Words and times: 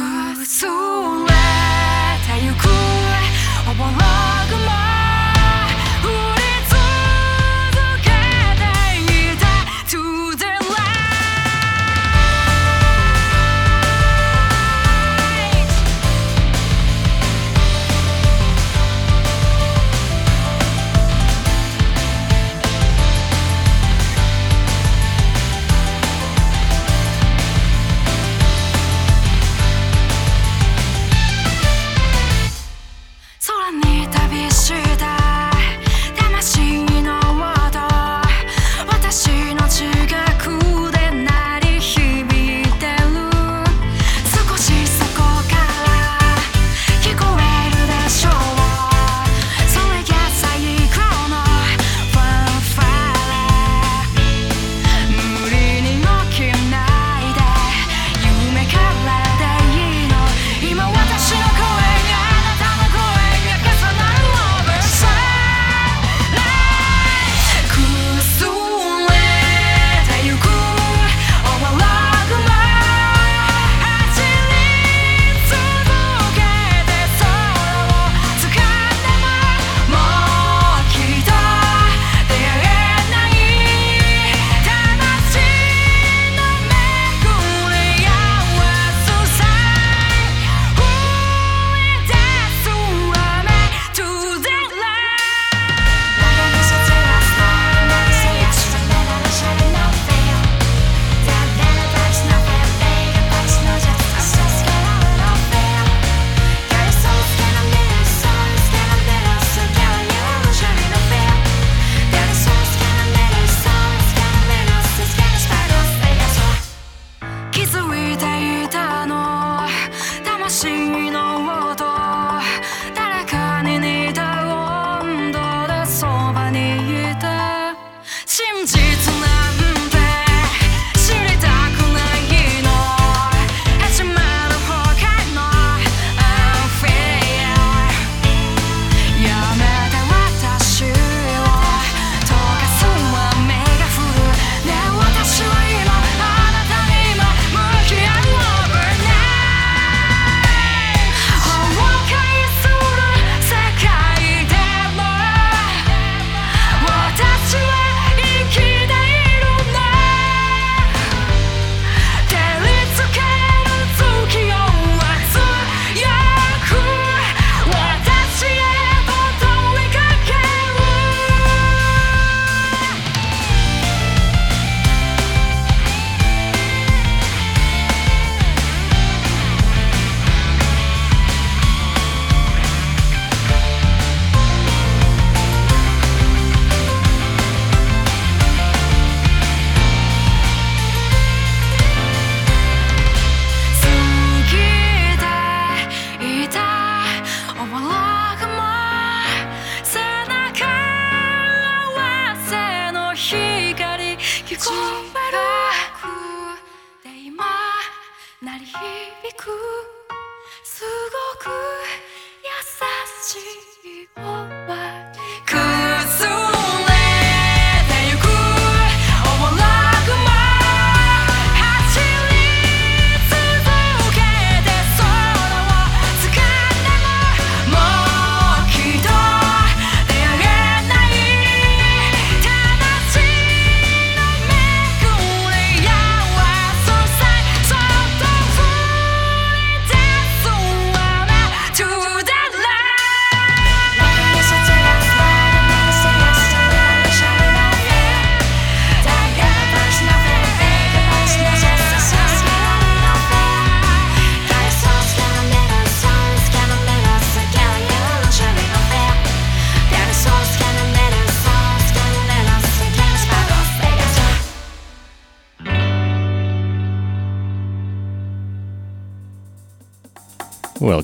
cry 0.00 0.44
so 0.44 0.68
long. 0.68 1.29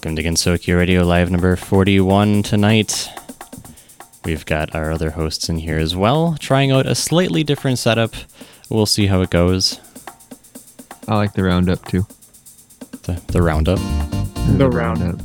welcome 0.06 0.22
to 0.22 0.22
Gensokyo 0.22 0.76
Radio 0.76 1.02
Live 1.02 1.32
number 1.32 1.56
41 1.56 2.44
tonight. 2.44 3.08
We've 4.24 4.46
got 4.46 4.72
our 4.72 4.92
other 4.92 5.10
hosts 5.10 5.48
in 5.48 5.58
here 5.58 5.78
as 5.78 5.96
well, 5.96 6.36
trying 6.38 6.70
out 6.70 6.86
a 6.86 6.94
slightly 6.94 7.42
different 7.42 7.80
setup. 7.80 8.14
We'll 8.70 8.86
see 8.86 9.08
how 9.08 9.22
it 9.22 9.30
goes. 9.30 9.80
I 11.08 11.16
like 11.16 11.32
the 11.32 11.42
roundup 11.42 11.84
too. 11.86 12.06
The, 13.02 13.20
the 13.32 13.42
roundup? 13.42 13.80
The 14.56 14.70
roundup. 14.70 15.20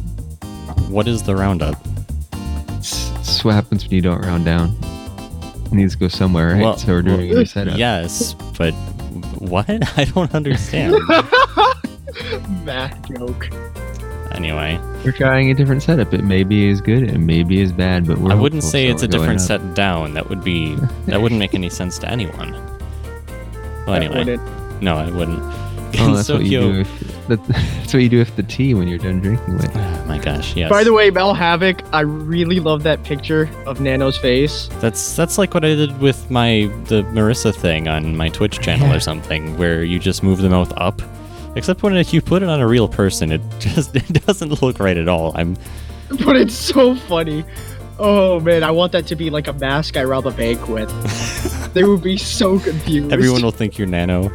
What 0.89 1.07
is 1.07 1.21
the 1.21 1.35
roundup? 1.35 1.75
It's, 2.69 3.43
what 3.43 3.53
happens 3.53 3.83
when 3.83 3.93
you 3.93 4.01
don't 4.01 4.21
round 4.21 4.45
down. 4.45 4.75
It 5.65 5.73
needs 5.73 5.93
to 5.93 5.99
go 5.99 6.07
somewhere, 6.07 6.53
right? 6.53 6.61
Well, 6.63 6.77
so 6.77 6.87
we're 6.87 7.03
doing 7.03 7.29
well, 7.29 7.37
a 7.37 7.39
new 7.41 7.45
setup. 7.45 7.77
Yes, 7.77 8.33
but 8.57 8.71
what? 9.37 9.69
I 9.97 10.05
don't 10.05 10.33
understand. 10.33 10.95
Math 12.65 13.07
joke. 13.07 13.47
Anyway, 14.35 14.79
We're 15.05 15.11
trying 15.11 15.51
a 15.51 15.53
different 15.53 15.83
setup. 15.83 16.13
It 16.13 16.23
may 16.23 16.43
be 16.43 16.69
as 16.69 16.81
good, 16.81 17.03
it 17.03 17.17
may 17.17 17.43
be 17.43 17.61
as 17.61 17.71
bad, 17.71 18.07
but 18.07 18.17
we're 18.19 18.31
I 18.31 18.35
wouldn't 18.35 18.61
hopeful, 18.63 18.71
say 18.71 18.87
so 18.87 18.93
it's 18.93 19.03
a 19.03 19.07
different 19.07 19.41
up. 19.41 19.47
set 19.47 19.73
down. 19.75 20.13
That 20.13 20.29
would 20.29 20.43
be 20.43 20.75
that 21.07 21.21
wouldn't 21.21 21.39
make 21.39 21.53
any 21.53 21.69
sense 21.69 21.97
to 21.99 22.09
anyone. 22.09 22.53
Well, 23.85 23.95
anyway, 23.95 24.17
wouldn't- 24.19 24.81
no, 24.81 24.99
it 25.05 25.13
wouldn't. 25.13 25.41
Oh, 25.99 26.13
that's 26.15 26.29
what 26.29 26.43
you 26.45 26.59
do. 26.61 26.79
If, 26.79 27.27
that, 27.27 27.45
that's 27.49 27.93
what 27.93 28.01
you 28.01 28.07
do 28.07 28.19
with 28.19 28.33
the 28.37 28.43
tea 28.43 28.73
when 28.73 28.87
you're 28.87 28.97
done 28.97 29.19
drinking 29.19 29.55
it. 29.59 29.69
Oh 29.75 30.05
my 30.07 30.17
gosh, 30.19 30.55
yes. 30.55 30.69
By 30.69 30.85
the 30.85 30.93
way, 30.93 31.09
Mel 31.11 31.33
Havoc, 31.33 31.81
I 31.93 31.99
really 31.99 32.61
love 32.61 32.83
that 32.83 33.03
picture 33.03 33.49
of 33.65 33.79
Nano's 33.81 34.17
face. 34.17 34.69
That's 34.79 35.17
that's 35.17 35.37
like 35.37 35.53
what 35.53 35.65
I 35.65 35.75
did 35.75 35.99
with 35.99 36.31
my 36.31 36.71
the 36.85 37.03
Marisa 37.11 37.53
thing 37.53 37.89
on 37.89 38.15
my 38.15 38.29
Twitch 38.29 38.59
channel 38.61 38.87
Yeah. 38.87 38.95
or 38.95 38.99
something, 39.01 39.57
where 39.57 39.83
you 39.83 39.99
just 39.99 40.23
move 40.23 40.37
the 40.41 40.49
mouth 40.49 40.71
up. 40.77 41.01
Except 41.55 41.83
when 41.83 41.95
if 41.97 42.13
you 42.13 42.21
put 42.21 42.43
it 42.43 42.49
on 42.49 42.61
a 42.61 42.67
real 42.67 42.87
person, 42.87 43.31
it 43.31 43.41
just 43.59 43.95
it 43.95 44.25
doesn't 44.25 44.61
look 44.61 44.79
right 44.79 44.97
at 44.97 45.07
all. 45.07 45.31
I'm 45.35 45.55
But 46.25 46.35
it's 46.35 46.55
so 46.55 46.95
funny. 46.95 47.45
Oh 47.99 48.39
man, 48.39 48.63
I 48.63 48.71
want 48.71 48.91
that 48.93 49.07
to 49.07 49.15
be 49.15 49.29
like 49.29 49.47
a 49.47 49.53
mask 49.53 49.95
I 49.95 50.03
rob 50.03 50.25
a 50.25 50.31
bank 50.31 50.67
with. 50.67 50.89
they 51.73 51.83
would 51.83 52.01
be 52.01 52.17
so 52.17 52.59
confused. 52.59 53.13
everyone 53.13 53.41
will 53.43 53.51
think 53.51 53.77
you're 53.77 53.87
Nano. 53.87 54.31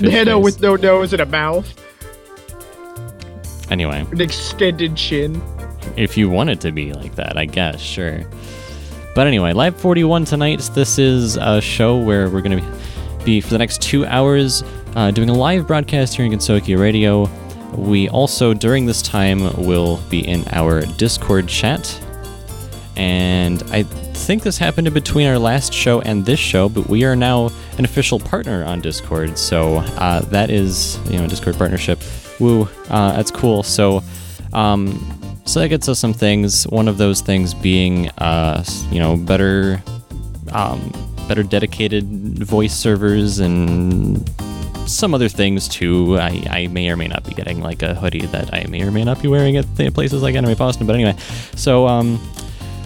Nano 0.00 0.38
with 0.38 0.60
no 0.60 0.76
nose 0.76 1.12
and 1.12 1.22
a 1.22 1.26
mouth, 1.26 1.66
anyway, 3.70 4.06
an 4.10 4.20
extended 4.20 4.96
chin. 4.96 5.42
if 5.96 6.16
you 6.16 6.28
want 6.28 6.50
it 6.50 6.60
to 6.60 6.72
be 6.72 6.92
like 6.92 7.14
that, 7.14 7.38
I 7.38 7.46
guess 7.46 7.80
sure. 7.80 8.20
But 9.14 9.26
anyway, 9.26 9.54
Live 9.54 9.74
41 9.80 10.26
tonight. 10.26 10.70
This 10.74 10.98
is 10.98 11.38
a 11.38 11.60
show 11.62 11.96
where 11.96 12.28
we're 12.28 12.42
going 12.42 12.60
to 12.60 12.78
be 13.26 13.40
for 13.40 13.50
the 13.50 13.58
next 13.58 13.82
two 13.82 14.06
hours 14.06 14.62
uh, 14.94 15.10
doing 15.10 15.28
a 15.28 15.34
live 15.34 15.66
broadcast 15.66 16.14
here 16.14 16.24
in 16.24 16.32
Gensokyo 16.32 16.78
Radio. 16.78 17.28
We 17.74 18.08
also, 18.08 18.54
during 18.54 18.86
this 18.86 19.02
time, 19.02 19.40
will 19.66 20.00
be 20.08 20.26
in 20.26 20.44
our 20.52 20.82
Discord 20.96 21.48
chat. 21.48 22.00
And 22.96 23.62
I 23.72 23.82
think 23.82 24.44
this 24.44 24.56
happened 24.56 24.86
in 24.86 24.94
between 24.94 25.26
our 25.26 25.38
last 25.38 25.74
show 25.74 26.00
and 26.02 26.24
this 26.24 26.38
show, 26.38 26.68
but 26.68 26.88
we 26.88 27.04
are 27.04 27.16
now 27.16 27.50
an 27.76 27.84
official 27.84 28.18
partner 28.18 28.64
on 28.64 28.80
Discord. 28.80 29.36
So 29.36 29.78
uh, 29.98 30.20
that 30.20 30.48
is, 30.48 30.98
you 31.10 31.18
know, 31.18 31.26
Discord 31.26 31.58
partnership. 31.58 31.98
Woo, 32.38 32.68
uh, 32.88 33.12
that's 33.12 33.32
cool. 33.32 33.64
So, 33.64 34.02
um, 34.52 35.02
so 35.44 35.60
that 35.60 35.68
gets 35.68 35.88
us 35.88 35.98
some 35.98 36.14
things. 36.14 36.64
One 36.68 36.86
of 36.86 36.96
those 36.96 37.20
things 37.20 37.54
being, 37.54 38.08
uh, 38.18 38.64
you 38.90 39.00
know, 39.00 39.16
better, 39.16 39.82
um, 40.52 40.92
better 41.28 41.42
dedicated 41.42 42.04
voice 42.38 42.74
servers 42.74 43.38
and 43.38 44.28
some 44.88 45.14
other 45.14 45.28
things 45.28 45.68
too. 45.68 46.18
I, 46.18 46.44
I 46.48 46.66
may 46.68 46.88
or 46.90 46.96
may 46.96 47.08
not 47.08 47.24
be 47.24 47.34
getting 47.34 47.60
like 47.60 47.82
a 47.82 47.94
hoodie 47.94 48.26
that 48.26 48.54
I 48.54 48.66
may 48.68 48.82
or 48.82 48.90
may 48.90 49.04
not 49.04 49.20
be 49.20 49.28
wearing 49.28 49.56
at 49.56 49.66
places 49.94 50.22
like 50.22 50.34
Anime 50.34 50.54
Boston. 50.56 50.86
But 50.86 50.94
anyway, 50.94 51.16
so 51.54 51.86
um, 51.86 52.20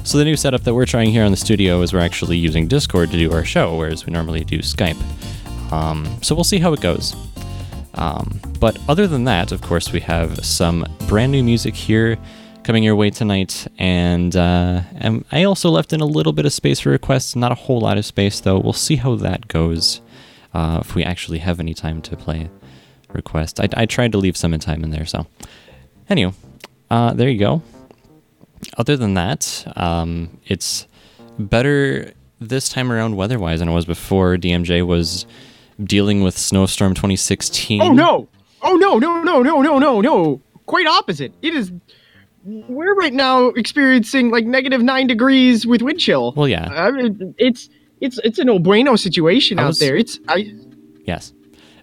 so 0.04 0.19
the 0.19 0.25
new 0.25 0.37
setup 0.37 0.62
that 0.62 0.75
we're 0.75 0.87
trying 0.87 1.10
here 1.10 1.25
on 1.25 1.31
the 1.31 1.37
studio 1.37 1.82
is 1.82 1.92
we're 1.92 2.00
actually 2.00 2.37
using 2.37 2.66
Discord 2.66 3.10
to 3.10 3.19
do 3.19 3.32
our 3.32 3.44
show, 3.44 3.76
whereas 3.76 4.06
we 4.06 4.12
normally 4.12 4.44
do 4.44 4.58
Skype. 4.58 5.00
Um, 5.72 6.06
so 6.22 6.34
we'll 6.34 6.44
see 6.44 6.58
how 6.58 6.72
it 6.72 6.81
goes. 6.81 7.14
Um, 7.94 8.40
but 8.58 8.78
other 8.88 9.06
than 9.06 9.25
that, 9.25 9.52
of 9.52 9.60
course, 9.60 9.92
we 9.92 10.00
have 10.00 10.44
some 10.44 10.87
brand 11.06 11.32
new 11.32 11.44
music 11.44 11.75
here 11.75 12.19
coming 12.62 12.83
your 12.83 12.97
way 12.97 13.11
tonight, 13.11 13.67
and, 13.79 14.35
uh, 14.37 14.83
and 14.97 15.25
I 15.33 15.45
also 15.45 15.71
left 15.71 15.93
in 15.93 16.01
a 16.01 16.07
little 16.07 16.33
bit 16.33 16.47
of 16.47 16.53
space 16.53 16.81
for 16.81 16.91
requests. 16.91 17.35
Not 17.35 17.53
a 17.53 17.55
whole 17.55 17.81
lot 17.81 17.99
of 17.99 18.05
space, 18.05 18.41
though. 18.41 18.59
We'll 18.59 18.73
see 18.73 18.97
how 18.97 19.17
that 19.17 19.49
goes. 19.49 20.01
Uh, 20.53 20.79
if 20.81 20.95
we 20.97 21.05
actually 21.05 21.39
have 21.39 21.61
any 21.61 21.75
time 21.75 22.03
to 22.03 22.17
play 22.17 22.51
requests. 23.12 23.61
I, 23.61 23.69
I 23.77 23.87
tried 23.87 24.12
to 24.12 24.19
leave 24.19 24.37
some 24.37 24.53
in 24.53 24.61
time 24.61 24.83
in 24.83 24.91
there. 24.91 25.07
So, 25.07 25.27
anyway, 26.09 26.33
uh, 26.91 27.12
there 27.15 27.29
you 27.29 27.39
go. 27.39 27.62
Other 28.77 28.97
than 28.97 29.15
that, 29.15 29.65
um, 29.77 30.39
it's 30.47 30.87
better 31.39 32.12
this 32.41 32.69
time 32.69 32.91
around 32.93 33.17
weather-wise 33.17 33.61
than 33.61 33.69
it 33.69 33.73
was 33.75 33.85
before. 33.85 34.37
DMJ 34.37 34.87
was 34.87 35.27
dealing 35.83 36.23
with 36.23 36.37
Snowstorm 36.37 36.95
2016. 36.95 37.81
Oh 37.81 37.93
no! 37.93 38.29
Oh 38.62 38.77
no! 38.77 38.99
No! 38.99 39.23
No! 39.23 39.43
No! 39.43 39.62
No! 39.62 39.79
No! 39.79 40.01
No! 40.01 40.41
Quite 40.67 40.87
opposite. 40.87 41.33
It 41.43 41.55
is. 41.55 41.73
We're 42.44 42.94
right 42.94 43.12
now 43.12 43.48
experiencing 43.48 44.31
like 44.31 44.46
negative 44.46 44.82
nine 44.82 45.06
degrees 45.06 45.66
with 45.66 45.82
wind 45.82 46.00
chill. 46.00 46.32
Well, 46.37 46.48
yeah. 46.48 46.69
I 46.72 46.90
mean, 46.90 47.34
it's 47.38 47.69
it's 48.00 48.19
it's 48.25 48.38
a 48.38 48.44
no 48.44 48.58
bueno 48.58 48.96
situation 48.96 49.58
I 49.58 49.64
out 49.64 49.78
there. 49.78 49.94
It's 49.96 50.19
I. 50.28 50.52
Yes. 51.04 51.32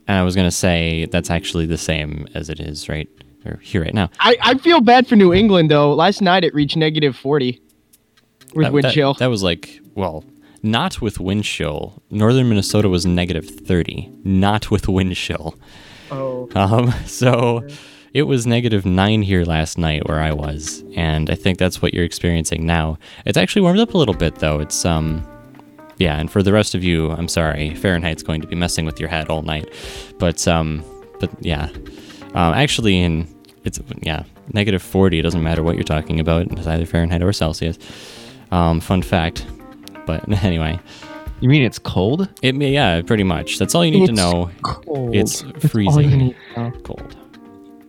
And 0.08 0.18
I 0.18 0.24
was 0.24 0.36
going 0.36 0.48
to 0.48 0.56
say 0.56 1.06
that's 1.12 1.30
actually 1.30 1.66
the 1.66 1.78
same 1.78 2.28
as 2.34 2.50
it 2.50 2.60
is 2.60 2.88
right 2.90 3.10
or 3.46 3.58
here 3.58 3.82
right 3.84 3.94
now. 3.94 4.10
I, 4.20 4.38
I 4.42 4.54
feel 4.56 4.80
bad 4.82 5.06
for 5.08 5.16
New 5.16 5.34
England 5.34 5.70
though. 5.70 5.94
Last 5.94 6.22
night 6.22 6.44
it 6.44 6.54
reached 6.56 6.76
negative 6.78 7.16
forty 7.16 7.62
with 8.56 8.66
that, 8.66 8.74
wind 8.74 8.86
that- 8.86 8.94
chill. 8.94 9.14
That 9.16 9.28
was 9.30 9.44
like, 9.44 9.80
well, 9.96 10.24
not 10.64 11.02
with 11.02 11.20
wind 11.20 11.44
chill. 11.44 12.02
Northern 12.10 12.50
Minnesota 12.50 12.90
was 12.90 13.06
negative 13.06 13.48
30, 13.48 14.12
not 14.24 14.72
with 14.72 14.88
wind 14.88 15.16
chill. 15.16 15.56
oh, 16.10 16.50
Um, 16.56 16.92
so 17.06 17.68
it 18.18 18.24
was 18.24 18.46
negative 18.48 18.86
nine 18.86 19.22
here 19.22 19.44
last 19.46 19.78
night 19.78 20.08
where 20.08 20.20
I 20.20 20.32
was, 20.32 20.84
and 20.96 21.30
I 21.30 21.36
think 21.36 21.58
that's 21.60 21.82
what 21.82 21.94
you're 21.94 22.04
experiencing 22.12 22.66
now. 22.66 22.98
It's 23.26 23.38
actually 23.38 23.62
warmed 23.64 23.80
up 23.80 23.94
a 23.94 23.98
little 23.98 24.16
bit 24.16 24.36
though. 24.36 24.60
It's 24.60 24.86
um, 24.86 25.26
yeah. 25.98 26.20
And 26.20 26.30
for 26.32 26.42
the 26.44 26.52
rest 26.54 26.76
of 26.76 26.84
you, 26.84 27.12
I'm 27.12 27.28
sorry, 27.28 27.72
Fahrenheit's 27.76 28.24
going 28.24 28.42
to 28.42 28.48
be 28.48 28.56
messing 28.56 28.86
with 28.86 29.00
your 29.00 29.10
head 29.10 29.30
all 29.30 29.42
night. 29.44 29.68
But 30.20 30.48
um, 30.48 30.84
but 31.20 31.30
yeah, 31.46 31.70
um, 32.34 32.54
actually 32.54 33.00
in 33.00 33.28
it's 33.66 33.80
yeah 34.02 34.24
negative 34.54 34.82
40. 34.82 35.20
It 35.20 35.24
doesn't 35.24 35.44
matter 35.44 35.62
what 35.62 35.76
you're 35.76 35.84
talking 35.84 36.20
about. 36.20 36.44
It's 36.52 36.66
either 36.68 36.86
Fahrenheit 36.86 37.22
or 37.22 37.34
Celsius. 37.34 37.78
Um, 38.52 38.80
fun 38.80 39.02
fact. 39.02 39.46
But 40.06 40.28
anyway, 40.44 40.80
You 41.42 41.50
mean 41.50 41.64
it's 41.64 41.80
cold? 41.80 42.30
it 42.42 42.56
may 42.56 42.72
yeah, 42.72 43.02
pretty 43.02 43.26
much. 43.26 43.60
That's 43.60 43.76
all 43.76 43.84
you 43.84 43.92
need 43.92 44.06
to 44.06 44.12
It's 44.14 44.22
know. 44.22 44.50
cold. 44.64 45.14
It's 45.14 45.44
all 45.44 45.50
you 45.52 45.60
freezing 45.70 46.18
need 46.18 46.36
to 46.56 46.62
know. 46.62 46.72
cold. 46.84 47.17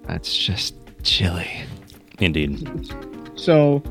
That's 0.09 0.37
just 0.37 0.75
chilly. 1.05 1.49
Indeed. 2.19 2.67
So 3.37 3.83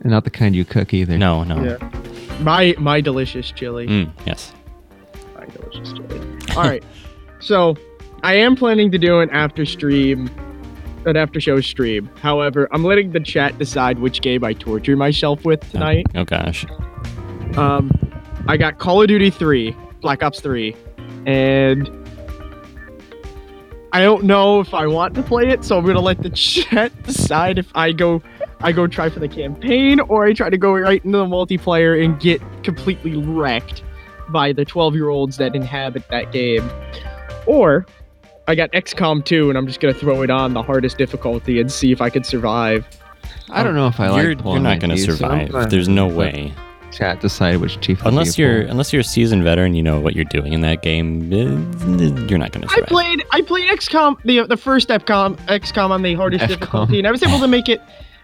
And 0.00 0.10
not 0.10 0.24
the 0.24 0.30
kind 0.30 0.54
you 0.56 0.64
cook 0.64 0.94
either. 0.94 1.18
No, 1.18 1.44
no. 1.44 1.62
yeah, 1.62 1.90
my 2.40 2.74
my 2.78 3.00
delicious 3.02 3.50
chili. 3.50 3.86
Mm, 3.86 4.12
yes. 4.26 4.52
My 5.34 5.44
delicious 5.46 5.92
chili. 5.92 6.38
All 6.56 6.62
right. 6.62 6.82
So 7.38 7.76
I 8.22 8.34
am 8.36 8.56
planning 8.56 8.90
to 8.92 8.98
do 8.98 9.20
an 9.20 9.28
after 9.30 9.66
stream, 9.66 10.30
an 11.04 11.16
after 11.16 11.38
show 11.38 11.60
stream. 11.60 12.08
However, 12.22 12.66
I'm 12.72 12.82
letting 12.82 13.12
the 13.12 13.20
chat 13.20 13.58
decide 13.58 13.98
which 13.98 14.22
game 14.22 14.42
I 14.42 14.54
torture 14.54 14.96
myself 14.96 15.44
with 15.44 15.60
tonight. 15.70 16.06
Oh, 16.14 16.24
gosh. 16.24 16.64
Um, 17.56 17.90
I 18.48 18.56
got 18.56 18.78
Call 18.78 19.02
of 19.02 19.08
Duty 19.08 19.28
3, 19.30 19.76
Black 20.00 20.22
Ops 20.22 20.40
3, 20.40 20.74
and 21.26 21.88
I 23.96 24.00
don't 24.00 24.24
know 24.24 24.60
if 24.60 24.74
I 24.74 24.86
want 24.86 25.14
to 25.14 25.22
play 25.22 25.48
it, 25.48 25.64
so 25.64 25.78
I'm 25.78 25.86
gonna 25.86 26.02
let 26.02 26.22
the 26.22 26.28
chat 26.28 26.92
decide 27.04 27.58
if 27.58 27.74
I 27.74 27.92
go, 27.92 28.20
I 28.60 28.70
go 28.70 28.86
try 28.86 29.08
for 29.08 29.20
the 29.20 29.28
campaign 29.28 30.00
or 30.00 30.26
I 30.26 30.34
try 30.34 30.50
to 30.50 30.58
go 30.58 30.74
right 30.74 31.02
into 31.02 31.16
the 31.16 31.24
multiplayer 31.24 32.04
and 32.04 32.20
get 32.20 32.42
completely 32.62 33.16
wrecked 33.16 33.82
by 34.28 34.52
the 34.52 34.66
12 34.66 34.96
year 34.96 35.08
olds 35.08 35.38
that 35.38 35.56
inhabit 35.56 36.06
that 36.10 36.30
game, 36.30 36.70
or 37.46 37.86
I 38.46 38.54
got 38.54 38.70
XCOM 38.72 39.24
2 39.24 39.48
and 39.48 39.56
I'm 39.56 39.66
just 39.66 39.80
gonna 39.80 39.94
throw 39.94 40.20
it 40.20 40.28
on 40.28 40.52
the 40.52 40.62
hardest 40.62 40.98
difficulty 40.98 41.58
and 41.58 41.72
see 41.72 41.90
if 41.90 42.02
I 42.02 42.10
can 42.10 42.22
survive. 42.22 42.86
I 43.48 43.62
don't 43.62 43.74
know 43.74 43.86
if 43.86 43.98
I 43.98 44.10
like 44.10 44.22
you're, 44.22 44.36
pulling 44.36 44.56
you're 44.56 44.72
not 44.74 44.78
going 44.78 44.90
to 44.90 44.96
key, 44.96 45.04
so 45.04 45.14
survive. 45.14 45.70
There's 45.70 45.88
no 45.88 46.06
let 46.06 46.34
way. 46.34 46.54
Chat 46.96 47.20
decide 47.20 47.58
which 47.58 47.78
chief. 47.80 48.00
to 48.00 48.08
Unless 48.08 48.36
be 48.36 48.42
you're 48.42 48.60
unless 48.62 48.92
you're 48.92 49.00
a 49.00 49.04
seasoned 49.04 49.42
veteran, 49.44 49.74
you 49.74 49.82
know 49.82 50.00
what 50.00 50.14
you're 50.14 50.24
doing 50.24 50.52
in 50.52 50.62
that 50.62 50.82
game. 50.82 51.30
eh, 51.32 51.36
You're 52.28 52.38
not 52.38 52.52
going 52.52 52.66
to 52.66 52.68
I 52.74 52.80
played 52.86 53.22
I 53.32 53.42
played 53.42 53.68
XCOM 53.70 54.16
the 54.24 54.44
the 54.46 54.56
first 54.56 54.88
XCOM 54.88 55.36
XCOM 55.46 55.90
on 55.90 56.02
the 56.02 56.14
hardest 56.14 56.44
XCOM. 56.44 56.48
difficulty, 56.48 56.98
and 56.98 57.06
I 57.06 57.10
was 57.10 57.22
able 57.22 57.38
to 57.40 57.48
make 57.48 57.68
it 57.68 57.80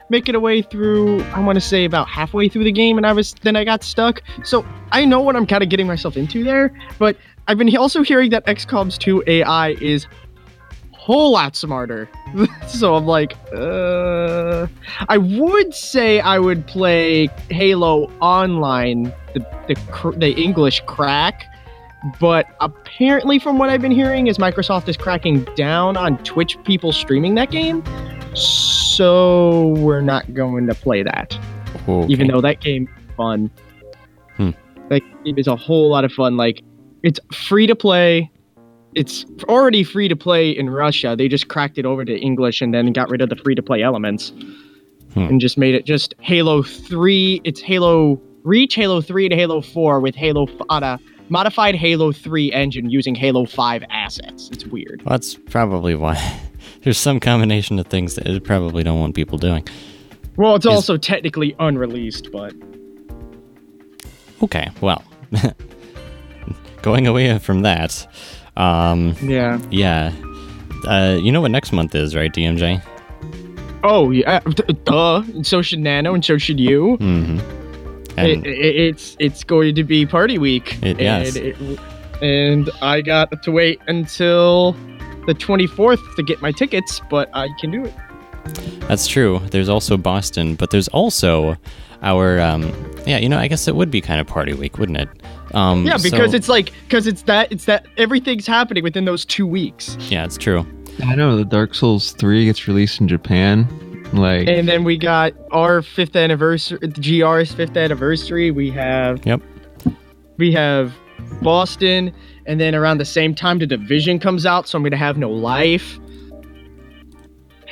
make 0.09 0.29
it 0.29 0.35
away 0.35 0.63
through. 0.63 1.23
I 1.25 1.41
want 1.41 1.57
to 1.57 1.61
say 1.61 1.85
about 1.85 2.09
halfway 2.09 2.49
through 2.49 2.65
the 2.65 2.73
game, 2.73 2.97
and 2.97 3.07
I 3.07 3.13
was 3.13 3.35
then 3.43 3.57
I 3.57 3.65
got 3.65 3.83
stuck. 3.85 4.23
So 4.45 4.65
I 4.91 5.05
know 5.05 5.21
what 5.21 5.37
I'm 5.37 5.47
kind 5.47 5.63
of 5.63 5.69
getting 5.69 5.87
myself 5.87 6.17
into 6.17 6.43
there, 6.45 6.73
but 6.99 7.17
I've 7.49 7.59
been 7.59 7.75
also 7.77 8.03
hearing 8.03 8.31
that 8.31 8.47
XCOM's 8.47 8.97
2 8.99 9.25
AI 9.27 9.71
is 9.81 10.07
whole 11.03 11.33
lot 11.33 11.57
smarter. 11.57 12.09
so 12.69 12.95
I'm 12.95 13.07
like, 13.07 13.37
uh, 13.55 14.67
I 15.09 15.19
would 15.19 15.75
say 15.75 16.21
I 16.21 16.39
would 16.39 16.67
play 16.67 17.29
Halo 17.51 18.11
Online, 18.21 19.13
the 19.35 19.41
the, 19.69 19.75
cr- 19.91 20.13
the 20.13 20.33
English 20.41 20.81
crack, 20.87 21.45
but 22.21 22.47
apparently, 22.61 23.39
from 23.39 23.59
what 23.59 23.69
I've 23.69 23.81
been 23.83 23.91
hearing, 23.93 24.27
is 24.29 24.39
Microsoft 24.39 24.89
is 24.89 24.97
cracking 24.97 25.45
down 25.57 25.97
on 25.97 26.19
Twitch 26.25 26.57
people 26.65 26.93
streaming 26.93 27.35
that 27.35 27.51
game. 27.51 27.83
So 28.35 29.69
we're 29.79 30.01
not 30.01 30.33
going 30.35 30.67
to 30.67 30.75
play 30.75 31.03
that, 31.03 31.39
Okay. 31.89 32.13
even 32.13 32.29
though 32.29 32.41
that 32.41 32.61
game 32.61 32.89
is 32.97 33.15
fun. 33.17 33.51
Hmm. 34.37 34.51
That 34.89 35.03
game 35.25 35.39
is 35.39 35.47
a 35.47 35.57
whole 35.57 35.91
lot 35.91 36.05
of 36.05 36.13
fun. 36.13 36.37
Like 36.37 36.63
it's 37.03 37.21
free 37.49 37.67
to 37.67 37.75
play. 37.77 38.31
It's 38.95 39.25
already 39.45 39.85
free 39.85 40.09
to 40.09 40.17
play 40.17 40.51
in 40.51 40.69
Russia. 40.71 41.15
They 41.17 41.29
just 41.29 41.49
cracked 41.49 41.79
it 41.79 41.87
over 41.87 42.05
to 42.05 42.19
English 42.19 42.61
and 42.61 42.73
then 42.75 42.93
got 42.93 43.09
rid 43.11 43.21
of 43.21 43.29
the 43.29 43.37
free 43.37 43.55
to 43.55 43.63
play 43.63 43.83
elements 43.83 44.33
Hmm. 45.15 45.21
and 45.25 45.41
just 45.43 45.59
made 45.59 45.75
it 45.75 45.85
just 45.85 46.15
Halo 46.21 46.63
3. 46.63 47.41
It's 47.45 47.61
Halo 47.61 48.19
Reach, 48.45 48.75
Halo 48.75 49.01
3, 49.03 49.27
and 49.27 49.35
Halo 49.35 49.61
4 49.61 50.01
with 50.01 50.15
Halo 50.15 50.47
on 50.71 50.83
a 50.83 50.99
modified 51.29 51.75
Halo 51.75 52.13
3 52.13 52.51
engine 52.53 52.89
using 52.91 53.15
Halo 53.15 53.45
5 53.45 53.85
assets. 53.91 54.49
It's 54.53 54.65
weird. 54.67 55.03
Well, 55.05 55.11
that's 55.13 55.35
probably 55.35 55.95
why. 55.95 56.17
There's 56.83 56.97
some 56.99 57.21
combination 57.21 57.79
of 57.79 57.87
things 57.89 58.15
that 58.15 58.27
it 58.27 58.43
probably 58.43 58.83
don't 58.83 58.99
want 59.01 59.15
people 59.15 59.37
doing. 59.39 59.67
Well, 60.37 60.55
it's 60.57 60.65
Is- 60.67 60.73
also 60.73 60.97
technically 60.97 61.55
unreleased, 61.59 62.31
but 62.33 62.55
Okay, 64.43 64.71
well, 64.81 65.05
going 66.83 67.07
away 67.07 67.39
from 67.39 67.63
that, 67.63 68.07
um, 68.57 69.15
yeah. 69.23 69.59
yeah, 69.71 70.13
uh, 70.87 71.19
you 71.21 71.33
know 71.33 71.41
what 71.41 71.51
next 71.51 71.73
month 71.73 71.95
is, 71.95 72.15
right, 72.15 72.33
DMJ? 72.33 72.83
Oh 73.85 74.11
yeah, 74.11 74.41
d- 74.41 74.63
duh. 74.85 75.23
And 75.35 75.47
so 75.47 75.63
should 75.63 75.81
Nano, 75.81 76.15
and 76.15 76.25
so 76.25 76.39
should 76.39 76.61
you. 76.61 76.97
Mm-hmm. 77.01 77.39
It, 77.39 78.19
And 78.19 78.47
it, 78.47 78.77
it's 78.77 79.17
it's 79.19 79.43
going 79.45 79.75
to 79.75 79.85
be 79.85 80.07
party 80.07 80.39
week. 80.39 80.79
It- 80.83 81.01
yes. 81.01 81.37
And, 81.37 81.47
it- 81.47 81.81
and 82.23 82.71
I 82.81 83.01
got 83.01 83.43
to 83.43 83.51
wait 83.51 83.81
until 83.89 84.73
the 85.27 85.35
24th 85.35 86.15
to 86.17 86.23
get 86.23 86.41
my 86.41 86.53
tickets, 86.53 87.01
but 87.11 87.29
I 87.35 87.49
can 87.61 87.73
do 87.73 87.85
it. 87.85 87.95
that's 88.87 89.09
true. 89.09 89.41
There's 89.51 89.69
also 89.69 89.97
Boston, 89.97 90.55
but 90.55 90.71
there's 90.71 90.87
also 90.89 91.57
our, 92.03 92.41
um, 92.41 92.63
yeah, 93.07 93.19
you 93.19 93.29
know, 93.29 93.39
I 93.39 93.49
guess 93.49 93.67
it 93.69 93.77
would 93.77 93.91
be 93.91 94.01
kind 94.01 94.21
of 94.21 94.27
party 94.27 94.53
week, 94.55 94.79
wouldn't 94.79 94.99
it? 94.99 95.09
Um, 95.55 95.85
Yeah, 95.87 95.99
because 96.03 96.31
so- 96.33 96.37
it's 96.37 96.49
like 96.49 96.73
because 96.89 97.07
it's 97.07 97.23
that 97.23 97.51
it's 97.53 97.65
that 97.67 97.87
everything's 97.97 98.47
happening 98.47 98.83
within 98.83 99.05
those 99.05 99.25
two 99.25 99.47
weeks, 99.47 99.97
yeah, 100.11 100.25
it's 100.25 100.37
true. 100.39 100.67
I 101.05 101.15
know 101.15 101.37
the 101.37 101.45
Dark 101.45 101.75
Souls 101.75 102.13
3 102.13 102.45
gets 102.45 102.69
released 102.69 103.01
in 103.01 103.09
Japan. 103.09 103.67
Like, 104.13 104.47
and 104.47 104.69
then 104.69 104.85
we 104.85 104.99
got 104.99 105.33
our 105.53 105.81
fifth 105.81 106.17
anniversary, 106.17 106.79
the 106.83 106.89
GR's 106.89 107.51
fifth 107.53 107.77
anniversary. 107.79 108.51
We 108.51 108.71
have 108.71 109.25
Yep. 109.25 109.41
we 110.37 110.53
have 110.53 110.93
Boston, 111.41 112.13
and 112.47 112.61
then 112.61 112.75
around 112.75 112.99
the 112.99 113.07
same 113.07 113.35
time, 113.35 113.59
the 113.59 113.67
division 113.67 114.19
comes 114.19 114.45
out, 114.45 114.69
so 114.69 114.77
I'm 114.77 114.83
gonna 114.83 114.97
have 114.99 115.17
no 115.17 115.31
life. 115.31 115.99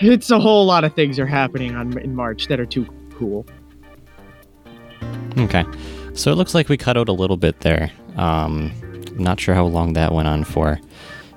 It's 0.01 0.31
a 0.31 0.39
whole 0.39 0.65
lot 0.65 0.85
of 0.85 0.95
things 0.95 1.19
are 1.19 1.27
happening 1.27 1.75
on 1.77 1.99
in 1.99 2.15
March 2.15 2.47
that 2.49 2.59
are 2.59 2.65
too 2.67 2.87
cool. 3.15 3.45
Okay. 5.39 5.65
So 6.15 6.33
it 6.33 6.35
looks 6.37 6.55
like 6.55 6.69
we 6.69 6.77
cut 6.77 6.97
out 6.97 7.09
a 7.09 7.13
little 7.13 7.37
bit 7.37 7.61
there. 7.61 7.91
Um, 8.17 8.73
not 9.17 9.39
sure 9.41 9.55
how 9.55 9.65
long 9.67 9.93
that 9.95 10.13
went 10.13 10.29
on 10.29 10.45
for, 10.45 10.81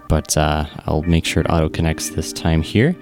but 0.10 0.36
uh, 0.38 0.66
I'll 0.86 1.04
make 1.04 1.26
sure 1.26 1.42
it 1.42 1.48
auto 1.50 1.70
connects 1.70 2.10
this 2.10 2.34
time 2.34 2.62
here. 2.62 2.96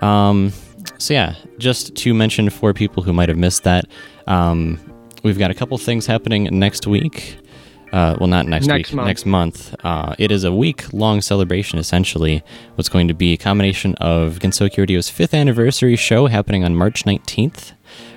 Um, 0.00 0.52
so 0.98 1.14
yeah, 1.14 1.34
just 1.58 1.94
to 1.96 2.14
mention 2.14 2.48
for 2.50 2.72
people 2.72 3.02
who 3.02 3.12
might 3.12 3.28
have 3.28 3.38
missed 3.38 3.64
that, 3.64 3.84
um, 4.26 4.78
we've 5.22 5.38
got 5.38 5.50
a 5.50 5.54
couple 5.54 5.76
things 5.78 6.06
happening 6.06 6.44
next 6.58 6.86
week. 6.86 7.38
Uh, 7.92 8.16
well, 8.20 8.28
not 8.28 8.46
next, 8.46 8.66
Next 8.66 8.90
week, 8.90 8.96
month. 8.96 9.06
next 9.08 9.26
month. 9.26 9.74
Uh, 9.84 10.14
it 10.16 10.30
is 10.30 10.44
a 10.44 10.52
week 10.52 10.92
long 10.92 11.20
celebration, 11.20 11.76
essentially. 11.78 12.40
What's 12.76 12.88
going 12.88 13.08
to 13.08 13.14
be 13.14 13.32
a 13.32 13.36
combination 13.36 13.96
of 13.96 14.38
Gensokyo 14.38 14.78
Radio's 14.78 15.08
fifth 15.10 15.34
anniversary 15.34 15.96
show 15.96 16.28
happening 16.28 16.62
on 16.62 16.76
March 16.76 17.04
19th. 17.04 17.72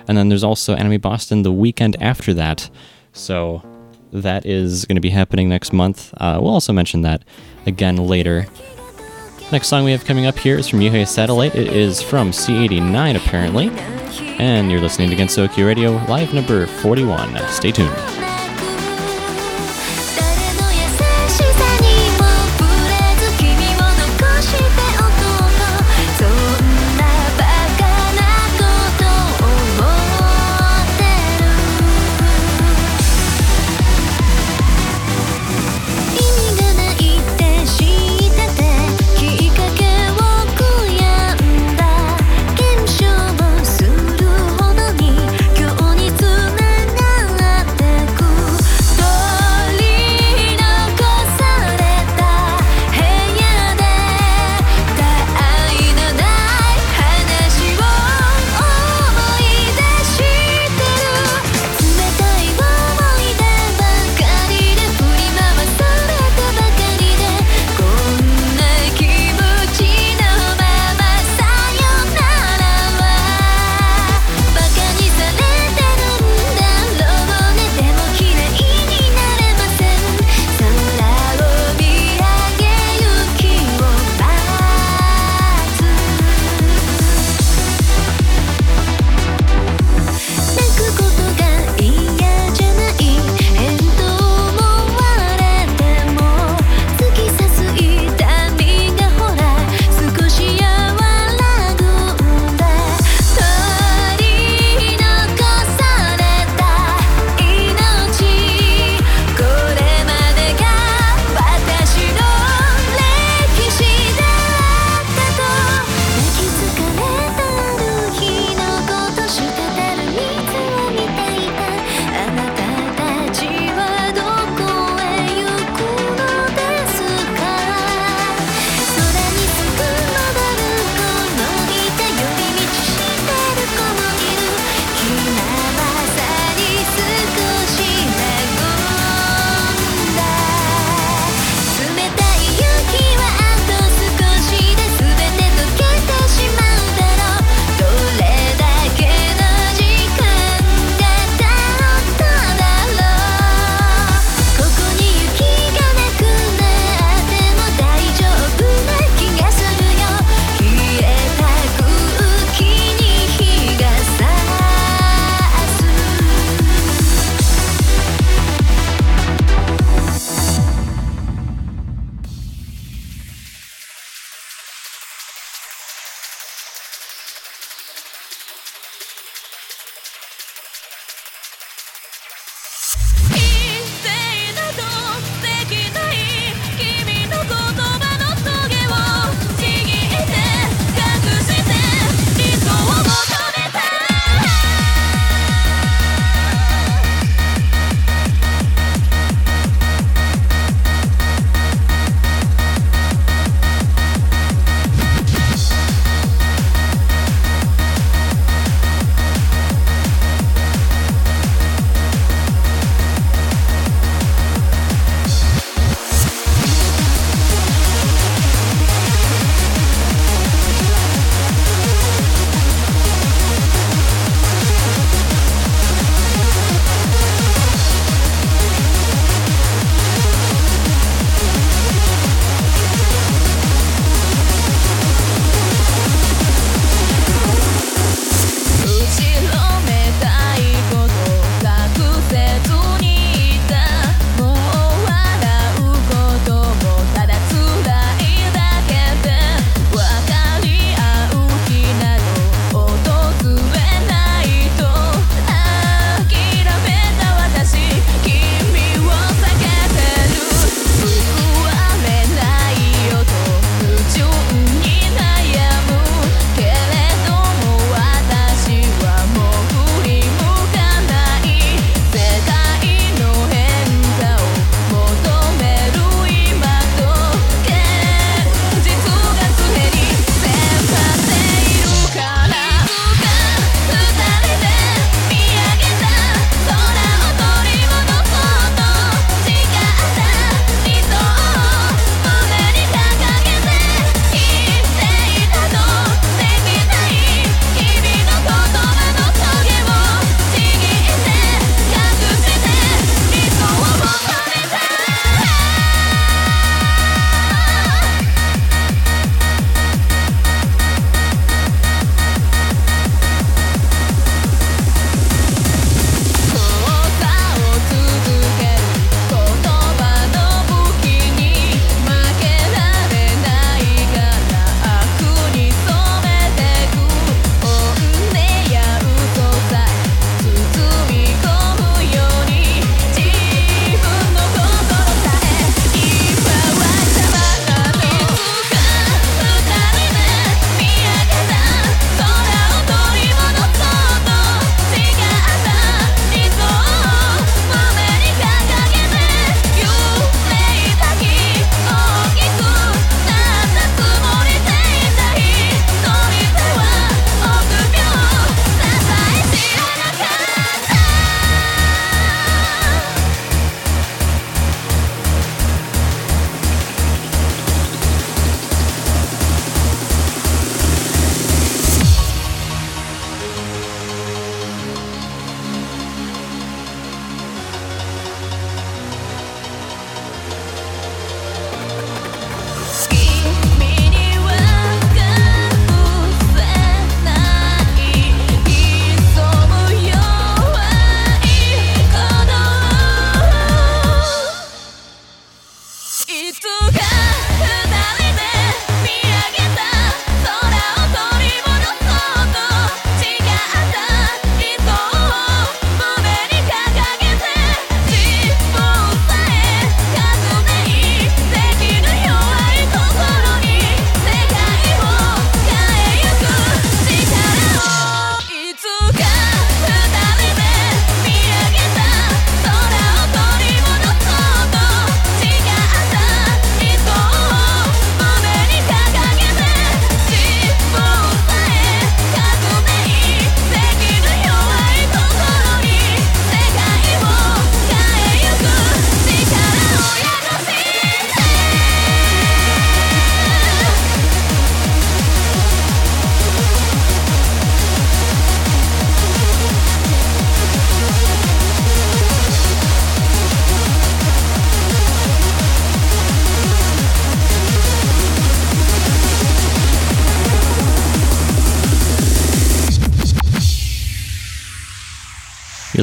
And 0.08 0.16
then 0.18 0.28
there's 0.28 0.44
also 0.44 0.74
Anime 0.74 1.00
Boston 1.00 1.42
the 1.42 1.52
weekend 1.52 1.96
after 2.00 2.34
that. 2.34 2.68
So 3.12 3.62
that 4.12 4.46
is 4.46 4.84
going 4.84 4.96
to 4.96 5.00
be 5.00 5.10
happening 5.10 5.48
next 5.48 5.72
month. 5.72 6.12
Uh, 6.16 6.38
we'll 6.40 6.52
also 6.52 6.72
mention 6.72 7.02
that 7.02 7.24
again 7.66 7.96
later. 7.96 8.46
Next 9.52 9.68
song 9.68 9.84
we 9.84 9.92
have 9.92 10.04
coming 10.04 10.26
up 10.26 10.38
here 10.38 10.56
is 10.58 10.68
from 10.68 10.80
Yuhei 10.80 11.06
Satellite. 11.06 11.54
It 11.54 11.68
is 11.68 12.00
from 12.02 12.30
C89, 12.30 13.16
apparently. 13.16 13.68
And 14.38 14.70
you're 14.70 14.80
listening 14.80 15.10
to 15.10 15.16
Gensokyo 15.16 15.66
Radio, 15.66 15.92
live 16.08 16.32
number 16.32 16.66
41. 16.66 17.36
Stay 17.48 17.70
tuned. 17.70 18.23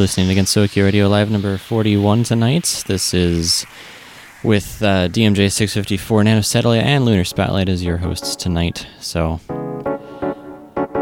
You're 0.01 0.05
listening 0.05 0.35
to 0.35 0.41
Gensokyo 0.41 0.85
Radio 0.85 1.07
Live 1.07 1.29
number 1.29 1.59
41 1.59 2.23
tonight. 2.23 2.83
This 2.87 3.13
is 3.13 3.67
with 4.43 4.81
uh, 4.81 5.07
DMJ 5.09 5.51
654, 5.51 6.23
Nano 6.23 6.41
Satellite, 6.41 6.81
and 6.81 7.05
Lunar 7.05 7.23
Spotlight 7.23 7.69
as 7.69 7.83
your 7.83 7.97
hosts 7.97 8.35
tonight. 8.35 8.87
So, 8.99 9.39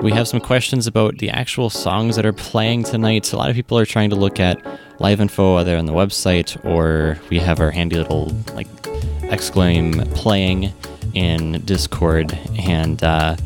we 0.02 0.12
have 0.12 0.28
some 0.28 0.42
questions 0.42 0.86
about 0.86 1.18
the 1.20 1.30
actual 1.30 1.70
songs 1.70 2.18
that 2.18 2.26
are 2.26 2.34
playing 2.34 2.84
tonight. 2.84 3.32
A 3.32 3.38
lot 3.38 3.50
of 3.50 3.56
people 3.56 3.80
are 3.80 3.86
trying 3.86 4.10
to 4.10 4.18
look 4.18 4.38
at 4.38 4.62
live 5.00 5.22
info 5.22 5.56
either 5.56 5.78
on 5.78 5.86
the 5.86 5.94
website 5.94 6.62
or 6.66 7.18
we 7.30 7.40
have 7.40 7.62
our 7.62 7.72
handy 7.72 7.96
little 7.96 8.36
like 8.54 8.68
exclaim 9.24 9.94
playing 10.14 10.74
in 11.14 11.62
Discord. 11.64 12.38
And 12.58 13.02
uh, 13.02 13.38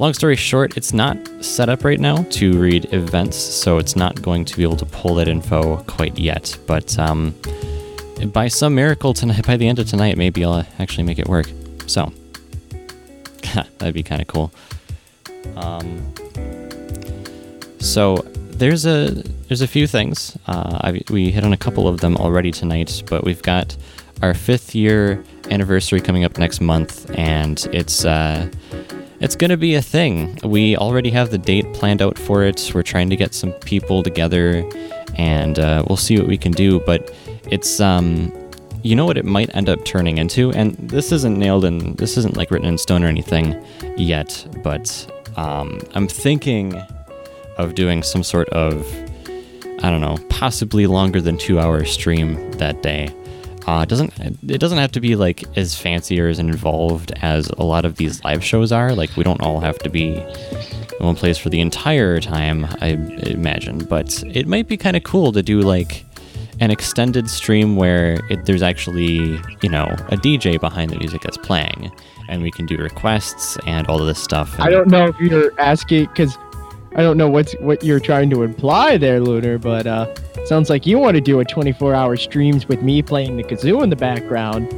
long 0.00 0.14
story 0.14 0.34
short, 0.34 0.78
it's 0.78 0.94
not 0.94 1.18
set 1.44 1.68
up 1.68 1.84
right 1.84 2.00
now 2.00 2.22
to 2.30 2.58
read 2.58 2.92
events, 2.92 3.36
so 3.36 3.76
it's 3.76 3.94
not 3.94 4.20
going 4.22 4.46
to 4.46 4.56
be 4.56 4.62
able 4.62 4.76
to 4.78 4.86
pull 4.86 5.14
that 5.16 5.28
info 5.28 5.76
quite 5.86 6.18
yet. 6.18 6.58
But 6.66 6.98
um, 6.98 7.34
by 8.32 8.48
some 8.48 8.74
miracle 8.74 9.12
tonight, 9.12 9.46
by 9.46 9.58
the 9.58 9.68
end 9.68 9.78
of 9.78 9.86
tonight, 9.86 10.16
maybe 10.16 10.42
I'll 10.42 10.64
actually 10.78 11.04
make 11.04 11.18
it 11.18 11.28
work. 11.28 11.50
So 11.86 12.12
that'd 13.78 13.92
be 13.92 14.02
kind 14.02 14.22
of 14.22 14.26
cool. 14.26 14.50
Um, 15.56 16.14
so 17.78 18.16
there's 18.16 18.86
a 18.86 19.10
there's 19.48 19.62
a 19.62 19.68
few 19.68 19.86
things. 19.86 20.36
Uh, 20.46 20.98
we 21.10 21.30
hit 21.30 21.44
on 21.44 21.52
a 21.52 21.58
couple 21.58 21.86
of 21.86 22.00
them 22.00 22.16
already 22.16 22.52
tonight, 22.52 23.02
but 23.06 23.22
we've 23.22 23.42
got 23.42 23.76
our 24.22 24.32
fifth 24.32 24.74
year 24.74 25.22
anniversary 25.50 26.00
coming 26.00 26.24
up 26.24 26.38
next 26.38 26.60
month, 26.60 27.10
and 27.18 27.66
it's 27.72 28.04
uh, 28.04 28.50
it's 29.20 29.36
gonna 29.36 29.56
be 29.56 29.74
a 29.74 29.82
thing. 29.82 30.38
We 30.42 30.76
already 30.76 31.10
have 31.10 31.30
the 31.30 31.38
date 31.38 31.72
planned 31.74 32.02
out 32.02 32.18
for 32.18 32.42
it. 32.44 32.72
We're 32.74 32.82
trying 32.82 33.10
to 33.10 33.16
get 33.16 33.34
some 33.34 33.52
people 33.52 34.02
together, 34.02 34.68
and 35.14 35.58
uh, 35.58 35.84
we'll 35.88 35.96
see 35.96 36.18
what 36.18 36.26
we 36.26 36.38
can 36.38 36.52
do. 36.52 36.80
But 36.80 37.14
it's 37.50 37.80
um, 37.80 38.32
you 38.82 38.96
know 38.96 39.04
what 39.04 39.18
it 39.18 39.24
might 39.24 39.54
end 39.54 39.68
up 39.68 39.84
turning 39.84 40.18
into, 40.18 40.52
and 40.52 40.74
this 40.76 41.12
isn't 41.12 41.38
nailed 41.38 41.64
in. 41.64 41.94
This 41.96 42.16
isn't 42.16 42.36
like 42.36 42.50
written 42.50 42.68
in 42.68 42.78
stone 42.78 43.04
or 43.04 43.08
anything 43.08 43.62
yet, 43.96 44.46
but 44.62 45.06
um, 45.36 45.80
I'm 45.94 46.08
thinking 46.08 46.74
of 47.58 47.74
doing 47.74 48.02
some 48.02 48.22
sort 48.22 48.48
of 48.50 48.86
I 49.82 49.90
don't 49.90 50.02
know, 50.02 50.18
possibly 50.28 50.86
longer 50.86 51.22
than 51.22 51.38
two 51.38 51.58
hour 51.58 51.84
stream 51.84 52.50
that 52.52 52.82
day. 52.82 53.08
Uh, 53.66 53.82
it 53.82 53.88
doesn't 53.88 54.12
it 54.18 54.58
doesn't 54.58 54.78
have 54.78 54.92
to 54.92 55.00
be 55.00 55.16
like 55.16 55.44
as 55.56 55.76
fancy 55.76 56.20
or 56.20 56.28
as 56.28 56.38
involved 56.38 57.12
as 57.22 57.48
a 57.58 57.62
lot 57.62 57.84
of 57.84 57.96
these 57.96 58.22
live 58.24 58.42
shows 58.42 58.72
are. 58.72 58.94
Like 58.94 59.16
we 59.16 59.24
don't 59.24 59.40
all 59.40 59.60
have 59.60 59.78
to 59.80 59.90
be 59.90 60.16
in 60.16 61.06
one 61.06 61.14
place 61.14 61.38
for 61.38 61.50
the 61.50 61.60
entire 61.60 62.20
time, 62.20 62.66
I 62.80 62.98
imagine. 63.28 63.78
But 63.78 64.22
it 64.24 64.46
might 64.46 64.68
be 64.68 64.76
kind 64.76 64.96
of 64.96 65.02
cool 65.04 65.32
to 65.32 65.42
do 65.42 65.60
like 65.60 66.04
an 66.60 66.70
extended 66.70 67.28
stream 67.28 67.76
where 67.76 68.20
it, 68.28 68.44
there's 68.44 68.62
actually 68.62 69.40
you 69.62 69.68
know 69.68 69.86
a 70.08 70.16
DJ 70.16 70.60
behind 70.60 70.90
the 70.90 70.98
music 70.98 71.22
that's 71.22 71.38
playing, 71.38 71.90
and 72.28 72.42
we 72.42 72.50
can 72.50 72.66
do 72.66 72.76
requests 72.76 73.58
and 73.66 73.86
all 73.88 74.00
of 74.00 74.06
this 74.06 74.22
stuff. 74.22 74.58
I 74.58 74.70
don't 74.70 74.88
know 74.88 75.06
if 75.06 75.18
you're 75.20 75.58
asking 75.60 76.06
because 76.06 76.36
I 76.94 77.02
don't 77.02 77.16
know 77.16 77.28
what's 77.28 77.52
what 77.60 77.84
you're 77.84 78.00
trying 78.00 78.30
to 78.30 78.42
imply 78.42 78.96
there, 78.96 79.20
Lunar, 79.20 79.58
but 79.58 79.86
uh, 79.86 80.14
sounds 80.44 80.68
like 80.70 80.86
you 80.86 80.98
want 80.98 81.14
to 81.14 81.20
do 81.20 81.40
a 81.40 81.44
24-hour 81.44 82.16
streams 82.16 82.66
with 82.66 82.82
me 82.82 83.00
playing 83.02 83.36
the 83.36 83.44
kazoo 83.44 83.82
in 83.82 83.90
the 83.90 83.96
background 83.96 84.68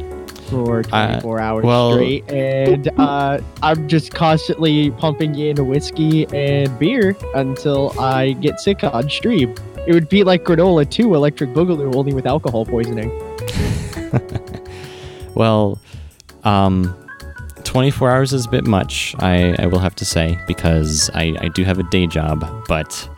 for 0.48 0.82
24 0.82 1.40
hours 1.40 1.64
well- 1.64 1.94
straight, 1.94 2.30
and 2.30 2.88
uh, 3.00 3.40
I'm 3.62 3.88
just 3.88 4.12
constantly 4.12 4.90
pumping 4.90 5.38
in 5.38 5.66
whiskey 5.66 6.26
and 6.34 6.78
beer 6.78 7.16
until 7.34 7.98
I 7.98 8.32
get 8.32 8.60
sick 8.60 8.84
on 8.84 9.08
stream. 9.08 9.54
It 9.86 9.94
would 9.94 10.08
be 10.08 10.22
like 10.22 10.44
Granola 10.44 10.88
2 10.88 11.14
Electric 11.14 11.50
Boogaloo, 11.50 11.96
only 11.96 12.12
with 12.14 12.26
alcohol 12.26 12.64
poisoning. 12.64 13.10
Well, 15.34 15.78
um, 16.44 16.94
24 17.72 18.10
hours 18.10 18.34
is 18.34 18.44
a 18.44 18.50
bit 18.50 18.66
much, 18.66 19.14
I, 19.18 19.56
I 19.58 19.64
will 19.66 19.78
have 19.78 19.94
to 19.96 20.04
say, 20.04 20.38
because 20.46 21.08
I, 21.14 21.34
I 21.40 21.48
do 21.48 21.64
have 21.64 21.78
a 21.78 21.82
day 21.84 22.06
job, 22.06 22.44
but. 22.68 23.08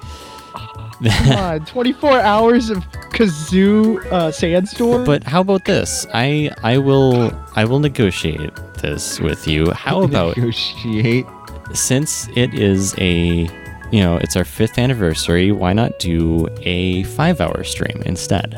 Come 1.04 1.32
on, 1.32 1.64
24 1.66 2.20
hours 2.20 2.70
of 2.70 2.78
kazoo 3.10 3.98
uh, 4.12 4.30
sandstorm. 4.30 5.02
But 5.04 5.24
how 5.24 5.40
about 5.40 5.64
this? 5.64 6.06
I 6.14 6.52
I 6.62 6.78
will 6.78 7.32
I 7.56 7.64
will 7.64 7.80
negotiate 7.80 8.54
this 8.80 9.18
with 9.18 9.48
you. 9.48 9.72
How 9.72 10.02
about 10.04 10.36
negotiate? 10.36 11.26
since 11.72 12.28
it 12.36 12.54
is 12.54 12.94
a 12.98 13.48
you 13.90 14.00
know 14.00 14.18
it's 14.18 14.36
our 14.36 14.44
fifth 14.44 14.78
anniversary, 14.78 15.50
why 15.50 15.72
not 15.72 15.98
do 15.98 16.46
a 16.60 17.02
five 17.02 17.40
hour 17.40 17.64
stream 17.64 18.00
instead? 18.06 18.54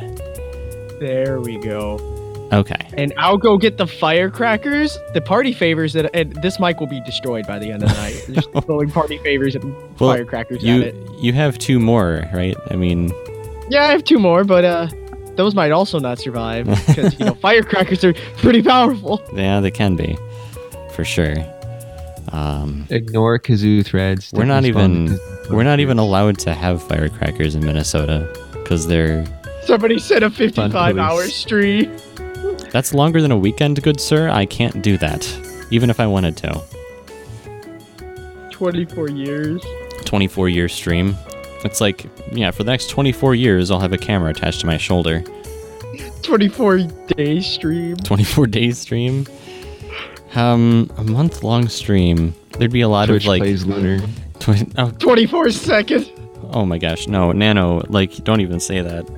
there 1.01 1.41
we 1.41 1.59
go. 1.59 2.16
Okay. 2.53 2.77
And 2.97 3.13
I'll 3.19 3.39
go 3.39 3.57
get 3.59 3.77
the 3.77 3.87
firecrackers, 3.87 4.99
the 5.15 5.21
party 5.21 5.53
favors 5.53 5.93
that, 5.95 6.15
and 6.15 6.33
this 6.43 6.61
mic 6.61 6.79
will 6.81 6.87
be 6.87 7.01
destroyed 7.01 7.47
by 7.47 7.59
the 7.59 7.71
end 7.73 7.83
of 7.83 7.89
the 7.89 7.95
night. 7.97 8.25
Just 8.33 8.51
throwing 8.67 8.91
party 8.91 9.19
favors 9.19 9.55
and 9.57 9.75
Well, 9.99 10.13
firecrackers 10.15 10.63
You 10.63 10.83
at 10.83 10.87
it. 10.89 10.97
you 11.19 11.33
have 11.33 11.59
two 11.59 11.79
more, 11.81 12.23
right? 12.33 12.57
I 12.71 12.77
mean, 12.77 13.13
Yeah, 13.69 13.83
I 13.85 13.91
have 13.91 14.05
two 14.05 14.19
more, 14.19 14.45
but 14.45 14.65
uh, 14.65 14.89
those 15.35 15.55
might 15.55 15.73
also 15.73 15.99
not 15.99 16.19
survive 16.19 16.67
because 16.87 17.19
you 17.19 17.27
know 17.27 17.35
firecrackers 17.43 18.05
are 18.05 18.15
pretty 18.39 18.63
powerful. 18.63 19.21
yeah, 19.35 19.61
they 19.61 19.71
can 19.73 19.97
be, 19.97 20.17
for 20.93 21.05
sure. 21.05 21.35
Um, 22.33 22.87
Ignore 22.91 23.39
kazoo 23.39 23.85
threads. 23.85 24.33
We're 24.33 24.45
not 24.45 24.65
even- 24.65 25.19
we're 25.51 25.63
not 25.63 25.79
even 25.79 25.99
allowed 25.99 26.39
to 26.41 26.55
have 26.55 26.83
firecrackers 26.83 27.55
in 27.55 27.65
Minnesota 27.65 28.29
because 28.53 28.87
they're 28.89 29.25
Somebody 29.65 29.99
said 29.99 30.23
a 30.25 30.31
55 30.31 30.99
hour 30.99 31.25
stream. 31.29 31.97
That's 32.77 32.93
longer 32.93 33.23
than 33.23 33.33
a 33.33 33.39
weekend, 33.39 33.83
good 33.83 33.99
sir. 33.99 34.29
I 34.29 34.45
can't 34.45 34.83
do 34.83 34.99
that, 34.99 35.27
even 35.71 35.89
if 35.89 35.99
I 35.99 36.07
wanted 36.07 36.37
to. 36.37 36.63
24 38.51 39.09
years. 39.09 39.65
24 40.05 40.51
year 40.51 40.69
stream. 40.69 41.17
It's 41.65 41.81
like, 41.81 42.05
yeah, 42.33 42.51
for 42.51 42.65
the 42.65 42.71
next 42.71 42.91
24 42.91 43.35
years, 43.35 43.71
I'll 43.71 43.81
have 43.81 43.95
a 43.95 43.99
camera 43.99 44.29
attached 44.29 44.61
to 44.61 44.67
my 44.67 44.77
shoulder. 44.77 45.25
24 46.21 46.81
day 47.17 47.41
stream. 47.41 47.97
24 47.97 48.47
day 48.47 48.71
stream. 48.73 49.27
Um, 50.35 50.91
a 50.99 51.05
month 51.05 51.43
long 51.43 51.69
stream. 51.69 52.35
There'd 52.59 52.73
be 52.73 52.83
a 52.83 52.89
lot 52.91 53.07
Twitch 53.09 53.23
of 53.25 53.29
like. 53.29 53.41
plays 53.41 53.65
lunar. 53.65 54.07
Twi- 54.39 54.69
oh, 54.77 54.91
24 54.91 55.51
second. 55.51 56.13
oh 56.51 56.67
my 56.67 56.77
gosh, 56.77 57.09
no, 57.09 57.33
Nano, 57.33 57.83
like, 57.89 58.23
don't 58.23 58.43
even 58.43 58.61
say 58.61 58.83
that. 58.83 59.09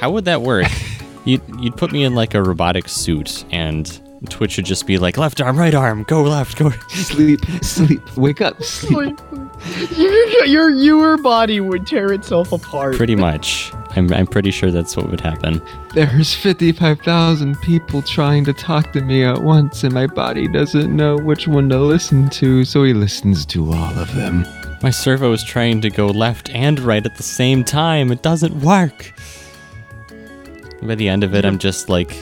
How 0.00 0.12
would 0.12 0.26
that 0.26 0.42
work? 0.42 0.66
you'd, 1.26 1.42
you'd 1.60 1.76
put 1.76 1.92
me 1.92 2.04
in 2.04 2.14
like 2.14 2.34
a 2.34 2.42
robotic 2.42 2.88
suit, 2.88 3.44
and 3.50 4.00
Twitch 4.30 4.56
would 4.56 4.66
just 4.66 4.86
be 4.86 4.98
like, 4.98 5.18
left 5.18 5.40
arm, 5.40 5.58
right 5.58 5.74
arm, 5.74 6.04
go 6.04 6.22
left, 6.22 6.56
go. 6.56 6.70
Sleep, 6.88 7.40
sleep, 7.62 8.16
wake 8.16 8.40
up, 8.40 8.62
sleep. 8.62 9.18
your, 9.96 10.44
your 10.46 10.70
your 10.70 11.16
body 11.18 11.60
would 11.60 11.86
tear 11.86 12.12
itself 12.12 12.52
apart. 12.52 12.96
Pretty 12.96 13.16
much. 13.16 13.72
I'm, 13.96 14.12
I'm 14.12 14.26
pretty 14.26 14.50
sure 14.50 14.70
that's 14.70 14.96
what 14.96 15.08
would 15.10 15.20
happen. 15.20 15.62
There's 15.94 16.34
55,000 16.34 17.58
people 17.62 18.02
trying 18.02 18.44
to 18.44 18.52
talk 18.52 18.92
to 18.92 19.00
me 19.00 19.24
at 19.24 19.42
once, 19.42 19.84
and 19.84 19.94
my 19.94 20.06
body 20.06 20.48
doesn't 20.48 20.94
know 20.94 21.16
which 21.16 21.48
one 21.48 21.70
to 21.70 21.78
listen 21.78 22.28
to, 22.30 22.64
so 22.64 22.84
he 22.84 22.92
listens 22.92 23.46
to 23.46 23.72
all 23.72 23.98
of 23.98 24.14
them. 24.14 24.44
My 24.82 24.90
servo 24.90 25.32
is 25.32 25.42
trying 25.42 25.80
to 25.80 25.90
go 25.90 26.06
left 26.06 26.50
and 26.50 26.78
right 26.80 27.04
at 27.04 27.16
the 27.16 27.22
same 27.22 27.64
time. 27.64 28.12
It 28.12 28.22
doesn't 28.22 28.60
work. 28.60 29.12
By 30.86 30.94
the 30.94 31.08
end 31.08 31.24
of 31.24 31.34
it, 31.34 31.44
I'm 31.44 31.58
just 31.58 31.88
like 31.88 32.16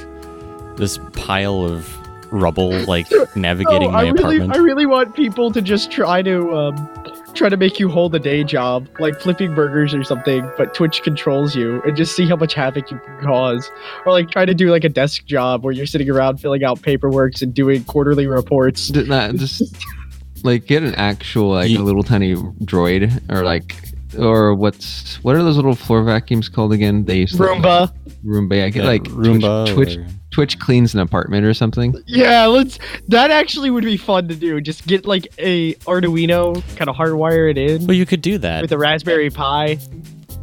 this 0.77 0.98
pile 1.12 1.64
of 1.64 1.88
rubble, 2.33 2.70
like 2.87 3.07
navigating 3.37 3.88
Oh, 3.88 3.92
my 3.92 3.98
I 4.00 4.09
really, 4.11 4.37
apartment. 4.37 4.55
I 4.57 4.59
really 4.59 4.87
want 4.87 5.14
people 5.14 5.53
to 5.53 5.62
just 5.62 5.90
try 5.92 6.22
to 6.22 6.53
um, 6.53 6.88
try 7.35 7.48
to 7.48 7.57
make 7.57 7.79
you 7.79 7.88
hold 7.88 8.14
a 8.14 8.18
day 8.18 8.42
job, 8.44 8.88
like 8.98 9.20
flipping 9.20 9.55
burgers 9.55 9.94
or 9.94 10.03
something, 10.03 10.48
but 10.57 10.74
Twitch 10.74 11.03
controls 11.03 11.55
you, 11.55 11.81
and 11.83 11.96
just 11.96 12.16
see 12.16 12.27
how 12.27 12.37
much 12.37 12.55
havoc 12.55 12.90
you 12.90 12.98
can 12.98 13.20
cause. 13.20 13.70
Or 14.07 14.12
like 14.12 14.31
try 14.31 14.44
to 14.44 14.55
do 14.55 14.70
like 14.70 14.85
a 14.85 14.88
desk 14.88 15.27
job 15.27 15.62
where 15.64 15.72
you're 15.72 15.87
sitting 15.87 16.11
around 16.11 16.38
filling 16.38 16.64
out 16.64 16.81
paperworks 16.81 17.42
and 17.42 17.53
doing 17.55 17.85
quarterly 17.85 18.27
reports. 18.27 18.88
D- 18.88 19.05
not 19.05 19.35
just 19.37 19.77
like 20.42 20.66
get 20.66 20.83
an 20.83 20.94
actual 20.96 21.50
like 21.50 21.70
You- 21.70 21.81
a 21.81 21.85
little 21.85 22.03
tiny 22.03 22.35
droid 22.35 23.31
or 23.31 23.44
like 23.44 23.77
or 24.16 24.55
what's 24.55 25.16
what 25.24 25.37
are 25.37 25.42
those 25.42 25.57
little 25.57 25.74
floor 25.74 26.03
vacuums 26.03 26.48
called 26.48 26.72
again? 26.72 27.05
They 27.05 27.18
used 27.18 27.37
to 27.37 27.42
Roomba. 27.42 27.92
Roomba. 28.24 28.57
Yeah, 28.57 28.68
get 28.70 28.83
Yeah, 28.85 28.88
like 28.90 29.03
Roomba 29.05 29.72
Twitch, 29.74 29.94
Twitch 29.94 29.96
or- 29.98 30.07
Twitch 30.31 30.59
cleans 30.59 30.94
an 30.94 31.00
apartment 31.00 31.44
or 31.46 31.55
something. 31.55 31.94
Yeah, 32.07 32.46
let's. 32.46 32.79
That 33.09 33.31
actually 33.31 33.70
would 33.70 33.85
be 33.85 33.96
fun 33.96 34.27
to 34.29 34.35
do. 34.35 34.61
Just 34.61 34.87
get 34.87 35.07
like 35.07 35.29
a 35.38 35.74
Arduino, 35.87 36.55
kind 36.77 36.90
of 36.90 36.96
hardwire 36.96 37.50
it 37.50 37.57
in 37.59 37.87
Well, 37.87 37.96
you 37.96 38.05
could 38.07 38.20
do 38.22 38.38
that. 38.38 38.62
with 38.62 38.72
a 38.72 38.79
Raspberry 38.79 39.31
Pi. 39.31 39.79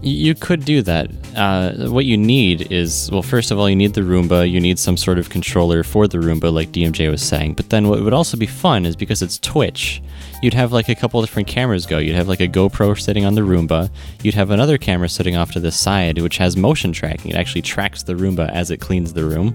You 0.04 0.34
could 0.34 0.66
do 0.66 0.82
that. 0.82 1.12
Uh, 1.36 1.90
what 1.92 2.06
you 2.06 2.18
need 2.18 2.72
is, 2.72 3.08
well, 3.12 3.22
first 3.22 3.52
of 3.52 3.60
all, 3.60 3.70
you 3.70 3.76
need 3.76 3.94
the 3.94 4.02
Roomba. 4.02 4.50
You 4.50 4.60
need 4.60 4.80
some 4.80 4.98
sort 4.98 5.20
of 5.20 5.30
controller 5.30 5.84
for 5.84 6.08
the 6.08 6.18
Roomba, 6.18 6.52
like 6.52 6.72
DMJ 6.72 7.12
was 7.12 7.22
saying. 7.22 7.54
But 7.54 7.70
then 7.70 7.88
what 7.88 8.02
would 8.04 8.14
also 8.14 8.36
be 8.36 8.48
fun 8.48 8.86
is 8.88 8.96
because 8.96 9.22
it's 9.22 9.38
Twitch, 9.38 10.02
you'd 10.42 10.54
have 10.54 10.72
like 10.72 10.90
a 10.90 10.96
couple 10.96 11.22
different 11.22 11.48
cameras 11.48 11.86
go. 11.86 11.98
You'd 11.98 12.16
have 12.16 12.28
like 12.28 12.40
a 12.40 12.48
GoPro 12.48 13.00
sitting 13.00 13.26
on 13.26 13.36
the 13.36 13.42
Roomba. 13.42 13.90
You'd 14.24 14.34
have 14.34 14.50
another 14.52 14.78
camera 14.78 15.10
sitting 15.10 15.36
off 15.36 15.52
to 15.52 15.60
the 15.60 15.72
side, 15.72 16.20
which 16.20 16.38
has 16.38 16.58
motion 16.58 16.92
tracking. 16.92 17.32
It 17.32 17.38
actually 17.38 17.62
tracks 17.62 18.04
the 18.04 18.14
Roomba 18.14 18.50
as 18.52 18.72
it 18.72 18.78
cleans 18.78 19.14
the 19.14 19.26
room. 19.26 19.54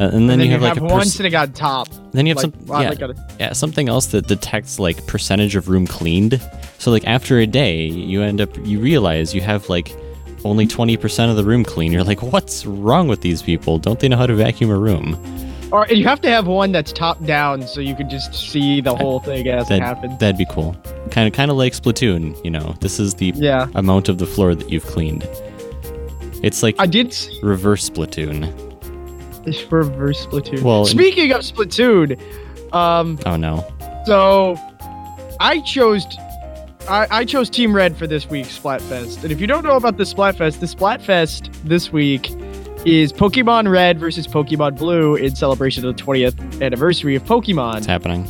Uh, 0.00 0.04
and 0.06 0.12
then, 0.12 0.22
and 0.22 0.30
then 0.30 0.40
you 0.40 0.50
have 0.50 0.62
like 0.62 0.76
a 0.76 0.82
one 0.82 1.00
pers- 1.02 1.14
sitting 1.14 1.36
on 1.36 1.52
top. 1.52 1.88
then 2.10 2.26
you 2.26 2.34
have 2.34 2.42
like, 2.42 2.52
some 2.52 2.66
wow, 2.66 2.80
yeah, 2.80 2.88
like 2.88 3.00
a- 3.00 3.14
yeah 3.38 3.52
something 3.52 3.88
else 3.88 4.06
that 4.06 4.26
detects 4.26 4.80
like 4.80 5.06
percentage 5.06 5.54
of 5.54 5.68
room 5.68 5.86
cleaned. 5.86 6.40
So 6.78 6.90
like 6.90 7.06
after 7.06 7.38
a 7.38 7.46
day, 7.46 7.84
you 7.84 8.20
end 8.22 8.40
up 8.40 8.50
you 8.66 8.80
realize 8.80 9.34
you 9.34 9.40
have 9.42 9.68
like 9.68 9.94
only 10.44 10.66
20% 10.66 11.30
of 11.30 11.36
the 11.36 11.44
room 11.44 11.64
clean. 11.64 11.92
You're 11.92 12.04
like, 12.04 12.22
what's 12.22 12.66
wrong 12.66 13.08
with 13.08 13.20
these 13.22 13.40
people? 13.40 13.78
Don't 13.78 13.98
they 14.00 14.08
know 14.08 14.16
how 14.16 14.26
to 14.26 14.34
vacuum 14.34 14.70
a 14.70 14.76
room? 14.76 15.14
Or 15.74 15.86
you 15.88 16.04
have 16.04 16.20
to 16.20 16.30
have 16.30 16.46
one 16.46 16.70
that's 16.70 16.92
top 16.92 17.20
down 17.24 17.66
so 17.66 17.80
you 17.80 17.96
can 17.96 18.08
just 18.08 18.32
see 18.32 18.80
the 18.80 18.94
whole 18.94 19.18
thing 19.18 19.48
as 19.48 19.66
it 19.66 19.70
That, 19.70 19.80
happens. 19.82 20.18
that'd 20.20 20.38
be 20.38 20.46
cool. 20.48 20.76
Kind 21.10 21.26
of 21.26 21.34
kind 21.34 21.50
of 21.50 21.56
like 21.56 21.72
Splatoon, 21.72 22.42
you 22.44 22.50
know. 22.52 22.76
This 22.80 23.00
is 23.00 23.14
the 23.14 23.32
Yeah. 23.34 23.66
amount 23.74 24.08
of 24.08 24.18
the 24.18 24.26
floor 24.26 24.54
that 24.54 24.70
you've 24.70 24.86
cleaned. 24.86 25.26
It's 26.44 26.62
like 26.62 26.76
I 26.78 26.86
did 26.86 27.16
reverse 27.42 27.90
Splatoon. 27.90 28.52
this 29.44 29.70
reverse 29.72 30.24
Splatoon. 30.26 30.62
Well, 30.62 30.86
Speaking 30.86 31.32
of 31.32 31.40
Splatoon, 31.40 32.20
um, 32.72 33.18
Oh 33.26 33.34
no. 33.36 33.64
so 34.06 34.56
I 35.40 35.58
chose 35.62 36.06
I, 36.88 37.06
I 37.10 37.24
chose 37.24 37.48
Team 37.50 37.74
Red 37.74 37.96
for 37.96 38.06
this 38.06 38.28
week's 38.30 38.56
Splatfest. 38.58 39.22
And 39.24 39.32
if 39.32 39.40
you 39.40 39.46
don't 39.48 39.64
know 39.64 39.76
about 39.76 39.96
the 39.96 40.04
Splatfest, 40.04 40.60
the 40.60 40.66
Splatfest 40.66 41.50
this 41.64 41.90
week 41.90 42.30
is 42.84 43.12
Pokemon 43.12 43.70
Red 43.70 43.98
versus 43.98 44.26
Pokemon 44.26 44.76
Blue 44.76 45.16
in 45.16 45.34
celebration 45.34 45.86
of 45.86 45.96
the 45.96 46.02
20th 46.02 46.62
anniversary 46.62 47.16
of 47.16 47.24
Pokemon. 47.24 47.78
It's 47.78 47.86
happening. 47.86 48.26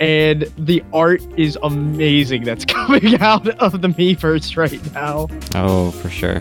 And 0.00 0.42
the 0.58 0.82
art 0.92 1.22
is 1.36 1.56
amazing 1.62 2.44
that's 2.44 2.64
coming 2.64 3.20
out 3.20 3.46
of 3.60 3.80
the 3.80 3.88
Miiverse 3.88 4.56
right 4.56 4.94
now. 4.94 5.28
Oh, 5.54 5.92
for 5.92 6.08
sure. 6.08 6.40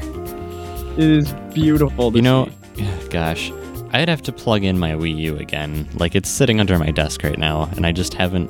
It 0.98 1.04
is 1.04 1.34
beautiful. 1.54 2.16
You 2.16 2.24
know, 2.24 2.50
see. 2.76 2.88
gosh, 3.10 3.52
I'd 3.94 4.10
have 4.10 4.24
to 4.24 4.32
plug 4.32 4.64
in 4.64 4.80
my 4.80 4.92
Wii 4.92 5.16
U 5.18 5.38
again. 5.38 5.88
Like 5.94 6.16
it's 6.16 6.30
sitting 6.30 6.60
under 6.60 6.78
my 6.80 6.92
desk 6.92 7.24
right 7.24 7.38
now, 7.38 7.70
and 7.76 7.86
I 7.86 7.92
just 7.92 8.16
haven't 8.16 8.50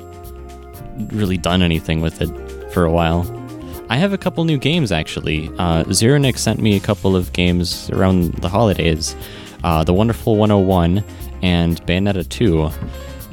really 1.12 1.36
done 1.36 1.62
anything 1.62 2.00
with 2.00 2.22
it 2.22 2.72
for 2.72 2.84
a 2.84 2.90
while. 2.90 3.37
I 3.90 3.96
have 3.96 4.12
a 4.12 4.18
couple 4.18 4.44
new 4.44 4.58
games 4.58 4.92
actually. 4.92 5.48
Uh, 5.58 5.84
Zeronic 5.84 6.36
sent 6.38 6.60
me 6.60 6.76
a 6.76 6.80
couple 6.80 7.16
of 7.16 7.32
games 7.32 7.88
around 7.90 8.34
the 8.34 8.48
holidays. 8.48 9.16
Uh, 9.64 9.82
the 9.82 9.92
Wonderful 9.94 10.36
101 10.36 11.02
and 11.42 11.84
Bayonetta 11.86 12.28
2. 12.28 12.70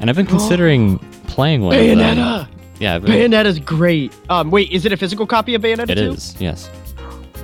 And 0.00 0.10
I've 0.10 0.16
been 0.16 0.26
considering 0.36 0.98
playing 1.28 1.62
one 1.62 1.76
of 1.78 1.86
them. 1.86 1.98
Bayonetta! 1.98 2.48
Yeah, 2.78 2.98
but 2.98 3.10
Bayonetta's 3.10 3.58
great. 3.58 4.14
Um, 4.28 4.50
wait, 4.50 4.70
is 4.70 4.84
it 4.84 4.92
a 4.92 4.96
physical 4.96 5.26
copy 5.26 5.54
of 5.54 5.62
Bayonetta 5.62 5.90
it 5.90 5.94
2? 5.96 6.00
is. 6.12 6.40
Yes. 6.40 6.70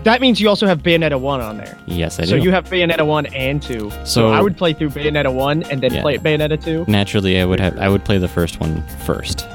That 0.05 0.21
means 0.21 0.41
you 0.41 0.49
also 0.49 0.67
have 0.67 0.83
Bayonetta 0.83 1.19
1 1.21 1.41
on 1.41 1.59
there. 1.59 1.79
Yes, 1.87 2.19
I 2.19 2.23
do. 2.23 2.29
so 2.31 2.35
you 2.37 2.51
have 2.51 2.65
Bayonetta 2.69 3.07
1 3.07 3.27
and 3.27 3.63
2. 3.63 3.91
So, 3.91 4.05
So- 4.05 4.29
I 4.31 4.41
would 4.43 4.57
play 4.57 4.73
through 4.73 4.91
Bayonetta 4.91 5.33
1 5.33 5.63
and 5.65 5.81
then 5.81 5.95
Yeah. 5.95 6.03
play 6.03 6.19
Bayonetta 6.19 6.63
2. 6.63 6.85
Naturally, 6.89 7.41
I 7.41 7.45
would 7.45 7.61
have. 7.61 7.79
I 7.79 7.89
would 7.89 8.05
play 8.05 8.19
the 8.19 8.27
first 8.29 8.59
one 8.59 8.83
first. 9.07 9.47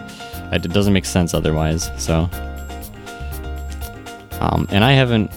It 0.54 0.62
doesn't 0.72 0.94
make 0.94 1.04
sense 1.06 1.34
otherwise. 1.34 1.92
So, 1.98 2.30
um, 4.40 4.68
and 4.72 4.84
I 4.84 4.94
haven't 4.94 5.32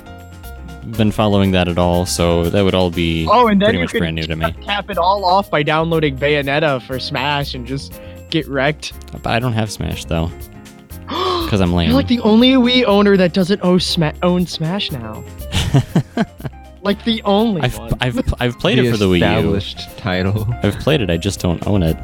been 0.97 1.11
following 1.13 1.51
that 1.53 1.69
at 1.69 1.79
all. 1.79 2.07
So 2.07 2.45
that 2.51 2.63
would 2.65 2.75
all 2.75 2.91
be 2.91 3.27
Oh, 3.31 3.47
and 3.49 3.61
then 3.61 3.67
pretty 3.69 3.79
much 3.83 3.93
brand 3.93 4.17
new 4.17 4.23
to 4.25 4.37
me. 4.37 4.53
cap 4.65 4.91
it 4.91 4.99
all 4.99 5.25
off 5.25 5.51
by 5.51 5.63
downloading 5.63 6.17
Bayonetta 6.17 6.83
for 6.83 6.99
Smash 6.99 7.55
and 7.55 7.67
just 7.67 8.01
get 8.31 8.47
wrecked. 8.49 8.93
But 9.13 9.27
I 9.29 9.39
don't 9.39 9.53
have 9.53 9.71
Smash 9.71 10.05
though, 10.07 10.27
because 11.07 11.61
I'm 11.61 11.73
lame. 11.73 11.89
You're 11.91 11.97
like 11.97 12.09
the 12.09 12.21
only 12.21 12.53
Wii 12.53 12.85
owner 12.85 13.17
that 13.17 13.33
doesn't 13.35 13.61
own, 13.63 13.81
Sma- 13.81 14.15
own 14.23 14.47
Smash 14.47 14.91
now. 14.91 15.23
like 16.83 17.05
the 17.05 17.23
only 17.25 17.63
I've, 17.63 17.79
one. 17.79 17.93
I've 18.01 18.35
I've 18.41 18.59
played 18.59 18.79
it 18.79 18.91
for 18.91 18.97
the 18.97 19.07
Wii 19.07 19.19
U. 19.21 19.25
established 19.25 19.99
title. 19.99 20.47
I've 20.63 20.79
played 20.79 21.01
it. 21.01 21.11
I 21.11 21.17
just 21.17 21.41
don't 21.41 21.65
own 21.67 21.83
it. 21.83 21.97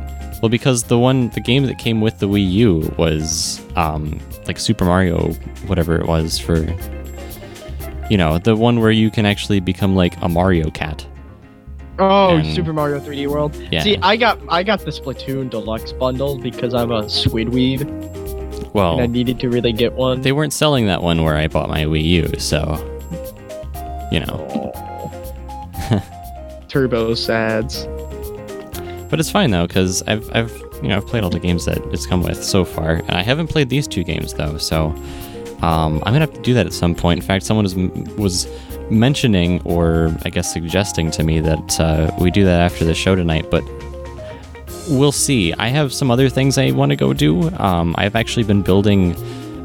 Well, 0.43 0.51
because 0.51 0.83
the 0.85 0.99
one 0.99 1.31
the 1.31 1.41
game 1.41 1.65
that 1.67 1.79
came 1.79 2.01
with 2.03 2.19
the 2.19 2.29
Wii 2.29 2.51
U 2.53 2.95
was 2.99 3.65
um 3.77 4.21
like 4.49 4.59
Super 4.59 4.85
Mario, 4.85 5.33
whatever 5.67 5.97
it 5.97 6.07
was 6.07 6.39
for. 6.39 6.57
You 8.11 8.17
know, 8.17 8.39
the 8.39 8.55
one 8.55 8.81
where 8.81 8.91
you 8.93 9.11
can 9.11 9.27
actually 9.27 9.59
become 9.61 9.97
like 9.97 10.15
a 10.23 10.29
Mario 10.29 10.71
cat. 10.71 11.05
oh, 11.99 12.37
and- 12.37 12.47
Super 12.55 12.73
Mario 12.73 13.01
3D 13.01 13.27
World. 13.29 13.57
Yeah. 13.73 13.83
See, 13.83 13.97
I 14.03 14.17
got 14.17 14.39
I 14.49 14.63
got 14.63 14.81
the 14.81 14.91
Splatoon 14.93 15.51
Deluxe 15.51 15.93
bundle 15.93 16.39
because 16.39 16.73
I'm 16.75 16.93
a 16.93 17.03
Squidweed 17.05 17.85
Well, 18.75 18.93
and 18.95 19.03
I 19.03 19.07
needed 19.07 19.41
to 19.41 19.49
really 19.49 19.73
get 19.73 19.95
one. 19.95 20.21
they 20.21 20.33
weren't 20.33 20.53
selling 20.53 20.87
that 20.87 21.03
one 21.03 21.25
where 21.25 21.37
I 21.37 21.49
bought 21.49 21.69
my 21.69 21.85
Wii 21.85 22.05
U, 22.05 22.39
so 22.39 22.61
you 24.13 24.21
know. 24.21 24.73
Turbo 26.69 27.15
Sads. 27.15 27.87
But 29.09 29.21
it's 29.21 29.31
fine 29.31 29.51
though, 29.51 29.67
because 29.67 30.03
I've 30.07 30.29
I've 30.35 30.66
you 30.87 30.91
know 30.93 30.99
I've 30.99 31.07
played 31.07 31.25
all 31.25 31.31
the 31.31 31.41
games 31.41 31.65
that 31.65 31.79
it's 31.93 32.07
come 32.07 32.23
with 32.23 32.45
so 32.45 32.65
far, 32.65 32.95
and 32.95 33.11
I 33.11 33.23
haven't 33.23 33.49
played 33.49 33.69
these 33.69 33.89
two 33.89 34.05
games 34.05 34.35
though. 34.35 34.57
So 34.57 34.87
um, 35.63 35.97
I'm 36.05 36.13
gonna 36.13 36.21
have 36.21 36.33
to 36.35 36.41
do 36.43 36.55
that 36.55 36.65
at 36.65 36.73
some 36.73 36.95
point. 36.95 37.19
In 37.21 37.27
fact, 37.27 37.45
someone 37.45 37.65
was 37.65 37.75
was 38.17 38.47
mentioning 38.89 39.61
or 39.65 40.15
I 40.25 40.31
guess 40.31 40.53
suggesting 40.53 41.11
to 41.11 41.25
me 41.25 41.41
that 41.41 41.81
uh, 41.81 42.13
we 42.21 42.31
do 42.31 42.45
that 42.45 42.61
after 42.61 42.85
the 42.85 42.95
show 42.95 43.15
tonight, 43.17 43.51
but. 43.51 43.65
We'll 44.89 45.11
see. 45.11 45.53
I 45.55 45.67
have 45.67 45.93
some 45.93 46.13
other 46.13 46.29
things 46.29 46.59
I 46.59 46.71
want 46.71 46.91
to 46.91 46.97
go 46.97 47.13
do. 47.13 47.51
Um, 47.59 47.93
I've 47.99 48.15
actually 48.15 48.45
been 48.45 48.63
building 48.63 49.17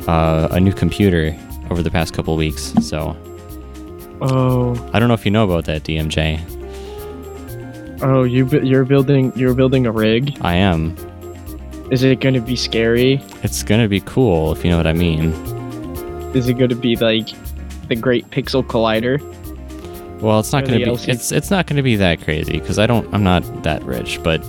uh, 0.07 0.47
a 0.49 0.60
new 0.60 0.73
computer 0.73 1.38
over 1.69 1.84
the 1.84 1.91
past 1.91 2.15
couple 2.15 2.36
weeks, 2.36 2.73
so 2.81 3.15
Oh, 4.19 4.73
I 4.93 4.97
don't 4.97 5.10
know 5.10 5.13
if 5.13 5.23
you 5.23 5.29
know 5.29 5.43
about 5.43 5.65
that, 5.65 5.84
DMJ. 5.84 6.39
oh, 8.01 8.23
you 8.23 8.47
you're 8.63 8.84
building 8.84 9.31
you're 9.36 9.53
building 9.53 9.86
a 9.86 9.91
rig. 9.91 10.36
I 10.41 10.55
am. 10.55 10.95
Is 11.91 12.04
it 12.04 12.21
going 12.21 12.36
to 12.36 12.41
be 12.41 12.56
scary? 12.56 13.21
It's 13.43 13.63
gonna 13.63 13.89
be 13.89 13.99
cool 14.01 14.54
if 14.54 14.63
you 14.63 14.71
know 14.71 14.77
what 14.77 14.88
I 14.88 14.93
mean. 14.93 15.34
Is 16.34 16.47
it 16.47 16.54
going 16.54 16.69
to 16.69 16.75
be 16.75 16.95
like 16.95 17.27
the 17.89 17.95
Great 17.95 18.30
Pixel 18.30 18.63
Collider? 18.63 19.19
Well, 20.21 20.39
it's 20.39 20.54
not 20.54 20.65
gonna 20.65 20.77
be. 20.77 20.86
LC. 20.86 21.10
It's 21.10 21.32
it's 21.32 21.49
not 21.51 21.67
gonna 21.67 21.84
be 21.84 21.95
that 21.97 22.21
crazy 22.21 22.60
because 22.60 22.80
I 22.80 22.86
don't. 22.86 23.12
I'm 23.13 23.23
not 23.23 23.63
that 23.63 23.84
rich, 23.84 24.21
but 24.23 24.41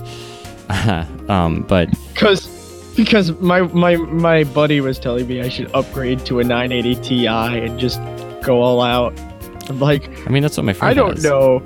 um, 1.29 1.63
but 1.63 1.89
Because 2.13 2.47
because 2.95 3.31
my 3.41 3.61
my 3.61 3.95
my 3.97 4.43
buddy 4.43 4.79
was 4.81 4.99
telling 4.99 5.27
me 5.27 5.41
I 5.41 5.49
should 5.49 5.73
upgrade 5.73 6.25
to 6.27 6.39
a 6.39 6.43
980 6.43 6.95
Ti 7.01 7.27
and 7.27 7.79
just 7.79 7.99
go 8.43 8.61
all 8.61 8.81
out. 8.81 9.19
I'm 9.67 9.79
like, 9.79 10.07
I 10.27 10.29
mean 10.29 10.43
that's 10.43 10.57
what 10.57 10.65
my 10.65 10.73
friend. 10.73 10.91
I 10.91 10.93
don't 10.93 11.15
has. 11.15 11.23
know. 11.23 11.59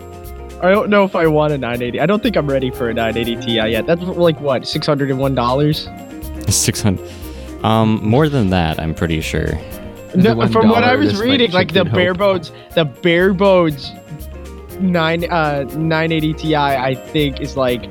I 0.62 0.72
don't 0.72 0.90
know 0.90 1.04
if 1.04 1.16
I 1.16 1.28
want 1.28 1.54
a 1.54 1.58
980. 1.58 2.00
I 2.00 2.06
don't 2.06 2.24
think 2.24 2.36
I'm 2.36 2.50
ready 2.50 2.72
for 2.72 2.90
a 2.90 2.94
980 2.94 3.46
Ti 3.46 3.54
yet. 3.72 3.86
That's 3.86 4.02
like 4.02 4.40
what, 4.40 4.64
$601? 4.64 6.52
Six 6.52 6.82
hundred. 6.82 7.10
Um, 7.64 8.00
more 8.04 8.30
than 8.30 8.50
that, 8.52 8.80
I'm 8.80 8.94
pretty 8.94 9.22
sure. 9.22 9.56
No, 10.16 10.48
from 10.48 10.70
what 10.70 10.84
I 10.84 10.96
was 10.96 11.20
reading, 11.20 11.52
like, 11.52 11.74
the 11.74 11.84
bare 11.84 12.14
hope. 12.14 12.18
bones, 12.18 12.52
the 12.76 12.86
bare 12.86 13.34
bones 13.34 13.92
nine 14.80 15.24
uh 15.32 15.64
980 15.74 16.34
Ti, 16.34 16.56
I 16.56 16.96
think 16.96 17.42
is 17.42 17.58
like 17.58 17.84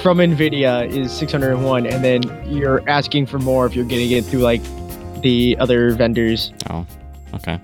from 0.00 0.18
Nvidia 0.18 0.88
is 0.88 1.12
601, 1.12 1.86
and 1.86 2.02
then 2.02 2.22
you're 2.46 2.82
asking 2.88 3.26
for 3.26 3.38
more 3.38 3.66
if 3.66 3.74
you're 3.74 3.84
getting 3.84 4.10
it 4.10 4.24
through 4.24 4.40
like 4.40 4.62
the 5.20 5.56
other 5.60 5.92
vendors. 5.92 6.52
Oh, 6.70 6.86
okay. 7.34 7.58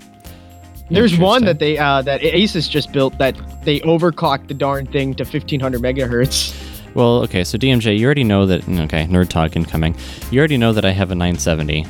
There's 0.89 1.17
one 1.17 1.43
that 1.45 1.59
they 1.59 1.77
uh 1.77 2.01
that 2.03 2.21
Asus 2.21 2.69
just 2.69 2.91
built 2.91 3.17
that 3.17 3.35
they 3.63 3.79
overclocked 3.81 4.47
the 4.47 4.53
darn 4.53 4.85
thing 4.87 5.13
to 5.15 5.23
1500 5.23 5.81
megahertz. 5.81 6.55
Well, 6.95 7.21
okay. 7.23 7.43
So 7.43 7.57
DMJ, 7.57 7.97
you 7.99 8.05
already 8.05 8.23
know 8.23 8.45
that. 8.45 8.67
Okay, 8.67 9.05
nerd 9.05 9.29
talk 9.29 9.55
incoming. 9.55 9.95
You 10.31 10.39
already 10.39 10.57
know 10.57 10.73
that 10.73 10.85
I 10.85 10.91
have 10.91 11.11
a 11.11 11.15
970. 11.15 11.85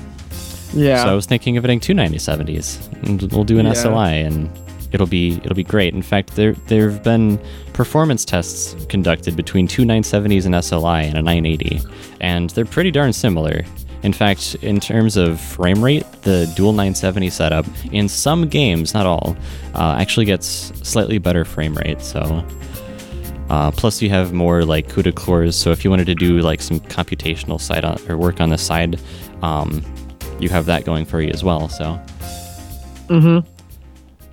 Yeah. 0.74 1.04
So 1.04 1.10
I 1.10 1.14
was 1.14 1.26
thinking 1.26 1.56
of 1.58 1.64
getting 1.64 1.80
two 1.80 1.94
9070s. 1.94 2.92
And 3.08 3.22
we'll 3.32 3.44
do 3.46 3.60
an 3.60 3.66
Yeah. 3.68 3.74
SLI, 3.74 4.26
and 4.26 4.50
it'll 4.92 5.08
be 5.08 5.34
it'll 5.44 5.56
be 5.56 5.64
great. 5.64 5.94
In 5.94 6.02
fact, 6.02 6.36
there 6.36 6.54
there 6.68 6.90
have 6.90 7.04
been 7.04 7.40
performance 7.74 8.26
tests 8.26 8.76
conducted 8.90 9.36
between 9.38 9.68
two 9.68 9.84
970s 9.84 10.46
and 10.46 10.56
SLI 10.56 11.04
and 11.04 11.18
a 11.18 11.22
980, 11.22 11.80
and 12.20 12.50
they're 12.52 12.66
pretty 12.66 12.92
darn 12.92 13.14
similar. 13.14 13.64
In 14.04 14.14
fact, 14.14 14.56
in 14.62 14.80
terms 14.80 15.18
of 15.18 15.40
frame 15.40 15.84
rate, 15.84 16.06
the 16.22 16.52
dual 16.56 16.72
970 16.72 17.30
setup 17.30 17.66
in 17.92 18.08
some 18.08 18.48
games, 18.48 18.94
not 18.94 19.06
all, 19.06 19.36
uh, 19.74 19.96
actually 20.00 20.26
gets 20.26 20.72
slightly 20.88 21.18
better 21.18 21.46
frame 21.46 21.76
rate. 21.76 22.02
So. 22.02 22.46
Uh, 23.50 23.72
plus, 23.72 24.02
you 24.02 24.10
have 24.10 24.34
more 24.34 24.66
like 24.66 24.90
CUDA 24.90 25.16
cores. 25.16 25.56
So 25.56 25.72
if 25.72 25.86
you 25.86 25.90
wanted 25.90 26.08
to 26.08 26.16
do 26.16 26.40
like 26.40 26.62
some 26.62 26.82
computational 26.82 27.62
side 27.62 27.86
on, 27.86 27.98
or 28.10 28.18
work 28.18 28.42
on 28.42 28.50
the 28.50 28.58
side, 28.58 29.00
um, 29.42 29.82
you 30.40 30.50
have 30.50 30.66
that 30.66 30.86
going 30.86 31.06
for 31.06 31.22
you 31.22 31.30
as 31.30 31.44
well. 31.44 31.70
So, 31.70 32.00
mm-hmm. 33.08 33.40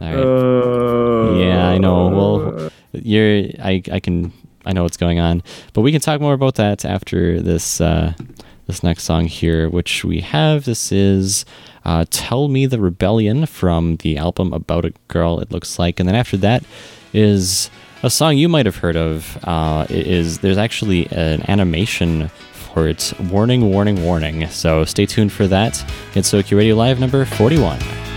all 0.05 0.15
right. 0.15 1.35
Uh, 1.35 1.39
yeah, 1.39 1.69
I 1.69 1.79
know. 1.79 2.09
Well, 2.09 2.71
you're. 2.93 3.51
I. 3.63 3.83
I 3.93 4.01
can. 4.01 4.33
I 4.67 4.73
know 4.73 4.83
what's 4.83 4.97
going 4.97 5.19
on, 5.19 5.43
but 5.75 5.83
we 5.83 5.93
can 5.93 6.01
talk 6.01 6.21
more 6.21 6.33
about 6.33 6.55
that 6.57 6.85
after 6.85 7.41
this. 7.41 7.81
Uh, 7.81 8.15
this 8.67 8.83
next 8.83 9.05
song 9.05 9.27
here, 9.27 9.69
which 9.69 10.05
we 10.05 10.21
have. 10.21 10.65
This 10.65 10.91
is 10.91 11.45
uh, 11.85 12.05
Tell 12.11 12.49
Me 12.49 12.67
the 12.67 12.81
Rebellion 12.81 13.47
from 13.47 13.97
the 13.97 14.17
album 14.17 14.53
About 14.53 14.85
a 14.85 14.93
Girl, 15.09 15.41
it 15.41 15.51
looks 15.51 15.79
like. 15.79 16.01
And 16.01 16.09
then 16.09 16.17
after 16.17 16.37
that 16.39 16.65
is 17.13 17.71
a 18.03 18.11
song 18.11 18.37
you 18.37 18.49
might 18.49 18.67
have 18.67 18.77
heard 18.77 18.97
of. 18.97 19.39
Uh, 19.45 19.87
is 19.89 20.39
There's 20.39 20.59
actually 20.59 21.07
an 21.11 21.49
animation 21.49 22.29
for 22.53 22.89
it. 22.89 23.13
Warning, 23.31 23.71
warning, 23.71 24.03
warning. 24.03 24.49
So 24.49 24.85
stay 24.85 25.07
tuned 25.07 25.33
for 25.33 25.47
that. 25.49 25.83
It's 26.15 26.33
Soki 26.33 26.57
Radio 26.57 26.75
Live 26.75 27.01
number 27.01 27.25
41. 27.25 28.14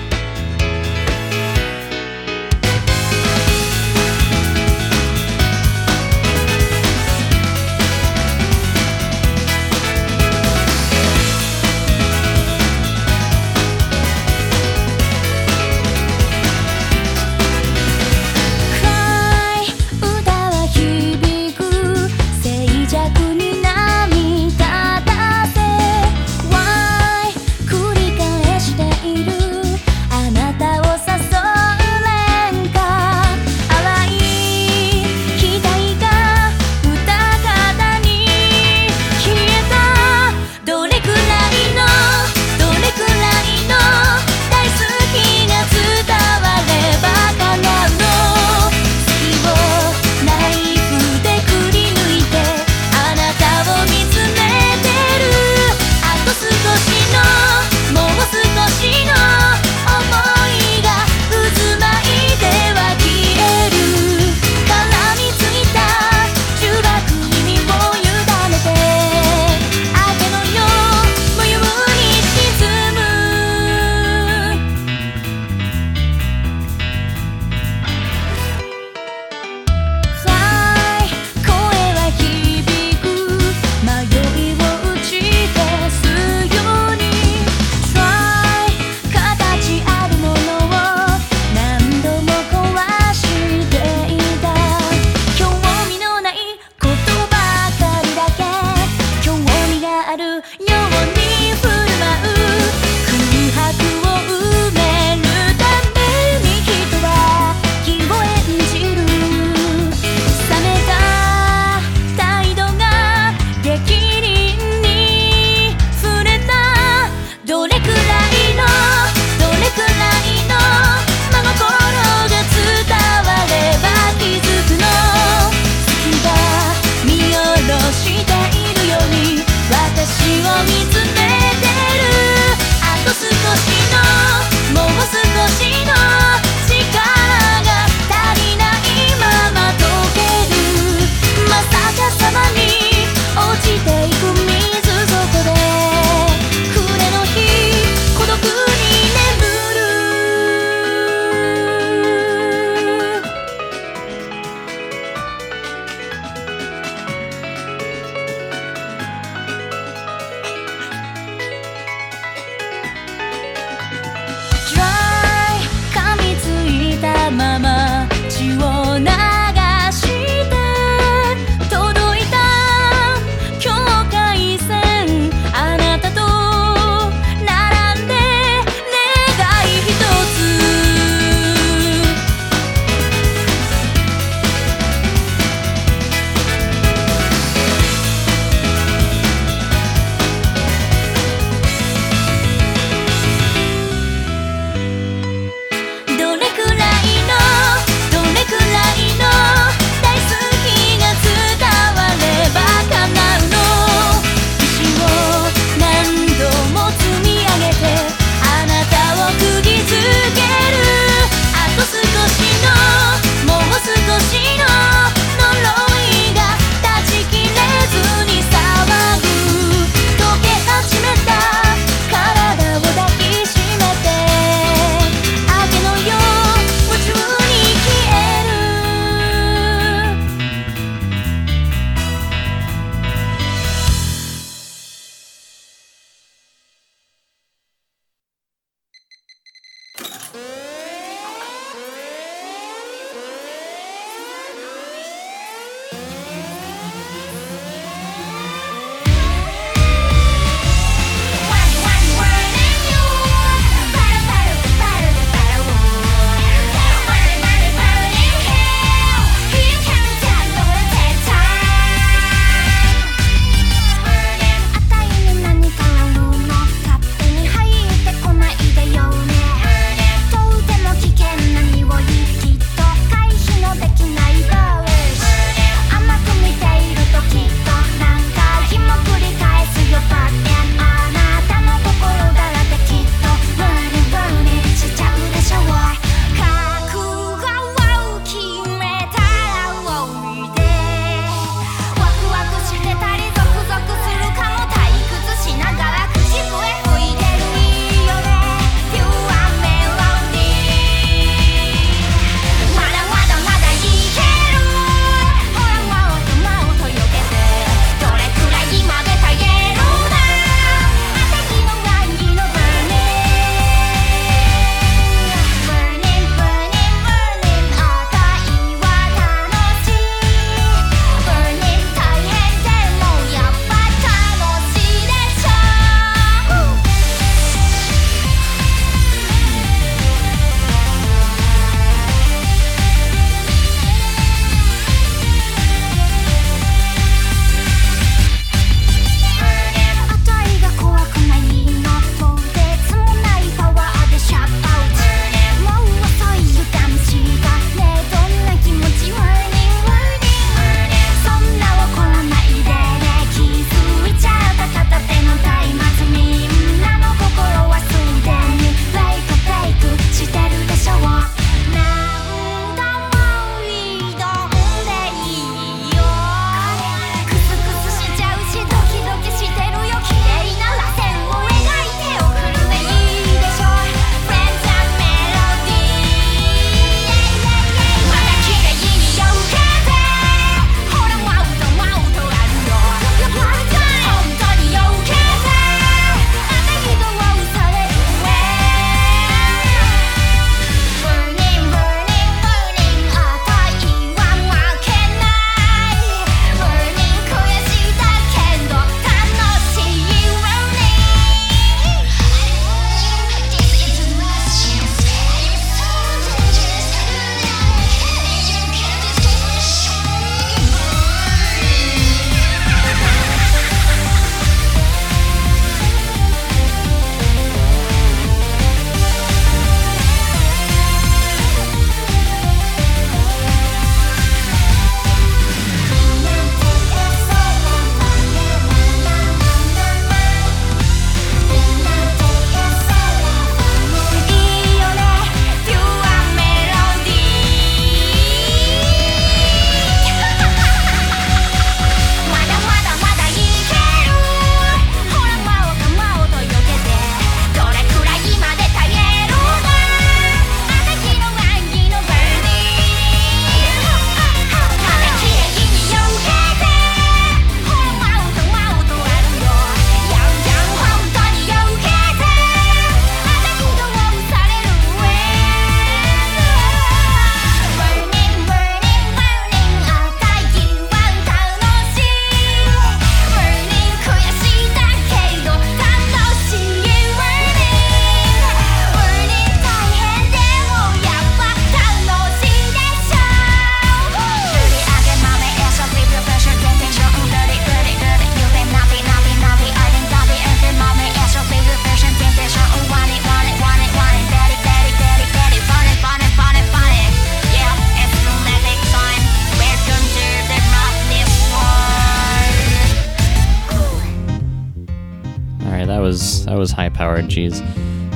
That 506.58 506.62
was 506.62 506.72
high 506.72 506.90
powered. 506.90 507.26
Jeez. 507.26 507.62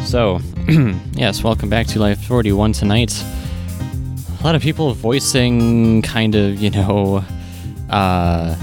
So, 0.04 0.40
yes, 1.14 1.44
welcome 1.44 1.70
back 1.70 1.86
to 1.88 2.00
Life 2.00 2.24
41 2.24 2.74
tonight. 2.74 3.24
A 4.40 4.44
lot 4.44 4.56
of 4.56 4.64
people 4.64 4.96
voicing 4.96 6.02
kind 6.02 6.34
of, 6.34 6.60
you 6.60 6.72
know, 6.72 7.24
uh, 7.92 8.56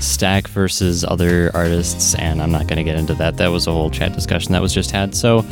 Stack 0.00 0.48
versus 0.48 1.04
other 1.04 1.52
artists, 1.54 2.16
and 2.16 2.42
I'm 2.42 2.50
not 2.50 2.66
going 2.66 2.78
to 2.78 2.82
get 2.82 2.96
into 2.96 3.14
that. 3.14 3.36
That 3.36 3.46
was 3.46 3.68
a 3.68 3.70
whole 3.70 3.90
chat 3.90 4.12
discussion 4.12 4.50
that 4.54 4.60
was 4.60 4.74
just 4.74 4.90
had. 4.90 5.14
So, 5.14 5.46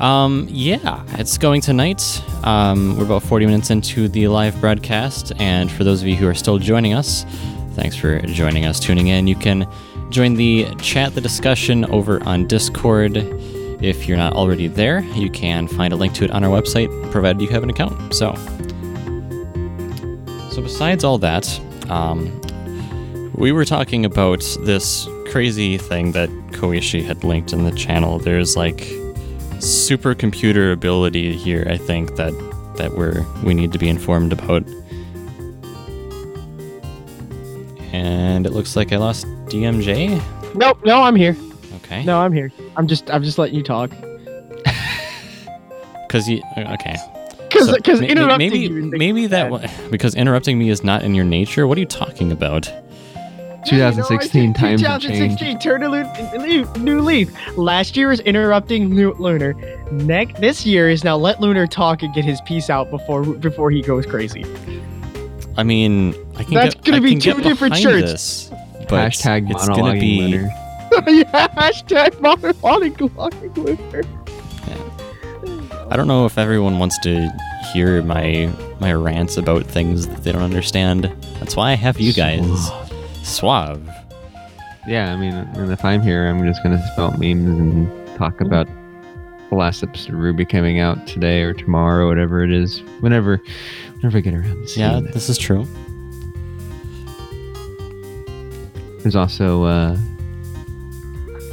um, 0.00 0.46
yeah, 0.50 1.02
it's 1.12 1.38
going 1.38 1.62
tonight. 1.62 2.22
Um, 2.44 2.98
we're 2.98 3.06
about 3.06 3.22
40 3.22 3.46
minutes 3.46 3.70
into 3.70 4.08
the 4.08 4.28
live 4.28 4.60
broadcast, 4.60 5.32
and 5.38 5.72
for 5.72 5.84
those 5.84 6.02
of 6.02 6.08
you 6.08 6.16
who 6.16 6.28
are 6.28 6.34
still 6.34 6.58
joining 6.58 6.92
us, 6.92 7.24
thanks 7.76 7.96
for 7.96 8.20
joining 8.26 8.66
us, 8.66 8.78
tuning 8.78 9.06
in. 9.06 9.26
You 9.26 9.36
can 9.36 9.66
join 10.14 10.34
the 10.34 10.72
chat, 10.76 11.12
the 11.14 11.20
discussion 11.20 11.84
over 11.86 12.22
on 12.22 12.46
Discord. 12.46 13.16
If 13.82 14.06
you're 14.06 14.16
not 14.16 14.32
already 14.34 14.68
there, 14.68 15.00
you 15.16 15.28
can 15.28 15.66
find 15.66 15.92
a 15.92 15.96
link 15.96 16.14
to 16.14 16.24
it 16.24 16.30
on 16.30 16.44
our 16.44 16.50
website, 16.50 16.88
provided 17.10 17.42
you 17.42 17.48
have 17.48 17.64
an 17.64 17.70
account. 17.70 18.14
So, 18.14 18.32
so 20.52 20.62
besides 20.62 21.02
all 21.02 21.18
that, 21.18 21.60
um, 21.90 22.40
we 23.34 23.50
were 23.50 23.64
talking 23.64 24.04
about 24.04 24.40
this 24.60 25.08
crazy 25.26 25.78
thing 25.78 26.12
that 26.12 26.28
Koishi 26.52 27.04
had 27.04 27.24
linked 27.24 27.52
in 27.52 27.64
the 27.64 27.72
channel. 27.72 28.20
There's 28.20 28.56
like 28.56 28.82
supercomputer 29.58 30.72
ability 30.72 31.36
here, 31.36 31.66
I 31.68 31.76
think 31.76 32.14
that 32.14 32.32
that 32.76 32.96
we're 32.96 33.24
we 33.42 33.52
need 33.52 33.72
to 33.72 33.78
be 33.78 33.88
informed 33.88 34.32
about. 34.32 34.64
And 38.04 38.44
it 38.46 38.52
looks 38.52 38.76
like 38.76 38.92
I 38.92 38.96
lost 38.96 39.26
DMJ. 39.46 40.20
Nope, 40.54 40.78
no, 40.84 41.02
I'm 41.02 41.16
here. 41.16 41.36
Okay. 41.76 42.04
No, 42.04 42.20
I'm 42.20 42.32
here. 42.32 42.52
I'm 42.76 42.86
just 42.86 43.10
I'm 43.10 43.22
just 43.22 43.38
letting 43.38 43.54
you 43.56 43.62
talk. 43.62 43.90
Because 46.06 46.28
you 46.28 46.40
uh, 46.56 46.74
okay. 46.74 46.94
Because 47.48 47.66
So, 47.66 47.74
because 47.74 48.00
ma- 48.00 48.06
ma- 48.06 48.12
interrupting 48.12 48.38
maybe 48.38 48.58
you. 48.60 48.78
and 48.78 48.90
maybe 48.90 49.26
that 49.26 49.50
like 49.50 49.70
because 49.90 50.14
interrupting 50.14 50.58
me 50.58 50.68
is 50.68 50.84
not 50.84 51.02
in 51.02 51.12
your 51.14 51.24
nature. 51.24 51.66
What 51.66 51.76
are 51.76 51.80
you 51.80 51.86
talking 51.86 52.30
about? 52.30 52.68
Yeah, 53.66 53.72
you 53.90 53.96
know, 53.96 54.02
2016 54.02 54.52
times 54.54 54.80
2016, 54.82 55.58
turn 55.58 55.82
a 55.82 55.88
lu- 55.88 56.64
new 56.78 57.00
leaf. 57.00 57.32
Last 57.56 57.96
year 57.96 58.08
was 58.10 58.20
interrupting 58.20 58.94
Lu- 58.94 59.14
Lunar. 59.18 59.54
Next, 59.90 60.38
this 60.40 60.66
year 60.66 60.88
is 60.90 61.02
now 61.02 61.16
let 61.16 61.40
Lunar 61.40 61.66
talk 61.66 62.02
and 62.02 62.14
get 62.14 62.24
his 62.26 62.40
piece 62.42 62.68
out 62.70 62.90
before 62.90 63.24
before 63.24 63.70
he 63.72 63.80
goes 63.82 64.04
crazy. 64.06 64.44
I 65.56 65.62
mean, 65.62 66.14
I 66.36 66.44
can 66.44 66.54
That's 66.54 66.74
get, 66.74 66.84
gonna 66.84 66.96
I 66.98 67.00
be 67.00 67.10
can 67.12 67.20
two 67.20 67.42
different 67.42 67.76
shirts. 67.76 68.48
This, 68.48 68.50
but 68.88 69.10
Hashtag 69.10 69.50
it's 69.50 69.68
gonna 69.68 69.92
be 69.92 70.40
yeah, 71.06 71.48
hashtag 71.48 72.10
monologuing 72.20 73.56
Lunar. 73.56 74.04
I 75.90 75.96
don't 75.96 76.08
know 76.08 76.24
if 76.24 76.38
everyone 76.38 76.78
wants 76.78 76.98
to 77.00 77.30
hear 77.72 78.02
my 78.02 78.50
my 78.80 78.92
rants 78.92 79.36
about 79.36 79.64
things 79.64 80.08
that 80.08 80.24
they 80.24 80.32
don't 80.32 80.42
understand. 80.42 81.04
That's 81.38 81.56
why 81.56 81.72
I 81.72 81.74
have 81.74 82.00
you 82.00 82.12
guys. 82.12 82.70
Suave. 83.22 83.88
Yeah, 84.86 85.12
I 85.12 85.16
mean, 85.16 85.32
and 85.32 85.72
if 85.72 85.84
I'm 85.84 86.02
here, 86.02 86.28
I'm 86.28 86.44
just 86.46 86.62
gonna 86.62 86.84
spout 86.92 87.18
memes 87.18 87.58
and 87.58 88.18
talk 88.18 88.40
about 88.40 88.68
the 89.50 89.56
last 89.56 89.82
episode 89.82 90.14
of 90.14 90.20
RWBY 90.20 90.48
coming 90.48 90.80
out 90.80 91.06
today 91.06 91.42
or 91.42 91.52
tomorrow, 91.52 92.08
whatever 92.08 92.42
it 92.42 92.52
is, 92.52 92.80
whenever, 93.00 93.40
whenever 93.96 94.18
I 94.18 94.20
get 94.20 94.34
around 94.34 94.68
to 94.68 94.80
Yeah, 94.80 95.00
this 95.00 95.28
is 95.28 95.38
true. 95.38 95.66
There's 99.02 99.16
also 99.16 99.64
uh, 99.64 99.98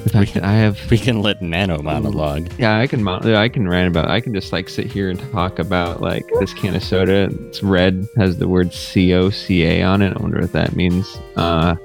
the 0.04 0.10
fact 0.10 0.34
that 0.36 0.44
I 0.44 0.54
have. 0.54 0.80
We 0.90 0.98
can 0.98 1.22
let 1.22 1.42
Nano 1.42 1.82
monologue. 1.82 2.50
Yeah, 2.58 2.80
I 2.80 2.88
can. 2.88 3.06
I 3.08 3.50
can 3.50 3.68
rant 3.68 3.90
about. 3.90 4.10
I 4.10 4.22
can 4.22 4.34
just 4.34 4.54
like 4.54 4.70
sit 4.70 4.88
here 4.88 5.10
and 5.10 5.20
talk 5.32 5.60
about 5.60 6.00
like 6.00 6.26
this 6.40 6.54
can 6.54 6.74
of 6.76 6.84
soda. 6.84 7.30
It's 7.48 7.62
red, 7.62 8.08
has 8.16 8.38
the 8.38 8.48
word 8.48 8.74
C 8.74 9.14
O 9.14 9.30
C 9.30 9.64
A 9.64 9.84
on 9.84 10.02
it. 10.02 10.16
I 10.16 10.22
wonder 10.22 10.40
what 10.40 10.54
that 10.54 10.78
means. 10.78 11.18
Uh, 11.36 11.76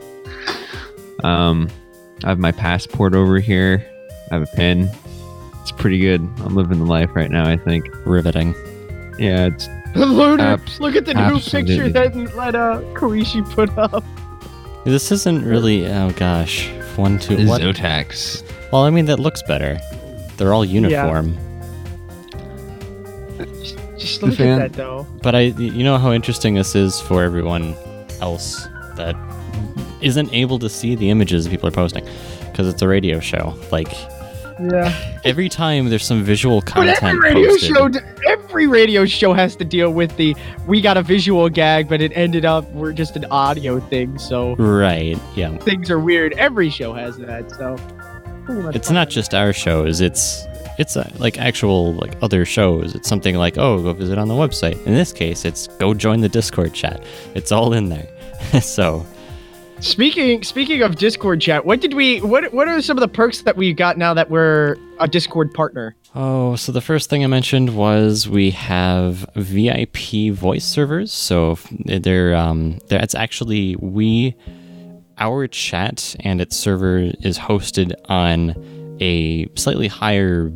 um, 1.24 1.68
I 2.22 2.28
have 2.28 2.38
my 2.38 2.52
passport 2.52 3.14
over 3.14 3.40
here. 3.40 3.84
I 4.30 4.34
have 4.34 4.42
a 4.42 4.57
pen. 4.57 4.88
It's 5.67 5.73
pretty 5.73 5.99
good. 5.99 6.21
I'm 6.45 6.55
living 6.55 6.79
the 6.79 6.85
life 6.85 7.11
right 7.17 7.29
now. 7.29 7.45
I 7.45 7.57
think. 7.57 7.89
Riveting. 8.05 8.55
Yeah, 9.19 9.47
it's 9.47 9.67
Lunar, 9.97 10.41
Abs- 10.45 10.79
look 10.79 10.95
at 10.95 11.07
the 11.07 11.14
new 11.14 11.41
picture 11.41 11.57
absolutely. 11.87 11.91
that 11.91 12.14
that 12.37 12.55
uh 12.55 12.83
Koishi 12.95 13.45
put 13.51 13.77
up. 13.77 14.05
This 14.85 15.11
isn't 15.11 15.45
really. 15.45 15.85
Oh 15.89 16.12
gosh. 16.12 16.69
One, 16.95 17.19
two. 17.19 17.49
What? 17.49 17.62
Zotax. 17.62 18.49
Well, 18.71 18.83
I 18.83 18.91
mean 18.91 19.07
that 19.07 19.19
looks 19.19 19.43
better. 19.43 19.81
They're 20.37 20.55
all 20.55 20.64
uniform. 20.64 21.37
Just, 23.39 23.79
just 23.99 24.23
look 24.23 24.35
fan- 24.35 24.61
at 24.61 24.73
that 24.73 24.77
though. 24.77 25.05
But 25.21 25.35
I, 25.35 25.41
you 25.41 25.83
know 25.83 25.99
how 25.99 26.12
interesting 26.12 26.55
this 26.55 26.77
is 26.77 27.01
for 27.01 27.25
everyone 27.25 27.75
else 28.21 28.69
that 28.95 29.17
isn't 30.01 30.33
able 30.33 30.61
to 30.61 30.69
see 30.69 30.95
the 30.95 31.11
images 31.11 31.49
people 31.49 31.69
are 31.69 31.73
posting 31.73 32.07
because 32.53 32.69
it's 32.69 32.83
a 32.83 32.87
radio 32.87 33.19
show. 33.19 33.59
Like 33.73 33.89
Yeah. 34.59 35.18
every 35.24 35.48
time 35.50 35.90
there's 35.90 36.04
some 36.04 36.22
visual 36.24 36.61
But 36.61 36.66
content 36.72 37.02
every 37.02 37.18
radio 37.20 37.48
posted. 37.50 37.76
show, 37.76 37.90
every 38.26 38.66
radio 38.66 39.04
show 39.04 39.32
has 39.34 39.54
to 39.57 39.64
deal 39.64 39.90
with 39.92 40.16
the 40.16 40.34
we 40.66 40.80
got 40.80 40.96
a 40.96 41.02
visual 41.02 41.48
gag, 41.50 41.88
but 41.88 42.00
it 42.00 42.12
ended 42.14 42.44
up 42.46 42.64
we're 42.72 42.92
just 42.94 43.16
an 43.16 43.26
audio 43.30 43.80
thing, 43.80 44.18
so 44.18 44.57
Right. 44.57 45.18
Yeah. 45.34 45.57
things 45.59 45.90
are 45.90 45.98
weird. 46.00 46.32
Every 46.38 46.70
show 46.70 46.92
has 46.94 47.16
that, 47.18 47.50
so. 47.50 47.76
It's 48.74 48.86
fine. 48.88 48.94
not 48.94 49.11
just 49.11 49.34
our 49.34 49.52
shows. 49.52 50.00
It's 50.00 50.46
it's 50.78 50.96
uh, 50.96 51.11
like 51.18 51.38
actual 51.38 51.94
like 51.94 52.14
other 52.22 52.44
shows. 52.44 52.94
It's 52.94 53.09
something 53.09 53.34
like 53.34 53.59
oh 53.59 53.82
go 53.82 53.92
visit 53.92 54.16
on 54.18 54.28
the 54.28 54.34
website. 54.34 54.76
In 54.86 54.94
this 54.94 55.12
case, 55.12 55.44
it's 55.44 55.66
go 55.66 55.92
join 55.94 56.20
the 56.20 56.28
Discord 56.28 56.72
chat. 56.72 57.02
It's 57.34 57.50
all 57.52 57.72
in 57.72 57.88
there. 57.88 58.07
so 58.62 59.04
Speaking 59.81 60.43
speaking 60.43 60.83
of 60.83 60.97
Discord 60.97 61.41
chat, 61.41 61.66
what 61.66 61.81
did 61.81 61.93
we 61.95 62.20
what 62.20 62.53
what 62.53 62.66
are 62.66 62.81
some 62.81 62.97
of 62.97 63.03
the 63.03 63.09
perks 63.09 63.43
that 63.43 63.57
we 63.57 63.74
got 63.74 63.99
now 63.99 64.14
that 64.14 64.31
we're 64.31 64.77
a 64.99 65.07
Discord 65.07 65.53
partner? 65.53 65.95
Oh, 66.14 66.57
so 66.57 66.72
the 66.72 66.81
first 66.81 67.11
thing 67.11 67.22
I 67.22 67.27
mentioned 67.27 67.77
was 67.77 68.27
we 68.27 68.51
have 68.53 69.27
VIP 69.37 70.33
voice 70.33 70.64
servers. 70.64 71.12
So 71.12 71.59
they're 71.85 72.35
um, 72.35 72.79
they're, 72.89 73.03
it's 73.03 73.14
actually 73.14 73.77
we 73.77 74.35
our 75.18 75.47
chat 75.47 76.16
and 76.20 76.41
its 76.41 76.57
server 76.57 77.11
is 77.20 77.39
hosted 77.39 77.93
on 78.09 78.55
a 79.01 79.47
slightly 79.57 79.89
higher 79.89 80.49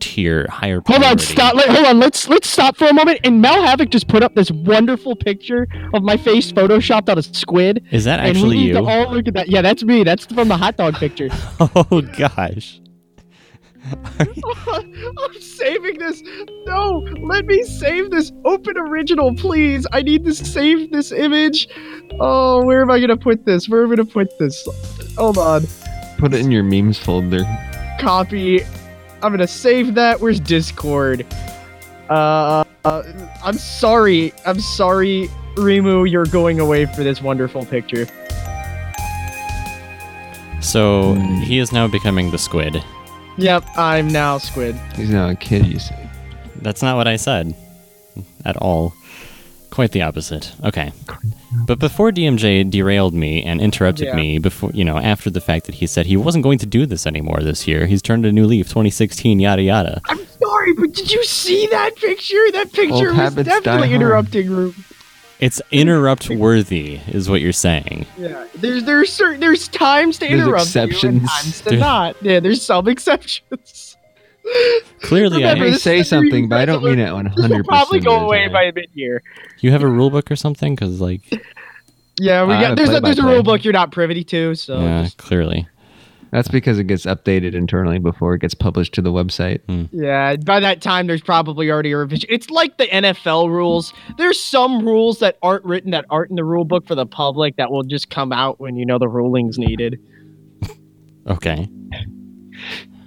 tier, 0.00 0.46
higher. 0.50 0.82
Hold 0.86 1.04
on, 1.04 1.18
stop. 1.18 1.54
Let, 1.54 1.68
hold 1.68 1.86
on. 1.86 1.98
Let's 1.98 2.28
let's 2.28 2.48
stop 2.48 2.76
for 2.76 2.86
a 2.86 2.94
moment. 2.94 3.20
And 3.24 3.40
Mel 3.40 3.62
Havoc 3.62 3.90
just 3.90 4.08
put 4.08 4.22
up 4.22 4.34
this 4.34 4.50
wonderful 4.50 5.14
picture 5.14 5.68
of 5.94 6.02
my 6.02 6.16
face 6.16 6.50
photoshopped 6.50 7.08
on 7.08 7.18
a 7.18 7.22
squid. 7.22 7.86
Is 7.90 8.04
that 8.04 8.18
and 8.20 8.28
actually 8.28 8.48
we 8.48 8.54
need 8.56 8.66
you? 8.68 8.74
to 8.74 8.82
all 8.82 9.12
look 9.12 9.28
at 9.28 9.34
that. 9.34 9.48
Yeah, 9.48 9.62
that's 9.62 9.84
me. 9.84 10.04
That's 10.04 10.26
from 10.26 10.48
the 10.48 10.56
hot 10.56 10.76
dog 10.76 10.94
picture. 10.94 11.28
oh 11.60 12.02
gosh. 12.16 12.80
I'm 14.18 15.40
saving 15.40 15.98
this. 15.98 16.22
No, 16.66 16.98
let 17.22 17.46
me 17.46 17.62
save 17.62 18.10
this. 18.10 18.30
Open 18.44 18.76
original, 18.76 19.34
please. 19.34 19.86
I 19.92 20.02
need 20.02 20.24
to 20.26 20.34
save 20.34 20.92
this 20.92 21.12
image. 21.12 21.68
Oh, 22.20 22.64
where 22.64 22.82
am 22.82 22.90
I 22.90 23.00
gonna 23.00 23.16
put 23.16 23.46
this? 23.46 23.68
Where 23.68 23.82
am 23.84 23.92
I 23.92 23.96
gonna 23.96 24.06
put 24.06 24.38
this? 24.38 24.66
Hold 25.16 25.38
on. 25.38 25.66
Put 26.18 26.34
it 26.34 26.40
in 26.40 26.50
your 26.50 26.62
memes 26.62 26.98
folder. 26.98 27.44
Copy. 27.98 28.60
I'm 29.22 29.32
gonna 29.32 29.46
save 29.46 29.94
that. 29.94 30.20
Where's 30.20 30.40
Discord? 30.40 31.26
Uh, 32.08 32.64
uh, 32.84 33.02
I'm 33.44 33.58
sorry. 33.58 34.32
I'm 34.46 34.60
sorry, 34.60 35.28
Reimu. 35.54 36.10
You're 36.10 36.26
going 36.26 36.60
away 36.60 36.86
for 36.86 37.04
this 37.04 37.20
wonderful 37.22 37.64
picture. 37.66 38.06
So 40.60 41.14
he 41.42 41.58
is 41.58 41.72
now 41.72 41.88
becoming 41.88 42.30
the 42.30 42.38
squid. 42.38 42.82
Yep, 43.38 43.64
I'm 43.76 44.08
now 44.08 44.36
Squid. 44.36 44.76
He's 44.94 45.08
now 45.08 45.30
a 45.30 45.34
kid, 45.34 45.66
you 45.66 45.78
say. 45.78 46.10
That's 46.56 46.82
not 46.82 46.96
what 46.96 47.08
I 47.08 47.16
said 47.16 47.54
at 48.44 48.56
all. 48.58 48.92
Quite 49.70 49.92
the 49.92 50.02
opposite. 50.02 50.52
Okay. 50.62 50.92
But 51.66 51.78
before 51.78 52.12
DMJ 52.12 52.70
derailed 52.70 53.12
me 53.14 53.42
and 53.42 53.60
interrupted 53.60 54.06
Yeah. 54.06 54.14
me 54.16 54.38
before, 54.38 54.70
you 54.72 54.84
know, 54.84 54.98
after 54.98 55.30
the 55.30 55.40
fact 55.40 55.66
that 55.66 55.74
he 55.76 55.86
said 55.86 56.06
he 56.06 56.16
wasn't 56.16 56.44
going 56.44 56.58
to 56.58 56.66
do 56.66 56.86
this 56.86 57.06
anymore 57.06 57.40
this 57.42 57.66
year, 57.66 57.86
he's 57.86 58.02
turned 58.02 58.24
a 58.24 58.30
new 58.32 58.46
leaf, 58.46 58.68
2016, 58.68 59.40
yada 59.40 59.62
yada. 59.62 60.00
I'm 60.08 60.20
sorry, 60.40 60.72
but 60.74 60.92
did 60.92 61.10
you 61.10 61.24
see 61.24 61.66
that 61.72 61.96
picture? 61.96 62.44
That 62.52 62.72
picture 62.72 62.92
Old 62.94 63.06
was 63.08 63.16
habits 63.16 63.48
definitely 63.48 63.88
hard. 63.88 64.00
interrupting 64.02 64.50
room. 64.50 64.84
It's 65.40 65.60
interrupt 65.70 66.28
worthy, 66.28 67.00
is 67.08 67.30
what 67.30 67.40
you're 67.40 67.52
saying. 67.52 68.04
Yeah, 68.18 68.44
there's 68.56 68.84
there's 68.84 69.10
certain 69.12 69.40
there's 69.40 69.68
times 69.68 70.18
to 70.18 70.28
There's 70.28 70.40
interrupt 70.42 70.74
you 70.74 70.80
and 70.82 70.90
exceptions. 70.92 71.30
times 71.30 71.60
to 71.62 71.70
There- 71.70 71.78
not. 71.78 72.16
Yeah, 72.20 72.40
there's 72.40 72.62
some 72.62 72.86
exceptions. 72.88 73.89
Clearly, 75.02 75.44
I 75.44 75.50
Remember, 75.50 75.64
may 75.64 75.68
I, 75.68 75.70
this 75.72 75.82
say 75.82 75.98
is 76.00 76.12
a 76.12 76.20
new 76.20 76.30
something, 76.30 76.48
but 76.48 76.58
I 76.58 76.64
don't 76.66 76.84
mean 76.84 76.98
it 76.98 77.04
resolution. 77.12 77.32
100%. 77.36 77.56
Will 77.56 77.64
probably 77.64 78.00
go 78.00 78.16
away 78.20 78.44
time. 78.44 78.52
by 78.52 78.72
mid-year. 78.74 79.22
you 79.60 79.70
have 79.70 79.82
a 79.82 79.88
rule 79.88 80.10
book 80.10 80.30
or 80.30 80.36
something? 80.36 80.74
Because, 80.74 81.00
like, 81.00 81.22
Yeah, 82.18 82.44
we 82.44 82.54
I 82.54 82.60
got 82.60 82.76
there's 82.76 82.90
a, 82.90 83.00
there's 83.00 83.18
a 83.18 83.24
rule 83.26 83.42
book 83.42 83.64
you're 83.64 83.72
not 83.72 83.92
privy 83.92 84.24
to, 84.24 84.54
so 84.54 84.80
yeah, 84.80 85.04
just- 85.04 85.18
clearly. 85.18 85.66
That's 86.32 86.46
because 86.46 86.78
it 86.78 86.84
gets 86.84 87.06
updated 87.06 87.54
internally 87.54 87.98
before 87.98 88.34
it 88.34 88.40
gets 88.40 88.54
published 88.54 88.94
to 88.94 89.02
the 89.02 89.10
website. 89.10 89.62
Hmm. 89.66 89.86
Yeah, 89.90 90.36
by 90.36 90.60
that 90.60 90.80
time, 90.80 91.08
there's 91.08 91.22
probably 91.22 91.68
already 91.72 91.90
a 91.90 91.96
revision. 91.96 92.28
It's 92.32 92.50
like 92.50 92.76
the 92.78 92.86
NFL 92.86 93.48
rules. 93.48 93.92
There's 94.16 94.40
some 94.40 94.86
rules 94.86 95.18
that 95.18 95.38
aren't 95.42 95.64
written 95.64 95.90
that 95.90 96.04
aren't 96.08 96.30
in 96.30 96.36
the 96.36 96.44
rule 96.44 96.64
book 96.64 96.86
for 96.86 96.94
the 96.94 97.04
public 97.04 97.56
that 97.56 97.72
will 97.72 97.82
just 97.82 98.10
come 98.10 98.32
out 98.32 98.60
when 98.60 98.76
you 98.76 98.86
know 98.86 98.98
the 98.98 99.08
ruling's 99.08 99.58
needed. 99.58 99.98
Okay. 101.26 101.68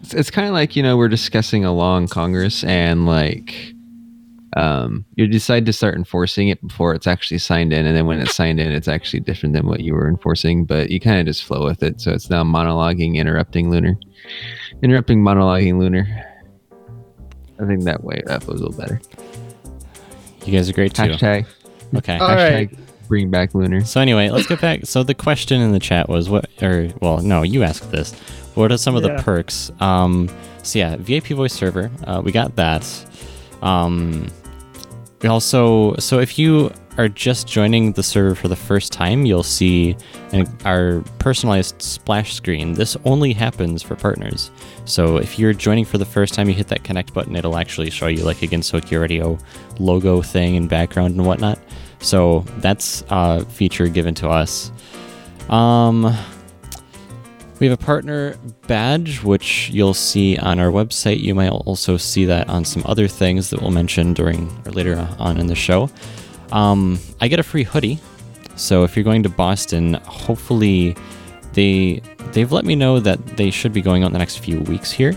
It's, 0.04 0.14
it's 0.14 0.32
kind 0.32 0.47
of 0.47 0.54
like 0.54 0.76
you 0.76 0.84
know 0.84 0.97
we're 0.97 1.08
discussing 1.10 1.66
a 1.66 1.74
law 1.74 1.97
in 1.97 2.08
Congress 2.08 2.64
and 2.64 3.06
like 3.06 3.74
um, 4.56 5.06
you 5.16 5.28
decide 5.28 5.66
to 5.66 5.74
start 5.74 5.95
enforcing 5.95 6.49
it 6.49 6.66
before 6.66 6.93
it's 6.93 7.08
actually 7.08 7.39
signed 7.39 7.74
in, 7.74 7.86
and 7.86 7.95
then 7.97 8.06
when 8.06 8.20
it's 8.20 8.36
signed 8.36 8.60
in, 8.60 8.72
it's 8.72 8.88
actually 8.88 9.22
different 9.22 9.56
than 9.56 9.66
what 9.66 9.80
you 9.80 9.93
were 9.93 10.08
enforcing. 10.08 10.66
But 10.66 10.91
you 10.91 10.99
kind 10.99 11.20
of 11.20 11.26
just 11.26 11.43
flow 11.43 11.66
with 11.66 11.82
it, 11.82 12.01
so 12.01 12.12
it's 12.12 12.30
now 12.30 12.43
monologuing, 12.43 13.16
interrupting 13.16 13.72
lunar, 13.72 13.97
interrupting, 14.82 15.24
monologuing 15.24 15.80
lunar. 15.80 16.06
I 17.60 17.66
think 17.66 17.84
that 17.86 18.04
way 18.04 18.22
that 18.26 18.43
flows 18.43 18.60
a 18.60 18.66
little 18.66 18.80
better. 18.80 19.01
You 20.45 20.51
guys 20.54 20.70
are 20.70 20.74
great 20.74 20.93
too. 20.93 21.04
Hashtag, 21.04 21.45
Okay. 21.95 22.18
All 22.18 22.36
right. 22.36 22.70
hashtag 22.70 22.80
bring 23.08 23.30
back 23.30 23.54
lunar. 23.54 23.84
So 23.86 24.01
anyway, 24.01 24.30
let's 24.30 24.47
get 24.47 24.60
back. 24.62 24.82
So 24.86 25.04
the 25.04 25.14
question 25.14 25.62
in 25.62 25.72
the 25.72 25.80
chat 25.80 26.10
was 26.10 26.30
what, 26.30 26.49
or 26.62 26.89
well, 27.01 27.20
no, 27.22 27.41
you 27.43 27.64
asked 27.64 27.91
this. 27.91 28.14
What 28.56 28.72
are 28.72 28.78
some 28.78 28.95
of 28.95 29.04
Yeah. 29.04 29.16
the 29.18 29.24
perks? 29.24 29.72
Um, 29.80 30.30
so 30.64 30.80
yeah, 30.80 30.95
VIP 30.97 31.28
voice 31.30 31.54
server, 31.54 31.89
uh, 32.06 32.22
we 32.24 32.32
got 32.32 32.56
that. 32.56 32.86
Um, 33.62 34.28
we 35.22 35.30
also, 35.30 35.95
so 35.97 36.20
if 36.20 36.38
you 36.38 36.72
are 36.97 37.08
just 37.10 37.47
joining 37.47 37.91
the 37.93 38.04
server 38.04 38.36
for 38.36 38.47
the 38.47 38.56
first 38.56 38.91
time, 38.91 39.26
you'll 39.26 39.41
see 39.41 39.95
an, 40.32 40.47
our 40.64 41.01
personalized 41.18 41.82
splash 41.82 42.34
screen. 42.36 42.74
This 42.74 42.95
only 43.04 43.34
happens 43.34 43.82
for 43.82 43.95
partners. 43.95 44.51
So 44.86 45.18
if 45.18 45.39
you're 45.39 45.54
joining 45.54 45.86
for 45.86 45.97
the 45.97 46.06
first 46.06 46.34
time, 46.36 46.47
you 46.49 46.54
hit 46.54 46.68
that 46.68 46.84
connect 46.84 47.14
button, 47.14 47.36
it'll 47.36 47.58
actually 47.58 47.89
show 47.89 48.08
you 48.08 48.24
like 48.24 48.43
a 48.43 48.47
Gensokyo 48.47 49.01
Radio 49.01 49.39
logo 49.80 50.22
thing 50.22 50.56
and 50.56 50.70
background 50.70 51.16
and 51.16 51.26
whatnot. 51.26 51.58
So 51.99 52.45
that's 52.58 53.04
a 53.10 53.43
feature 53.45 53.88
given 53.88 54.14
to 54.16 54.30
us. 54.30 54.72
Um, 55.49 56.16
we 57.60 57.68
have 57.68 57.80
a 57.80 57.84
partner 57.84 58.36
badge, 58.68 59.24
which 59.24 59.70
you'll 59.70 59.93
see 59.93 60.38
on 60.38 60.60
our 60.60 60.70
website. 60.72 61.20
You 61.20 61.36
might 61.36 61.49
also 61.49 61.97
see 61.97 62.26
that 62.26 62.49
on 62.49 62.66
some 62.66 62.84
other 62.86 63.08
things 63.08 63.49
that 63.49 63.62
we'll 63.62 63.72
mention 63.72 64.14
during 64.14 64.49
or 64.66 64.72
later 64.72 65.08
on 65.20 65.39
in 65.39 65.47
the 65.47 65.56
show. 65.56 65.89
Um, 66.51 66.99
I 67.22 67.28
get 67.28 67.39
a 67.39 67.43
free 67.43 67.64
hoodie, 67.64 67.99
so 68.56 68.84
if 68.84 68.95
you're 68.95 69.04
going 69.04 69.24
to 69.24 69.30
Boston, 69.30 69.95
hopefully 70.06 70.95
they 71.54 72.01
they've 72.32 72.51
let 72.51 72.66
me 72.66 72.76
know 72.76 72.99
that 72.99 73.24
they 73.38 73.49
should 73.49 73.74
be 73.74 73.82
going 73.82 74.04
out 74.04 74.08
in 74.08 74.14
the 74.14 74.20
next 74.20 74.39
few 74.39 74.60
weeks 74.62 74.91
here. 74.91 75.16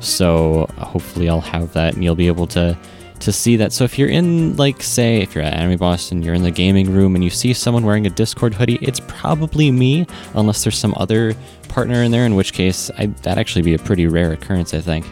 So 0.00 0.66
hopefully 0.78 1.28
I'll 1.28 1.40
have 1.40 1.72
that, 1.72 1.94
and 1.94 2.04
you'll 2.04 2.14
be 2.14 2.26
able 2.26 2.46
to 2.48 2.76
to 3.20 3.32
see 3.32 3.56
that. 3.56 3.72
So 3.72 3.84
if 3.84 3.98
you're 3.98 4.08
in, 4.08 4.56
like, 4.56 4.82
say, 4.82 5.20
if 5.22 5.34
you're 5.34 5.44
at 5.44 5.54
Anime 5.54 5.78
Boston, 5.78 6.22
you're 6.22 6.34
in 6.34 6.42
the 6.42 6.50
gaming 6.50 6.92
room 6.92 7.14
and 7.14 7.24
you 7.24 7.30
see 7.30 7.52
someone 7.52 7.84
wearing 7.84 8.06
a 8.06 8.10
Discord 8.10 8.54
hoodie, 8.54 8.78
it's 8.82 9.00
probably 9.00 9.70
me, 9.70 10.06
unless 10.34 10.62
there's 10.64 10.78
some 10.78 10.94
other 10.96 11.34
partner 11.68 12.02
in 12.02 12.10
there, 12.10 12.24
in 12.26 12.34
which 12.34 12.52
case 12.52 12.90
I, 12.98 13.06
that'd 13.06 13.38
actually 13.38 13.62
be 13.62 13.74
a 13.74 13.78
pretty 13.78 14.06
rare 14.06 14.32
occurrence, 14.32 14.74
I 14.74 14.80
think. 14.80 15.06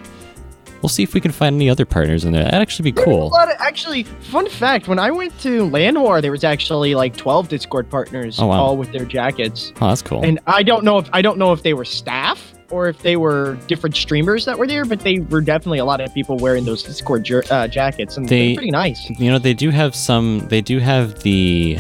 We'll 0.83 0.91
see 0.91 1.03
if 1.03 1.15
we 1.15 1.21
can 1.23 1.33
find 1.33 1.55
any 1.57 1.71
other 1.71 1.87
partners 1.87 2.27
in 2.27 2.33
there. 2.33 2.45
That'd 2.45 2.61
actually 2.61 2.93
be 2.93 3.03
cool. 3.03 3.29
A 3.29 3.33
lot 3.35 3.51
of- 3.51 3.57
actually, 3.59 4.03
fun 4.03 4.51
fact: 4.51 4.87
when 4.87 4.99
I 4.99 5.11
went 5.11 5.39
to 5.41 5.65
Land 5.71 5.99
War, 5.99 6.21
there 6.21 6.31
was 6.31 6.45
actually 6.45 6.95
like 6.95 7.17
12 7.17 7.49
Discord 7.49 7.89
partners, 7.89 8.39
Oh, 8.39 8.49
wow. 8.49 8.61
all 8.63 8.77
with 8.77 8.93
their 8.93 9.07
jackets. 9.07 9.73
Oh, 9.81 9.89
that's 9.89 10.03
cool. 10.03 10.23
And 10.23 10.41
I 10.47 10.63
don't 10.63 10.85
know 10.85 10.99
if 10.99 11.09
I 11.15 11.23
don't 11.23 11.39
know 11.39 11.55
if 11.55 11.63
they 11.63 11.73
were 11.73 11.87
staff 11.87 12.53
or 12.75 12.89
if 12.89 13.01
they 13.03 13.17
were 13.17 13.57
different 13.69 13.95
streamers 13.95 14.45
that 14.47 14.59
were 14.59 14.67
there, 14.67 14.85
but 14.85 14.99
they 14.99 15.21
were 15.21 15.41
definitely 15.41 15.79
a 15.79 15.85
lot 15.85 16.01
of 16.01 16.13
people 16.13 16.37
wearing 16.39 16.65
those 16.65 16.83
Discord 16.83 17.23
jer- 17.25 17.45
uh, 17.49 17.69
jackets, 17.69 18.17
and 18.17 18.29
They- 18.29 18.49
they're 18.49 18.57
pretty 18.57 18.71
nice. 18.73 19.09
you 19.17 19.31
know, 19.31 19.39
they 19.39 19.55
do 19.55 19.71
have 19.71 19.95
some. 19.95 20.45
They 20.49 20.61
do 20.61 20.81
have 20.81 21.21
the 21.23 21.79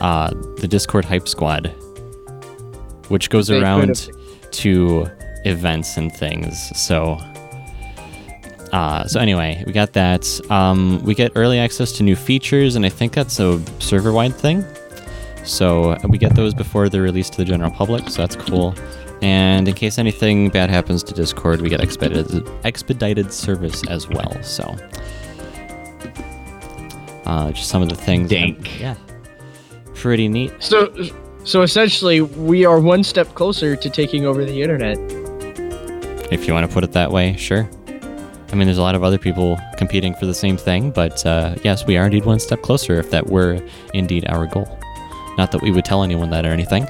uh, 0.00 0.30
the 0.58 0.68
Discord 0.68 1.04
hype 1.04 1.26
squad, 1.26 1.66
which 3.08 3.28
goes 3.28 3.48
They 3.48 3.60
around 3.60 4.08
to 4.52 5.06
events 5.44 5.96
and 5.96 6.12
things. 6.12 6.70
So, 6.78 7.18
uh, 8.72 9.06
so 9.06 9.18
anyway, 9.18 9.64
we 9.66 9.72
got 9.72 9.94
that. 9.94 10.28
Um, 10.50 11.02
we 11.04 11.14
get 11.14 11.32
early 11.34 11.58
access 11.58 11.90
to 11.92 12.02
new 12.04 12.14
features, 12.14 12.76
and 12.76 12.84
I 12.86 12.88
think 12.88 13.12
that's 13.14 13.40
a 13.40 13.60
server-wide 13.80 14.34
thing. 14.34 14.64
So 15.44 15.96
we 16.08 16.18
get 16.18 16.34
those 16.36 16.54
before 16.54 16.88
they're 16.88 17.02
released 17.02 17.32
to 17.34 17.38
the 17.38 17.44
general 17.44 17.70
public. 17.70 18.08
So 18.10 18.22
that's 18.22 18.36
cool. 18.36 18.74
And 19.22 19.66
in 19.66 19.74
case 19.74 19.98
anything 19.98 20.50
bad 20.50 20.70
happens 20.70 21.02
to 21.04 21.14
Discord, 21.14 21.62
we 21.62 21.68
get 21.68 21.80
expedited 21.80 22.48
expedited 22.64 23.32
service 23.32 23.86
as 23.88 24.08
well. 24.08 24.36
So. 24.42 24.76
Uh, 27.26 27.50
just 27.50 27.68
some 27.68 27.82
of 27.82 27.88
the 27.88 27.96
things. 27.96 28.30
Dank. 28.30 28.80
Yeah. 28.80 28.94
Pretty 29.94 30.28
neat. 30.28 30.52
So, 30.60 30.92
so 31.44 31.62
essentially, 31.62 32.20
we 32.20 32.64
are 32.64 32.78
one 32.78 33.02
step 33.02 33.34
closer 33.34 33.74
to 33.74 33.90
taking 33.90 34.24
over 34.26 34.44
the 34.44 34.62
internet. 34.62 34.96
If 36.32 36.46
you 36.46 36.54
want 36.54 36.68
to 36.68 36.72
put 36.72 36.84
it 36.84 36.92
that 36.92 37.10
way, 37.10 37.36
sure. 37.36 37.68
I 37.88 38.54
mean, 38.54 38.66
there's 38.66 38.78
a 38.78 38.82
lot 38.82 38.94
of 38.94 39.02
other 39.02 39.18
people 39.18 39.58
competing 39.76 40.14
for 40.14 40.26
the 40.26 40.34
same 40.34 40.56
thing, 40.56 40.92
but 40.92 41.26
uh, 41.26 41.56
yes, 41.64 41.84
we 41.84 41.96
are 41.96 42.04
indeed 42.04 42.24
one 42.24 42.38
step 42.38 42.62
closer 42.62 42.98
if 43.00 43.10
that 43.10 43.26
were 43.26 43.60
indeed 43.92 44.24
our 44.28 44.46
goal. 44.46 44.68
Not 45.36 45.50
that 45.50 45.62
we 45.62 45.72
would 45.72 45.84
tell 45.84 46.04
anyone 46.04 46.30
that 46.30 46.46
or 46.46 46.50
anything. 46.50 46.86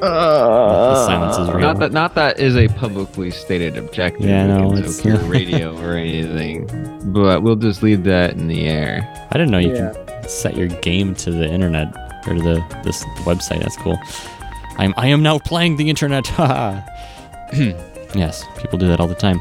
The 0.00 1.06
silence 1.06 1.36
is 1.38 1.48
real. 1.48 1.60
Not 1.60 1.78
that 1.80 1.92
not 1.92 2.14
that 2.14 2.38
is 2.38 2.56
a 2.56 2.68
publicly 2.68 3.30
stated 3.30 3.76
objective. 3.76 4.26
Yeah, 4.26 4.44
of 4.44 4.48
no, 4.62 4.70
Kentucky 4.82 5.08
it's- 5.10 5.24
radio 5.24 5.76
or 5.84 5.94
anything. 5.96 6.66
But 7.12 7.42
we'll 7.42 7.56
just 7.56 7.82
leave 7.82 8.04
that 8.04 8.32
in 8.32 8.48
the 8.48 8.66
air. 8.66 9.06
I 9.30 9.32
didn't 9.34 9.50
know 9.50 9.58
you 9.58 9.74
Yeah. 9.74 9.92
can 9.92 10.28
set 10.28 10.56
your 10.56 10.68
game 10.68 11.14
to 11.16 11.30
the 11.30 11.48
internet 11.50 11.88
or 12.26 12.34
to 12.34 12.40
the 12.42 12.80
this 12.84 13.04
website. 13.24 13.60
That's 13.62 13.76
cool. 13.78 13.98
I'm 14.76 14.94
I 14.96 15.06
am 15.08 15.22
now 15.22 15.38
playing 15.38 15.76
the 15.76 15.88
internet. 15.90 16.26
Yes, 18.14 18.42
people 18.58 18.78
do 18.78 18.88
that 18.88 19.00
all 19.00 19.06
the 19.06 19.14
time. 19.14 19.38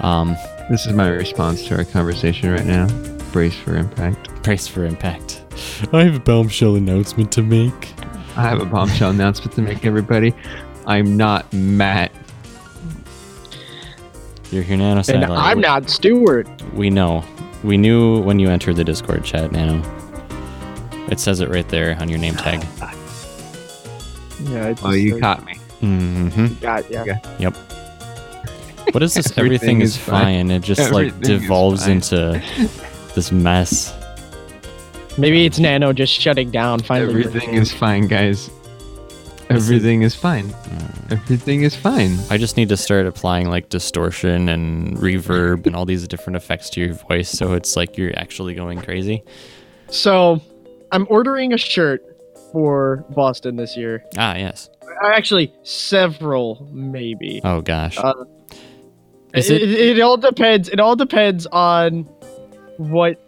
Um, 0.00 0.36
This 0.68 0.84
is 0.84 0.92
my 0.94 1.08
response 1.08 1.64
to 1.68 1.76
our 1.76 1.84
conversation 1.84 2.50
right 2.50 2.66
now. 2.66 2.88
Brace 3.32 3.54
for 3.54 3.76
impact. 3.76 4.28
brace 4.42 4.66
for 4.66 4.84
impact. 4.84 5.42
I 5.92 6.02
have 6.04 6.16
a 6.16 6.20
bombshell 6.20 6.74
announcement 6.74 7.30
to 7.32 7.42
make. 7.42 7.88
I 8.36 8.42
have 8.42 8.60
a 8.60 8.64
bombshell 8.64 9.10
announcement 9.10 9.52
to 9.54 9.62
make 9.62 9.84
everybody. 9.84 10.34
I'm 10.86 11.16
not 11.16 11.52
Matt. 11.52 12.12
You're 14.50 14.62
here, 14.62 14.76
Nano. 14.76 14.96
And 14.96 15.06
Satellite. 15.06 15.30
I'm 15.38 15.58
We- 15.58 15.62
not 15.62 15.88
Stewart. 15.90 16.48
We 16.74 16.90
know. 16.90 17.24
We 17.62 17.76
knew 17.76 18.20
when 18.22 18.38
you 18.38 18.48
entered 18.48 18.76
the 18.76 18.84
Discord 18.84 19.24
chat, 19.24 19.52
Nano. 19.52 19.82
It 21.10 21.20
says 21.20 21.40
it 21.40 21.48
right 21.48 21.68
there 21.68 21.96
on 22.00 22.08
your 22.08 22.18
name 22.18 22.34
tag. 22.34 22.64
Yeah, 24.44 24.68
it's 24.68 24.82
Oh, 24.84 24.90
you 24.92 25.18
caught 25.20 25.44
me. 25.44 25.54
hmm 25.80 26.46
got 26.60 26.90
yeah. 26.90 27.18
Yep. 27.38 27.54
What 28.92 29.02
is 29.02 29.14
this? 29.14 29.26
Everything 29.38 29.42
Everything, 29.42 29.80
is 29.82 29.90
is 29.90 29.96
fine. 29.98 30.46
fine. 30.46 30.50
It 30.50 30.62
just 30.62 30.92
like 30.92 31.08
Everything 31.08 31.34
is 31.34 31.40
devolves 31.42 31.86
into 31.86 32.42
this 33.14 33.30
mess. 33.30 33.94
Maybe 35.20 35.44
it's 35.44 35.58
Nano 35.58 35.92
just 35.92 36.12
shutting 36.12 36.50
down. 36.50 36.80
Finally, 36.80 37.24
Everything 37.24 37.54
is 37.54 37.70
fine, 37.72 38.06
guys. 38.06 38.50
Everything 39.50 40.00
is 40.02 40.14
fine. 40.14 40.54
Everything 41.10 41.62
is 41.62 41.74
fine. 41.76 42.16
I 42.30 42.38
just 42.38 42.56
need 42.56 42.68
to 42.70 42.76
start 42.76 43.04
applying 43.06 43.50
like 43.50 43.68
distortion 43.68 44.48
and 44.48 44.96
reverb 44.96 45.66
and 45.66 45.74
all 45.76 45.84
these 45.84 46.06
different 46.08 46.36
effects 46.36 46.70
to 46.70 46.80
your 46.80 46.94
voice 46.94 47.28
so 47.28 47.52
it's 47.54 47.76
like 47.76 47.98
you're 47.98 48.16
actually 48.16 48.54
going 48.54 48.80
crazy. 48.80 49.22
So, 49.88 50.40
I'm 50.92 51.06
ordering 51.10 51.52
a 51.52 51.58
shirt 51.58 52.02
for 52.52 53.04
Boston 53.10 53.56
this 53.56 53.76
year. 53.76 54.04
Ah, 54.16 54.36
yes. 54.36 54.70
Uh, 54.82 55.08
Actually, 55.08 55.52
several, 55.64 56.66
maybe. 56.72 57.40
Oh 57.44 57.60
gosh. 57.60 57.98
Uh, 57.98 58.14
Is 59.34 59.50
it, 59.50 59.60
it- 59.62 59.68
it, 59.70 59.98
it 59.98 60.00
all 60.00 60.16
depends. 60.16 60.68
It 60.68 60.78
all 60.80 60.96
depends 60.96 61.46
on 61.46 62.04
what 62.78 63.20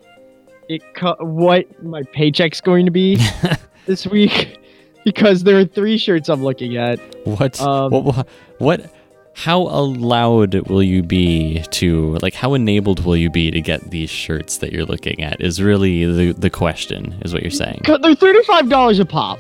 it 0.69 0.83
co- 0.95 1.17
what 1.21 1.83
my 1.83 2.03
paycheck's 2.13 2.61
going 2.61 2.85
to 2.87 2.93
be 2.93 3.19
this 3.87 4.07
week, 4.07 4.59
because 5.05 5.45
there 5.45 5.59
are 5.59 5.65
three 5.65 5.99
shirts 5.99 6.29
I'm 6.29 6.43
looking 6.43 6.77
at. 6.77 6.99
What, 7.27 7.61
Um, 7.61 7.91
what? 7.93 8.29
What? 8.59 8.95
How 9.35 9.63
allowed 9.63 10.55
will 10.69 10.83
you 10.83 11.03
be 11.03 11.63
to 11.71 12.19
like? 12.19 12.35
How 12.35 12.53
enabled 12.53 13.05
will 13.05 13.17
you 13.17 13.31
be 13.31 13.51
to 13.51 13.63
get 13.63 13.91
these 13.91 14.11
shirts 14.11 14.59
that 14.59 14.73
you're 14.73 14.85
looking 14.85 15.23
at? 15.23 15.41
Is 15.41 15.61
really 15.63 16.05
the 16.05 16.33
the 16.39 16.51
question. 16.51 17.19
Is 17.25 17.33
what 17.33 17.43
you're 17.43 17.51
saying? 17.51 17.81
They're 17.87 18.15
thirty 18.15 18.43
five 18.45 18.69
dollars 18.69 18.99
a 18.99 19.07
pop, 19.07 19.39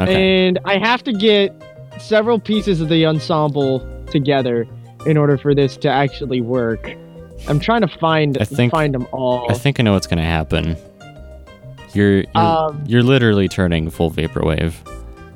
Okay. 0.00 0.46
and 0.48 0.58
I 0.64 0.76
have 0.78 1.04
to 1.04 1.12
get 1.12 1.52
several 2.00 2.38
pieces 2.40 2.80
of 2.80 2.88
the 2.88 3.06
ensemble 3.06 3.80
together 4.10 4.66
in 5.06 5.16
order 5.16 5.38
for 5.38 5.54
this 5.54 5.76
to 5.78 5.88
actually 5.88 6.40
work. 6.40 6.96
I'm 7.48 7.60
trying 7.60 7.82
to 7.82 7.88
find 7.88 8.38
I 8.38 8.44
think- 8.44 8.72
find 8.72 8.92
them 8.94 9.06
all. 9.12 9.46
I 9.50 9.54
think 9.54 9.78
I 9.80 9.82
know 9.82 9.92
what's 9.92 10.06
gonna 10.06 10.22
happen. 10.22 10.76
You're 11.94 12.18
you're, 12.18 12.26
Um, 12.34 12.82
you're 12.86 13.02
literally 13.02 13.48
turning 13.48 13.88
full 13.90 14.10
vaporwave. 14.10 14.74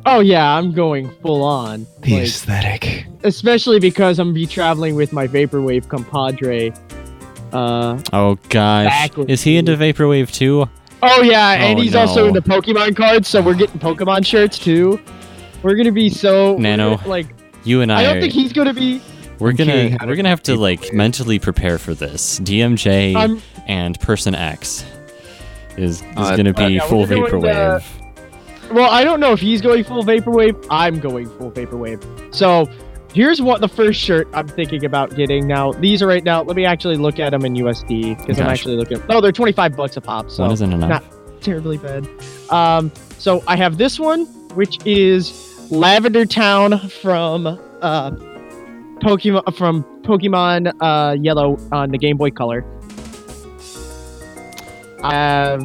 Oh 0.07 0.21
yeah, 0.21 0.57
I'm 0.57 0.73
going 0.73 1.11
full 1.23 1.43
on. 1.43 1.87
The 2.01 2.15
like, 2.15 2.23
aesthetic. 2.25 3.07
especially 3.23 3.79
because 3.81 4.19
I'm 4.19 4.33
be 4.33 4.47
traveling 4.47 4.95
with 4.95 5.13
my 5.13 5.27
vaporwave 5.27 5.89
compadre. 5.89 6.73
Uh, 7.53 7.99
Oh 8.13 8.37
gosh, 8.49 8.87
Backwards, 8.87 9.31
is 9.31 9.43
he 9.43 9.57
into 9.57 9.77
vaporwave 9.77 10.31
too? 10.33 10.69
oh 11.03 11.23
yeah, 11.23 11.53
and 11.53 11.79
Oh, 11.79 11.83
he's 11.83 11.95
also 11.95 12.27
into 12.29 12.43
Pokemon 12.43 12.97
cards, 12.97 13.29
so 13.29 13.41
we're 13.43 13.55
getting 13.55 13.81
Pokemon 13.81 14.25
shirts 14.27 14.59
too. 14.59 15.01
We're 15.63 15.75
gonna 15.75 15.93
be 15.93 16.09
so 16.09 16.57
Nano. 16.57 16.97
gonna, 16.97 17.09
like 17.09 17.27
You 17.65 17.83
and 17.83 17.93
I, 17.93 18.01
I 18.01 18.03
don't 18.05 18.17
are- 18.17 18.21
think 18.21 18.33
he's 18.33 18.53
gonna 18.53 18.73
be. 18.75 19.01
We're 19.41 19.53
gonna 19.53 19.73
Okay, 19.73 19.97
we're 20.07 20.17
gonna 20.17 20.29
have 20.29 20.43
to 20.45 20.53
vaporwave. 20.53 20.59
like 20.83 20.93
mentally 20.93 21.39
prepare 21.39 21.79
for 21.79 21.95
this. 21.95 22.39
DMJ 22.41 23.15
I'm 23.17 23.43
and 23.67 23.99
Person 24.01 24.35
X 24.35 24.85
is 25.77 26.03
is 26.03 26.05
Uh, 26.17 26.37
gonna 26.37 26.51
uh, 26.51 26.67
be 26.69 26.75
yeah, 26.75 26.87
full 26.87 27.01
we're 27.01 27.07
vaporwave. 27.29 27.83
the- 28.69 28.75
well, 28.75 28.91
I 28.91 29.03
don't 29.03 29.19
know 29.19 29.33
if 29.33 29.41
he's 29.41 29.61
going 29.61 29.83
full 29.83 30.05
vaporwave. 30.05 30.65
I'm 30.71 31.01
going 31.01 31.27
full 31.39 31.51
vaporwave. 31.51 32.03
So 32.35 32.69
here's 33.13 33.43
what 33.43 33.61
the 33.61 33.67
first 33.69 33.99
shirt 34.01 34.29
I'm 34.33 34.47
thinking 34.47 34.85
about 34.85 35.17
getting. 35.17 35.47
Now 35.49 35.73
these 35.73 36.03
are 36.03 36.07
right 36.07 36.23
now. 36.23 36.43
Let 36.43 36.55
me 36.57 36.65
actually 36.65 36.97
look 36.97 37.19
at 37.19 37.31
them 37.31 37.45
in 37.45 37.55
USD 37.57 38.17
because 38.19 38.39
I'm 38.39 38.47
actually 38.47 38.77
looking. 38.77 39.03
Oh, 39.09 39.21
they're 39.21 39.33
25 39.33 39.77
bucks 39.77 39.97
a 39.97 40.01
pop. 40.01 40.31
So 40.31 40.45
One 40.45 40.53
isn't 40.53 40.73
enough. 40.73 40.89
not- 40.91 41.05
terribly 41.43 41.79
bad. 41.79 42.07
Um, 42.51 42.93
so 43.19 43.43
I 43.49 43.57
have 43.57 43.79
this 43.79 43.99
one, 43.99 44.27
which 44.55 44.79
is 44.87 45.33
Lavender 45.71 46.27
Town 46.27 46.79
from 47.03 47.47
uh, 47.81 48.11
Pokemon 49.01 49.55
from 49.57 49.83
Pokemon 50.03 50.73
uh, 50.81 51.17
Yellow 51.21 51.57
on 51.73 51.91
the 51.91 51.99
Game 51.99 52.17
Boy 52.17 52.31
Color. 52.31 52.65
I 55.03 55.15
have, 55.15 55.63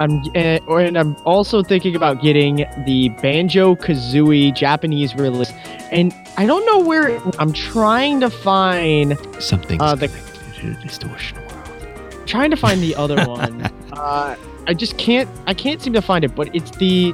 I'm 0.00 0.18
uh, 0.34 0.76
and 0.76 0.96
I'm 0.96 1.14
also 1.26 1.62
thinking 1.62 1.94
about 1.94 2.22
getting 2.22 2.64
the 2.86 3.10
Banjo 3.20 3.74
Kazooie 3.74 4.54
Japanese 4.54 5.14
release, 5.14 5.50
and 5.90 6.14
I 6.38 6.46
don't 6.46 6.64
know 6.64 6.78
where. 6.86 7.18
I'm 7.38 7.52
trying 7.52 8.20
to 8.20 8.30
find 8.30 9.18
something. 9.38 9.80
Uh, 9.80 9.94
the- 9.94 10.08
to 10.08 10.74
the 10.74 10.80
distortion 10.82 11.38
world. 11.38 12.26
trying 12.26 12.50
to 12.50 12.56
find 12.56 12.80
the 12.82 12.94
other 12.96 13.22
one. 13.28 13.62
uh, 13.92 14.34
I 14.66 14.74
just 14.74 14.96
can't. 14.98 15.28
I 15.46 15.52
can't 15.54 15.80
seem 15.82 15.92
to 15.92 16.02
find 16.02 16.24
it. 16.24 16.34
But 16.34 16.54
it's 16.54 16.70
the 16.78 17.12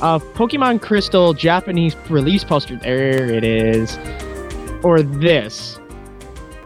uh, 0.00 0.18
Pokemon 0.34 0.80
Crystal 0.82 1.34
Japanese 1.34 1.96
release 2.08 2.44
poster. 2.44 2.76
There 2.76 3.28
it 3.30 3.42
is. 3.44 3.98
Or 4.86 5.02
this, 5.02 5.80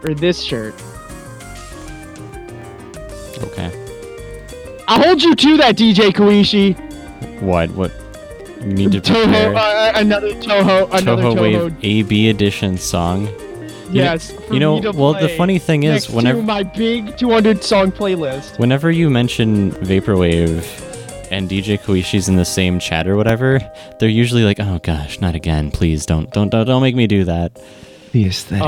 or 0.03 0.13
this 0.13 0.39
shirt. 0.43 0.75
Okay. 3.39 3.71
I'll 4.87 5.01
hold 5.01 5.23
you 5.23 5.33
to 5.33 5.57
that, 5.57 5.75
DJ 5.75 6.11
Koishi. 6.11 6.75
What? 7.41 7.71
What? 7.71 7.91
You 8.59 8.73
need 8.73 8.91
to 8.91 9.01
Touhou, 9.01 9.23
prepare. 9.23 9.55
uh, 9.55 9.91
another 9.95 10.33
Touhou, 10.35 10.87
another 10.93 11.23
Touhou 11.23 11.35
Touhou. 11.35 11.63
Wave 11.63 11.75
AB 11.81 12.29
edition 12.29 12.77
song. 12.77 13.27
yes. 13.91 14.31
You 14.51 14.59
know, 14.59 14.79
well, 14.93 15.13
the 15.13 15.29
funny 15.29 15.57
thing 15.57 15.81
is, 15.83 16.07
whenever 16.07 16.43
my 16.43 16.61
big 16.61 17.17
200 17.17 17.63
song 17.63 17.91
playlist. 17.91 18.59
whenever 18.59 18.91
you 18.91 19.09
mention 19.09 19.71
vaporwave 19.71 20.61
and 21.31 21.49
DJ 21.49 21.79
Koishi's 21.79 22.29
in 22.29 22.35
the 22.35 22.45
same 22.45 22.77
chat 22.77 23.07
or 23.07 23.15
whatever, 23.15 23.59
they're 23.99 24.09
usually 24.09 24.43
like, 24.43 24.59
"Oh 24.59 24.79
gosh, 24.83 25.19
not 25.19 25.33
again! 25.33 25.71
Please 25.71 26.05
don't, 26.05 26.29
don't, 26.31 26.49
don't, 26.49 26.67
don't 26.67 26.83
make 26.83 26.95
me 26.95 27.07
do 27.07 27.23
that." 27.23 27.59
The 28.11 28.25
aesthetic. 28.25 28.63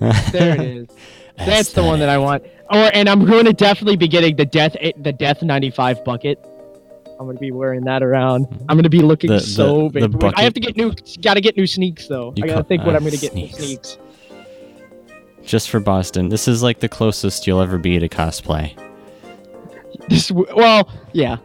Oh, 0.00 0.10
there 0.32 0.54
it 0.54 0.60
is. 0.60 0.88
That's 1.36 1.72
the 1.72 1.84
one 1.84 2.00
that 2.00 2.08
I 2.08 2.18
want. 2.18 2.42
Or 2.70 2.90
and 2.92 3.08
I'm 3.08 3.24
going 3.24 3.44
to 3.44 3.52
definitely 3.52 3.96
be 3.96 4.08
getting 4.08 4.36
the 4.36 4.44
death 4.44 4.76
the 4.98 5.12
death 5.12 5.42
95 5.42 6.04
bucket. 6.04 6.44
I'm 7.20 7.26
going 7.26 7.36
to 7.36 7.40
be 7.40 7.50
wearing 7.52 7.82
that 7.84 8.02
around. 8.02 8.46
I'm 8.68 8.76
going 8.76 8.82
to 8.84 8.90
be 8.90 9.00
looking 9.02 9.30
The- 9.30 9.40
so 9.40 9.88
the- 9.88 10.00
the 10.00 10.08
big. 10.08 10.32
I 10.36 10.42
have 10.42 10.54
to 10.54 10.60
get 10.60 10.76
new. 10.76 10.92
Got 11.22 11.34
to 11.34 11.40
get 11.40 11.56
new 11.56 11.66
sneaks 11.66 12.06
though. 12.08 12.32
You 12.36 12.44
I 12.44 12.46
got 12.48 12.54
to 12.56 12.62
ca- 12.62 12.68
think 12.68 12.84
what 12.84 12.94
uh, 12.94 12.98
I'm 12.98 13.02
going 13.04 13.14
to 13.14 13.18
get 13.20 13.32
sneaks. 13.32 13.58
new 13.58 13.64
sneaks. 13.66 13.98
just 15.44 15.70
for 15.70 15.80
Boston. 15.80 16.28
This 16.28 16.46
is 16.48 16.62
like 16.62 16.80
the 16.80 16.88
closest 16.88 17.46
you'll 17.46 17.60
ever 17.60 17.78
be 17.78 17.98
to 17.98 18.08
cosplay. 18.08 18.76
This 20.08 20.30
well, 20.30 20.90
yeah. 21.12 21.36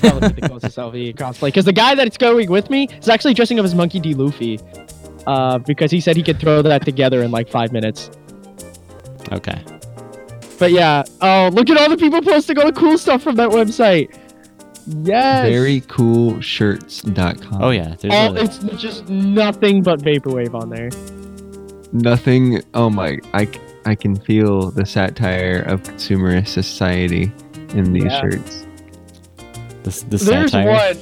Probably 0.00 0.32
be 0.32 0.40
the 0.40 0.48
closest 0.48 0.78
I'll 0.78 0.90
be 0.90 1.12
cosplay 1.12 1.48
because 1.48 1.64
the 1.66 1.72
guy 1.72 1.94
that's 1.94 2.16
going 2.16 2.50
with 2.50 2.68
me 2.70 2.88
is 3.00 3.08
actually 3.08 3.34
dressing 3.34 3.58
up 3.58 3.64
as 3.64 3.74
Monkey 3.74 4.00
D. 4.00 4.14
Luffy. 4.14 4.58
Uh, 5.28 5.58
because 5.58 5.90
he 5.90 6.00
said 6.00 6.16
he 6.16 6.22
could 6.22 6.40
throw 6.40 6.62
that 6.62 6.82
together 6.84 7.22
in 7.22 7.30
like 7.30 7.48
five 7.50 7.70
minutes. 7.70 8.10
Okay. 9.30 9.62
But 10.58 10.72
yeah, 10.72 11.04
oh 11.20 11.50
look 11.52 11.68
at 11.70 11.76
all 11.78 11.90
the 11.90 11.98
people 11.98 12.22
posting 12.22 12.58
all 12.58 12.64
the 12.66 12.72
cool 12.72 12.96
stuff 12.96 13.22
from 13.22 13.36
that 13.36 13.50
website. 13.50 14.16
Yes. 15.04 15.48
Verycoolshirts.com. 15.50 17.62
Oh 17.62 17.70
yeah, 17.70 17.94
there's 18.00 18.14
all, 18.14 18.36
a, 18.36 18.40
it's 18.42 18.58
just 18.82 19.08
nothing 19.08 19.82
but 19.82 20.00
vaporwave 20.00 20.54
on 20.54 20.70
there. 20.70 20.88
Nothing. 21.92 22.62
Oh 22.74 22.88
my. 22.90 23.18
I, 23.34 23.48
I 23.84 23.94
can 23.94 24.16
feel 24.16 24.70
the 24.70 24.86
satire 24.86 25.60
of 25.66 25.82
consumerist 25.82 26.48
society 26.48 27.30
in 27.74 27.92
these 27.92 28.04
Yeah. 28.04 28.20
shirts. 28.20 28.64
the, 29.82 29.90
the 30.08 30.16
There's 30.16 30.50
satire. 30.52 30.94
one. 30.94 30.96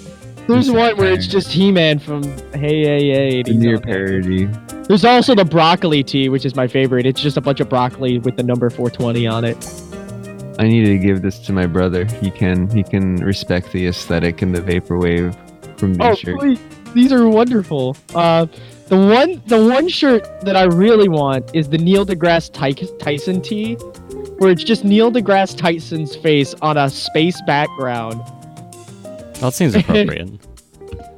There's 0.48 0.70
one 0.70 0.96
where 0.96 1.12
it's 1.12 1.26
just 1.26 1.48
He-Man 1.50 1.98
from 1.98 2.22
Hey 2.52 2.84
Hey 2.84 3.10
Hey. 3.10 3.42
The 3.42 3.52
near 3.54 3.78
parody. 3.80 4.46
There's 4.86 5.04
also 5.04 5.34
the 5.34 5.44
broccoli 5.44 6.04
tee, 6.04 6.28
which 6.28 6.44
is 6.44 6.54
my 6.54 6.68
favorite. 6.68 7.04
It's 7.06 7.20
just 7.20 7.36
a 7.36 7.40
bunch 7.40 7.58
of 7.60 7.68
broccoli 7.68 8.18
with 8.20 8.36
the 8.36 8.42
number 8.44 8.70
420 8.70 9.26
on 9.26 9.44
it. 9.44 9.56
I 10.58 10.68
need 10.68 10.84
to 10.86 10.98
give 10.98 11.20
this 11.22 11.38
to 11.40 11.52
my 11.52 11.66
brother. 11.66 12.04
He 12.04 12.30
can 12.30 12.70
he 12.70 12.82
can 12.84 13.16
respect 13.16 13.72
the 13.72 13.86
aesthetic 13.88 14.40
and 14.42 14.54
the 14.54 14.60
vaporwave 14.62 15.34
from 15.78 15.94
these 15.94 16.00
Oh, 16.06 16.14
shirts. 16.14 16.38
please. 16.38 16.60
These 16.94 17.12
are 17.12 17.28
wonderful. 17.28 17.96
Uh, 18.14 18.46
the 18.86 18.96
one, 18.96 19.42
the 19.46 19.62
one 19.68 19.88
shirt 19.88 20.40
that 20.42 20.56
I 20.56 20.62
really 20.62 21.08
want 21.08 21.50
is 21.54 21.68
the 21.68 21.76
Neil 21.76 22.06
deGrasse 22.06 22.52
Ty- 22.52 22.72
Tyson 23.00 23.42
tee, 23.42 23.74
where 24.38 24.50
it's 24.50 24.62
just 24.64 24.84
Neil 24.84 25.10
deGrasse 25.12 25.58
Tyson's 25.58 26.14
face 26.16 26.54
on 26.62 26.78
a 26.78 26.88
space 26.88 27.38
background. 27.46 28.22
That 29.40 29.52
seems 29.54 29.74
appropriate. 29.76 30.30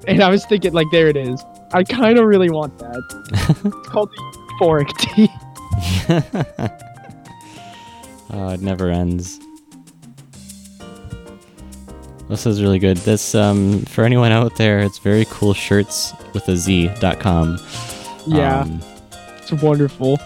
And 0.06 0.22
I 0.22 0.30
was 0.30 0.44
thinking, 0.46 0.72
like, 0.72 0.86
there 0.90 1.08
it 1.08 1.16
is. 1.16 1.42
I 1.72 1.84
kind 1.84 2.18
of 2.18 2.24
really 2.26 2.50
want 2.50 2.78
that. 2.78 3.02
it's 3.76 3.88
called 3.88 4.10
the 4.10 4.22
Euphoric 4.60 4.96
tee. 4.98 5.28
oh, 8.30 8.48
it 8.50 8.60
never 8.60 8.90
ends. 8.90 9.38
This 12.28 12.44
is 12.46 12.60
really 12.62 12.78
good. 12.78 12.98
This 12.98 13.34
um 13.34 13.82
for 13.86 14.04
anyone 14.04 14.32
out 14.32 14.56
there, 14.56 14.80
it's 14.80 14.98
very 14.98 15.24
cool 15.30 15.54
shirts 15.54 16.12
with 16.34 16.46
a 16.48 16.56
z.com. 16.56 17.58
Yeah, 18.26 18.60
Um, 18.60 18.80
it's 19.38 19.52
wonderful. 19.52 20.18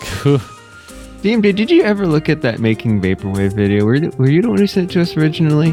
cool. 0.00 0.38
DMD, 1.22 1.54
did 1.54 1.70
you 1.70 1.82
ever 1.84 2.06
look 2.06 2.28
at 2.28 2.42
that 2.42 2.58
making 2.58 3.00
vaporwave 3.00 3.52
video? 3.54 3.84
Were, 3.84 4.00
were 4.18 4.28
you 4.28 4.42
the 4.42 4.48
one 4.48 4.58
who 4.58 4.66
sent 4.66 4.90
it 4.90 4.94
to 4.94 5.00
us 5.02 5.16
originally? 5.16 5.72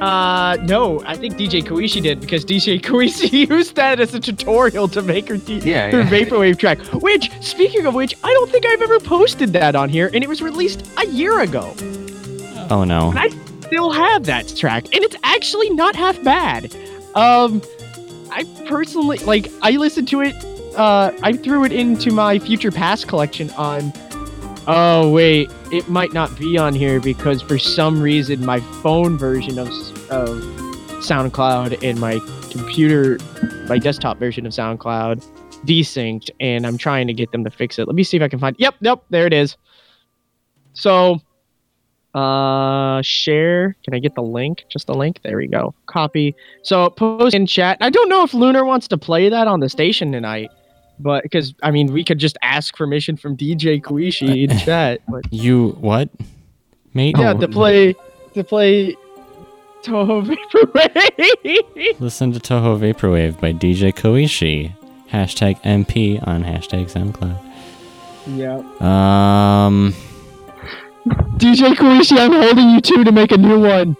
Uh, 0.00 0.56
no, 0.62 1.02
I 1.06 1.16
think 1.16 1.34
DJ 1.34 1.62
Koishi 1.62 2.00
did 2.02 2.20
because 2.20 2.44
DJ 2.44 2.80
Koishi 2.88 3.48
used 3.48 3.74
that 3.76 3.98
as 4.00 4.14
a 4.14 4.20
tutorial 4.20 4.86
to 4.88 5.02
make 5.02 5.28
her, 5.28 5.38
t- 5.38 5.58
Yeah, 5.58 5.90
her 5.90 6.00
yeah. 6.02 6.08
vaporwave 6.08 6.58
track. 6.58 6.78
Which, 7.02 7.30
speaking 7.42 7.84
of 7.86 7.94
which, 7.94 8.14
I 8.22 8.32
don't 8.32 8.50
think 8.50 8.64
I've 8.66 8.82
ever 8.82 9.00
posted 9.00 9.52
that 9.54 9.74
on 9.74 9.88
here, 9.88 10.10
and 10.14 10.22
it 10.22 10.28
was 10.28 10.40
released 10.40 10.86
a 10.98 11.06
year 11.06 11.40
ago. 11.40 11.74
Oh 12.70 12.84
no. 12.84 13.10
And 13.10 13.18
I 13.18 13.28
still 13.62 13.90
have 13.90 14.24
that 14.24 14.48
track, 14.56 14.84
and 14.94 15.02
it's 15.04 15.16
actually 15.24 15.70
not 15.70 15.96
half 15.96 16.22
bad. 16.22 16.74
Um, 17.14 17.60
I 18.30 18.44
personally 18.66 19.18
like. 19.18 19.50
I 19.62 19.72
listened 19.72 20.06
to 20.08 20.20
it. 20.20 20.34
Uh, 20.76 21.10
I 21.22 21.32
threw 21.32 21.64
it 21.64 21.72
into 21.72 22.12
my 22.12 22.38
future 22.38 22.70
past 22.70 23.08
collection 23.08 23.50
on. 23.52 23.92
Oh 24.70 25.10
wait, 25.10 25.50
it 25.72 25.88
might 25.88 26.12
not 26.12 26.38
be 26.38 26.58
on 26.58 26.74
here 26.74 27.00
because 27.00 27.40
for 27.40 27.58
some 27.58 28.02
reason 28.02 28.44
my 28.44 28.60
phone 28.82 29.16
version 29.16 29.58
of 29.58 29.68
of 30.10 30.42
SoundCloud 31.00 31.82
and 31.82 31.98
my 31.98 32.20
computer, 32.50 33.18
my 33.66 33.78
desktop 33.78 34.18
version 34.18 34.44
of 34.44 34.52
SoundCloud, 34.52 35.24
desynced, 35.64 36.28
and 36.38 36.66
I'm 36.66 36.76
trying 36.76 37.06
to 37.06 37.14
get 37.14 37.32
them 37.32 37.44
to 37.44 37.50
fix 37.50 37.78
it. 37.78 37.86
Let 37.86 37.94
me 37.94 38.02
see 38.02 38.18
if 38.18 38.22
I 38.22 38.28
can 38.28 38.38
find. 38.38 38.56
Yep, 38.58 38.74
yep, 38.80 39.04
there 39.08 39.26
it 39.26 39.32
is. 39.32 39.56
So 40.74 41.22
uh, 42.14 43.00
share. 43.00 43.74
Can 43.84 43.94
I 43.94 44.00
get 44.00 44.14
the 44.14 44.22
link? 44.22 44.64
Just 44.68 44.86
the 44.86 44.94
link. 44.94 45.20
There 45.22 45.36
we 45.36 45.46
go. 45.46 45.74
Copy. 45.86 46.34
So 46.62 46.90
post 46.90 47.34
in 47.34 47.46
chat. 47.46 47.78
I 47.80 47.90
don't 47.90 48.08
know 48.08 48.22
if 48.22 48.34
Lunar 48.34 48.64
wants 48.64 48.88
to 48.88 48.98
play 48.98 49.28
that 49.28 49.46
on 49.46 49.60
the 49.60 49.68
station 49.68 50.12
tonight, 50.12 50.50
but 51.00 51.22
because 51.22 51.54
I 51.62 51.70
mean 51.70 51.92
we 51.92 52.04
could 52.04 52.18
just 52.18 52.36
ask 52.42 52.76
permission 52.76 53.16
from 53.16 53.36
DJ 53.36 53.80
Koishi 53.82 54.48
in 54.48 54.58
chat. 54.64 55.00
But 55.08 55.24
You 55.32 55.70
what? 55.80 56.08
Mate? 56.94 57.16
yeah, 57.18 57.30
Oh, 57.32 57.38
to 57.40 57.48
play 57.48 57.94
to 58.34 58.44
play 58.44 58.96
Touhou 59.82 60.24
Vaporwave. 60.26 62.00
Listen 62.00 62.32
to 62.32 62.40
Touhou 62.40 62.78
Vaporwave 62.78 63.40
by 63.40 63.52
DJ 63.52 63.92
Koishi. 63.94 64.74
Hashtag 65.10 65.60
MP 65.62 66.18
on 66.26 66.44
hashtag 66.44 66.90
SoundCloud. 66.92 67.38
yeah. 68.36 68.56
Um 68.80 69.94
DJ 71.38 71.74
Koishi, 71.74 72.18
I'm 72.18 72.32
holding 72.32 72.70
you 72.70 72.80
two 72.80 73.04
to 73.04 73.12
make 73.12 73.32
a 73.32 73.38
new 73.38 73.60
one. 73.60 73.96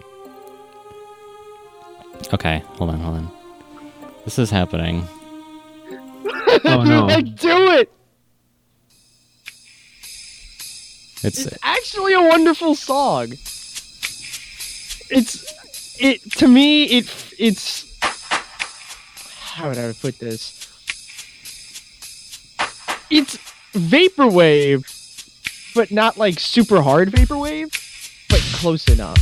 okay, 2.34 2.58
hold 2.76 2.90
on, 2.90 3.00
hold 3.00 3.16
on. 3.16 3.30
This 4.24 4.38
is 4.38 4.50
happening. 4.50 5.06
Oh, 6.64 6.82
no. 6.84 7.06
like, 7.06 7.36
do 7.36 7.70
it. 7.72 7.92
It's 11.24 11.46
It's 11.46 11.58
actually 11.62 12.14
a 12.14 12.22
wonderful 12.22 12.74
song. 12.74 13.32
It's 15.10 15.98
it 16.00 16.20
to 16.32 16.46
me 16.46 16.84
it 16.84 17.34
it's 17.38 17.88
how 19.58 19.68
would 19.68 19.78
I 19.78 19.92
put 19.92 20.18
this? 20.20 20.68
It's 23.10 23.36
vaporwave, 23.72 24.84
but 25.74 25.90
not 25.90 26.16
like 26.18 26.38
super 26.38 26.82
hard 26.82 27.10
vaporwave, 27.10 27.72
but 28.28 28.40
close 28.60 28.86
enough. 28.86 29.18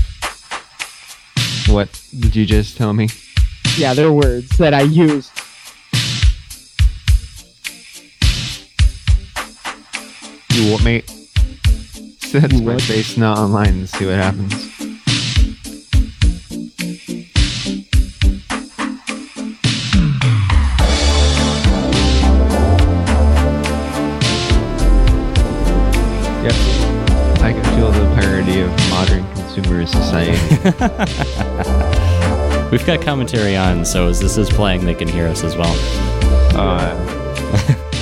What 1.69 1.89
did 2.19 2.37
you 2.37 2.45
just 2.45 2.77
tell 2.77 2.93
me? 2.93 3.09
Yeah, 3.79 3.95
they're 3.95 4.13
words 4.13 4.51
that 4.59 4.75
I 4.75 4.83
used. 4.83 5.33
You 10.57 10.73
what, 10.73 10.83
mate? 10.85 11.07
That's 12.33 12.53
You 12.53 12.63
my 12.63 12.73
what? 12.75 12.83
face 12.83 13.17
not 13.19 13.39
online 13.39 13.69
and 13.75 13.89
see 13.89 14.07
what 14.07 14.15
happens. 14.17 14.53
Yep. 26.45 26.55
I 27.43 27.53
can 27.53 27.65
feel 27.77 27.91
the 27.91 28.05
parody 28.15 28.61
of 28.61 28.71
modern 28.91 29.25
consumer 29.35 29.85
society. 29.87 30.33
we've 32.71 32.87
got 32.87 33.01
commentary 33.03 33.57
on, 33.57 33.85
so 33.85 34.07
as 34.09 34.21
this 34.21 34.37
is 34.37 34.49
playing, 34.51 34.85
they 34.85 34.95
can 34.95 35.09
hear 35.09 35.27
us 35.27 35.43
as 35.43 35.57
well. 35.57 35.75
uh, 36.57 36.95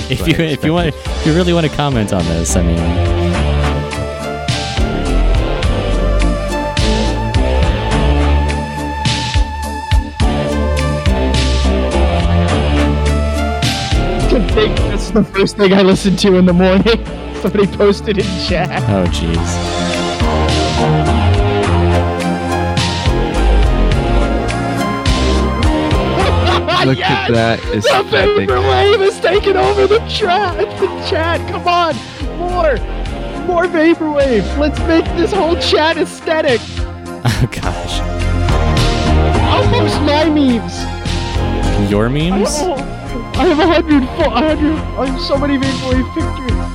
If 0.09 0.21
what 0.21 0.29
you 0.29 0.35
if 0.45 0.63
you 0.63 0.71
want 0.71 0.87
if 0.89 1.25
you 1.25 1.33
really 1.33 1.51
want 1.51 1.65
to 1.65 1.75
comment 1.75 2.13
on 2.13 2.23
this, 2.25 2.55
I 2.55 2.61
mean, 2.61 2.77
To 14.29 14.39
think 14.53 14.75
that's 14.77 15.11
the 15.11 15.23
first 15.23 15.57
thing 15.57 15.73
I 15.73 15.81
listened 15.81 16.19
to 16.19 16.35
in 16.35 16.45
the 16.45 16.53
morning. 16.53 17.05
Somebody 17.41 17.67
posted 17.67 18.17
in 18.17 18.25
chat. 18.47 18.69
oh 18.89 19.05
jeez. 19.11 19.74
Look 26.85 26.97
Yes! 26.97 27.29
at 27.29 27.33
that 27.33 27.59
It's 27.75 27.87
The 27.89 27.99
aesthetic. 28.01 28.49
vaporwave 28.49 29.01
is 29.01 29.19
taking 29.19 29.57
over 29.57 29.87
the 29.87 29.99
chat. 30.07 30.57
The 30.79 30.87
chat, 31.09 31.39
come 31.49 31.67
on, 31.67 31.95
more, 32.37 32.77
more 33.45 33.65
vaporwave. 33.65 34.45
Let's 34.57 34.79
make 34.81 35.05
this 35.17 35.31
whole 35.33 35.55
chat 35.57 35.97
aesthetic. 35.97 36.61
Oh 37.27 37.47
gosh. 37.51 37.99
I'll 39.51 39.67
post 39.73 39.99
my 40.01 40.25
memes. 40.29 41.89
Your 41.89 42.07
memes? 42.07 42.49
I 43.37 43.45
have 43.47 43.59
a 43.59 43.65
hundred, 43.67 44.03
a 44.03 44.29
hundred. 44.29 44.77
I 44.99 45.07
have 45.07 45.19
so 45.21 45.35
many 45.37 45.57
vaporwave 45.57 46.07
pictures. 46.13 46.74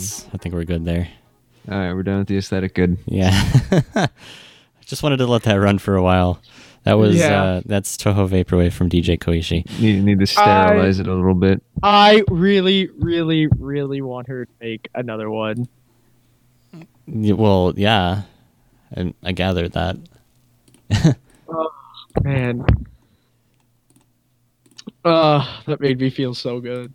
That's 0.00 0.26
I 0.34 0.38
think 0.38 0.54
we're 0.54 0.64
good 0.64 0.84
there. 0.84 1.08
All 1.70 1.78
right, 1.78 1.92
we're 1.92 2.02
done 2.02 2.18
with 2.18 2.28
the 2.28 2.38
aesthetic. 2.38 2.74
Good. 2.74 2.98
Yeah. 3.06 3.30
I 3.94 4.08
just 4.86 5.02
wanted 5.02 5.18
to 5.18 5.26
let 5.26 5.42
that 5.44 5.54
run 5.54 5.78
for 5.78 5.94
a 5.96 6.02
while. 6.02 6.40
That 6.84 6.94
was 6.94 7.16
Yeah. 7.16 7.42
uh, 7.42 7.62
that's 7.66 7.96
Touhou 7.98 8.28
Vaporwave 8.28 8.72
from 8.72 8.88
DJ 8.88 9.18
Koishi. 9.18 9.66
Need 9.80 10.02
need 10.02 10.18
to 10.20 10.26
sterilize 10.26 10.98
it 10.98 11.06
a 11.06 11.14
little 11.14 11.34
bit. 11.34 11.62
I 11.82 12.22
really, 12.30 12.88
really, 12.98 13.46
really 13.58 14.00
want 14.00 14.28
her 14.28 14.46
to 14.46 14.52
make 14.60 14.88
another 14.94 15.28
one. 15.30 15.68
Well, 17.06 17.74
yeah, 17.76 18.22
and 18.92 19.12
I 19.22 19.32
gathered 19.32 19.72
that. 19.72 19.96
Oh 21.52 21.70
man. 22.22 22.64
Uh, 25.04 25.44
that 25.66 25.80
made 25.80 25.98
me 26.00 26.10
feel 26.10 26.32
so 26.34 26.60
good. 26.60 26.92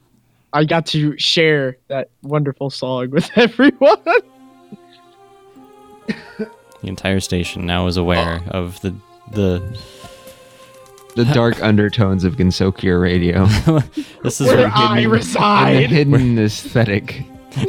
I 0.55 0.63
got 0.63 0.85
to 0.87 1.17
share 1.19 1.75
that 1.89 2.09
wonderful 2.23 2.69
song 2.69 3.09
with 3.11 3.29
everyone. 3.35 3.97
The 6.07 6.47
entire 6.83 7.19
station 7.19 7.65
now 7.65 7.87
is 7.87 7.97
aware 7.97 8.41
of 8.47 8.79
the 8.81 8.95
the. 9.31 9.77
The 11.15 11.25
dark 11.25 11.63
undertones 11.63 12.25
of 12.25 12.35
Gensokyo 12.35 13.01
Radio. 13.01 13.45
This 14.23 14.41
is 14.41 14.47
Where 14.47 14.57
where, 14.57 14.71
I 14.73 14.97
and 14.97 15.05
the 15.05 15.09
reside. 15.09 15.89
hidden 15.89 16.37
aesthetic. 16.39 17.23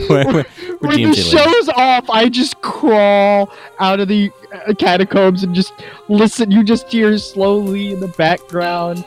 where, 0.09 0.25
where, 0.25 0.33
where 0.33 0.45
When 0.81 0.91
the 0.91 0.97
DMT 0.97 1.07
lives. 1.07 1.31
show's 1.31 1.69
off, 1.71 2.11
I 2.11 2.29
just 2.29 2.61
crawl 2.63 3.53
out 3.79 4.01
of 4.01 4.09
the 4.09 4.33
uh, 4.53 4.75
catacombs 4.75 5.45
and 5.45 5.55
just 5.55 5.73
listen. 6.09 6.51
You 6.51 6.65
just 6.65 6.91
hear 6.91 7.17
slowly 7.19 7.93
in 7.93 8.01
the 8.01 8.09
background, 8.09 9.05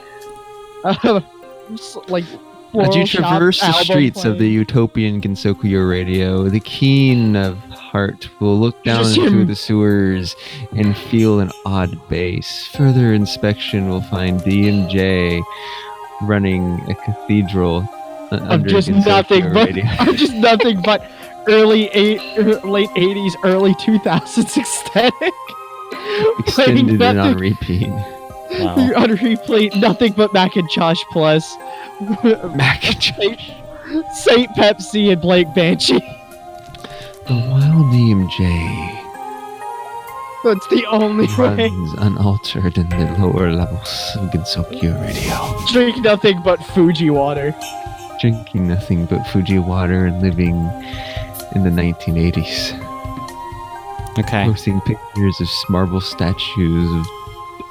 uh, 0.85 1.19
like 2.07 2.23
As 2.77 2.95
you 2.95 3.05
traverse 3.05 3.59
the 3.59 3.73
streets 3.73 4.25
of 4.25 4.37
the 4.37 4.47
utopian 4.47 5.21
Gensokyo 5.21 5.89
Radio, 5.89 6.49
the 6.49 6.59
keen 6.59 7.35
of 7.35 7.57
heart 7.71 8.29
will 8.39 8.59
look 8.59 8.83
down 8.83 9.05
into 9.05 9.43
the 9.43 9.55
sewers 9.55 10.35
and 10.75 10.95
feel 10.95 11.39
an 11.39 11.51
odd 11.65 11.99
bass. 12.09 12.67
Further 12.67 13.13
inspection 13.13 13.89
will 13.89 14.01
find 14.01 14.43
D 14.43 14.69
and 14.69 14.87
J 14.89 15.41
running 16.21 16.79
a 16.89 16.95
cathedral 16.95 17.87
uh, 18.31 18.35
of 18.35 18.41
under 18.43 18.69
just 18.69 18.89
nothing 18.89 19.51
but 19.51 19.69
of 20.07 20.15
just 20.15 20.35
nothing 20.35 20.81
but 20.83 21.09
early 21.47 21.87
eight, 21.87 22.21
er, 22.37 22.59
late 22.67 22.91
eighties, 22.95 23.35
early 23.43 23.73
two 23.75 23.97
thousands 23.99 24.55
aesthetic. 24.55 25.13
Playing 26.45 26.89
extended 26.89 27.01
and 27.01 27.19
on 27.19 27.37
repeat. 27.37 27.89
Wow. 28.51 28.75
on 28.97 29.09
replay, 29.17 29.73
nothing 29.79 30.13
but 30.13 30.33
Macintosh 30.33 31.01
plus 31.11 31.55
Macintosh. 32.55 33.51
Saint 34.13 34.49
Pepsi 34.55 35.11
and 35.11 35.21
Blank 35.21 35.53
Banshee. 35.55 35.99
The 37.27 37.35
wild 37.49 37.87
name 37.91 38.27
DMJ 38.27 39.03
That's 40.43 40.67
the 40.69 40.85
only 40.89 41.27
way. 41.37 41.67
runs 41.67 41.93
unaltered 41.99 42.77
in 42.77 42.87
the 42.89 43.15
lower 43.19 43.51
levels 43.51 44.11
of 44.15 44.29
Gensokyo 44.31 44.99
Radio. 45.01 45.67
Drink 45.71 45.97
nothing 46.03 46.41
but 46.43 46.57
Fuji 46.73 47.09
water. 47.09 47.53
drinking 48.19 48.67
nothing 48.67 49.05
but 49.05 49.23
Fuji 49.27 49.59
water 49.59 50.05
and 50.07 50.21
living 50.21 50.55
in 51.55 51.63
the 51.63 51.69
1980s, 51.69 52.73
Okay. 54.19 54.45
posting 54.45 54.81
pictures 54.81 55.39
of 55.41 55.47
marble 55.69 56.01
statues 56.01 56.91
of 56.93 57.05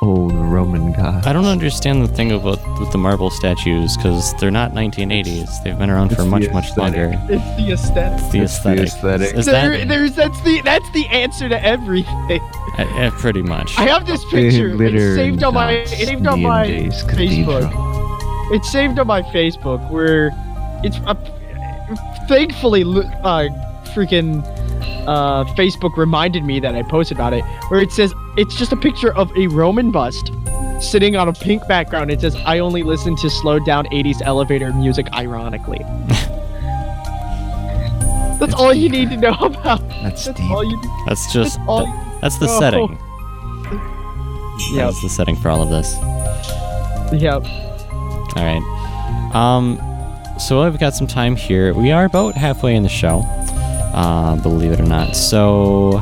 old 0.01 0.33
Roman 0.33 0.93
gods. 0.93 1.27
I 1.27 1.33
don't 1.33 1.45
understand 1.47 2.03
the 2.03 2.09
thing 2.09 2.31
about 2.33 2.59
with 2.79 2.93
the 2.93 2.99
marble 2.99 3.31
statues 3.31 3.97
because 3.97 4.33
they're 4.35 4.51
not 4.51 4.73
1980s. 4.73 5.63
They've 5.65 5.77
been 5.79 5.91
around 5.91 6.15
for 6.15 6.25
much, 6.25 6.45
the 6.45 6.53
much 6.53 6.77
longer. 6.77 7.13
It's 7.29 7.57
the 7.57 7.73
aesthetic. 7.73 8.21
It's 8.23 8.31
the 8.33 8.41
It's 8.43 8.59
the 8.63 8.73
aesthetic. 8.83 8.87
aesthetic. 9.35 9.35
Is 9.39 9.47
There, 9.47 9.79
that 9.79 9.89
there's 9.89 10.15
that's 10.15 10.41
the 10.43 10.61
that's 10.63 10.91
the 10.93 11.07
answer 11.09 11.49
to 11.49 11.65
everything. 11.65 12.41
uh, 12.79 12.83
uh, 12.83 13.11
pretty 13.13 13.43
much? 13.43 13.77
I 13.79 13.83
have 13.89 14.07
this 14.07 14.25
picture. 14.31 14.71
It's 14.83 15.17
saved 15.17 15.43
on 15.43 15.55
my 15.55 15.75
dots, 15.79 15.93
it's 15.93 16.05
saved 16.07 16.27
on 16.27 16.43
my 16.43 16.67
D&J's 16.67 17.03
Facebook. 17.05 18.55
It's 18.55 18.71
saved 18.71 18.99
on 18.99 19.07
my 19.07 19.23
Facebook 19.23 19.91
where 19.91 20.31
it's 20.85 20.99
uh, 21.07 21.15
thankfully 22.29 22.85
lo- 22.85 23.03
uh 23.25 23.49
freaking 23.95 24.43
uh 25.07 25.45
Facebook 25.55 25.97
reminded 25.97 26.45
me 26.45 26.61
that 26.61 26.75
I 26.75 26.83
posted 26.83 27.17
about 27.17 27.33
it 27.33 27.43
where 27.69 27.81
it 27.81 27.93
says 27.93 28.13
it's 28.37 28.55
just 28.57 28.73
a 28.73 28.77
picture 28.77 29.15
of 29.17 29.31
a 29.37 29.47
Roman 29.49 29.91
bust 29.91 30.33
sitting 30.81 31.17
on 31.17 31.29
a 31.29 31.33
pink 31.33 31.67
background. 31.69 32.11
It 32.11 32.21
says 32.21 32.37
I 32.47 32.59
only 32.61 32.83
listen 32.83 33.17
to 33.17 33.29
slowed 33.31 33.65
down 33.67 33.87
80s 33.87 34.23
elevator 34.23 34.73
music 34.73 35.07
ironically. 35.13 35.81
That's 38.39 38.55
all 38.55 38.73
you 38.73 38.89
need 38.89 39.11
to 39.11 39.17
know 39.17 39.35
about. 39.41 39.81
That's 39.89 40.27
That's 40.27 40.39
deep. 40.41 40.51
all 40.51 40.65
you 40.65 40.81
That's 41.07 41.33
just 41.33 41.57
That's 41.57 41.69
all- 41.69 41.87
that- 41.87 42.05
that's 42.21 42.39
the 42.39 42.49
setting. 42.59 42.99
Yep. 44.73 44.87
That's 44.87 45.03
the 45.03 45.09
setting 45.09 45.37
for 45.37 45.51
all 45.51 45.63
of 45.63 45.69
this. 45.71 45.95
Yep. 47.23 47.45
All 47.47 48.43
right. 48.45 49.31
Um, 49.33 49.79
so 50.39 50.65
we've 50.69 50.81
got 50.81 50.95
some 50.95 51.07
time 51.07 51.37
here. 51.37 51.73
We 51.73 51.93
are 51.93 52.05
about 52.07 52.35
halfway 52.35 52.75
in 52.75 52.83
the 52.83 52.89
show, 52.89 53.21
uh, 53.99 54.37
believe 54.37 54.71
it 54.71 54.79
or 54.79 54.85
not. 54.85 55.17
So 55.17 56.01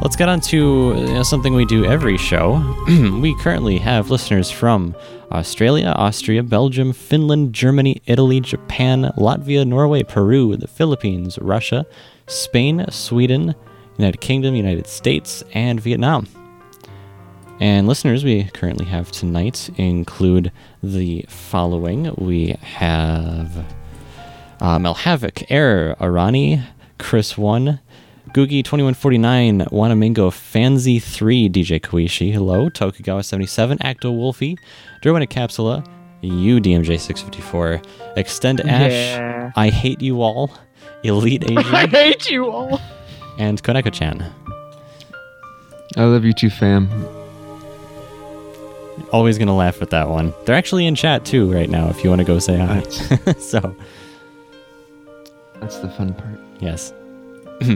let's 0.00 0.14
get 0.14 0.28
on 0.28 0.40
to 0.42 0.56
you 0.56 1.14
know, 1.14 1.24
something 1.24 1.54
we 1.54 1.64
do 1.64 1.84
every 1.84 2.16
show. 2.16 2.62
we 3.20 3.36
currently 3.40 3.78
have 3.78 4.10
listeners 4.10 4.48
from 4.48 4.94
Australia, 5.32 5.88
Austria, 5.96 6.44
Belgium, 6.44 6.92
Finland, 6.92 7.52
Germany, 7.52 8.00
Italy, 8.06 8.38
Japan, 8.38 9.12
Latvia, 9.16 9.66
Norway, 9.66 10.04
Peru, 10.04 10.56
the 10.56 10.68
Philippines, 10.68 11.36
Russia, 11.40 11.84
Spain, 12.28 12.86
Sweden, 12.90 13.56
United 13.98 14.20
Kingdom, 14.20 14.54
United 14.54 14.86
States, 14.86 15.42
and 15.52 15.80
Vietnam. 15.80 16.28
And 17.58 17.88
listeners 17.88 18.22
we 18.22 18.44
currently 18.44 18.84
have 18.84 19.10
tonight 19.10 19.68
include 19.76 20.52
the 20.80 21.24
following. 21.28 22.14
We 22.18 22.54
have 22.60 23.64
uh, 24.60 24.78
Melhavik, 24.78 25.46
Air, 25.48 25.96
Arani, 25.98 26.62
Chris 26.98 27.36
One, 27.38 27.80
Googie 28.30 28.64
twenty 28.64 28.84
one 28.84 28.94
forty 28.94 29.18
nine, 29.18 29.60
Wanamingo, 29.72 30.32
Fanzy 30.32 30.98
Three, 31.00 31.48
DJ 31.48 31.80
Koishi, 31.80 32.32
hello, 32.32 32.68
Tokugawa 32.68 33.22
seventy 33.24 33.46
seven, 33.46 33.78
Acto 33.78 34.14
Wolfie, 34.14 34.58
Derwin 35.02 35.26
Capsula, 35.28 35.86
you 36.22 36.60
DMJ 36.60 36.98
six 36.98 37.20
fifty 37.22 37.40
four, 37.40 37.80
Extend 38.16 38.60
Ash, 38.62 38.90
Yeah. 38.92 39.52
I 39.56 39.68
Hate 39.70 40.00
You 40.02 40.22
All, 40.22 40.50
Elite 41.04 41.44
I 41.56 41.86
hate 41.86 42.30
you 42.30 42.50
all. 42.50 42.80
and 43.38 43.62
Koneko 43.62 43.92
Chan. 43.92 44.24
I 45.96 46.04
love 46.04 46.24
you 46.24 46.32
too, 46.32 46.50
fam. 46.50 46.88
Always 49.12 49.38
gonna 49.38 49.54
laugh 49.54 49.80
at 49.82 49.90
that 49.90 50.08
one. 50.08 50.34
They're 50.44 50.56
actually 50.56 50.86
in 50.86 50.94
chat 50.94 51.24
too 51.24 51.52
right 51.52 51.68
now. 51.70 51.88
If 51.90 52.02
you 52.02 52.10
want 52.10 52.20
to 52.20 52.24
go 52.24 52.38
say 52.38 52.56
hi. 52.56 52.80
So 53.38 53.76
that's 55.60 55.78
the 55.78 55.88
fun 55.90 56.12
part. 56.14 56.40
Yes. 56.60 56.92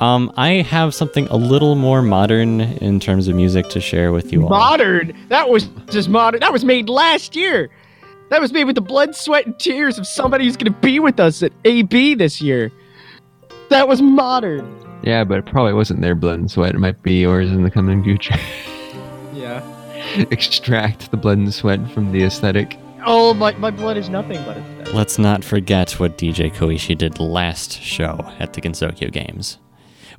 um, 0.00 0.32
I 0.36 0.62
have 0.62 0.94
something 0.94 1.26
a 1.28 1.36
little 1.36 1.74
more 1.74 2.02
modern 2.02 2.60
in 2.60 3.00
terms 3.00 3.28
of 3.28 3.36
music 3.36 3.68
to 3.70 3.80
share 3.80 4.12
with 4.12 4.32
you 4.32 4.42
all. 4.44 4.48
Modern. 4.48 5.12
That 5.28 5.48
was 5.48 5.64
just 5.90 6.08
modern. 6.08 6.40
That 6.40 6.52
was 6.52 6.64
made 6.64 6.88
last 6.88 7.36
year. 7.36 7.70
That 8.30 8.40
was 8.40 8.52
made 8.52 8.64
with 8.64 8.76
the 8.76 8.80
blood, 8.80 9.14
sweat, 9.14 9.44
and 9.44 9.58
tears 9.58 9.98
of 9.98 10.06
somebody 10.06 10.46
who's 10.46 10.56
going 10.56 10.72
to 10.72 10.78
be 10.80 10.98
with 10.98 11.20
us 11.20 11.42
at 11.42 11.52
AB 11.64 12.14
this 12.14 12.40
year. 12.40 12.72
That 13.68 13.88
was 13.88 14.00
modern. 14.00 14.78
Yeah, 15.02 15.24
but 15.24 15.38
it 15.38 15.46
probably 15.46 15.74
wasn't 15.74 16.00
their 16.00 16.14
blood 16.14 16.38
and 16.38 16.50
sweat. 16.50 16.74
It 16.74 16.78
might 16.78 17.02
be 17.02 17.20
yours 17.20 17.50
in 17.50 17.62
the 17.62 17.70
coming 17.70 18.02
future. 18.02 18.34
Yeah. 19.34 19.62
Extract 20.30 21.10
the 21.10 21.16
blood 21.16 21.38
and 21.38 21.52
sweat 21.52 21.90
from 21.90 22.12
the 22.12 22.22
aesthetic. 22.22 22.78
Oh, 23.04 23.34
my, 23.34 23.52
my 23.54 23.70
blood 23.70 23.96
is 23.96 24.08
nothing 24.08 24.42
but 24.44 24.56
it's 24.56 24.92
Let's 24.92 25.18
not 25.18 25.42
forget 25.42 25.92
what 25.98 26.18
DJ 26.18 26.52
Koishi 26.52 26.96
did 26.96 27.18
last 27.18 27.80
show 27.80 28.18
at 28.38 28.52
the 28.52 28.60
Gensokyo 28.60 29.10
Games. 29.10 29.58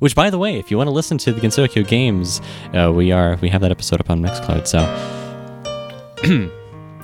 Which, 0.00 0.14
by 0.14 0.28
the 0.30 0.38
way, 0.38 0.58
if 0.58 0.70
you 0.70 0.76
want 0.76 0.88
to 0.88 0.92
listen 0.92 1.16
to 1.18 1.32
the 1.32 1.40
Gensokyo 1.40 1.86
Games, 1.86 2.40
uh, 2.74 2.92
we 2.92 3.12
are 3.12 3.36
we 3.40 3.48
have 3.48 3.60
that 3.60 3.70
episode 3.70 4.00
up 4.00 4.10
on 4.10 4.20
Mixcloud. 4.20 4.66
So, 4.66 4.80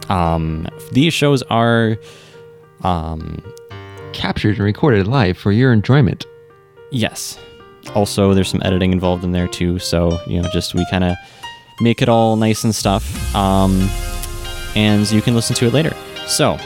um, 0.12 0.66
these 0.92 1.14
shows 1.14 1.42
are, 1.44 1.96
um, 2.82 3.42
Captured 4.12 4.56
and 4.56 4.64
recorded 4.64 5.06
live 5.06 5.38
for 5.38 5.52
your 5.52 5.72
enjoyment. 5.72 6.26
Yes. 6.90 7.38
Also, 7.94 8.34
there's 8.34 8.48
some 8.48 8.60
editing 8.64 8.92
involved 8.92 9.24
in 9.24 9.32
there 9.32 9.46
too. 9.46 9.78
So, 9.78 10.20
you 10.26 10.42
know, 10.42 10.48
just 10.50 10.74
we 10.74 10.84
kind 10.90 11.04
of 11.04 11.16
make 11.80 12.02
it 12.02 12.08
all 12.08 12.36
nice 12.36 12.64
and 12.64 12.74
stuff. 12.74 13.34
Um, 13.34 13.88
and 14.76 15.10
you 15.10 15.22
can 15.22 15.34
listen 15.34 15.56
to 15.56 15.66
it 15.66 15.72
later. 15.72 15.94
So, 16.26 16.58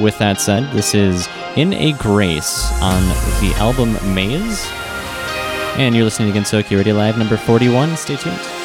with 0.00 0.18
that 0.18 0.40
said, 0.40 0.70
this 0.72 0.94
is 0.94 1.28
In 1.56 1.72
a 1.74 1.92
Grace 1.92 2.70
on 2.80 3.02
the 3.40 3.52
album 3.56 3.92
Maze. 4.14 4.66
And 5.76 5.94
you're 5.94 6.04
listening 6.04 6.32
to 6.32 6.38
Gensokyo 6.38 6.78
Radio 6.78 6.94
Live 6.94 7.18
number 7.18 7.36
41. 7.36 7.96
Stay 7.96 8.16
tuned. 8.16 8.59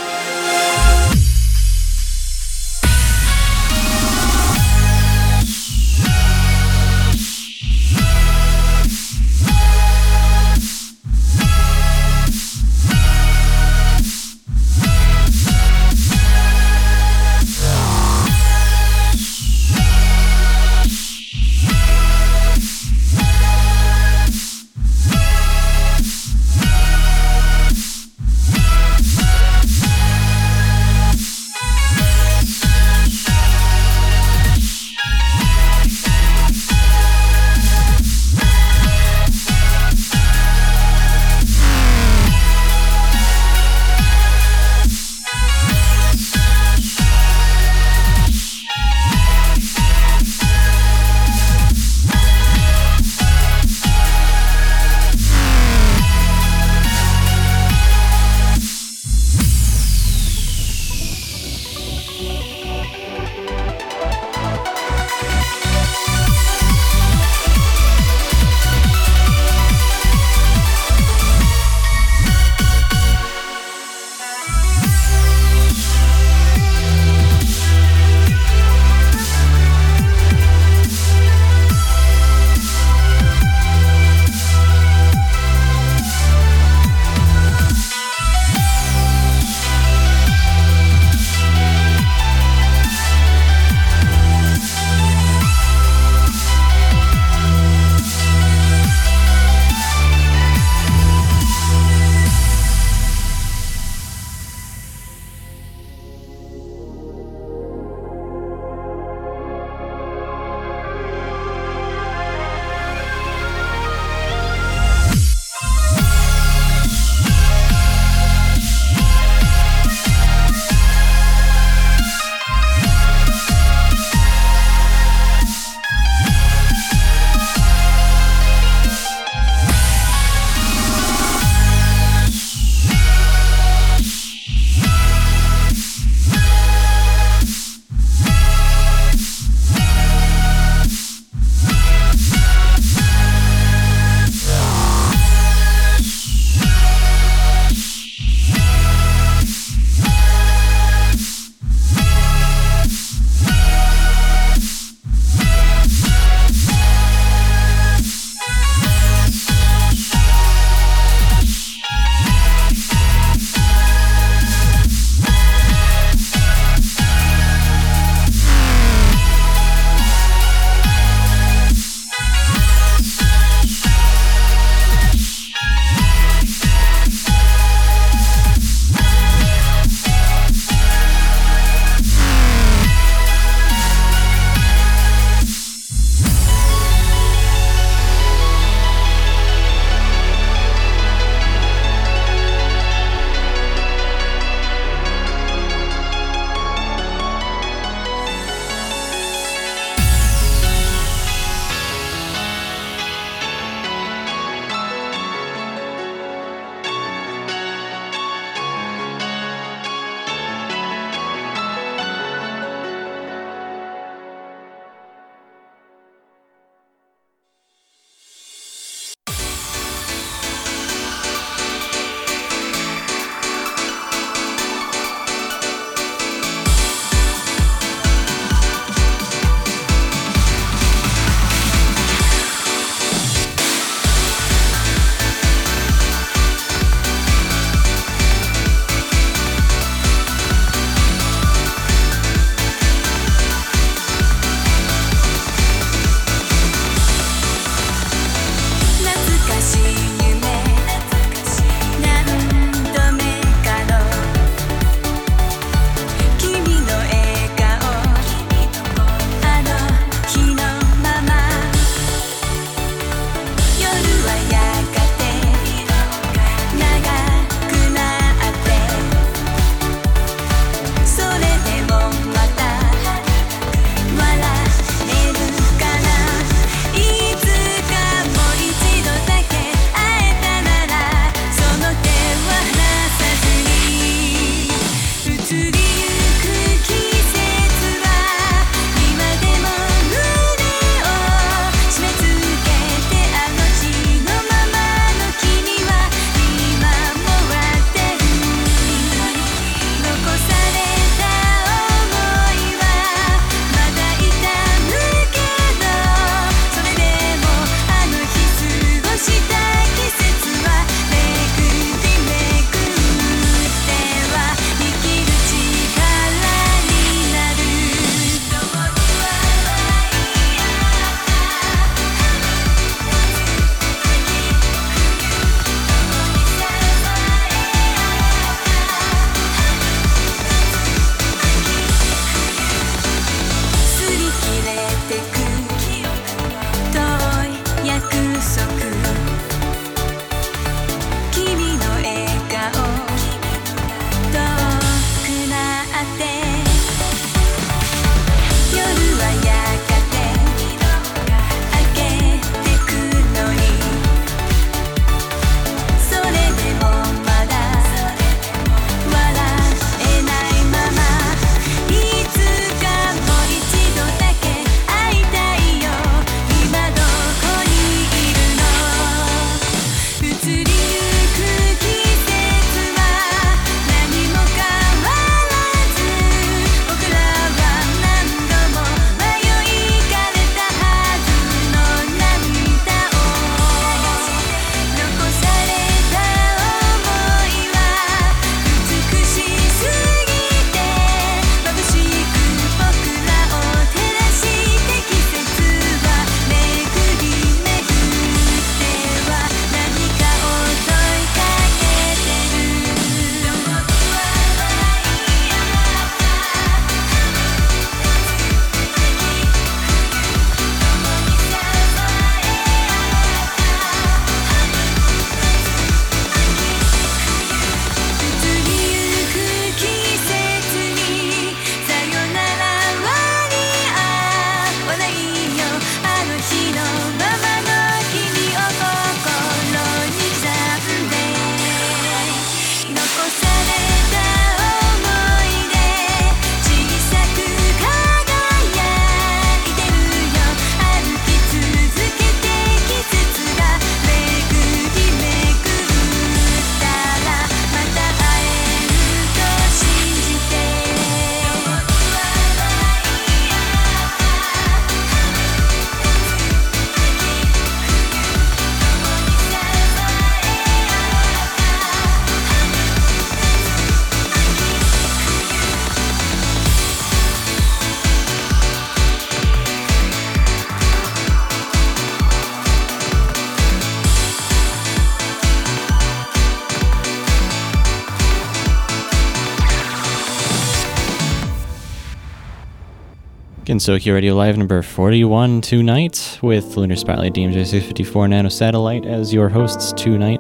Gensokyo 483.76 484.14
Radio 484.14 484.36
Live 484.36 484.58
number 484.58 484.82
41 484.82 485.60
tonight 485.60 486.40
with 486.42 486.78
Lunar 486.78 486.96
Spotlight 486.96 487.34
DMJ 487.34 487.66
654 487.66 488.30
Nano 488.30 488.48
Satellite 488.48 489.06
as 489.06 489.34
your 489.34 489.50
hosts 489.50 489.92
tonight. 489.92 490.40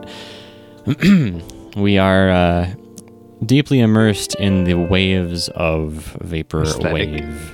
we 1.76 1.98
are 1.98 2.30
uh, 2.30 2.74
deeply 3.45 3.82
immersed 3.82 4.36
in 4.36 4.64
the 4.64 4.76
waves 4.76 5.49
of 5.49 5.91
vapor 6.22 6.62
Aesthetic. 6.62 6.94
wave. 6.94 7.52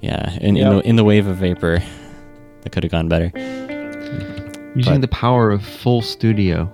Yeah, 0.00 0.32
in, 0.40 0.56
in, 0.56 0.70
the, 0.70 0.80
in 0.88 0.96
the 0.96 1.04
wave 1.04 1.26
of 1.26 1.36
vapor. 1.36 1.82
That 2.62 2.70
could 2.72 2.82
have 2.82 2.90
gone 2.90 3.06
better. 3.10 3.30
Using 4.76 4.94
But- 4.94 5.00
the 5.02 5.08
power 5.08 5.50
of 5.50 5.62
full 5.62 6.00
studio, 6.00 6.72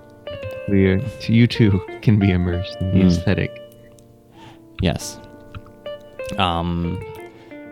we 0.69 0.91
are, 0.91 1.01
you 1.27 1.45
too 1.45 1.85
can 2.01 2.19
be 2.19 2.31
immersed 2.31 2.77
in 2.79 2.91
the 2.91 2.99
Mm. 3.03 3.07
aesthetic. 3.07 3.51
Yes. 4.81 5.19
Um, 6.37 7.01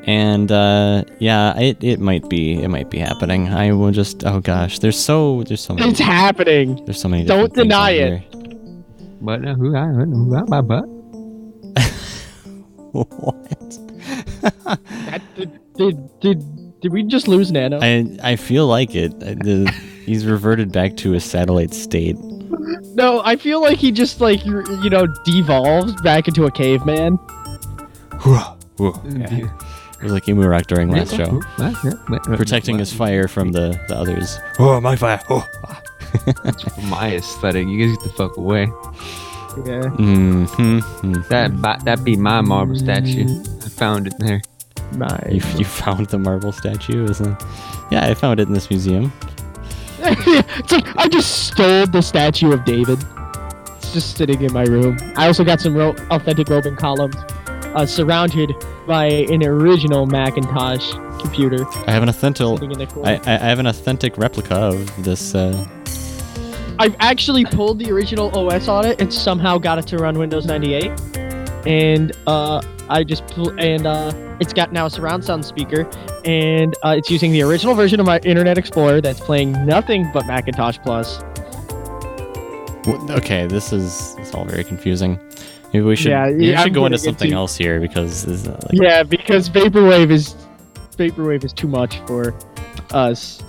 and 0.06 0.52
uh, 0.52 1.04
yeah, 1.20 1.58
it, 1.60 1.84
it 1.84 2.00
might 2.00 2.28
be 2.30 2.62
it 2.62 2.70
might 2.70 2.90
be 2.90 3.00
happening. 3.00 3.50
I 3.50 3.72
will 3.74 3.92
just 3.92 4.24
oh 4.26 4.40
gosh, 4.40 4.80
there's 4.80 4.98
so 5.00 5.44
there's 5.44 5.62
so 5.62 5.74
many 5.74 5.90
It's 5.92 6.00
happening. 6.00 6.84
there's 6.86 7.02
so 7.02 7.10
many. 7.10 7.26
Don't 7.26 7.54
deny 7.54 7.92
it. 7.92 8.22
here. 8.22 8.24
But 9.22 9.46
uh, 9.46 9.56
who 9.56 9.76
I 9.76 9.88
who 9.88 10.36
I 10.36 10.44
my 10.44 10.62
butt. 10.62 10.86
what? 12.92 13.36
That, 14.42 15.22
did, 15.36 15.60
did, 15.76 16.20
did, 16.20 16.80
did 16.82 16.92
we 16.94 17.04
just 17.04 17.28
lose 17.28 17.52
Nano? 17.52 17.80
I 17.82 18.18
I 18.24 18.36
feel 18.36 18.68
like 18.68 18.96
it. 18.96 19.14
I- 19.24 19.34
the- 19.36 19.72
he's 20.06 20.26
reverted 20.26 20.72
back 20.72 20.96
to 20.98 21.14
a 21.16 21.20
satellite 21.20 21.74
state. 21.74 22.16
no, 22.94 23.22
I 23.26 23.36
feel 23.38 23.62
like 23.62 23.80
he 23.80 23.92
just 23.92 24.22
like 24.22 24.46
you 24.46 24.64
you 24.84 24.90
know 24.90 25.08
devolved 25.26 26.04
back 26.04 26.28
into 26.28 26.46
a 26.46 26.52
caveman. 26.52 27.18
Yeah. 28.28 29.50
It 30.06 30.10
was 30.10 30.14
like 30.14 30.30
Emu 30.30 30.46
Rock 30.48 30.68
during 30.68 30.90
last 30.90 31.16
show, 31.16 31.42
protecting 32.36 32.78
his 32.78 32.94
fire 32.94 33.28
from 33.28 33.52
the, 33.52 33.70
the 33.88 33.96
others. 33.98 34.38
Oh, 34.60 34.80
my 34.80 34.96
fire! 34.96 35.20
Oh. 35.32 35.48
My 36.90 37.16
aesthetic. 37.16 37.68
You 37.68 37.88
guys 37.88 37.98
get 37.98 38.04
the 38.04 38.10
fuck 38.12 38.38
away. 38.38 38.66
Yeah. 39.66 39.82
Mm-hmm. 39.98 41.14
That 41.30 41.60
bi- 41.60 41.80
that 41.86 42.04
be 42.04 42.16
my 42.16 42.42
marble 42.42 42.76
statue. 42.76 43.26
I 43.66 43.70
found 43.70 44.06
it 44.08 44.14
there. 44.20 44.42
You, 44.94 44.98
Nice. 45.00 45.58
you 45.60 45.66
found 45.66 46.06
the 46.08 46.20
marble 46.20 46.52
statue, 46.52 47.04
isn't 47.10 47.32
it? 47.34 47.44
Yeah, 47.92 48.06
I 48.06 48.14
found 48.14 48.40
it 48.40 48.48
in 48.48 48.54
this 48.54 48.70
museum. 48.70 49.12
it's 50.00 50.72
like 50.72 50.96
I 50.98 51.08
just 51.08 51.48
stole 51.48 51.88
the 51.88 52.02
statue 52.02 52.52
of 52.54 52.64
David. 52.64 53.00
It's 53.78 53.92
just 53.92 54.16
sitting 54.18 54.42
in 54.44 54.54
my 54.54 54.64
room. 54.66 54.98
I 55.18 55.26
also 55.28 55.44
got 55.44 55.60
some 55.60 55.74
ro- 55.76 55.96
authentic 56.12 56.48
Roman 56.48 56.76
columns, 56.76 57.16
uh, 57.76 57.86
surrounded 57.86 58.54
by 58.88 59.06
an 59.06 59.44
original 59.44 60.06
Macintosh 60.06 60.94
computer 61.20 61.66
I 61.88 61.92
have 61.92 62.04
an 62.04 62.10
authentic. 62.10 62.48
sitting 62.48 62.72
in 62.72 62.80
the 62.80 62.88
corner. 62.88 63.10
I, 63.26 63.32
I 63.32 63.36
I 63.36 63.48
have 63.50 63.60
an 63.60 63.68
authentic 63.68 64.18
replica 64.18 64.56
of 64.56 65.04
this. 65.04 65.36
Uh, 65.36 65.68
I've 66.78 66.96
actually 67.00 67.46
pulled 67.46 67.80
the 67.80 67.92
original 67.92 68.38
OS 68.38 68.68
on 68.68 68.86
it 68.86 69.00
and 69.00 69.14
somehow 69.14 69.58
got 69.58 69.78
it 69.80 69.88
to 69.88 69.98
run 69.98 70.18
Windows 70.18 70.46
98. 70.46 70.92
And 71.66 72.12
uh, 72.28 72.62
I 72.90 73.04
just 73.04 73.26
pl- 73.28 73.58
and 73.60 73.88
uh, 73.88 74.12
it's 74.40 74.54
got 74.54 74.72
now 74.72 74.86
a 74.86 74.90
surround 74.90 75.24
sound 75.24 75.46
speaker, 75.46 75.90
and 76.26 76.76
uh, 76.84 76.96
it's 76.98 77.10
using 77.10 77.32
the 77.32 77.42
original 77.42 77.74
version 77.74 78.00
of 78.00 78.06
my 78.06 78.20
Internet 78.20 78.58
Explorer 78.58 79.02
that's 79.02 79.20
playing 79.20 79.66
nothing 79.66 80.12
but 80.14 80.28
Macintosh 80.28 80.78
Plus. 80.84 81.24
okay, 83.18 83.48
this 83.48 83.74
is 83.74 84.16
it's 84.20 84.34
all 84.36 84.46
very 84.46 84.64
confusing. 84.64 85.20
Maybe 85.76 85.86
we 85.88 85.98
should 85.98 86.12
Yeah, 86.12 86.30
we 86.32 86.52
yeah, 86.52 86.60
should 86.60 86.68
I'm 86.68 86.74
go 86.74 86.86
into 86.86 86.98
something 86.98 87.28
into- 87.28 87.38
else 87.38 87.58
here 87.58 87.82
because 87.82 88.24
this 88.24 88.44
is, 88.44 88.48
uh, 88.48 88.58
like, 88.64 88.82
Yeah, 88.82 89.04
because 89.04 89.50
vaporwave 89.50 90.10
is 90.10 90.34
vaporwave 90.98 91.44
is 91.44 91.52
too 91.52 91.68
much 91.68 92.00
for 92.08 92.34
us. 92.94 93.44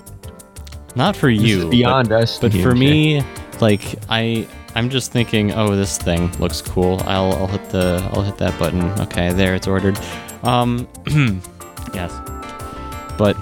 not 0.97 1.15
for 1.15 1.31
This 1.31 1.40
is 1.43 1.48
you, 1.48 1.62
but- 1.62 1.70
beyond 1.70 2.11
us. 2.12 2.40
But 2.40 2.53
for 2.53 2.74
me, 2.74 3.23
like 3.61 3.82
I, 4.09 4.44
I'm 4.74 4.90
just 4.90 5.12
thinking, 5.12 5.53
oh, 5.53 5.77
this 5.77 5.98
thing 5.98 6.32
looks 6.40 6.61
cool. 6.61 7.01
I'll, 7.07 7.32
I'll 7.35 7.47
hit 7.47 7.70
the, 7.70 8.03
I'll 8.12 8.23
hit 8.23 8.39
that 8.39 8.59
button. 8.59 8.82
Okay, 9.03 9.32
there, 9.32 9.55
it's 9.55 9.69
ordered. 9.69 9.97
Um, 10.43 10.89
yes. 11.94 12.12
But 13.16 13.36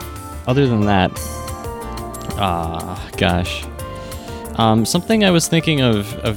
other 0.47 0.67
than 0.67 0.83
that, 0.85 1.11
ah, 2.37 3.01
gosh, 3.17 3.65
um, 4.57 4.85
something 4.85 5.25
I 5.25 5.31
was 5.31 5.49
thinking 5.49 5.81
of 5.81 6.13
of 6.17 6.37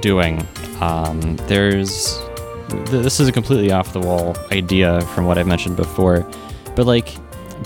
doing. 0.00 0.46
Um, 0.82 1.36
there's, 1.46 2.18
th- 2.68 2.88
this 2.88 3.20
is 3.20 3.28
a 3.28 3.32
completely 3.32 3.70
off 3.70 3.92
the 3.92 4.00
wall 4.00 4.36
idea 4.50 5.00
from 5.14 5.26
what 5.26 5.38
I've 5.38 5.46
mentioned 5.46 5.76
before, 5.76 6.28
but 6.74 6.86
like 6.86 7.08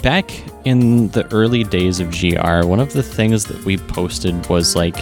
back 0.02 0.30
in 0.66 1.08
the 1.08 1.26
early 1.32 1.64
days 1.64 1.98
of 1.98 2.10
GR, 2.10 2.66
one 2.66 2.78
of 2.78 2.92
the 2.92 3.02
things 3.02 3.46
that 3.46 3.64
we 3.64 3.78
posted 3.78 4.46
was 4.50 4.76
like, 4.76 4.96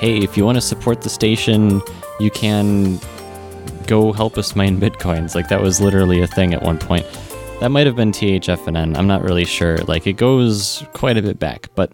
hey, 0.00 0.18
if 0.18 0.36
you 0.36 0.44
want 0.44 0.56
to 0.56 0.60
support 0.60 1.02
the 1.02 1.08
station, 1.08 1.80
you 2.18 2.32
can 2.32 2.98
go 3.86 4.12
help 4.12 4.36
us 4.36 4.56
mine 4.56 4.80
bitcoins. 4.80 5.36
Like 5.36 5.48
that 5.48 5.62
was 5.62 5.80
literally 5.80 6.20
a 6.20 6.26
thing 6.26 6.54
at 6.54 6.62
one 6.62 6.78
point. 6.78 7.06
That 7.60 7.68
might 7.68 7.86
have 7.86 7.94
been 7.94 8.10
THFNN. 8.10 8.98
I'm 8.98 9.06
not 9.06 9.22
really 9.22 9.44
sure. 9.44 9.78
Like 9.78 10.08
it 10.08 10.14
goes 10.14 10.84
quite 10.94 11.16
a 11.16 11.22
bit 11.22 11.38
back, 11.38 11.68
but 11.76 11.92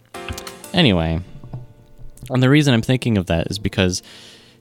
anyway. 0.73 1.21
And 2.31 2.43
the 2.43 2.49
reason 2.49 2.73
I'm 2.73 2.81
thinking 2.81 3.19
of 3.19 3.27
that 3.27 3.49
is 3.51 3.59
because 3.59 4.03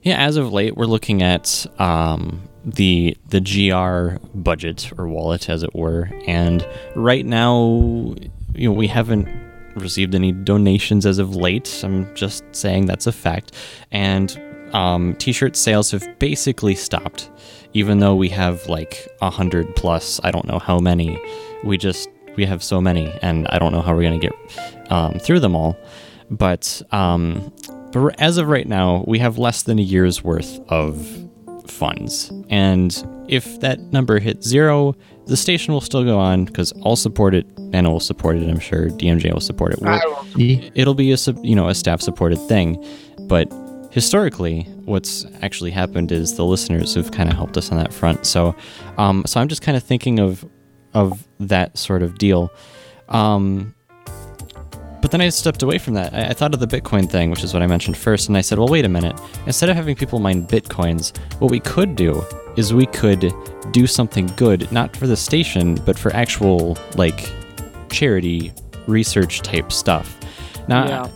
yeah, 0.02 0.24
as 0.24 0.36
of 0.36 0.52
late, 0.52 0.76
we're 0.76 0.86
looking 0.86 1.22
at 1.22 1.66
um, 1.78 2.48
the 2.64 3.16
the 3.28 3.40
GR 3.40 4.18
budget 4.34 4.92
or 4.96 5.08
wallet, 5.08 5.48
as 5.48 5.62
it 5.62 5.74
were, 5.74 6.10
and 6.26 6.66
right 6.94 7.26
now, 7.26 8.14
you 8.54 8.68
know, 8.68 8.72
we 8.72 8.86
haven't 8.86 9.28
received 9.74 10.14
any 10.14 10.32
donations 10.32 11.06
as 11.06 11.18
of 11.18 11.36
late. 11.36 11.82
I'm 11.84 12.14
just 12.14 12.44
saying 12.52 12.86
that's 12.86 13.06
a 13.06 13.12
fact, 13.12 13.52
and 13.90 14.40
um, 14.72 15.14
t-shirt 15.16 15.56
sales 15.56 15.90
have 15.90 16.18
basically 16.18 16.74
stopped, 16.74 17.30
even 17.72 17.98
though 17.98 18.14
we 18.14 18.28
have 18.28 18.66
like 18.68 19.08
a 19.20 19.30
hundred 19.30 19.74
plus. 19.76 20.20
I 20.22 20.30
don't 20.30 20.46
know 20.46 20.58
how 20.58 20.78
many. 20.78 21.20
We 21.64 21.76
just 21.76 22.08
we 22.36 22.44
have 22.46 22.62
so 22.62 22.80
many, 22.80 23.12
and 23.22 23.48
I 23.48 23.58
don't 23.58 23.72
know 23.72 23.82
how 23.82 23.94
we're 23.94 24.02
gonna 24.02 24.18
get 24.18 24.92
um, 24.92 25.14
through 25.18 25.40
them 25.40 25.56
all. 25.56 25.76
But 26.30 26.82
um, 26.92 27.52
but 27.92 28.18
as 28.20 28.36
of 28.38 28.48
right 28.48 28.66
now, 28.66 29.04
we 29.06 29.18
have 29.18 29.38
less 29.38 29.62
than 29.62 29.78
a 29.78 29.82
year's 29.82 30.22
worth 30.24 30.60
of 30.70 31.06
funds. 31.66 32.32
And 32.48 32.92
if 33.28 33.60
that 33.60 33.80
number 33.92 34.18
hits 34.18 34.46
zero, 34.46 34.94
the 35.26 35.36
station 35.36 35.72
will 35.74 35.80
still 35.80 36.04
go 36.04 36.18
on 36.18 36.44
because 36.46 36.72
I'll 36.84 36.96
support 36.96 37.34
it, 37.34 37.46
Nano 37.58 37.90
will 37.92 38.00
support 38.00 38.36
it, 38.36 38.48
I'm 38.48 38.58
sure 38.58 38.88
DMJ 38.88 39.32
will 39.32 39.40
support 39.40 39.72
it. 39.74 39.80
We're- 39.80 40.00
it'll 40.74 40.94
be 40.94 41.12
a 41.12 41.16
you 41.42 41.54
know 41.54 41.68
a 41.68 41.74
staff 41.74 42.00
supported 42.00 42.38
thing 42.48 42.82
but 43.28 43.52
historically 43.90 44.62
what's 44.84 45.26
actually 45.42 45.70
happened 45.70 46.12
is 46.12 46.36
the 46.36 46.44
listeners 46.44 46.94
have 46.94 47.10
kind 47.10 47.28
of 47.28 47.34
helped 47.36 47.56
us 47.56 47.72
on 47.72 47.78
that 47.78 47.92
front 47.92 48.24
so 48.26 48.54
um, 48.98 49.24
so 49.26 49.40
i'm 49.40 49.48
just 49.48 49.62
kind 49.62 49.76
of 49.76 49.82
thinking 49.82 50.18
of 50.20 50.44
of 50.94 51.26
that 51.40 51.76
sort 51.76 52.02
of 52.02 52.16
deal 52.18 52.50
um, 53.08 53.74
but 55.00 55.10
then 55.10 55.20
I 55.20 55.28
stepped 55.28 55.62
away 55.62 55.78
from 55.78 55.94
that. 55.94 56.14
I, 56.14 56.28
I 56.28 56.32
thought 56.32 56.54
of 56.54 56.60
the 56.60 56.66
Bitcoin 56.66 57.08
thing, 57.10 57.30
which 57.30 57.44
is 57.44 57.52
what 57.54 57.62
I 57.62 57.66
mentioned 57.66 57.96
first, 57.96 58.28
and 58.28 58.36
I 58.36 58.40
said, 58.40 58.58
well, 58.58 58.68
wait 58.68 58.84
a 58.84 58.88
minute. 58.88 59.18
Instead 59.46 59.68
of 59.70 59.76
having 59.76 59.94
people 59.96 60.18
mine 60.18 60.46
Bitcoins, 60.46 61.16
what 61.40 61.50
we 61.50 61.60
could 61.60 61.96
do 61.96 62.22
is 62.56 62.74
we 62.74 62.86
could 62.86 63.32
do 63.72 63.86
something 63.86 64.26
good, 64.36 64.70
not 64.72 64.96
for 64.96 65.06
the 65.06 65.16
station, 65.16 65.76
but 65.86 65.98
for 65.98 66.12
actual, 66.14 66.76
like, 66.96 67.30
charity 67.90 68.52
research 68.86 69.42
type 69.42 69.70
stuff. 69.72 70.16
Now, 70.66 70.86
Yeah. 70.88 71.08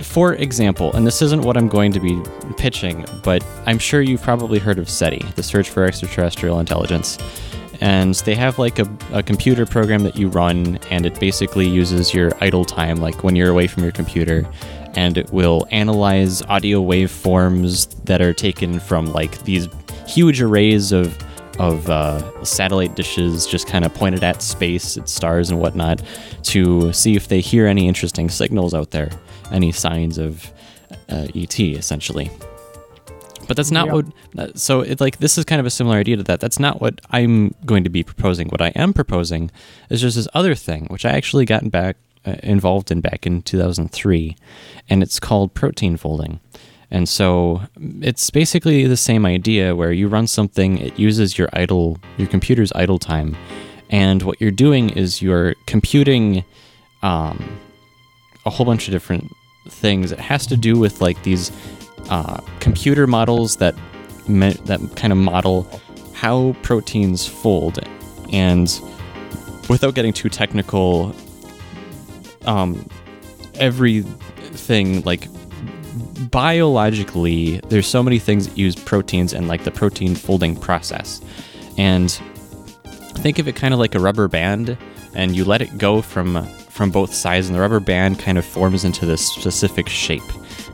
for 0.00 0.34
example, 0.34 0.92
and 0.94 1.06
this 1.06 1.22
isn't 1.22 1.42
what 1.42 1.56
I'm 1.56 1.68
going 1.68 1.92
to 1.92 2.00
be 2.00 2.20
pitching, 2.56 3.04
but 3.22 3.44
I'm 3.66 3.78
sure 3.78 4.00
you've 4.02 4.22
probably 4.22 4.58
heard 4.58 4.78
of 4.78 4.88
SETI, 4.88 5.24
the 5.36 5.42
Search 5.42 5.70
for 5.70 5.84
Extraterrestrial 5.84 6.58
Intelligence. 6.58 7.18
And 7.82 8.14
they 8.14 8.36
have 8.36 8.60
like 8.60 8.78
a, 8.78 8.88
a 9.12 9.24
computer 9.24 9.66
program 9.66 10.04
that 10.04 10.14
you 10.14 10.28
run, 10.28 10.78
and 10.92 11.04
it 11.04 11.18
basically 11.18 11.68
uses 11.68 12.14
your 12.14 12.30
idle 12.40 12.64
time, 12.64 12.98
like 12.98 13.24
when 13.24 13.34
you're 13.34 13.50
away 13.50 13.66
from 13.66 13.82
your 13.82 13.90
computer, 13.90 14.48
and 14.94 15.18
it 15.18 15.32
will 15.32 15.66
analyze 15.72 16.42
audio 16.42 16.80
waveforms 16.80 17.92
that 18.04 18.22
are 18.22 18.32
taken 18.32 18.78
from 18.78 19.06
like 19.06 19.42
these 19.42 19.66
huge 20.06 20.40
arrays 20.40 20.92
of 20.92 21.18
of 21.58 21.90
uh, 21.90 22.44
satellite 22.44 22.94
dishes 22.94 23.46
just 23.48 23.66
kind 23.66 23.84
of 23.84 23.92
pointed 23.92 24.22
at 24.22 24.42
space, 24.42 24.96
at 24.96 25.08
stars 25.08 25.50
and 25.50 25.58
whatnot, 25.58 26.00
to 26.44 26.92
see 26.92 27.16
if 27.16 27.26
they 27.26 27.40
hear 27.40 27.66
any 27.66 27.88
interesting 27.88 28.28
signals 28.28 28.74
out 28.74 28.92
there, 28.92 29.10
any 29.50 29.72
signs 29.72 30.18
of 30.18 30.52
uh, 31.08 31.26
ET, 31.34 31.58
essentially. 31.58 32.30
But 33.48 33.56
that's 33.56 33.70
not 33.70 33.88
what. 33.90 34.06
uh, 34.38 34.48
So 34.54 34.80
it's 34.80 35.00
like 35.00 35.18
this 35.18 35.36
is 35.38 35.44
kind 35.44 35.60
of 35.60 35.66
a 35.66 35.70
similar 35.70 35.96
idea 35.96 36.16
to 36.16 36.22
that. 36.24 36.40
That's 36.40 36.58
not 36.58 36.80
what 36.80 37.00
I'm 37.10 37.54
going 37.64 37.84
to 37.84 37.90
be 37.90 38.02
proposing. 38.02 38.48
What 38.48 38.62
I 38.62 38.68
am 38.68 38.92
proposing 38.92 39.50
is 39.90 40.00
just 40.00 40.16
this 40.16 40.28
other 40.34 40.54
thing, 40.54 40.86
which 40.90 41.04
I 41.04 41.10
actually 41.10 41.44
gotten 41.44 41.68
back 41.68 41.96
uh, 42.24 42.36
involved 42.42 42.90
in 42.90 43.00
back 43.00 43.26
in 43.26 43.42
2003, 43.42 44.36
and 44.88 45.02
it's 45.02 45.18
called 45.20 45.54
protein 45.54 45.96
folding. 45.96 46.40
And 46.90 47.08
so 47.08 47.62
it's 48.02 48.28
basically 48.30 48.86
the 48.86 48.98
same 48.98 49.24
idea 49.24 49.74
where 49.74 49.92
you 49.92 50.08
run 50.08 50.26
something, 50.26 50.76
it 50.78 50.98
uses 50.98 51.38
your 51.38 51.48
idle, 51.54 51.98
your 52.18 52.28
computer's 52.28 52.70
idle 52.74 52.98
time, 52.98 53.34
And 53.88 54.22
what 54.22 54.40
you're 54.40 54.50
doing 54.50 54.90
is 54.90 55.22
you're 55.22 55.54
computing 55.66 56.44
um, 57.02 57.58
a 58.44 58.50
whole 58.50 58.66
bunch 58.66 58.88
of 58.88 58.92
different 58.92 59.24
things. 59.68 60.12
It 60.12 60.18
has 60.20 60.46
to 60.48 60.56
do 60.56 60.78
with 60.78 61.00
like 61.00 61.22
these 61.22 61.50
uh, 62.08 62.40
computer 62.60 63.06
models 63.06 63.56
that 63.56 63.74
me- 64.28 64.58
that 64.64 64.80
kind 64.96 65.12
of 65.12 65.18
model 65.18 65.66
how 66.14 66.54
proteins 66.62 67.26
fold. 67.26 67.78
And 68.32 68.68
without 69.68 69.94
getting 69.94 70.12
too 70.12 70.28
technical, 70.28 71.14
um, 72.46 72.88
everything 73.54 75.02
like 75.02 75.28
biologically, 76.30 77.58
there's 77.68 77.86
so 77.86 78.02
many 78.02 78.18
things 78.18 78.48
that 78.48 78.56
use 78.56 78.74
proteins 78.74 79.32
and 79.32 79.48
like 79.48 79.64
the 79.64 79.70
protein 79.70 80.14
folding 80.14 80.56
process. 80.56 81.20
And 81.76 82.10
think 83.16 83.38
of 83.38 83.48
it 83.48 83.56
kind 83.56 83.74
of 83.74 83.80
like 83.80 83.94
a 83.94 83.98
rubber 84.00 84.28
band, 84.28 84.76
and 85.14 85.36
you 85.36 85.44
let 85.44 85.62
it 85.62 85.76
go 85.78 86.02
from 86.02 86.46
from 86.70 86.90
both 86.90 87.12
sides, 87.12 87.48
and 87.48 87.56
the 87.56 87.60
rubber 87.60 87.80
band 87.80 88.18
kind 88.18 88.38
of 88.38 88.44
forms 88.44 88.84
into 88.84 89.04
this 89.04 89.26
specific 89.26 89.88
shape. 89.88 90.22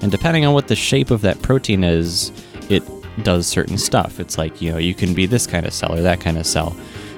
And 0.01 0.11
depending 0.11 0.45
on 0.45 0.55
what 0.55 0.69
the 0.69 0.77
shape 0.77 1.11
of 1.11 1.23
that 1.23 1.43
protein 1.43 1.85
is, 1.85 2.33
it 2.69 2.83
does 3.25 3.47
certain 3.47 3.79
stuff. 3.79 4.21
It's 4.21 4.39
like 4.39 4.63
you 4.63 4.71
know 4.71 4.79
you 4.79 4.95
can 4.95 5.15
be 5.15 5.27
this 5.27 5.47
kind 5.47 5.67
of 5.67 5.73
cell 5.73 5.93
or 5.93 6.03
that 6.03 6.21
kind 6.21 6.39
of 6.39 6.47
cell, 6.47 6.77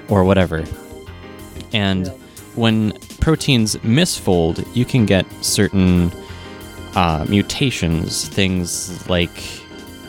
or 0.09 0.25
whatever. 0.25 0.65
And 1.73 2.09
when 2.57 2.93
proteins 3.21 3.77
misfold, 3.77 4.67
you 4.75 4.85
can 4.85 5.07
get 5.07 5.27
certain 5.43 6.11
uh, 6.95 7.25
mutations, 7.29 8.29
things 8.29 9.09
like 9.09 9.31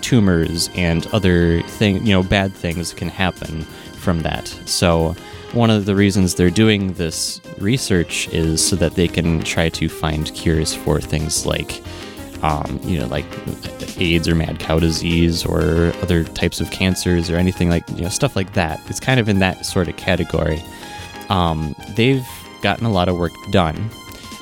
tumors 0.01 0.69
and 0.75 1.05
other 1.07 1.61
thing, 1.63 2.05
you 2.05 2.13
know, 2.13 2.23
bad 2.23 2.53
things 2.53 2.93
can 2.93 3.07
happen 3.07 3.61
from 3.99 4.21
that. 4.21 4.47
So 4.65 5.15
one 5.53 5.69
of 5.69 5.85
the 5.85 5.95
reasons 5.95 6.35
they're 6.35 6.49
doing 6.49 6.93
this 6.93 7.39
research 7.59 8.27
is 8.29 8.65
so 8.65 8.75
that 8.77 8.95
they 8.95 9.07
can 9.07 9.41
try 9.41 9.69
to 9.69 9.87
find 9.87 10.33
cures 10.33 10.73
for 10.73 10.99
things 10.99 11.45
like, 11.45 11.81
um, 12.41 12.79
you 12.83 12.99
know, 12.99 13.07
like 13.07 13.25
AIDS 13.99 14.27
or 14.27 14.35
mad 14.35 14.59
cow 14.59 14.79
disease 14.79 15.45
or 15.45 15.93
other 16.01 16.23
types 16.23 16.59
of 16.59 16.71
cancers 16.71 17.29
or 17.29 17.35
anything 17.35 17.69
like, 17.69 17.87
you 17.91 18.01
know, 18.01 18.09
stuff 18.09 18.35
like 18.35 18.53
that. 18.53 18.79
It's 18.89 18.99
kind 18.99 19.19
of 19.19 19.29
in 19.29 19.39
that 19.39 19.65
sort 19.65 19.87
of 19.87 19.95
category. 19.97 20.61
Um, 21.29 21.75
they've 21.95 22.27
gotten 22.61 22.85
a 22.85 22.91
lot 22.91 23.09
of 23.09 23.17
work 23.17 23.33
done. 23.51 23.89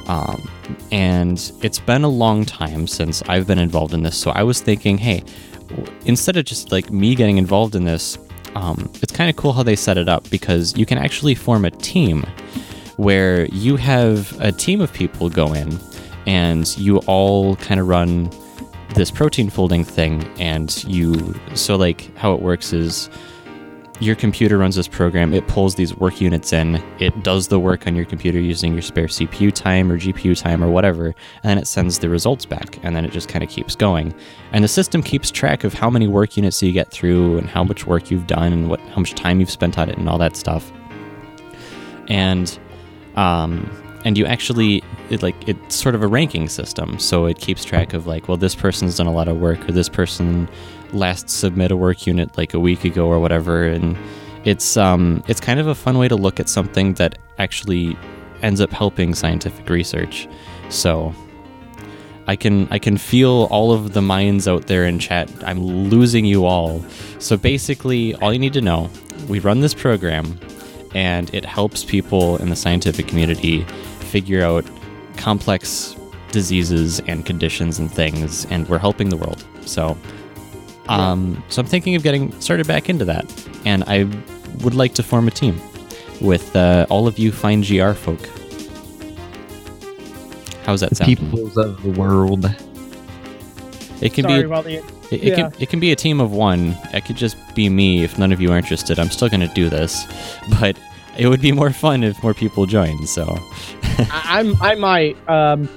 Um, 0.08 0.50
and 0.92 1.52
it's 1.62 1.80
been 1.80 2.04
a 2.04 2.10
long 2.10 2.46
time 2.46 2.88
since 2.88 3.22
I've 3.24 3.46
been 3.46 3.60
involved 3.60 3.94
in 3.94 4.04
this. 4.04 4.18
So 4.18 4.32
I 4.32 4.44
was 4.44 4.62
thinking, 4.62 4.98
hey, 4.98 5.24
instead 6.06 6.38
of 6.38 6.46
just 6.46 6.72
like 6.72 6.90
me 6.90 7.16
getting 7.16 7.38
involved 7.38 7.76
in 7.76 7.84
this, 7.84 8.18
um, 8.56 8.92
it's 9.02 9.14
kind 9.14 9.30
of 9.30 9.36
cool 9.36 9.54
how 9.54 9.62
they 9.62 9.76
set 9.76 9.98
it 9.98 10.10
up 10.10 10.28
because 10.30 10.76
you 10.76 10.86
can 10.86 10.98
actually 10.98 11.36
form 11.36 11.66
a 11.66 11.72
team 11.72 12.26
where 12.98 13.46
you 13.48 13.76
have 13.76 14.40
a 14.42 14.52
team 14.52 14.82
of 14.82 14.92
people 14.92 15.30
go 15.30 15.54
in 15.54 15.80
and 16.30 16.78
you 16.78 16.98
all 17.08 17.56
kind 17.56 17.80
of 17.80 17.88
run 17.88 18.30
this 18.94 19.10
protein 19.10 19.50
folding 19.50 19.84
thing. 19.84 20.24
And 20.40 20.84
you, 20.84 21.34
so 21.56 21.76
like 21.76 22.16
how 22.16 22.36
it 22.36 22.42
works 22.44 22.72
is 22.72 23.10
your 24.00 24.16
computer 24.16 24.60
runs 24.60 24.76
this 24.76 24.88
program, 24.88 25.34
it 25.34 25.48
pulls 25.48 25.74
these 25.74 25.98
work 25.98 26.22
units 26.22 26.54
in, 26.54 26.76
it 27.00 27.24
does 27.24 27.48
the 27.48 27.60
work 27.60 27.88
on 27.88 27.96
your 27.96 28.06
computer 28.06 28.40
using 28.40 28.74
your 28.74 28.84
spare 28.84 29.08
CPU 29.08 29.52
time 29.52 29.92
or 29.92 29.98
GPU 29.98 30.40
time 30.40 30.64
or 30.64 30.70
whatever, 30.70 31.08
and 31.08 31.16
then 31.44 31.58
it 31.58 31.66
sends 31.66 31.98
the 31.98 32.08
results 32.08 32.46
back, 32.46 32.78
and 32.84 32.96
then 32.96 33.04
it 33.04 33.12
just 33.12 33.28
kind 33.28 33.44
of 33.44 33.50
keeps 33.50 33.76
going. 33.76 34.14
And 34.54 34.64
the 34.64 34.70
system 34.70 35.02
keeps 35.02 35.32
track 35.32 35.64
of 35.64 35.74
how 35.74 35.90
many 35.90 36.08
work 36.08 36.38
units 36.38 36.62
you 36.62 36.72
get 36.72 36.92
through 36.92 37.40
and 37.40 37.50
how 37.50 37.64
much 37.64 37.88
work 37.88 38.12
you've 38.12 38.28
done 38.28 38.54
and 38.54 38.70
what 38.70 38.80
how 38.82 38.98
much 38.98 39.16
time 39.16 39.40
you've 39.40 39.50
spent 39.50 39.80
on 39.80 39.90
it 39.90 39.98
and 39.98 40.08
all 40.08 40.20
that 40.20 40.38
stuff. 40.38 40.72
And 42.08 42.58
um, 43.16 43.70
and 44.06 44.18
you 44.18 44.26
actually 44.26 44.84
it 45.10 45.22
like 45.22 45.36
it's 45.48 45.76
sort 45.76 45.96
of 45.96 46.02
a 46.02 46.08
ranking 46.08 46.48
system 46.48 46.98
so 47.00 47.26
it 47.26 47.38
keeps 47.38 47.66
track 47.66 47.94
of 47.94 48.08
like 48.08 48.28
well 48.28 48.38
this 48.38 48.56
person's 48.56 48.98
done 48.98 49.08
a 49.08 49.12
lot 49.12 49.28
of 49.28 49.38
work 49.38 49.68
or 49.68 49.72
this 49.72 49.90
person 49.90 50.50
last 50.94 51.30
submit 51.30 51.72
a 51.72 51.78
work 51.78 52.08
unit 52.08 52.36
like 52.38 52.54
a 52.54 52.60
week 52.60 52.84
ago 52.84 53.08
or 53.08 53.20
whatever 53.20 53.68
and 53.68 53.98
it's 54.46 54.78
um 54.78 55.24
it's 55.28 55.40
kind 55.40 55.60
of 55.60 55.68
a 55.68 55.76
fun 55.76 55.98
way 55.98 56.08
to 56.08 56.16
look 56.16 56.40
at 56.40 56.48
something 56.48 56.94
that 56.94 57.18
actually 57.38 57.98
ends 58.42 58.62
up 58.62 58.72
helping 58.72 59.14
scientific 59.14 59.68
research 59.70 60.28
so 60.70 61.14
I 62.30 62.36
can 62.36 62.68
I 62.70 62.78
can 62.78 62.98
feel 62.98 63.48
all 63.50 63.72
of 63.72 63.94
the 63.94 64.04
minds 64.04 64.48
out 64.48 64.68
there 64.68 64.86
in 64.86 65.00
chat. 65.00 65.32
I'm 65.44 65.60
losing 65.90 66.26
you 66.26 66.46
all. 66.46 66.86
So 67.18 67.36
basically, 67.38 68.14
all 68.16 68.32
you 68.32 68.38
need 68.38 68.54
to 68.54 68.62
know, 68.62 68.92
we 69.28 69.40
run 69.40 69.62
this 69.62 69.74
program 69.74 70.40
and 70.94 71.34
it 71.34 71.46
helps 71.46 71.84
people 71.84 72.38
in 72.38 72.50
the 72.50 72.56
scientific 72.56 73.08
community 73.08 73.64
figure 74.00 74.44
out 74.44 74.66
complex 75.18 75.96
diseases 76.32 77.00
and 77.02 77.26
conditions 77.26 77.80
and 77.80 77.92
things 77.92 78.46
and 78.46 78.68
we're 78.70 78.78
helping 78.78 79.10
the 79.10 79.18
world. 79.18 79.46
So 79.62 79.98
um, 80.88 81.44
so 81.50 81.62
I'm 81.62 81.68
thinking 81.68 81.96
of 81.96 82.04
getting 82.04 82.40
started 82.42 82.68
back 82.68 82.90
into 82.90 83.06
that 83.06 83.26
and 83.66 83.84
I 83.86 84.04
would 84.64 84.74
like 84.74 84.94
to 84.96 85.04
form 85.04 85.28
a 85.28 85.32
team 85.32 85.62
with 86.22 86.56
uh, 86.56 86.86
all 86.90 87.08
of 87.08 87.20
you 87.20 87.32
fine 87.32 87.62
GR 87.62 87.92
folk. 87.92 88.20
How's 90.64 90.82
that 90.82 90.96
sound? 90.98 91.08
Peoples 91.08 91.58
of 91.58 91.82
the 91.82 91.92
world. 91.92 92.46
It 94.02 94.14
can 94.14 94.24
Sorry 94.24 94.42
be 94.42 94.46
about 94.46 94.66
the. 95.10 95.16
It, 95.16 95.24
it 95.28 95.36
can 95.36 95.54
it 95.60 95.70
can 95.70 95.80
be 95.80 95.92
a 95.92 95.96
team 95.96 96.20
of 96.20 96.32
one. 96.32 96.76
It 96.94 97.06
could 97.06 97.16
just 97.18 97.38
be 97.56 97.70
me 97.70 98.04
if 98.04 98.18
none 98.18 98.32
of 98.32 98.40
you 98.42 98.52
are 98.52 98.58
interested. 98.58 99.00
I'm 99.00 99.10
still 99.10 99.30
gonna 99.30 99.54
do 99.54 99.70
this, 99.70 100.06
but 100.60 100.78
it 101.18 101.28
would 101.28 101.42
be 101.42 101.52
more 101.52 101.72
fun 101.72 102.04
if 102.04 102.22
more 102.24 102.34
people 102.34 102.66
joined. 102.66 103.08
So 103.10 103.24
I, 103.84 104.40
I'm 104.40 104.62
I 104.62 104.76
might 104.76 105.30
um. 105.30 105.70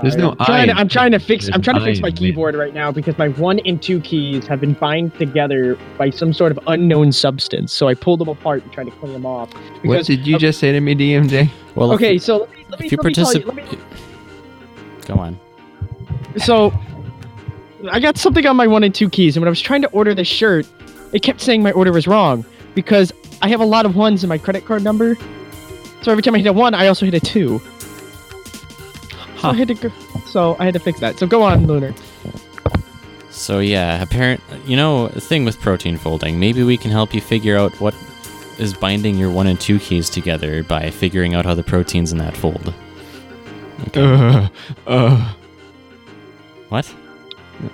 There's 0.00 0.14
no 0.16 0.36
I'm 0.38 0.46
trying, 0.46 0.68
to, 0.68 0.74
I'm 0.74 0.88
trying 0.88 1.10
to 1.10 1.18
fix. 1.18 1.46
There's 1.46 1.56
I'm 1.56 1.62
trying 1.62 1.80
to 1.80 1.84
fix 1.84 2.00
my 2.00 2.12
keyboard 2.12 2.54
right 2.54 2.72
now 2.72 2.92
because 2.92 3.18
my 3.18 3.30
one 3.30 3.58
and 3.66 3.82
two 3.82 4.00
keys 4.00 4.46
have 4.46 4.60
been 4.60 4.74
bind 4.74 5.12
together 5.16 5.76
by 5.96 6.10
some 6.10 6.32
sort 6.32 6.52
of 6.52 6.60
unknown 6.68 7.10
substance. 7.10 7.72
So 7.72 7.88
I 7.88 7.94
pulled 7.94 8.20
them 8.20 8.28
apart 8.28 8.62
and 8.62 8.70
tried 8.72 8.84
to 8.84 8.90
clean 8.92 9.12
them 9.12 9.26
off. 9.26 9.52
What 9.82 10.06
did 10.06 10.24
you 10.24 10.36
of- 10.36 10.40
just 10.40 10.60
say 10.60 10.70
to 10.70 10.78
me, 10.80 10.94
DMJ? 10.94 11.50
well, 11.74 11.92
Okay, 11.94 12.14
If, 12.16 12.22
so 12.22 12.38
let 12.38 12.50
me 12.50 12.66
let 12.68 12.80
me, 12.80 12.86
if 12.86 12.92
you 12.92 12.98
let 12.98 13.06
me 13.06 13.12
tell 13.14 13.32
you. 13.34 13.40
participate, 13.40 13.80
go 15.06 15.14
on. 15.14 15.40
so 16.36 16.72
I 17.90 18.00
got 18.00 18.16
something 18.16 18.46
on 18.46 18.56
my 18.56 18.66
one 18.66 18.82
and 18.82 18.94
two 18.94 19.08
keys, 19.08 19.36
and 19.36 19.42
when 19.42 19.48
I 19.48 19.50
was 19.50 19.60
trying 19.60 19.82
to 19.82 19.88
order 19.90 20.14
this 20.14 20.28
shirt, 20.28 20.66
it 21.12 21.22
kept 21.22 21.40
saying 21.40 21.62
my 21.62 21.72
order 21.72 21.92
was 21.92 22.06
wrong 22.06 22.44
because 22.74 23.12
I 23.40 23.48
have 23.48 23.60
a 23.60 23.64
lot 23.64 23.86
of 23.86 23.96
ones 23.96 24.24
in 24.24 24.28
my 24.28 24.38
credit 24.38 24.64
card 24.64 24.82
number. 24.82 25.16
So 26.02 26.10
every 26.10 26.22
time 26.22 26.34
I 26.34 26.38
hit 26.38 26.46
a 26.46 26.52
one, 26.52 26.74
I 26.74 26.88
also 26.88 27.04
hit 27.04 27.14
a 27.14 27.20
two. 27.20 27.60
So 29.40 29.48
I 29.50 29.54
had 29.54 29.68
to 29.68 29.74
go, 29.74 29.90
so 30.26 30.56
I 30.58 30.64
had 30.64 30.74
to 30.74 30.80
fix 30.80 30.98
that. 31.00 31.18
So 31.18 31.26
go 31.26 31.42
on, 31.42 31.66
Lunar. 31.66 31.94
So 33.30 33.60
yeah, 33.60 34.02
apparent. 34.02 34.40
You 34.66 34.76
know, 34.76 35.08
the 35.08 35.20
thing 35.20 35.44
with 35.44 35.60
protein 35.60 35.96
folding. 35.96 36.40
Maybe 36.40 36.64
we 36.64 36.76
can 36.76 36.90
help 36.90 37.14
you 37.14 37.20
figure 37.20 37.56
out 37.56 37.72
what 37.80 37.94
is 38.58 38.74
binding 38.74 39.16
your 39.16 39.30
one 39.30 39.46
and 39.46 39.60
two 39.60 39.78
keys 39.78 40.10
together 40.10 40.64
by 40.64 40.90
figuring 40.90 41.34
out 41.34 41.44
how 41.44 41.54
the 41.54 41.62
proteins 41.62 42.12
in 42.12 42.18
that 42.18 42.36
fold. 42.36 42.74
Okay. 43.86 44.02
Uh, 44.02 44.48
uh, 44.88 45.32
what? 46.68 46.92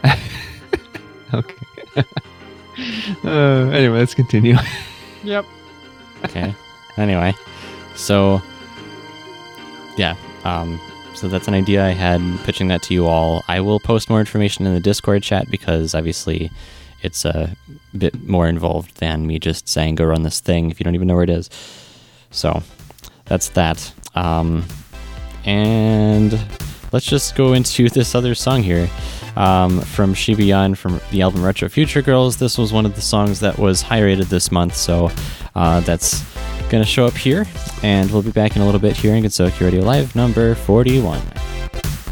okay. 1.34 1.54
uh, 3.24 3.70
anyway, 3.70 3.98
let's 3.98 4.14
continue. 4.14 4.56
Yep. 5.24 5.46
okay. 6.26 6.54
Anyway, 6.98 7.32
so 7.94 8.42
yeah, 9.96 10.16
um, 10.44 10.78
so 11.14 11.28
that's 11.28 11.48
an 11.48 11.54
idea 11.54 11.82
I 11.82 11.92
had 11.92 12.20
pitching 12.44 12.68
that 12.68 12.82
to 12.82 12.92
you 12.92 13.06
all. 13.06 13.42
I 13.48 13.62
will 13.62 13.80
post 13.80 14.10
more 14.10 14.20
information 14.20 14.66
in 14.66 14.74
the 14.74 14.80
Discord 14.80 15.22
chat 15.22 15.50
because 15.50 15.94
obviously 15.94 16.50
it's 17.00 17.24
a 17.24 17.56
bit 17.96 18.22
more 18.26 18.48
involved 18.48 18.96
than 18.96 19.26
me 19.26 19.38
just 19.38 19.66
saying 19.66 19.94
go 19.94 20.04
run 20.04 20.24
this 20.24 20.40
thing 20.40 20.70
if 20.70 20.78
you 20.78 20.84
don't 20.84 20.94
even 20.94 21.08
know 21.08 21.14
where 21.14 21.24
it 21.24 21.30
is. 21.30 21.48
So 22.30 22.62
that's 23.24 23.48
that. 23.50 23.92
Um, 24.14 24.66
and 25.44 26.32
let's 26.94 27.06
just 27.06 27.34
go 27.34 27.54
into 27.54 27.88
this 27.88 28.14
other 28.14 28.36
song 28.36 28.62
here 28.62 28.88
um, 29.34 29.80
from 29.80 30.14
Shibayan 30.14 30.76
from 30.76 31.00
the 31.10 31.22
album 31.22 31.44
Retro 31.44 31.68
Future 31.68 32.00
Girls. 32.02 32.36
This 32.36 32.56
was 32.56 32.72
one 32.72 32.86
of 32.86 32.94
the 32.94 33.00
songs 33.00 33.40
that 33.40 33.58
was 33.58 33.82
high 33.82 34.00
rated 34.00 34.28
this 34.28 34.52
month, 34.52 34.76
so 34.76 35.10
uh, 35.56 35.80
that's 35.80 36.22
going 36.70 36.84
to 36.84 36.88
show 36.88 37.04
up 37.04 37.14
here. 37.14 37.46
And 37.82 38.08
we'll 38.12 38.22
be 38.22 38.30
back 38.30 38.54
in 38.54 38.62
a 38.62 38.64
little 38.64 38.80
bit 38.80 38.96
here 38.96 39.16
in 39.16 39.24
Gensokyo 39.24 39.62
Radio 39.62 39.82
Live 39.82 40.14
number 40.14 40.54
41.「 40.54 42.03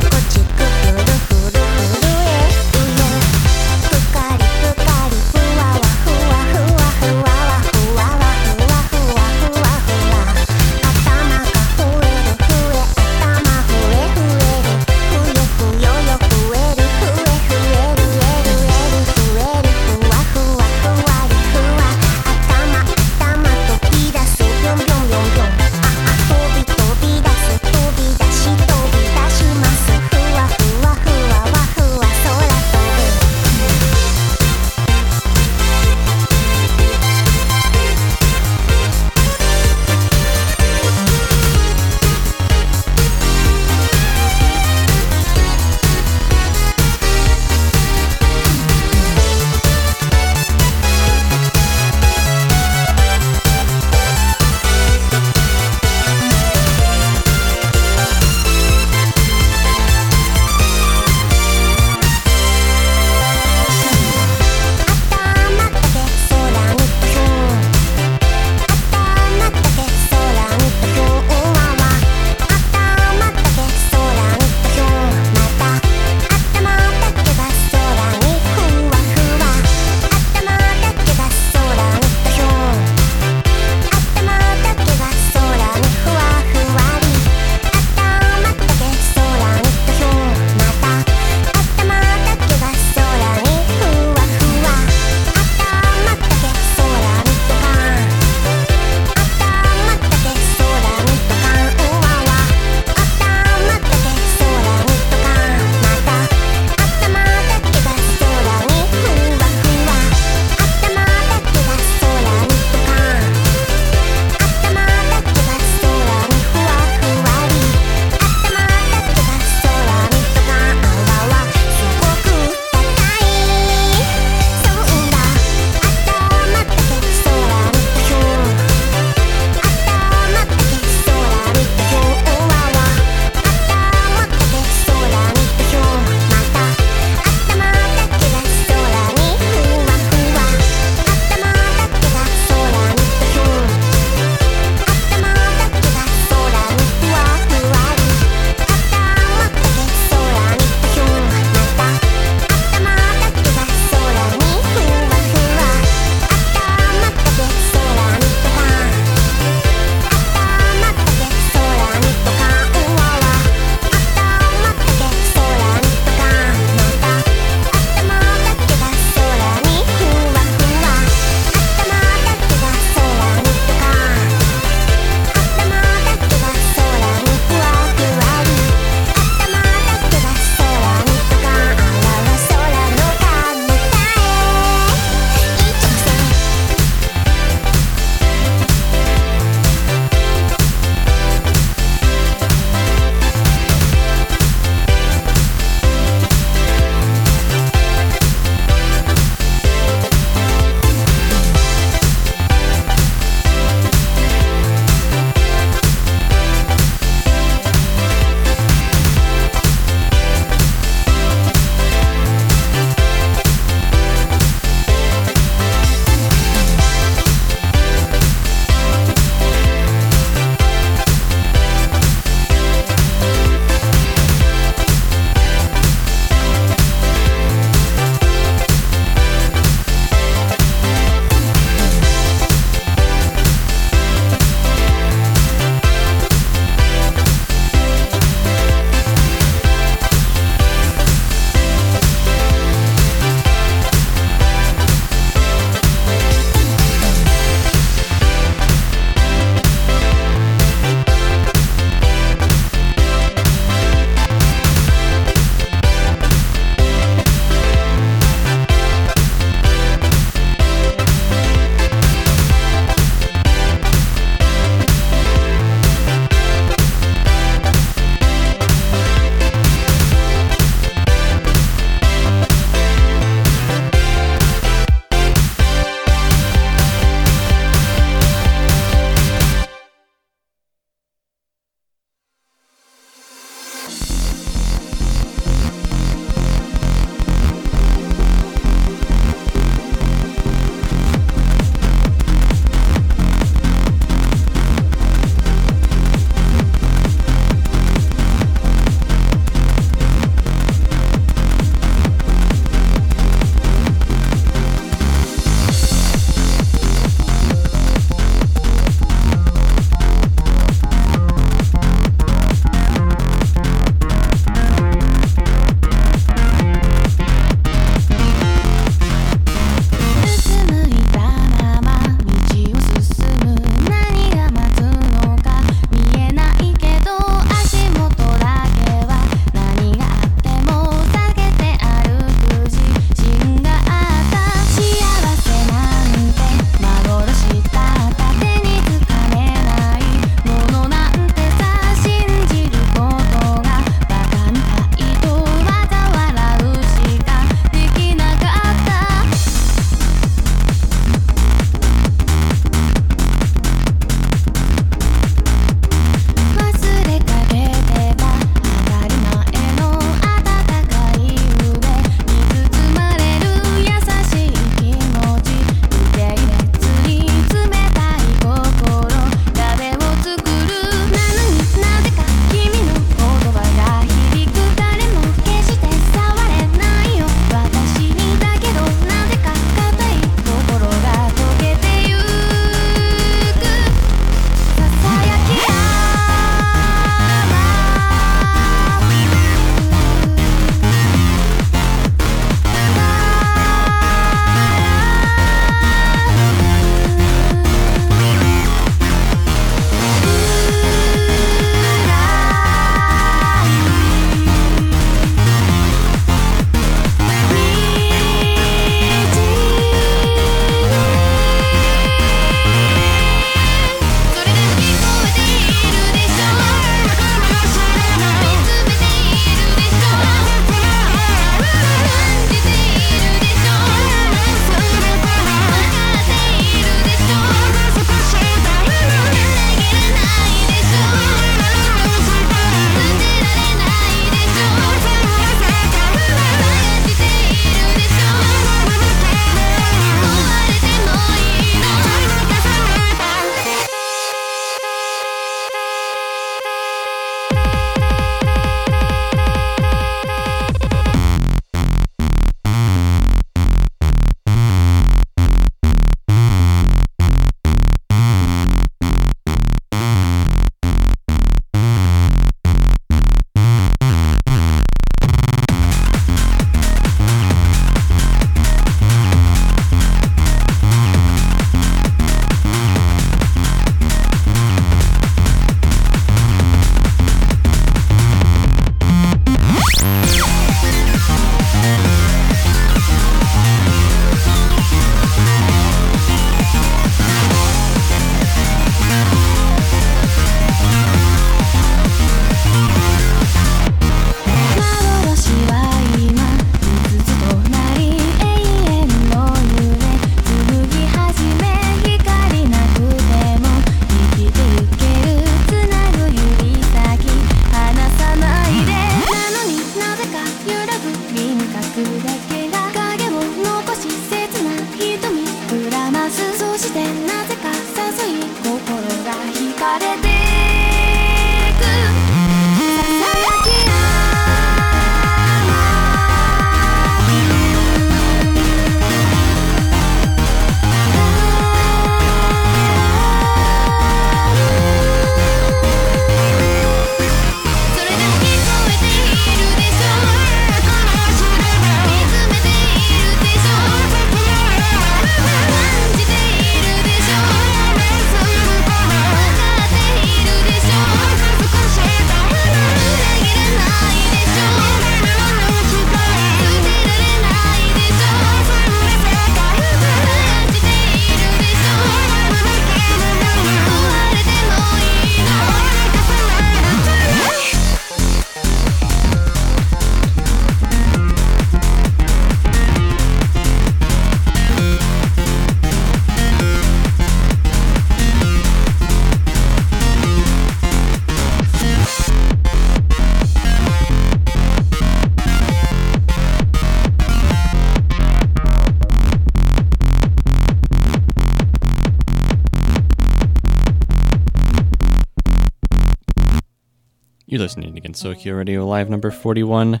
listening 598.24 598.34
to 598.34 598.50
Gensokyo 598.50 598.56
Radio 598.56 598.86
Live 598.86 599.08
number 599.10 599.30
41. 599.30 600.00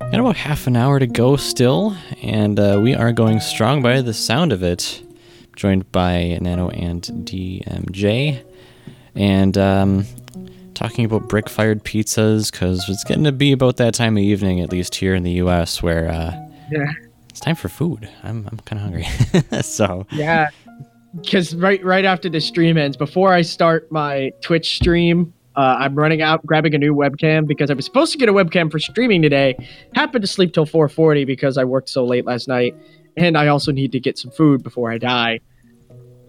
Got 0.00 0.14
about 0.20 0.36
half 0.36 0.66
an 0.66 0.76
hour 0.76 0.98
to 0.98 1.06
go 1.06 1.36
still, 1.36 1.96
and 2.22 2.58
uh, 2.58 2.80
we 2.82 2.94
are 2.94 3.12
going 3.12 3.40
strong 3.40 3.82
by 3.82 4.00
the 4.00 4.14
sound 4.14 4.52
of 4.52 4.62
it. 4.62 5.02
Joined 5.56 5.90
by 5.92 6.38
Nano 6.40 6.70
and 6.70 7.02
DMJ. 7.02 8.42
And 9.14 9.58
um, 9.58 10.06
talking 10.74 11.04
about 11.04 11.28
brick 11.28 11.48
fired 11.48 11.84
pizzas, 11.84 12.50
because 12.50 12.88
it's 12.88 13.04
getting 13.04 13.24
to 13.24 13.32
be 13.32 13.52
about 13.52 13.76
that 13.76 13.94
time 13.94 14.16
of 14.16 14.22
evening, 14.22 14.60
at 14.60 14.70
least 14.70 14.94
here 14.94 15.14
in 15.14 15.22
the 15.22 15.32
US, 15.32 15.82
where 15.82 16.08
uh, 16.08 16.32
Yeah. 16.70 16.90
it's 17.28 17.40
time 17.40 17.56
for 17.56 17.68
food. 17.68 18.08
I'm, 18.22 18.48
I'm 18.50 18.58
kind 18.60 18.78
of 18.78 18.84
hungry. 18.84 19.62
so, 19.62 20.06
Yeah. 20.12 20.48
Because 21.20 21.54
right 21.56 21.84
right 21.84 22.04
after 22.04 22.28
the 22.28 22.40
stream 22.40 22.78
ends, 22.78 22.96
before 22.96 23.32
I 23.32 23.42
start 23.42 23.90
my 23.90 24.30
Twitch 24.42 24.76
stream, 24.76 25.34
uh, 25.60 25.76
I'm 25.78 25.94
running 25.94 26.22
out 26.22 26.44
grabbing 26.46 26.74
a 26.74 26.78
new 26.78 26.94
webcam 26.94 27.46
because 27.46 27.70
I 27.70 27.74
was 27.74 27.84
supposed 27.84 28.12
to 28.12 28.18
get 28.18 28.30
a 28.30 28.32
webcam 28.32 28.70
for 28.70 28.78
streaming 28.78 29.20
today. 29.20 29.56
Happened 29.94 30.22
to 30.22 30.26
sleep 30.26 30.54
till 30.54 30.64
4:40 30.64 31.26
because 31.26 31.58
I 31.58 31.64
worked 31.64 31.90
so 31.90 32.02
late 32.02 32.24
last 32.24 32.48
night, 32.48 32.74
and 33.18 33.36
I 33.36 33.48
also 33.48 33.70
need 33.70 33.92
to 33.92 34.00
get 34.00 34.16
some 34.16 34.30
food 34.30 34.62
before 34.62 34.90
I 34.90 34.96
die 34.96 35.40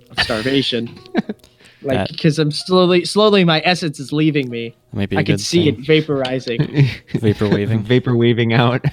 of 0.09 0.19
starvation. 0.19 0.99
like 1.81 2.09
because 2.09 2.39
I'm 2.39 2.51
slowly 2.51 3.05
slowly 3.05 3.45
my 3.45 3.61
essence 3.63 4.01
is 4.01 4.11
leaving 4.11 4.49
me. 4.49 4.75
that 4.91 4.97
might 4.97 5.09
be 5.09 5.23
can 5.23 5.37
see 5.37 5.71
thing. 5.71 5.81
it 5.81 5.87
vaporizing. 5.87 6.89
Vapor 7.21 7.47
waving. 7.47 7.83
Vapor 7.83 8.17
waving 8.17 8.51
out. 8.51 8.83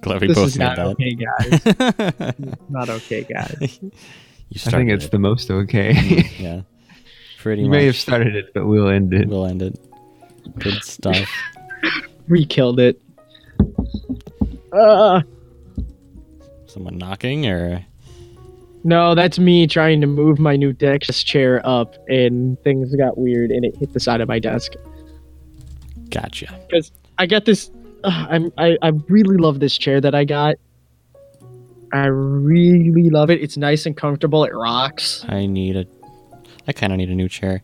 Glad 0.00 0.20
we 0.20 0.28
this 0.28 0.36
both 0.36 0.46
is 0.46 0.58
not 0.58 0.76
that. 0.76 0.86
okay, 0.86 1.16
guys. 1.16 2.44
not 2.70 2.88
okay, 2.88 3.24
guys. 3.24 3.80
You 3.82 4.60
I 4.64 4.70
think 4.70 4.90
it's 4.90 5.06
it. 5.06 5.10
the 5.10 5.18
most 5.18 5.50
okay. 5.50 5.92
yeah. 6.38 6.62
Pretty 7.40 7.62
you 7.62 7.68
much. 7.68 7.76
may 7.78 7.86
have 7.86 7.96
started 7.96 8.36
it, 8.36 8.52
but 8.54 8.66
we'll 8.66 8.88
end 8.88 9.12
it. 9.14 9.26
We'll 9.28 9.46
end 9.46 9.62
it. 9.62 9.78
Good 10.58 10.82
stuff. 10.82 11.28
We 12.28 12.44
killed 12.46 12.78
it. 12.78 13.00
Uh, 14.72 15.22
Someone 16.66 16.96
knocking 16.96 17.46
or 17.46 17.84
No, 18.84 19.16
that's 19.16 19.36
me 19.38 19.66
trying 19.66 20.00
to 20.00 20.06
move 20.06 20.38
my 20.38 20.54
new 20.54 20.72
desk 20.72 21.26
chair 21.26 21.60
up, 21.66 21.96
and 22.08 22.56
things 22.62 22.94
got 22.94 23.18
weird, 23.18 23.50
and 23.50 23.64
it 23.64 23.74
hit 23.76 23.92
the 23.94 23.98
side 23.98 24.20
of 24.20 24.28
my 24.28 24.38
desk. 24.38 24.74
gotcha. 26.10 26.56
Because 26.68 26.92
I 27.18 27.26
got 27.26 27.46
this. 27.46 27.72
Uh, 28.04 28.26
I'm. 28.30 28.52
I, 28.58 28.78
I 28.80 28.92
really 29.08 29.36
love 29.36 29.58
this 29.58 29.76
chair 29.76 30.00
that 30.00 30.14
I 30.14 30.24
got. 30.24 30.54
I 31.92 32.06
really 32.06 33.10
love 33.10 33.30
it. 33.30 33.42
It's 33.42 33.56
nice 33.56 33.86
and 33.86 33.96
comfortable. 33.96 34.44
It 34.44 34.54
rocks. 34.54 35.24
I 35.28 35.46
need 35.46 35.74
a. 35.76 35.86
I 36.66 36.72
kind 36.72 36.92
of 36.92 36.98
need 36.98 37.10
a 37.10 37.14
new 37.14 37.28
chair. 37.28 37.62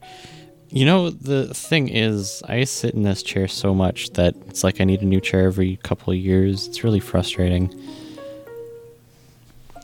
You 0.68 0.84
know, 0.84 1.10
the 1.10 1.54
thing 1.54 1.88
is, 1.88 2.42
I 2.46 2.64
sit 2.64 2.94
in 2.94 3.02
this 3.02 3.22
chair 3.22 3.46
so 3.46 3.74
much 3.74 4.10
that 4.14 4.34
it's 4.48 4.64
like 4.64 4.80
I 4.80 4.84
need 4.84 5.00
a 5.02 5.06
new 5.06 5.20
chair 5.20 5.46
every 5.46 5.76
couple 5.76 6.12
of 6.12 6.18
years. 6.18 6.66
It's 6.66 6.82
really 6.82 7.00
frustrating. 7.00 7.72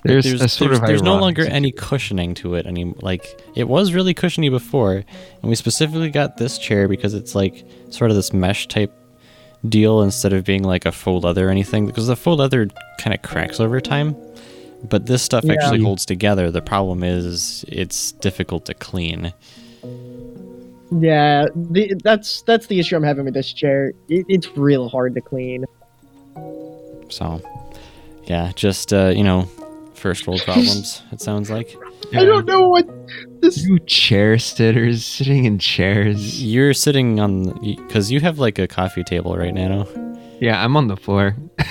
There's, 0.05 0.25
there's 0.25 0.43
a 0.43 0.49
sort 0.49 0.71
there's, 0.71 0.81
of 0.81 0.87
there's 0.87 1.03
no 1.03 1.17
longer 1.17 1.47
any 1.47 1.71
cushioning 1.71 2.35
to 2.37 2.57
it 2.57 2.67
any 2.67 2.93
like 3.03 3.41
it 3.55 3.69
was 3.69 3.93
really 3.95 4.15
cushiony 4.15 4.49
before 4.49 4.95
and 4.95 5.05
we 5.43 5.55
specifically 5.55 6.11
got 6.11 6.39
this 6.39 6.59
chair 6.59 6.89
because 6.89 7.15
it's 7.15 7.37
like 7.37 7.65
sort 7.91 8.11
of 8.11 8.17
this 8.17 8.33
mesh 8.33 8.67
type 8.67 8.93
deal 9.69 10.03
instead 10.03 10.33
of 10.33 10.43
being 10.45 10.65
like 10.65 10.87
a 10.87 10.91
faux 10.91 11.23
leather 11.23 11.47
or 11.47 11.51
anything 11.51 11.87
because 11.87 12.09
the 12.09 12.17
faux 12.17 12.37
leather 12.37 12.67
kind 12.99 13.15
of 13.15 13.23
cracks 13.23 13.61
over 13.61 13.81
time 13.81 14.17
but 14.89 15.07
this 15.07 15.23
stuff 15.23 15.45
Yeah. 15.45 15.55
actually 15.55 15.83
holds 15.83 16.05
together 16.07 16.51
the 16.51 16.63
problem 16.63 17.03
is 17.05 17.65
it's 17.69 18.13
difficult 18.13 18.65
to 18.67 18.75
clean 18.75 19.33
Yeah, 21.01 21.47
the, 21.55 21.95
that's 22.05 22.43
that's 22.43 22.67
the 22.67 22.79
issue 22.79 22.97
I'm 22.97 23.03
having 23.03 23.25
with 23.25 23.33
this 23.35 23.51
chair. 23.53 23.93
It, 24.09 24.27
it's 24.29 24.49
real 24.57 24.89
hard 24.89 25.15
to 25.15 25.21
clean. 25.23 25.65
so 27.09 27.41
yeah 28.25 28.53
just 28.55 28.93
uh 28.93 29.13
you 29.15 29.25
know 29.25 29.49
first 29.95 30.27
world 30.27 30.41
problems 30.43 31.03
it 31.13 31.21
sounds 31.21 31.51
like 31.51 31.77
I 32.15 32.25
don't 32.25 32.45
know 32.47 32.69
what 32.69 32.87
this. 33.41 33.65
You 33.65 33.79
chair 33.81 34.39
sitters 34.39 35.05
sitting 35.05 35.45
in 35.47 35.59
chairs. 35.59 36.43
you're 36.43 36.75
sitting 36.75 37.19
on 37.21 37.59
because 37.63 38.11
you 38.13 38.21
have 38.21 38.39
like 38.39 38.59
a 38.59 38.67
coffee 38.69 39.03
table 39.05 39.37
right 39.37 39.55
now 39.55 39.87
Yeah, 40.41 40.63
I'm 40.63 40.77
on 40.77 40.89
the 40.89 40.97
floor. 40.97 41.37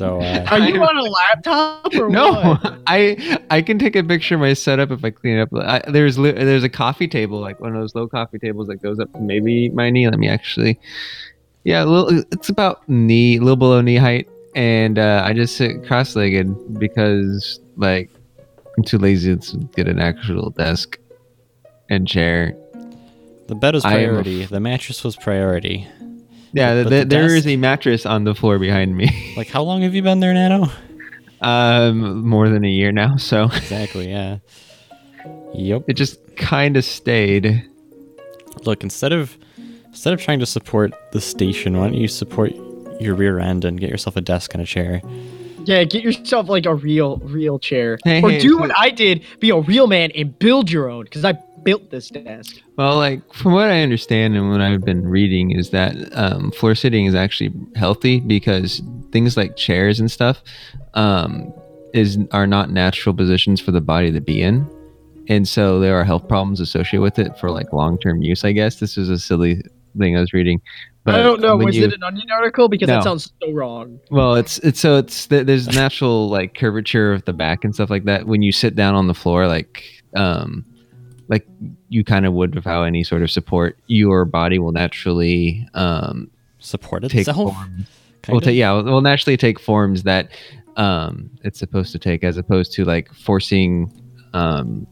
so 0.00 0.18
uh 0.18 0.46
Are 0.50 0.60
you 0.60 0.82
on 0.82 0.96
a 0.96 1.02
laptop 1.02 1.94
or 1.94 2.08
No, 2.20 2.32
what? 2.32 2.80
I 2.86 3.38
I 3.50 3.60
can 3.60 3.78
take 3.78 3.94
a 3.96 4.02
picture 4.02 4.36
of 4.36 4.40
my 4.40 4.54
setup 4.54 4.90
if 4.90 5.04
I 5.04 5.10
clean 5.10 5.36
it 5.36 5.42
up. 5.42 5.50
I, 5.54 5.90
there's 5.90 6.16
there's 6.16 6.64
a 6.64 6.70
coffee 6.70 7.06
table, 7.06 7.38
like 7.38 7.60
one 7.60 7.74
of 7.76 7.82
those 7.82 7.94
low 7.94 8.08
coffee 8.08 8.38
tables 8.38 8.68
that 8.68 8.76
goes 8.76 8.98
up 8.98 9.12
to 9.12 9.20
maybe 9.20 9.68
my 9.68 9.90
knee. 9.90 10.08
Let 10.08 10.18
me 10.18 10.26
actually, 10.26 10.80
yeah, 11.64 11.84
a 11.84 11.84
little, 11.84 12.24
it's 12.32 12.48
about 12.48 12.88
knee, 12.88 13.36
a 13.36 13.40
little 13.40 13.56
below 13.56 13.82
knee 13.82 13.96
height, 13.96 14.26
and 14.54 14.98
uh, 14.98 15.22
I 15.22 15.34
just 15.34 15.56
sit 15.56 15.86
cross-legged 15.86 16.78
because 16.78 17.60
like 17.76 18.08
I'm 18.78 18.84
too 18.84 18.96
lazy 18.96 19.36
to 19.36 19.56
get 19.76 19.86
an 19.86 20.00
actual 20.00 20.48
desk 20.48 20.98
and 21.90 22.08
chair. 22.08 22.56
The 23.48 23.54
bed 23.54 23.74
was 23.74 23.84
I 23.84 23.98
am 23.98 24.08
priority. 24.08 24.46
the 24.46 24.60
mattress 24.60 25.04
was 25.04 25.16
priority. 25.16 25.86
Yeah, 26.52 26.82
But 26.82 26.90
th- 26.90 27.02
the 27.04 27.08
there 27.08 27.26
is 27.26 27.44
desk- 27.44 27.48
a 27.48 27.56
mattress 27.56 28.06
on 28.06 28.24
the 28.24 28.34
floor 28.34 28.58
behind 28.58 28.96
me. 28.96 29.34
Like, 29.36 29.48
how 29.48 29.62
long 29.62 29.82
have 29.82 29.94
you 29.94 30.02
been 30.02 30.20
there, 30.20 30.34
Nano? 30.34 30.68
um, 31.40 32.26
more 32.26 32.48
than 32.48 32.64
a 32.64 32.68
year 32.68 32.92
now, 32.92 33.16
so 33.16 33.44
Exactly, 33.44 34.10
yeah. 34.10 34.38
Yep. 35.54 35.84
it 35.88 35.94
just 35.94 36.18
kind 36.36 36.76
of 36.76 36.84
stayed. 36.84 37.66
Look, 38.64 38.82
instead 38.82 39.12
of 39.12 39.36
instead 39.86 40.12
of 40.12 40.20
trying 40.20 40.40
to 40.40 40.46
support 40.46 40.92
the 41.12 41.20
station, 41.20 41.76
why 41.78 41.84
don't 41.88 41.94
you 41.94 42.08
support 42.08 42.52
your 43.00 43.14
rear 43.14 43.38
end 43.38 43.64
and 43.64 43.80
get 43.80 43.88
yourself 43.90 44.16
a 44.16 44.20
desk 44.20 44.52
and 44.54 44.62
a 44.62 44.66
chair? 44.66 45.00
Yeah, 45.64 45.84
get 45.84 46.02
yourself 46.02 46.48
like 46.48 46.66
a 46.66 46.74
real, 46.74 47.18
real 47.18 47.58
chair, 47.58 47.98
Hey, 48.04 48.22
or 48.22 48.30
hey, 48.30 48.38
do 48.40 48.50
so- 48.50 48.58
what 48.58 48.76
I 48.78 48.90
did: 48.90 49.22
be 49.40 49.50
a 49.50 49.58
real 49.60 49.86
man 49.86 50.10
and 50.14 50.38
build 50.38 50.70
your 50.70 50.88
own. 50.90 51.04
Because 51.04 51.24
I 51.24 51.38
built 51.64 51.90
this 51.90 52.08
desk. 52.08 52.56
Well, 52.76 52.96
like 52.96 53.20
from 53.34 53.52
what 53.52 53.68
I 53.70 53.82
understand 53.82 54.36
and 54.36 54.50
what 54.50 54.60
I've 54.60 54.82
been 54.84 55.06
reading 55.06 55.50
is 55.52 55.70
that 55.70 55.94
um, 56.16 56.50
floor 56.52 56.74
sitting 56.74 57.06
is 57.06 57.14
actually 57.14 57.52
healthy 57.76 58.20
because 58.20 58.82
things 59.12 59.36
like 59.36 59.56
chairs 59.56 60.00
and 60.00 60.10
stuff 60.10 60.42
um, 60.94 61.52
is 61.92 62.18
are 62.32 62.46
not 62.46 62.70
natural 62.70 63.14
positions 63.14 63.60
for 63.60 63.72
the 63.72 63.80
body 63.80 64.10
to 64.12 64.20
be 64.20 64.40
in, 64.42 64.66
and 65.28 65.46
so 65.48 65.80
there 65.80 65.96
are 65.98 66.04
health 66.04 66.28
problems 66.28 66.60
associated 66.60 67.02
with 67.02 67.18
it 67.18 67.36
for 67.38 67.50
like 67.50 67.72
long 67.72 67.98
term 67.98 68.22
use. 68.22 68.44
I 68.44 68.52
guess 68.52 68.80
this 68.80 68.96
is 68.96 69.08
a 69.08 69.18
silly 69.18 69.62
thing 69.98 70.16
I 70.16 70.20
was 70.20 70.32
reading. 70.32 70.60
But 71.02 71.14
I 71.14 71.22
don't 71.22 71.40
know. 71.40 71.56
Was 71.56 71.76
you- 71.76 71.86
it 71.86 71.94
an 71.94 72.02
Onion 72.02 72.30
article? 72.30 72.68
Because 72.68 72.88
No. 72.88 72.94
that 72.96 73.04
sounds 73.04 73.32
so 73.42 73.50
wrong. 73.52 73.98
Well, 74.10 74.34
it's 74.34 74.58
it's 74.58 74.78
so 74.80 74.98
it's 74.98 75.26
there's 75.26 75.66
natural 75.74 76.28
like 76.28 76.54
curvature 76.54 77.12
of 77.12 77.24
the 77.24 77.32
back 77.32 77.64
and 77.64 77.74
stuff 77.74 77.88
like 77.90 78.04
that. 78.04 78.26
When 78.26 78.42
you 78.42 78.52
sit 78.52 78.76
down 78.76 78.94
on 78.94 79.06
the 79.06 79.14
floor, 79.14 79.46
like 79.48 79.82
um, 80.14 80.64
like 81.30 81.46
you 81.88 82.04
kind 82.04 82.26
of 82.26 82.34
would 82.34 82.54
without 82.54 82.82
any 82.82 83.04
sort 83.04 83.22
of 83.22 83.30
support, 83.30 83.78
your 83.86 84.24
body 84.24 84.58
will 84.58 84.72
naturally 84.72 85.66
um 85.74 86.30
Support 86.58 87.04
itself. 87.04 87.56
Will 88.28 88.42
ta- 88.42 88.50
yeah, 88.50 88.70
will 88.72 88.84
will 88.84 89.00
naturally 89.00 89.38
take 89.38 89.58
forms 89.58 90.02
that 90.02 90.30
um 90.76 91.30
it's 91.42 91.58
supposed 91.58 91.90
to 91.92 91.98
take, 91.98 92.22
as 92.22 92.36
opposed 92.36 92.74
to 92.74 92.84
like 92.84 93.10
forcing 93.14 93.90
um 94.34 94.86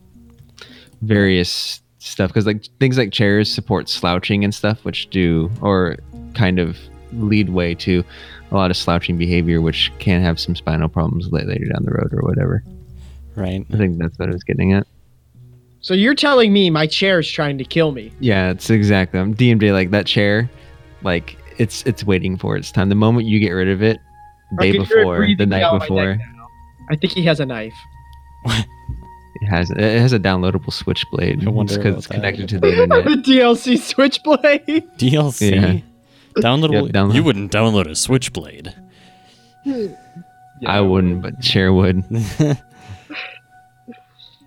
various 1.03 1.83
stuff 1.99 2.31
because 2.31 2.47
like 2.47 2.65
things 2.81 2.97
like 2.97 3.13
chairs 3.13 3.53
support 3.53 3.91
slouching 3.91 4.45
and 4.45 4.55
stuff, 4.55 4.83
which 4.83 5.11
do 5.11 5.51
or 5.61 5.99
kind 6.35 6.59
of 6.59 6.79
lead 7.13 7.51
way 7.51 7.75
to 7.75 8.03
a 8.51 8.55
lot 8.55 8.71
of 8.71 8.77
slouching 8.79 9.19
behavior, 9.19 9.61
which 9.61 9.93
can 9.99 10.23
have 10.23 10.41
some 10.41 10.57
spinal 10.57 10.89
problems 10.89 11.31
later 11.31 11.67
down 11.67 11.85
the 11.85 11.93
road 11.93 12.13
or 12.15 12.23
whatever. 12.23 12.65
Right. 13.35 13.65
I 13.73 13.77
think 13.77 13.99
that's 13.99 14.19
what 14.19 14.31
I 14.31 14.33
was 14.33 14.43
getting 14.43 14.73
at. 14.73 14.87
So 15.81 15.95
you're 15.95 16.15
telling 16.15 16.53
me 16.53 16.71
my 16.71 16.87
chair 16.87 17.21
is 17.21 17.31
trying 17.31 17.57
to 17.59 17.65
kill 17.65 17.93
me? 17.93 18.13
Yeah, 18.21 18.51
it's 18.51 18.69
exactly. 18.71 19.21
I'm 19.21 19.35
DMJ 19.35 19.73
like 19.73 19.91
that 19.91 20.07
chair, 20.07 20.51
like 21.03 21.39
it's 21.59 21.83
it's 21.85 22.05
waiting 22.05 22.37
for 22.37 22.57
its 22.57 22.73
time. 22.73 22.89
The 22.89 22.95
moment 22.95 23.27
you 23.27 23.39
get 23.39 23.51
rid 23.51 23.69
of 23.69 23.83
it, 23.83 24.01
day 24.59 24.73
can 24.73 24.83
before, 24.83 25.27
the 25.37 25.47
night 25.47 25.79
before. 25.79 26.19
I 26.91 26.97
think 26.97 27.13
he 27.13 27.23
has 27.25 27.39
a 27.39 27.47
knife. 27.47 27.75
it 28.47 29.47
has 29.49 29.71
it 29.71 29.79
has 30.01 30.13
a 30.13 30.19
downloadable 30.19 30.73
switchblade. 30.73 31.47
I 31.47 31.51
wonder 31.51 31.77
because 31.77 31.87
about 31.87 31.99
it's 31.99 32.07
that. 32.09 32.15
connected 32.15 32.49
to 32.51 32.59
the 32.61 32.69
internet. 32.83 33.05
the 33.05 33.33
DLC 33.33 33.79
Switchblade. 33.79 34.67
DLC. 34.99 35.51
Yeah. 35.55 35.81
Downloadable. 36.43 36.87
Yep, 36.87 36.95
download. 36.95 37.15
You 37.15 37.23
wouldn't 37.25 37.53
download 37.53 37.89
a 37.89 37.95
Switchblade. 37.95 38.75
I 40.67 40.81
wouldn't, 40.81 41.23
but 41.23 41.41
Chair 41.41 41.73
would. 41.73 42.05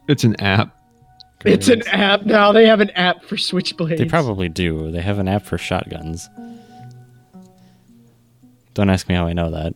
it's 0.07 0.23
an 0.23 0.35
app. 0.41 0.75
It's 1.45 1.67
an 1.67 1.87
app 1.87 2.23
now. 2.25 2.51
They 2.51 2.67
have 2.67 2.79
an 2.79 2.91
app 2.91 3.23
for 3.23 3.35
Switchblades. 3.35 3.97
They 3.97 4.05
probably 4.05 4.49
do. 4.49 4.91
They 4.91 5.01
have 5.01 5.19
an 5.19 5.27
app 5.27 5.45
for 5.45 5.57
shotguns. 5.57 6.29
Don't 8.73 8.89
ask 8.89 9.09
me 9.09 9.15
how 9.15 9.25
I 9.25 9.33
know 9.33 9.51
that. 9.51 9.73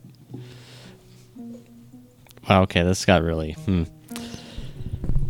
Wow, 2.50 2.64
okay, 2.64 2.84
this 2.84 3.04
got 3.06 3.24
really. 3.24 3.54
Hmm. 3.54 3.84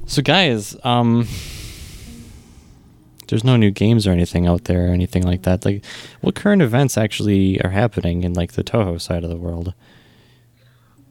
So, 0.06 0.22
guys, 0.22 0.76
um, 0.84 1.28
there's 3.28 3.44
no 3.44 3.56
new 3.56 3.72
games 3.72 4.06
or 4.06 4.12
anything 4.12 4.46
out 4.46 4.66
there 4.66 4.88
or 4.88 4.94
anything 4.94 5.24
like 5.24 5.44
that. 5.44 5.66
Like, 5.66 5.84
what 6.22 6.36
current 6.36 6.62
events 6.62 6.98
actually 6.98 7.60
are 7.62 7.70
happening 7.70 8.24
in 8.24 8.34
like 8.34 8.52
the 8.52 8.64
Touhou 8.64 9.02
side 9.02 9.24
of 9.24 9.30
the 9.30 9.38
world? 9.38 9.74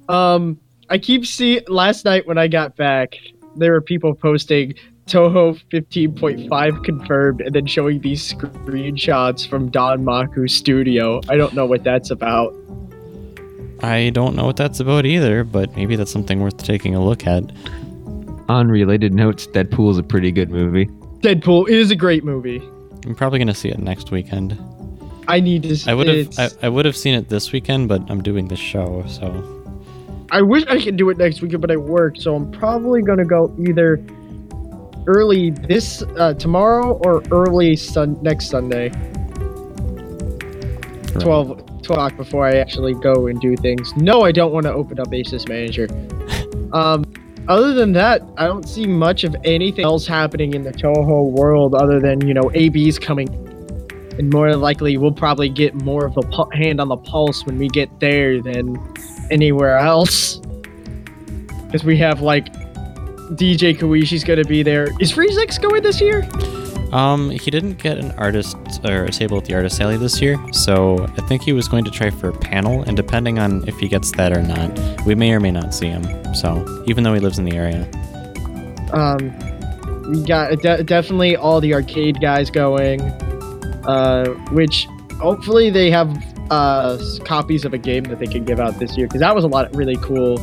Um, 0.08 0.60
I 0.90 0.98
keep 0.98 1.26
seeing 1.26 1.62
last 1.68 2.04
night 2.04 2.26
when 2.26 2.38
I 2.38 2.46
got 2.46 2.76
back, 2.76 3.16
there 3.56 3.72
were 3.72 3.80
people 3.80 4.14
posting 4.14 4.74
Touhou 5.06 5.60
15.5 5.70 6.84
confirmed, 6.84 7.40
and 7.42 7.54
then 7.54 7.66
showing 7.66 8.00
these 8.00 8.32
screenshots 8.32 9.46
from 9.46 9.68
Don 9.70 10.02
Maku 10.04 10.48
studio. 10.50 11.20
I 11.28 11.36
don't 11.36 11.52
know 11.54 11.66
what 11.66 11.84
that's 11.84 12.10
about. 12.10 12.54
I 13.82 14.10
don't 14.14 14.34
know 14.34 14.46
what 14.46 14.56
that's 14.56 14.80
about 14.80 15.04
either, 15.04 15.44
but 15.44 15.76
maybe 15.76 15.94
that's 15.96 16.10
something 16.10 16.40
worth 16.40 16.56
taking 16.56 16.94
a 16.94 17.04
look 17.04 17.26
at. 17.26 17.44
On 18.48 18.68
related 18.68 19.12
notes, 19.12 19.46
Deadpool 19.46 19.90
is 19.90 19.98
a 19.98 20.02
pretty 20.02 20.32
good 20.32 20.50
movie. 20.50 20.86
Deadpool 21.20 21.68
is 21.68 21.90
a 21.90 21.96
great 21.96 22.24
movie. 22.24 22.62
I'm 23.04 23.14
probably 23.14 23.38
gonna 23.38 23.54
see 23.54 23.68
it 23.68 23.78
next 23.78 24.10
weekend. 24.10 24.58
I 25.28 25.40
need 25.40 25.62
to. 25.64 25.70
s- 25.72 25.86
I 25.86 25.94
would 25.94 26.06
have 26.08 26.38
I, 26.38 26.48
I 26.62 26.68
would 26.70 26.84
have 26.86 26.96
seen 26.96 27.14
it 27.14 27.28
this 27.28 27.52
weekend, 27.52 27.88
but 27.88 28.02
I'm 28.10 28.22
doing 28.22 28.48
the 28.48 28.56
show, 28.56 29.04
so 29.06 29.26
I 30.30 30.40
wish 30.42 30.64
I 30.68 30.80
could 30.82 30.96
do 30.96 31.10
it 31.10 31.18
next 31.18 31.42
weekend, 31.42 31.60
but 31.60 31.70
I 31.70 31.76
work, 31.76 32.16
so 32.18 32.34
I'm 32.34 32.50
probably 32.50 33.02
gonna 33.02 33.24
go 33.26 33.54
either 33.58 33.96
early 35.06 35.50
this 35.50 36.02
uh, 36.16 36.34
tomorrow 36.34 37.00
or 37.04 37.22
early 37.30 37.76
sun 37.76 38.18
next 38.22 38.48
Sunday. 38.48 38.90
12, 41.20 41.82
12 41.82 41.84
o'clock 41.84 42.16
before 42.16 42.46
I 42.46 42.56
actually 42.56 42.94
go 42.94 43.26
and 43.26 43.40
do 43.40 43.56
things. 43.56 43.94
No, 43.96 44.22
I 44.22 44.32
don't 44.32 44.52
want 44.52 44.66
to 44.66 44.72
open 44.72 44.98
up 44.98 45.08
Asus 45.08 45.48
Manager. 45.48 45.86
um, 46.72 47.04
other 47.46 47.74
than 47.74 47.92
that, 47.92 48.22
I 48.36 48.46
don't 48.46 48.66
see 48.66 48.86
much 48.86 49.22
of 49.22 49.36
anything 49.44 49.84
else 49.84 50.06
happening 50.06 50.54
in 50.54 50.62
the 50.62 50.72
Touhou 50.72 51.30
world 51.30 51.74
other 51.74 52.00
than, 52.00 52.26
you 52.26 52.34
know, 52.34 52.50
AB's 52.54 52.98
coming. 52.98 53.28
And 54.18 54.30
more 54.30 54.50
than 54.50 54.60
likely, 54.60 54.96
we'll 54.96 55.12
probably 55.12 55.48
get 55.48 55.74
more 55.74 56.06
of 56.06 56.16
a 56.16 56.22
pu- 56.22 56.50
hand 56.52 56.80
on 56.80 56.88
the 56.88 56.96
pulse 56.96 57.44
when 57.44 57.58
we 57.58 57.68
get 57.68 58.00
there 58.00 58.40
than 58.40 58.76
anywhere 59.30 59.76
else. 59.76 60.36
Because 61.66 61.84
we 61.84 61.98
have, 61.98 62.22
like, 62.22 62.46
DJ 63.32 63.76
Koishi's 63.76 64.24
going 64.24 64.42
to 64.42 64.48
be 64.48 64.62
there. 64.62 64.88
Is 65.00 65.12
Freezix 65.12 65.60
going 65.60 65.82
this 65.82 66.00
year? 66.00 66.28
Um, 66.92 67.30
he 67.30 67.50
didn't 67.50 67.82
get 67.82 67.98
an 67.98 68.12
artist 68.12 68.56
or 68.84 69.04
a 69.04 69.10
table 69.10 69.38
at 69.38 69.46
the 69.46 69.54
artist 69.54 69.80
alley 69.80 69.96
this 69.96 70.20
year, 70.20 70.38
so 70.52 71.04
I 71.16 71.22
think 71.22 71.42
he 71.42 71.52
was 71.52 71.66
going 71.66 71.84
to 71.84 71.90
try 71.90 72.10
for 72.10 72.28
a 72.28 72.32
panel, 72.32 72.82
and 72.84 72.96
depending 72.96 73.40
on 73.40 73.66
if 73.66 73.78
he 73.80 73.88
gets 73.88 74.12
that 74.12 74.36
or 74.36 74.42
not, 74.42 75.04
we 75.04 75.16
may 75.16 75.32
or 75.32 75.40
may 75.40 75.50
not 75.50 75.74
see 75.74 75.88
him. 75.88 76.04
So, 76.34 76.84
even 76.86 77.02
though 77.02 77.12
he 77.14 77.20
lives 77.20 77.38
in 77.38 77.46
the 77.46 77.56
area. 77.56 77.90
Um, 78.92 79.32
we 80.08 80.22
got 80.24 80.60
de- 80.60 80.84
definitely 80.84 81.34
all 81.34 81.60
the 81.60 81.74
arcade 81.74 82.20
guys 82.20 82.50
going, 82.50 83.00
uh, 83.86 84.26
which 84.52 84.86
hopefully 85.18 85.70
they 85.70 85.90
have 85.90 86.16
uh, 86.50 86.98
copies 87.24 87.64
of 87.64 87.72
a 87.72 87.78
game 87.78 88.04
that 88.04 88.18
they 88.18 88.26
can 88.26 88.44
give 88.44 88.60
out 88.60 88.78
this 88.78 88.96
year 88.96 89.06
because 89.06 89.20
that 89.20 89.34
was 89.34 89.44
a 89.44 89.48
lot 89.48 89.66
of 89.66 89.76
really 89.76 89.96
cool. 89.96 90.36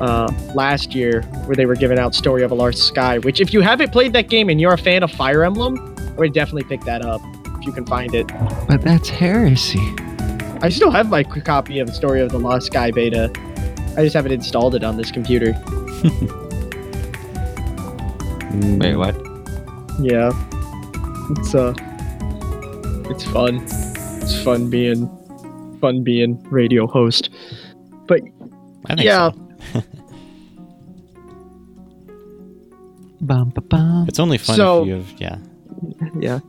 Uh, 0.00 0.32
last 0.54 0.94
year, 0.94 1.22
where 1.44 1.54
they 1.54 1.66
were 1.66 1.74
giving 1.74 1.98
out 1.98 2.14
Story 2.14 2.42
of 2.42 2.50
a 2.50 2.54
Lost 2.54 2.78
Sky, 2.78 3.18
which 3.18 3.38
if 3.40 3.52
you 3.52 3.60
haven't 3.60 3.92
played 3.92 4.14
that 4.14 4.30
game 4.30 4.48
and 4.48 4.58
you're 4.58 4.72
a 4.72 4.78
fan 4.78 5.02
of 5.02 5.10
Fire 5.10 5.44
Emblem, 5.44 5.94
I 5.98 6.12
would 6.12 6.32
definitely 6.32 6.64
pick 6.64 6.80
that 6.86 7.04
up 7.04 7.20
if 7.58 7.66
you 7.66 7.72
can 7.72 7.84
find 7.84 8.14
it. 8.14 8.26
But 8.66 8.80
that's 8.82 9.10
heresy. 9.10 9.78
I 10.62 10.68
still 10.70 10.90
have 10.90 11.08
my 11.10 11.22
copy 11.22 11.78
of 11.78 11.94
Story 11.94 12.20
of 12.20 12.30
the 12.30 12.38
Lost 12.38 12.66
Sky 12.66 12.90
beta. 12.90 13.30
I 13.96 14.04
just 14.04 14.14
haven't 14.14 14.32
installed 14.32 14.74
it 14.74 14.84
on 14.84 14.96
this 14.96 15.10
computer. 15.10 15.52
Wait, 18.52 18.96
what? 18.96 19.14
Yeah. 20.00 20.32
It's 21.30 21.54
uh 21.54 21.74
it's 23.10 23.24
fun. 23.24 23.56
It's 24.22 24.42
fun 24.42 24.70
being 24.70 25.08
fun 25.80 26.02
being 26.02 26.42
radio 26.50 26.86
host. 26.86 27.30
But 28.06 28.20
I 28.86 28.94
think 28.96 29.04
yeah, 29.04 29.30
so. 29.72 29.82
Bum, 33.20 33.50
ba, 33.50 33.60
bum. 33.60 34.06
It's 34.08 34.18
only 34.18 34.38
fun 34.38 34.56
So- 34.56 34.82
if 34.82 34.88
you 34.88 34.94
have, 34.94 35.20
yeah. 35.20 35.38
yeah. 36.20 36.40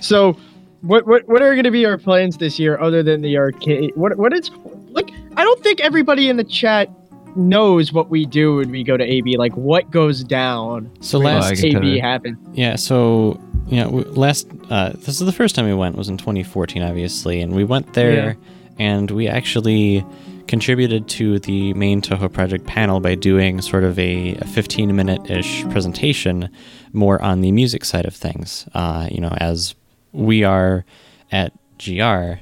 So 0.00 0.36
what 0.82 1.06
what 1.06 1.26
what 1.28 1.42
are 1.42 1.52
going 1.54 1.64
to 1.64 1.70
be 1.70 1.86
our 1.86 1.98
plans 1.98 2.36
this 2.36 2.58
year 2.58 2.78
other 2.80 3.02
than 3.02 3.22
the 3.22 3.36
arcade? 3.38 3.92
What 3.94 4.16
what 4.18 4.32
is 4.32 4.50
like 4.90 5.10
I 5.36 5.44
don't 5.44 5.62
think 5.62 5.80
everybody 5.80 6.28
in 6.28 6.36
the 6.36 6.44
chat 6.44 6.90
knows 7.36 7.92
what 7.92 8.08
we 8.08 8.24
do 8.24 8.56
when 8.56 8.70
we 8.70 8.82
go 8.82 8.96
to 8.96 9.04
AB 9.04 9.36
like 9.36 9.54
what 9.56 9.90
goes 9.90 10.24
down 10.24 10.90
So 11.00 11.18
last, 11.18 11.62
I 11.62 11.66
AB 11.68 11.98
happened. 11.98 12.38
Yeah, 12.54 12.76
so 12.76 13.40
you 13.68 13.76
know, 13.82 13.88
last 13.90 14.46
uh, 14.70 14.90
this 14.94 15.08
is 15.20 15.26
the 15.26 15.32
first 15.32 15.54
time 15.54 15.66
we 15.66 15.74
went 15.74 15.96
was 15.96 16.08
in 16.08 16.16
2014, 16.16 16.82
obviously, 16.82 17.40
and 17.40 17.54
we 17.54 17.64
went 17.64 17.94
there, 17.94 18.36
and 18.78 19.10
we 19.10 19.28
actually 19.28 20.04
contributed 20.48 21.08
to 21.08 21.38
the 21.40 21.74
main 21.74 22.00
Touhou 22.00 22.32
project 22.32 22.66
panel 22.66 23.00
by 23.00 23.14
doing 23.14 23.60
sort 23.60 23.84
of 23.84 23.98
a, 23.98 24.34
a 24.36 24.44
15 24.46 24.94
minute 24.94 25.30
ish 25.30 25.64
presentation, 25.70 26.48
more 26.92 27.20
on 27.22 27.40
the 27.40 27.52
music 27.52 27.84
side 27.84 28.06
of 28.06 28.14
things. 28.14 28.68
Uh, 28.74 29.08
you 29.10 29.20
know, 29.20 29.34
as 29.38 29.74
we 30.12 30.44
are 30.44 30.84
at 31.32 31.52
GR, 31.78 32.02
or 32.02 32.38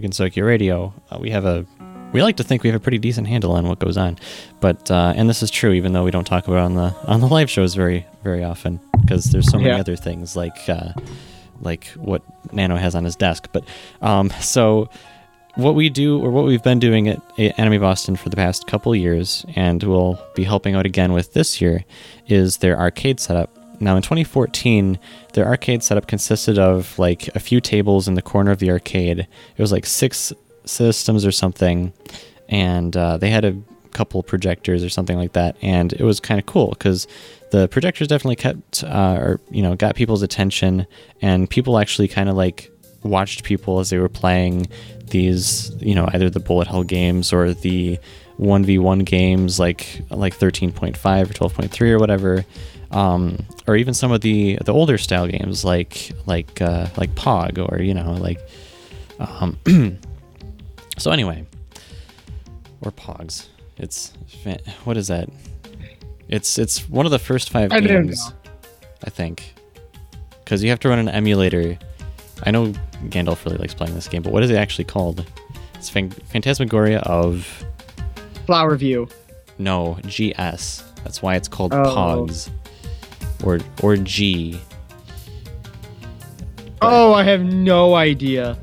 Gensokyo 0.00 0.44
Radio, 0.46 0.92
uh, 1.10 1.18
we 1.20 1.30
have 1.30 1.44
a 1.44 1.64
we 2.12 2.22
like 2.22 2.36
to 2.38 2.42
think 2.44 2.62
we 2.62 2.70
have 2.70 2.76
a 2.80 2.82
pretty 2.82 2.96
decent 2.98 3.26
handle 3.26 3.52
on 3.52 3.66
what 3.68 3.78
goes 3.78 3.96
on, 3.98 4.18
but 4.60 4.90
uh, 4.90 5.12
and 5.16 5.28
this 5.28 5.42
is 5.42 5.50
true 5.50 5.72
even 5.72 5.92
though 5.92 6.04
we 6.04 6.10
don't 6.10 6.26
talk 6.26 6.46
about 6.48 6.56
it 6.58 6.62
on 6.62 6.74
the 6.74 6.94
on 7.06 7.20
the 7.20 7.26
live 7.26 7.50
shows 7.50 7.74
very 7.74 8.06
very 8.24 8.42
often 8.44 8.80
because 9.00 9.26
there's 9.26 9.50
so 9.50 9.58
many 9.58 9.70
Yeah. 9.70 9.78
other 9.78 9.96
things 9.96 10.34
like 10.36 10.56
uh, 10.68 10.92
like 11.60 11.86
what 11.96 12.22
Nano 12.52 12.76
has 12.76 12.94
on 12.94 13.04
his 13.04 13.16
desk. 13.16 13.48
But 13.52 13.64
um, 14.00 14.30
so 14.40 14.88
what 15.54 15.74
we 15.74 15.88
do 15.88 16.22
or 16.22 16.30
what 16.30 16.44
we've 16.44 16.62
been 16.62 16.78
doing 16.78 17.08
at 17.08 17.22
Anime 17.38 17.80
Boston 17.80 18.16
for 18.16 18.28
the 18.28 18.36
past 18.36 18.66
couple 18.66 18.94
years, 18.94 19.44
and 19.56 19.82
we'll 19.82 20.18
be 20.34 20.44
helping 20.44 20.74
out 20.74 20.86
again 20.86 21.12
with 21.12 21.32
this 21.32 21.60
year, 21.60 21.84
is 22.26 22.58
their 22.58 22.78
arcade 22.78 23.20
setup. 23.20 23.50
Now 23.80 23.96
in 23.96 24.02
2014, 24.02 24.98
their 25.34 25.46
arcade 25.46 25.82
setup 25.82 26.06
consisted 26.06 26.58
of 26.58 26.98
like 26.98 27.28
a 27.34 27.40
few 27.40 27.60
tables 27.60 28.08
in 28.08 28.14
the 28.14 28.22
corner 28.22 28.50
of 28.50 28.58
the 28.58 28.70
arcade. 28.70 29.20
It 29.20 29.62
was 29.62 29.72
like 29.72 29.86
six 29.86 30.32
systems 30.64 31.24
or 31.24 31.32
something, 31.32 31.92
and 32.48 32.96
uh, 32.96 33.18
they 33.18 33.30
had 33.30 33.44
a 33.44 33.56
couple 33.92 34.22
projectors 34.22 34.84
or 34.84 34.88
something 34.88 35.16
like 35.16 35.32
that, 35.32 35.56
and 35.62 35.92
it 35.92 36.02
was 36.02 36.20
kind 36.20 36.38
of 36.38 36.46
cool 36.46 36.70
because 36.70 37.06
the 37.50 37.68
projectors 37.68 38.08
definitely 38.08 38.36
kept 38.36 38.84
uh, 38.84 39.16
or 39.18 39.40
you 39.50 39.62
know 39.62 39.74
got 39.74 39.94
people's 39.94 40.22
attention, 40.22 40.86
and 41.22 41.48
people 41.48 41.78
actually 41.78 42.08
kind 42.08 42.28
of 42.28 42.36
like 42.36 42.70
watched 43.02 43.44
people 43.44 43.78
as 43.78 43.90
they 43.90 43.98
were 43.98 44.08
playing 44.08 44.66
these 45.10 45.72
you 45.80 45.94
know 45.94 46.08
either 46.12 46.30
the 46.30 46.40
bullet 46.40 46.68
hell 46.68 46.84
games 46.84 47.32
or 47.32 47.52
the 47.52 47.98
1v1 48.38 49.04
games 49.04 49.58
like 49.58 50.02
like 50.10 50.36
13.5 50.38 50.94
or 51.30 51.32
12.3 51.32 51.90
or 51.90 51.98
whatever 51.98 52.44
um, 52.90 53.38
or 53.66 53.76
even 53.76 53.92
some 53.92 54.12
of 54.12 54.20
the 54.22 54.58
the 54.64 54.72
older 54.72 54.96
style 54.96 55.26
games 55.26 55.64
like 55.64 56.12
like 56.26 56.62
uh, 56.62 56.86
like 56.96 57.10
pog 57.14 57.58
or 57.70 57.82
you 57.82 57.92
know 57.92 58.12
like 58.12 58.38
um, 59.18 59.58
so 60.98 61.10
anyway 61.10 61.44
or 62.80 62.92
pogs. 62.92 63.46
It's 63.76 64.12
what 64.84 64.96
is 64.96 65.08
that? 65.08 65.28
It's 66.28 66.58
it's 66.58 66.88
one 66.88 67.06
of 67.06 67.12
the 67.12 67.18
first 67.18 67.50
five 67.50 67.72
I 67.72 67.80
games 67.80 68.32
i 69.04 69.10
think 69.10 69.54
because 70.44 70.62
you 70.64 70.70
have 70.70 70.80
to 70.80 70.88
run 70.88 70.98
an 70.98 71.08
emulator 71.08 71.78
i 72.44 72.50
know 72.50 72.72
gandalf 73.06 73.44
really 73.44 73.56
likes 73.58 73.74
playing 73.74 73.94
this 73.94 74.08
game 74.08 74.22
but 74.22 74.32
what 74.32 74.42
is 74.42 74.50
it 74.50 74.56
actually 74.56 74.84
called 74.84 75.24
it's 75.74 75.88
Phan- 75.88 76.10
phantasmagoria 76.10 76.98
of 77.00 77.64
Flower 78.46 78.76
View. 78.76 79.08
no 79.58 79.98
gs 80.02 80.82
that's 81.04 81.22
why 81.22 81.34
it's 81.36 81.48
called 81.48 81.72
Oh. 81.74 81.84
pogs 81.84 82.50
or 83.44 83.58
or 83.82 83.96
g 83.96 84.58
Oh, 86.80 87.12
I 87.12 87.24
have 87.24 87.42
no 87.42 87.94
idea. 87.96 88.56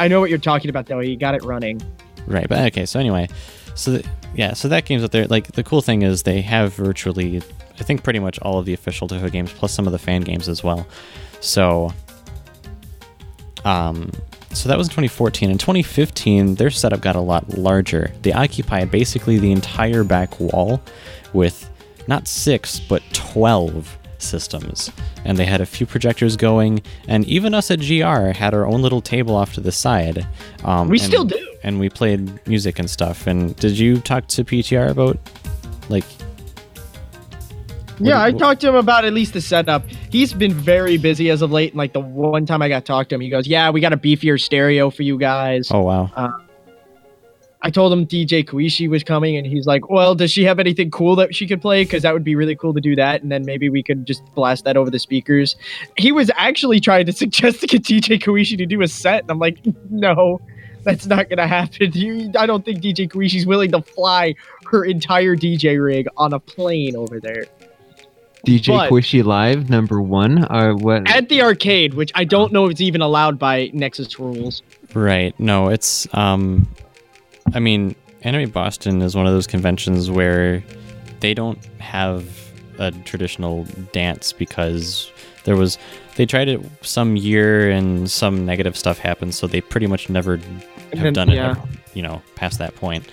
I 0.00 0.08
know 0.08 0.18
what 0.18 0.30
you're 0.30 0.38
talking 0.40 0.68
about 0.68 0.86
though. 0.86 0.98
You 1.00 1.16
got 1.16 1.36
it 1.36 1.44
running. 1.44 1.80
Right, 2.26 2.48
but 2.48 2.58
okay. 2.72 2.86
So 2.86 2.98
anyway, 2.98 3.28
so 3.76 3.92
th- 3.92 4.06
yeah, 4.34 4.52
so 4.54 4.66
that 4.68 4.84
game's 4.84 5.04
out 5.04 5.12
there. 5.12 5.26
Like 5.28 5.52
the 5.52 5.62
cool 5.62 5.80
thing 5.80 6.02
is 6.02 6.24
they 6.24 6.40
have 6.42 6.74
virtually, 6.74 7.36
I 7.78 7.84
think, 7.84 8.02
pretty 8.02 8.18
much 8.18 8.40
all 8.40 8.58
of 8.58 8.66
the 8.66 8.74
official 8.74 9.06
Touhou 9.06 9.30
games 9.30 9.52
plus 9.52 9.72
some 9.72 9.86
of 9.86 9.92
the 9.92 9.98
fan 9.98 10.22
games 10.22 10.48
as 10.48 10.64
well. 10.64 10.88
So, 11.40 11.92
um, 13.64 14.10
so 14.52 14.68
that 14.68 14.78
was 14.78 14.86
in 14.88 14.90
2014. 14.92 15.50
In 15.50 15.58
2015, 15.58 16.54
their 16.56 16.70
setup 16.70 17.00
got 17.00 17.16
a 17.16 17.20
lot 17.20 17.58
larger. 17.58 18.12
They 18.22 18.32
occupied 18.32 18.90
basically 18.90 19.38
the 19.38 19.50
entire 19.52 20.04
back 20.04 20.38
wall 20.38 20.80
with 21.32 21.68
not 22.06 22.28
six 22.28 22.78
but 22.78 23.02
12 23.12 23.98
systems 24.18 24.90
and 25.24 25.36
they 25.38 25.44
had 25.44 25.60
a 25.60 25.66
few 25.66 25.84
projectors 25.86 26.36
going 26.36 26.80
and 27.08 27.26
even 27.26 27.52
us 27.54 27.70
at 27.70 27.78
gr 27.80 28.30
had 28.38 28.54
our 28.54 28.66
own 28.66 28.80
little 28.80 29.00
table 29.02 29.34
off 29.34 29.52
to 29.52 29.60
the 29.60 29.72
side 29.72 30.26
um, 30.64 30.88
We 30.88 30.98
and- 30.98 31.06
still 31.06 31.24
do. 31.24 31.54
and 31.62 31.78
we 31.80 31.90
played 31.90 32.46
music 32.46 32.78
and 32.78 32.88
stuff 32.88 33.26
and 33.26 33.54
did 33.56 33.78
you 33.78 33.98
talk 34.00 34.26
to 34.28 34.44
ptr 34.44 34.88
about 34.90 35.18
like 35.90 36.04
Yeah, 38.00 38.20
I 38.20 38.30
What- 38.30 38.38
talked 38.38 38.60
to 38.62 38.68
him 38.68 38.74
about 38.74 39.04
at 39.04 39.12
least 39.12 39.34
the 39.34 39.40
setup. 39.40 39.84
He's 40.10 40.32
been 40.32 40.52
very 40.52 40.96
busy 40.96 41.30
as 41.30 41.42
of 41.42 41.52
late. 41.52 41.70
And 41.72 41.78
like 41.78 41.92
the 41.92 42.00
one 42.00 42.44
time 42.46 42.60
I 42.62 42.68
got 42.68 42.84
talked 42.84 43.10
to 43.10 43.14
him, 43.14 43.20
he 43.20 43.28
goes, 43.28 43.46
"Yeah, 43.46 43.70
we 43.70 43.80
got 43.80 43.92
a 43.92 43.96
beefier 43.96 44.40
stereo 44.40 44.90
for 44.90 45.02
you 45.02 45.18
guys." 45.18 45.68
Oh 45.70 45.80
wow. 45.82 46.10
Uh, 46.16 46.28
I 47.62 47.70
told 47.70 47.92
him 47.94 48.04
DJ 48.04 48.44
Koishi 48.44 48.90
was 48.90 49.02
coming, 49.02 49.36
and 49.38 49.46
he's 49.46 49.66
like, 49.66 49.88
"Well, 49.88 50.14
does 50.14 50.30
she 50.30 50.44
have 50.44 50.58
anything 50.58 50.90
cool 50.90 51.16
that 51.16 51.34
she 51.34 51.46
could 51.46 51.62
play? 51.62 51.84
Because 51.84 52.02
that 52.02 52.12
would 52.12 52.24
be 52.24 52.34
really 52.36 52.54
cool 52.56 52.74
to 52.74 52.80
do 52.80 52.94
that, 52.96 53.22
and 53.22 53.32
then 53.32 53.46
maybe 53.46 53.70
we 53.70 53.82
could 53.82 54.06
just 54.06 54.22
blast 54.34 54.64
that 54.64 54.76
over 54.76 54.90
the 54.90 54.98
speakers." 54.98 55.56
He 55.96 56.12
was 56.12 56.30
actually 56.36 56.80
trying 56.80 57.06
to 57.06 57.12
suggest 57.22 57.60
to 57.60 57.66
get 57.66 57.82
DJ 57.84 58.18
Koishi 58.20 58.58
to 58.58 58.66
do 58.66 58.82
a 58.82 58.88
set, 58.88 59.22
and 59.22 59.30
I'm 59.30 59.38
like, 59.38 59.58
"No, 59.88 60.40
that's 60.82 61.06
not 61.06 61.30
gonna 61.30 61.46
happen. 61.46 61.92
You, 61.94 62.30
I 62.38 62.44
don't 62.44 62.64
think 62.66 62.82
DJ 62.82 63.08
Koishi's 63.08 63.46
willing 63.46 63.70
to 63.70 63.80
fly 63.80 64.34
her 64.66 64.84
entire 64.84 65.34
DJ 65.36 65.82
rig 65.82 66.06
on 66.18 66.34
a 66.34 66.38
plane 66.40 66.96
over 66.96 67.18
there 67.20 67.44
DJ 68.44 68.68
But- 68.76 68.90
Koishi 68.90 69.24
Live 69.24 69.70
number 69.70 70.00
one. 70.00 70.44
Or 70.50 70.74
what? 70.74 71.08
at 71.10 71.28
the 71.28 71.42
arcade, 71.42 71.94
which 71.94 72.12
I 72.14 72.24
don't 72.24 72.52
know 72.52 72.64
if 72.66 72.72
it's 72.72 72.80
even 72.80 73.00
allowed 73.00 73.38
by 73.38 73.70
Nexus 73.72 74.18
rules." 74.18 74.62
Right. 74.94 75.38
No, 75.40 75.68
it's 75.68 76.06
um 76.14 76.68
I 77.54 77.58
mean, 77.60 77.94
Anime 78.22 78.50
Boston 78.50 79.02
is 79.02 79.14
one 79.14 79.26
of 79.26 79.32
those 79.32 79.46
conventions 79.46 80.10
where 80.10 80.62
they 81.20 81.34
don't 81.34 81.58
have 81.78 82.24
a 82.78 82.90
traditional 82.90 83.64
dance 83.92 84.32
because 84.32 85.10
there 85.44 85.56
was 85.56 85.78
they 86.16 86.26
tried 86.26 86.48
it 86.48 86.60
some 86.82 87.16
year 87.16 87.70
and 87.70 88.10
some 88.10 88.46
negative 88.46 88.76
stuff 88.76 88.98
happened, 88.98 89.34
so 89.34 89.46
they 89.46 89.60
pretty 89.60 89.86
much 89.86 90.08
never 90.08 90.36
have 90.92 91.02
then- 91.02 91.12
done 91.12 91.28
it, 91.28 91.34
yeah. 91.34 91.56
you 91.94 92.02
know, 92.02 92.22
past 92.34 92.58
that 92.58 92.74
point. 92.76 93.04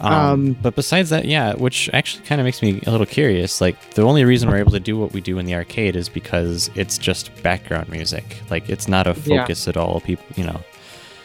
Um, 0.00 0.12
Um, 0.12 0.52
but 0.62 0.74
besides 0.76 1.10
that, 1.10 1.24
yeah, 1.24 1.54
which 1.54 1.90
actually 1.92 2.24
kind 2.24 2.40
of 2.40 2.44
makes 2.44 2.62
me 2.62 2.80
a 2.86 2.90
little 2.90 3.06
curious. 3.06 3.60
Like 3.60 3.76
the 3.94 4.02
only 4.02 4.24
reason 4.24 4.48
we're 4.48 4.58
able 4.58 4.70
to 4.72 4.80
do 4.80 4.96
what 4.96 5.12
we 5.12 5.20
do 5.20 5.38
in 5.38 5.46
the 5.46 5.54
arcade 5.54 5.96
is 5.96 6.08
because 6.08 6.70
it's 6.74 6.98
just 6.98 7.30
background 7.42 7.88
music. 7.88 8.40
Like 8.50 8.68
it's 8.68 8.86
not 8.88 9.06
a 9.06 9.16
Yeah. 9.24 9.40
focus 9.40 9.66
at 9.68 9.76
all. 9.76 10.00
People, 10.00 10.24
you 10.36 10.44
know. 10.44 10.60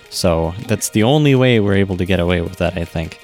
So 0.09 0.53
that's 0.67 0.89
the 0.89 1.03
only 1.03 1.35
way 1.35 1.59
we're 1.59 1.75
able 1.75 1.97
to 1.97 2.05
get 2.05 2.19
away 2.19 2.41
with 2.41 2.57
that, 2.57 2.77
I 2.77 2.85
think. 2.85 3.19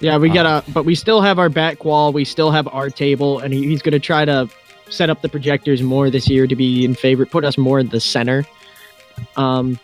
Yeah, 0.00 0.18
we 0.18 0.28
Um, 0.28 0.34
gotta, 0.34 0.70
but 0.72 0.84
we 0.84 0.94
still 0.94 1.20
have 1.22 1.38
our 1.38 1.48
back 1.48 1.84
wall. 1.84 2.12
We 2.12 2.24
still 2.24 2.50
have 2.50 2.68
our 2.68 2.90
table, 2.90 3.38
and 3.38 3.52
he, 3.54 3.66
he's 3.66 3.80
gonna 3.82 3.98
try 3.98 4.24
to 4.26 4.48
set 4.90 5.08
up 5.10 5.22
the 5.22 5.28
projectors 5.28 5.82
more 5.82 6.10
this 6.10 6.28
year 6.28 6.46
to 6.46 6.54
be 6.54 6.84
in 6.84 6.94
favor, 6.94 7.24
put 7.26 7.44
us 7.44 7.56
more 7.58 7.80
in 7.80 7.88
the 7.88 8.00
center. 8.00 8.44
Um, 9.36 9.78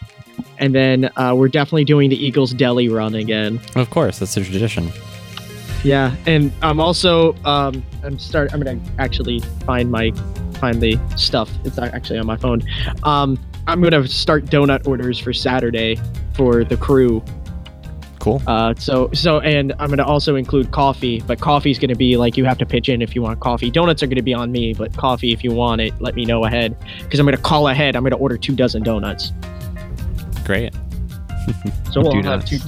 and 0.59 0.75
then 0.75 1.11
uh, 1.17 1.35
we're 1.37 1.49
definitely 1.49 1.85
doing 1.85 2.11
the 2.11 2.25
Eagles 2.25 2.53
Deli 2.53 2.89
run 2.89 3.15
again. 3.15 3.61
Of 3.75 3.91
course, 3.91 4.19
that's 4.19 4.37
a 4.37 4.45
tradition. 4.45 4.91
Yeah, 5.85 6.15
and 6.27 6.53
I'm 6.63 6.79
also 6.79 7.35
um, 7.45 7.85
I'm 8.05 8.19
start. 8.19 8.53
I'm 8.53 8.61
gonna 8.61 8.81
actually 8.99 9.41
find 9.67 9.91
my 9.91 10.13
find 10.55 10.81
the 10.81 10.99
stuff. 11.17 11.51
It's 11.65 11.77
not 11.77 11.93
actually 11.93 12.21
on 12.21 12.27
my 12.27 12.37
phone. 12.37 12.63
Um, 13.03 13.39
I'm 13.67 13.83
gonna 13.83 14.07
start 14.07 14.45
donut 14.47 14.87
orders 14.87 15.19
for 15.19 15.33
Saturday 15.33 15.99
for 16.35 16.65
the 16.65 16.77
crew. 16.77 17.23
Cool. 18.21 18.41
Uh, 18.47 18.75
so 18.77 19.11
so 19.13 19.41
and 19.41 19.73
I'm 19.81 19.91
gonna 19.91 20.07
also 20.07 20.37
include 20.37 20.71
coffee, 20.71 21.21
but 21.27 21.41
coffee's 21.41 21.81
gonna 21.81 21.97
be 21.97 22.17
like 22.17 22.37
you 22.37 22.45
have 22.45 22.59
to 22.59 22.67
pitch 22.67 22.89
in 22.89 23.03
if 23.03 23.17
you 23.17 23.23
want 23.23 23.41
coffee. 23.41 23.69
Donuts 23.69 24.05
are 24.05 24.07
gonna 24.07 24.23
be 24.23 24.35
on 24.35 24.53
me, 24.53 24.75
but 24.75 24.97
coffee 24.97 25.33
if 25.33 25.43
you 25.43 25.51
want 25.51 25.81
it, 25.81 26.01
let 26.01 26.15
me 26.15 26.25
know 26.25 26.45
ahead 26.45 26.77
because 27.01 27.19
I'm 27.19 27.27
gonna 27.27 27.37
call 27.39 27.67
ahead. 27.67 27.97
I'm 27.97 28.05
gonna 28.05 28.17
order 28.17 28.39
two 28.39 28.55
dozen 28.55 28.85
donuts. 28.85 29.33
Great. 30.45 30.75
So 31.93 32.01
we'll 32.03 32.13
Two 32.13 32.23
have 32.23 32.45
two. 32.45 32.59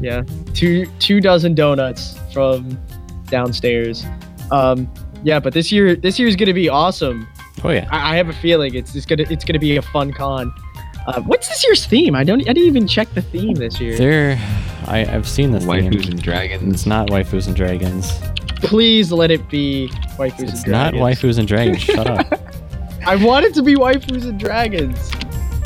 Yeah, 0.00 0.22
two 0.54 0.86
two 1.00 1.20
dozen 1.20 1.54
donuts 1.54 2.18
from 2.32 2.78
downstairs. 3.28 4.04
Um, 4.50 4.88
yeah, 5.24 5.40
but 5.40 5.52
this 5.52 5.72
year 5.72 5.96
this 5.96 6.18
year 6.18 6.28
is 6.28 6.36
gonna 6.36 6.54
be 6.54 6.68
awesome. 6.68 7.26
Oh 7.64 7.70
yeah. 7.70 7.88
I, 7.90 8.12
I 8.14 8.16
have 8.16 8.28
a 8.28 8.32
feeling 8.32 8.74
it's 8.74 8.94
it's 8.94 9.06
gonna 9.06 9.24
it's 9.28 9.44
gonna 9.44 9.58
be 9.58 9.76
a 9.76 9.82
fun 9.82 10.12
con. 10.12 10.52
Uh, 11.08 11.20
what's 11.22 11.48
this 11.48 11.64
year's 11.64 11.86
theme? 11.86 12.14
I 12.14 12.22
don't 12.22 12.40
I 12.42 12.52
didn't 12.52 12.68
even 12.68 12.86
check 12.86 13.12
the 13.14 13.22
theme 13.22 13.54
this 13.54 13.80
year. 13.80 13.96
There, 13.96 14.38
I 14.86 15.04
I've 15.06 15.28
seen 15.28 15.50
this. 15.50 15.64
Waifus 15.64 16.02
theme. 16.04 16.12
and 16.12 16.22
dragons. 16.22 16.74
It's 16.74 16.86
not 16.86 17.08
waifus 17.08 17.46
and 17.48 17.56
dragons. 17.56 18.12
Please 18.62 19.10
let 19.12 19.30
it 19.32 19.48
be 19.48 19.88
waifus 20.16 20.40
It's 20.42 20.64
and 20.64 20.64
dragons. 20.64 20.64
It's 20.64 20.68
not 20.68 20.90
dragons. 20.94 21.18
waifus 21.22 21.38
and 21.38 21.48
dragons. 21.48 21.80
Shut 21.82 22.06
up. 22.06 22.40
I 23.06 23.16
want 23.16 23.46
it 23.46 23.54
to 23.54 23.62
be 23.62 23.74
waifus 23.74 24.24
and 24.28 24.38
dragons. 24.38 25.10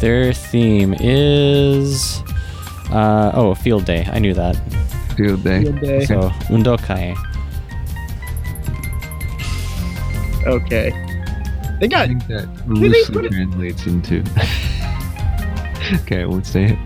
Their 0.02 0.32
theme 0.32 0.96
is 0.98 2.24
uh 2.90 3.30
oh 3.34 3.54
field 3.54 3.84
day. 3.84 4.04
I 4.10 4.18
knew 4.18 4.34
that. 4.34 4.56
Field 5.16 5.44
day. 5.44 5.62
Field 5.62 5.80
day. 5.80 6.04
So 6.06 6.28
undokai. 6.50 7.16
Okay. 10.44 10.90
They 11.78 11.86
got. 11.86 12.02
I 12.02 12.06
think 12.08 12.26
that 12.26 12.48
loosely 12.66 13.28
translates 13.28 13.86
into. 13.86 14.24
okay, 16.02 16.22
I 16.22 16.26
won't 16.26 16.46
say 16.46 16.72
it. 16.72 16.78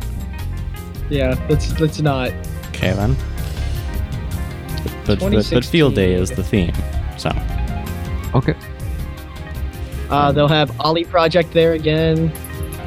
yeah. 1.09 1.43
Let's 1.49 1.81
let's 1.81 2.01
not. 2.01 2.33
Okay 2.69 2.93
then. 2.93 3.17
But 5.07 5.21
but, 5.21 5.33
but, 5.33 5.51
but 5.51 5.65
field 5.65 5.95
day 5.95 6.13
is 6.13 6.31
the 6.33 6.45
theme. 6.45 6.75
So 7.17 7.31
Okay. 8.35 8.55
Uh, 10.11 10.33
they'll 10.33 10.49
have 10.49 10.79
Ollie 10.83 11.07
Project 11.07 11.55
there 11.55 11.73
again. 11.73 12.31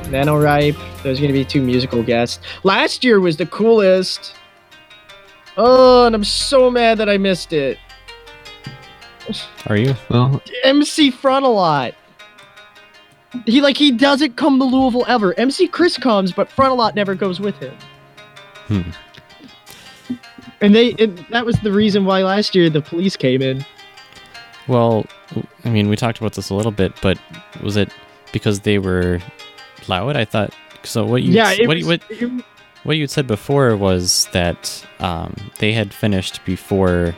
NanoRipe. 0.09 1.03
There's 1.03 1.19
gonna 1.19 1.33
be 1.33 1.45
two 1.45 1.61
musical 1.61 2.03
guests. 2.03 2.39
Last 2.63 3.03
year 3.03 3.19
was 3.19 3.37
the 3.37 3.45
coolest. 3.45 4.35
Oh, 5.57 6.05
and 6.05 6.15
I'm 6.15 6.23
so 6.23 6.71
mad 6.71 6.97
that 6.99 7.09
I 7.09 7.17
missed 7.17 7.53
it. 7.53 7.77
are 9.67 9.77
you? 9.77 9.95
Well, 10.09 10.41
MC 10.63 11.11
Frontalot. 11.11 11.93
He 13.45 13.61
like 13.61 13.77
he 13.77 13.91
doesn't 13.91 14.37
come 14.37 14.57
to 14.59 14.65
Louisville 14.65 15.05
ever. 15.07 15.37
MC 15.37 15.67
Chris 15.67 15.97
comes, 15.97 16.31
but 16.31 16.49
Frontalot 16.49 16.95
never 16.95 17.13
goes 17.13 17.39
with 17.39 17.55
him. 17.57 17.75
Hmm. 18.67 18.81
And 20.61 20.75
they 20.75 20.87
it, 20.93 21.29
that 21.29 21.45
was 21.45 21.57
the 21.59 21.71
reason 21.71 22.05
why 22.05 22.23
last 22.23 22.55
year 22.55 22.69
the 22.69 22.81
police 22.81 23.15
came 23.15 23.41
in. 23.41 23.65
Well, 24.67 25.05
I 25.65 25.69
mean, 25.69 25.89
we 25.89 25.95
talked 25.95 26.19
about 26.19 26.33
this 26.33 26.49
a 26.49 26.55
little 26.55 26.71
bit, 26.71 26.93
but 27.01 27.19
was 27.61 27.75
it 27.75 27.91
because 28.31 28.61
they 28.61 28.79
were 28.79 29.19
loud? 29.87 30.17
I 30.17 30.25
thought. 30.25 30.53
So 30.83 31.05
what 31.05 31.23
you 31.23 31.33
yeah, 31.33 31.55
what, 31.65 31.77
was, 31.77 31.85
what 31.85 32.01
it- 32.09 32.45
what 32.83 32.97
you 32.97 33.07
said 33.07 33.27
before 33.27 33.75
was 33.75 34.27
that 34.31 34.85
um, 34.99 35.35
they 35.59 35.73
had 35.73 35.93
finished 35.93 36.43
before 36.45 37.13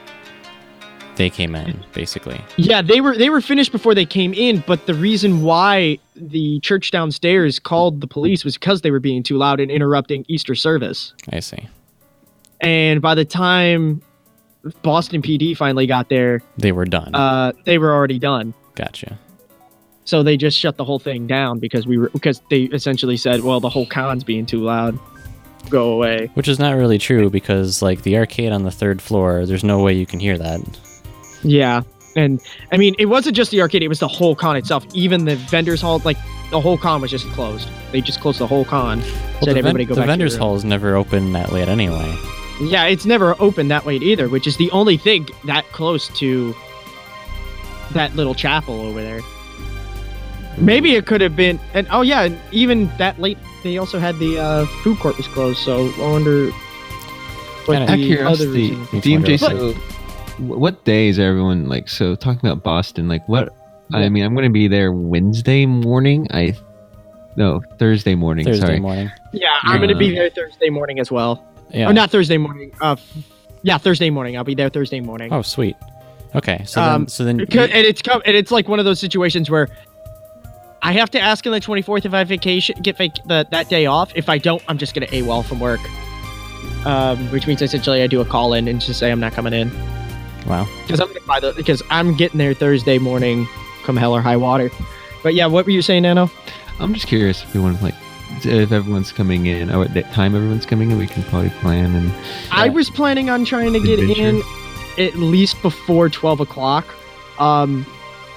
they 1.18 1.30
came 1.30 1.56
in, 1.56 1.84
basically. 1.94 2.42
Yeah, 2.58 2.82
they 2.82 3.00
were 3.02 3.16
they 3.16 3.30
were 3.30 3.42
finished 3.42 3.72
before 3.72 3.94
they 3.94 4.06
came 4.06 4.34
in, 4.34 4.64
but 4.66 4.86
the 4.88 4.94
reason 4.96 5.44
why 5.44 6.00
the 6.16 6.60
church 6.62 6.90
downstairs 6.92 7.60
called 7.60 8.02
the 8.02 8.08
police 8.08 8.44
was 8.44 8.56
because 8.58 8.82
they 8.82 8.90
were 8.92 9.00
being 9.00 9.22
too 9.22 9.38
loud 9.38 9.60
and 9.60 9.70
interrupting 9.70 10.26
Easter 10.28 10.56
service. 10.56 11.14
I 11.32 11.40
see. 11.40 11.68
And 12.62 13.02
by 13.02 13.14
the 13.16 13.26
time 13.26 14.02
Boston 14.84 15.22
PD 15.22 15.56
finally 15.56 15.86
got 15.86 16.10
there, 16.10 16.42
They 16.58 16.72
were 16.72 16.86
done. 16.86 17.14
uh, 17.14 17.52
they 17.66 17.78
were 17.78 17.94
already 17.94 18.18
done. 18.20 18.54
gotcha. 18.76 19.20
So 20.06 20.24
they 20.24 20.36
just 20.38 20.58
shut 20.58 20.78
the 20.78 20.86
whole 20.86 21.00
thing 21.00 21.28
down 21.28 21.60
because 21.60 21.86
we 21.86 21.98
were 21.98 22.10
because 22.10 22.42
they 22.50 22.64
essentially 22.64 23.18
said, 23.18 23.44
"Well, 23.44 23.60
the 23.60 23.70
whole 23.70 23.86
con's 23.86 24.24
being 24.24 24.46
too 24.46 24.62
loud. 24.62 24.98
Go 25.70 25.92
away." 25.92 26.30
Which 26.34 26.48
is 26.48 26.60
not 26.60 26.76
really 26.76 26.98
true 26.98 27.30
because, 27.30 27.82
like, 27.82 28.02
the 28.02 28.18
arcade 28.18 28.52
on 28.52 28.64
the 28.64 28.72
third 28.72 29.02
floor, 29.02 29.46
there's 29.46 29.64
no 29.64 29.80
way 29.80 29.94
you 29.94 30.06
can 30.06 30.20
hear 30.20 30.38
that. 30.38 30.62
Yeah, 31.44 31.84
and 32.16 32.42
I 32.72 32.78
mean, 32.78 32.96
it 32.98 33.06
wasn't 33.06 33.36
just 33.36 33.52
the 33.52 33.62
arcade; 33.62 33.84
it 33.84 33.88
was 33.88 34.00
the 34.00 34.08
whole 34.08 34.36
con 34.36 34.56
itself. 34.58 34.86
Even 34.94 35.26
the 35.26 35.36
vendors 35.36 35.82
hall, 35.82 36.02
like 36.04 36.18
the 36.50 36.60
whole 36.60 36.78
con 36.78 37.02
was 37.02 37.12
just 37.12 37.28
closed. 37.28 37.70
They 37.92 38.02
just 38.02 38.20
closed 38.22 38.40
the 38.40 38.48
whole 38.48 38.66
con. 38.66 39.00
Well, 39.00 39.08
said 39.44 39.56
the, 39.56 39.60
everybody 39.60 39.86
ven- 39.86 39.90
go 39.90 39.96
the 39.96 40.02
back 40.02 40.08
vendors 40.08 40.36
hall 40.36 40.56
is 40.56 40.66
never 40.66 40.96
open 40.96 41.32
that 41.34 41.52
late 41.52 41.68
anyway. 41.68 42.16
Yeah, 42.62 42.86
it's 42.86 43.06
never 43.06 43.36
open 43.40 43.70
that 43.70 43.86
late 43.86 44.04
either, 44.04 44.30
which 44.30 44.46
is 44.46 44.58
the 44.58 44.70
only 44.72 44.98
thing 44.98 45.28
that 45.46 45.66
close 45.72 46.10
to 46.20 46.56
that 47.92 48.16
little 48.16 48.36
chapel 48.36 48.82
over 48.82 49.02
there. 49.02 49.22
Maybe 50.58 50.96
it 50.96 51.06
could 51.06 51.22
have 51.22 51.36
been, 51.36 51.60
and 51.74 51.88
oh 51.92 52.02
yeah, 52.02 52.22
and 52.24 52.38
even 52.52 52.88
that 52.98 53.20
late, 53.20 53.38
they 53.64 53.78
also 53.78 54.00
had 54.00 54.18
the 54.20 54.38
uh, 54.40 54.66
food 54.84 55.00
court 55.00 55.18
was 55.18 55.28
closed. 55.28 55.60
So 55.60 55.90
I 55.98 56.12
wonder 56.12 56.50
what 57.66 57.78
Kinda- 57.78 57.92
Out 57.92 57.94
of 57.94 58.00
the 58.00 58.22
other 58.22 58.46
curiosity, 58.48 58.76
reason. 58.76 59.02
DMJ. 59.02 59.40
So, 59.40 59.74
wh- 60.38 60.60
what 60.60 60.84
day 60.86 61.08
is 61.08 61.20
everyone 61.20 61.68
like? 61.68 61.88
So 61.90 62.16
talking 62.16 62.48
about 62.50 62.64
Boston, 62.64 63.08
like 63.08 63.28
what? 63.28 63.54
I 63.94 64.08
mean, 64.10 64.24
I'm 64.24 64.34
going 64.34 64.46
to 64.48 64.54
be 64.54 64.68
there 64.70 64.92
Wednesday 64.94 65.66
morning. 65.66 66.28
I 66.32 66.56
no 67.36 67.62
Thursday 67.78 68.16
morning. 68.16 68.46
Thursday 68.46 68.66
sorry. 68.66 68.80
morning. 68.80 69.10
Yeah, 69.34 69.58
I'm 69.64 69.80
gonna 69.82 69.96
Uh, 69.96 70.00
be 70.00 70.14
there 70.14 70.30
Thursday 70.30 70.70
morning 70.70 71.00
as 71.00 71.12
well. 71.12 71.46
Yeah. 71.72 71.88
Oh, 71.90 71.92
not 71.92 72.10
Thursday 72.12 72.38
morning. 72.38 72.72
Uh, 72.82 72.96
yeah, 73.64 73.78
Thursday 73.78 74.10
morning. 74.10 74.38
I'll 74.38 74.44
be 74.44 74.56
there 74.56 74.70
Thursday 74.70 75.00
morning. 75.00 75.32
Oh, 75.32 75.42
sweet. 75.42 75.76
Okay, 76.36 76.64
so 76.66 76.82
Um, 76.82 77.02
then, 77.02 77.08
so 77.10 77.24
then, 77.26 77.38
Because- 77.38 77.70
and 77.72 77.86
it's 77.86 78.02
come, 78.02 78.22
and 78.26 78.36
it's 78.36 78.52
like 78.52 78.68
one 78.70 78.80
of 78.80 78.86
those 78.86 79.00
situations 79.00 79.50
where 79.50 79.68
I 80.84 80.94
have 80.94 81.12
to 81.12 81.20
ask 81.20 81.46
on 81.46 81.52
the 81.52 81.60
24th 81.62 82.06
if 82.06 82.14
I 82.14 82.24
vacation 82.24 82.82
get 82.82 82.98
vac- 82.98 83.24
the, 83.26 83.48
that 83.52 83.70
day 83.70 83.86
off. 83.86 84.12
If 84.16 84.30
I 84.30 84.38
don't, 84.38 84.64
I'm 84.68 84.78
just 84.78 84.94
gonna 84.96 85.08
AWOL 85.08 85.46
from 85.46 85.60
work. 85.60 85.80
Um, 86.86 87.30
which 87.32 87.46
means 87.46 87.62
essentially 87.62 88.02
I 88.02 88.08
do 88.08 88.22
a 88.22 88.26
call 88.26 88.54
in 88.54 88.68
and 88.68 88.82
just 88.82 89.00
say 89.00 89.12
I'm 89.12 89.20
not 89.20 89.34
coming 89.34 89.54
in. 89.54 89.70
Wow. 90.48 90.68
because 90.82 91.00
I'm 91.00 91.08
gonna 91.08 91.20
buy 91.28 91.40
the 91.40 91.54
because 91.56 91.84
I'm 91.92 92.18
getting 92.18 92.40
there 92.40 92.56
Thursday 92.56 92.98
morning, 92.98 93.48
come 93.84 93.96
hell 93.96 94.14
or 94.16 94.22
high 94.22 94.38
water. 94.38 94.72
But 95.22 95.36
yeah, 95.36 95.46
what 95.46 95.66
were 95.66 95.72
you 95.72 95.84
saying, 95.84 96.02
Nano? 96.04 96.32
I'm 96.80 96.96
just 96.96 97.06
curious 97.06 97.44
if 97.44 97.54
we 97.54 97.60
want 97.62 97.78
to 97.78 97.84
like 97.84 97.94
if 98.44 98.72
everyone's 98.72 99.12
coming 99.12 99.46
in, 99.46 99.70
or 99.70 99.84
at 99.84 99.94
that 99.94 100.12
time 100.14 100.34
everyone's 100.36 100.66
coming 100.66 100.90
in, 100.90 100.98
we 100.98 101.06
can 101.06 101.22
probably 101.24 101.52
plan 101.52 101.94
and 101.96 102.12
I 102.52 102.70
was 102.70 102.90
planning 102.90 103.30
on 103.30 103.46
trying 103.46 103.74
to 103.74 103.80
get 103.80 104.00
Adventure. 104.00 104.42
in 104.98 105.06
at 105.06 105.16
least 105.16 105.62
before 105.62 106.10
twelve 106.10 106.40
o'clock, 106.40 106.86
um, 107.40 107.86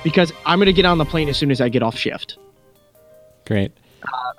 because 0.04 0.32
I'm 0.46 0.60
gonna 0.60 0.72
get 0.72 0.84
on 0.84 0.98
the 0.98 1.04
plane 1.04 1.28
as 1.28 1.36
soon 1.36 1.50
as 1.50 1.60
I 1.60 1.68
get 1.68 1.82
off 1.82 1.96
shift. 1.96 2.38
Great. 3.46 3.72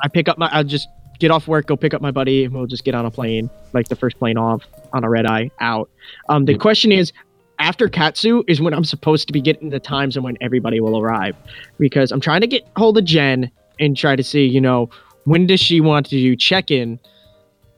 I 0.02 0.08
pick 0.08 0.30
up 0.30 0.38
my, 0.38 0.48
I'll 0.52 0.64
just 0.64 0.88
get 1.20 1.32
off 1.32 1.48
work, 1.48 1.66
go 1.68 1.76
pick 1.76 1.94
up 1.94 2.02
my 2.02 2.12
buddy, 2.12 2.46
and 2.46 2.54
we'll 2.54 2.68
just 2.68 2.84
get 2.84 2.96
on 2.96 3.06
a 3.06 3.12
plane, 3.12 3.50
like 3.74 3.88
the 3.88 3.96
first 3.96 4.18
plane 4.20 4.38
off 4.38 4.64
on 4.94 5.04
a 5.04 5.10
red 5.10 5.26
eye 5.26 5.50
out. 5.60 5.90
Um, 6.30 6.46
the 6.46 6.58
question 6.58 6.92
is, 6.92 7.12
after 7.58 7.88
Katsu 7.88 8.44
is 8.48 8.62
when 8.62 8.74
I'm 8.74 8.84
supposed 8.84 9.28
to 9.28 9.34
be 9.34 9.42
getting 9.42 9.70
the 9.70 9.80
times 9.80 10.16
and 10.16 10.24
when 10.24 10.38
everybody 10.42 10.80
will 10.80 11.00
arrive, 11.00 11.36
because 11.80 12.12
I'm 12.12 12.20
trying 12.20 12.42
to 12.42 12.48
get 12.48 12.68
hold 12.76 12.98
of 12.98 13.06
Jen 13.06 13.50
and 13.80 13.96
try 13.96 14.16
to 14.16 14.24
see, 14.24 14.46
you 14.46 14.62
know, 14.62 14.90
when 15.24 15.48
does 15.48 15.60
she 15.60 15.82
want 15.82 16.06
to 16.08 16.18
do 16.18 16.36
check 16.36 16.70
in, 16.70 17.00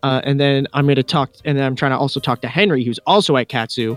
uh, 0.04 0.22
and 0.24 0.40
then 0.40 0.68
I'm 0.74 0.88
gonna 0.88 1.04
talk, 1.04 1.32
and 1.46 1.58
then 1.58 1.66
I'm 1.66 1.76
trying 1.76 1.92
to 1.92 1.98
also 1.98 2.20
talk 2.20 2.42
to 2.42 2.48
Henry, 2.48 2.84
who's 2.84 3.00
also 3.06 3.38
at 3.38 3.50
Katsu, 3.50 3.96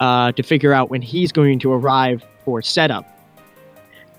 uh, 0.00 0.32
to 0.32 0.42
figure 0.42 0.72
out 0.72 0.90
when 0.90 1.02
he's 1.02 1.32
going 1.32 1.58
to 1.60 1.72
arrive 1.72 2.24
for 2.44 2.62
setup, 2.62 3.04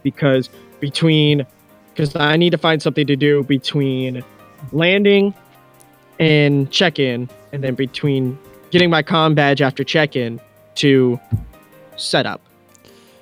because 0.03 0.49
between 0.79 1.45
because 1.93 2.15
I 2.15 2.37
need 2.37 2.51
to 2.51 2.57
find 2.57 2.81
something 2.81 3.05
to 3.07 3.15
do 3.15 3.43
between 3.43 4.23
landing 4.71 5.33
and 6.19 6.69
check 6.71 6.99
in, 6.99 7.29
and 7.51 7.63
then 7.63 7.75
between 7.75 8.37
getting 8.69 8.89
my 8.89 9.01
com 9.03 9.35
badge 9.35 9.61
after 9.61 9.83
check 9.83 10.15
in 10.15 10.39
to 10.75 11.19
setup. 11.97 12.41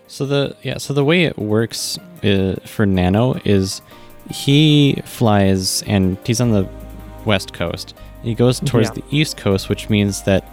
So 0.07 0.25
the 0.25 0.55
yeah, 0.63 0.77
so 0.77 0.93
the 0.93 1.03
way 1.05 1.23
it 1.25 1.37
works 1.37 1.97
uh, 2.23 2.55
for 2.65 2.85
Nano 2.85 3.39
is 3.45 3.81
he 4.29 5.01
flies 5.05 5.83
and 5.87 6.17
he's 6.25 6.39
on 6.41 6.51
the 6.51 6.67
west 7.25 7.53
coast. 7.53 7.95
He 8.23 8.35
goes 8.35 8.59
towards 8.59 8.89
Yeah. 8.89 8.95
the 8.95 9.03
east 9.17 9.37
coast, 9.37 9.69
which 9.69 9.89
means 9.89 10.23
that 10.23 10.47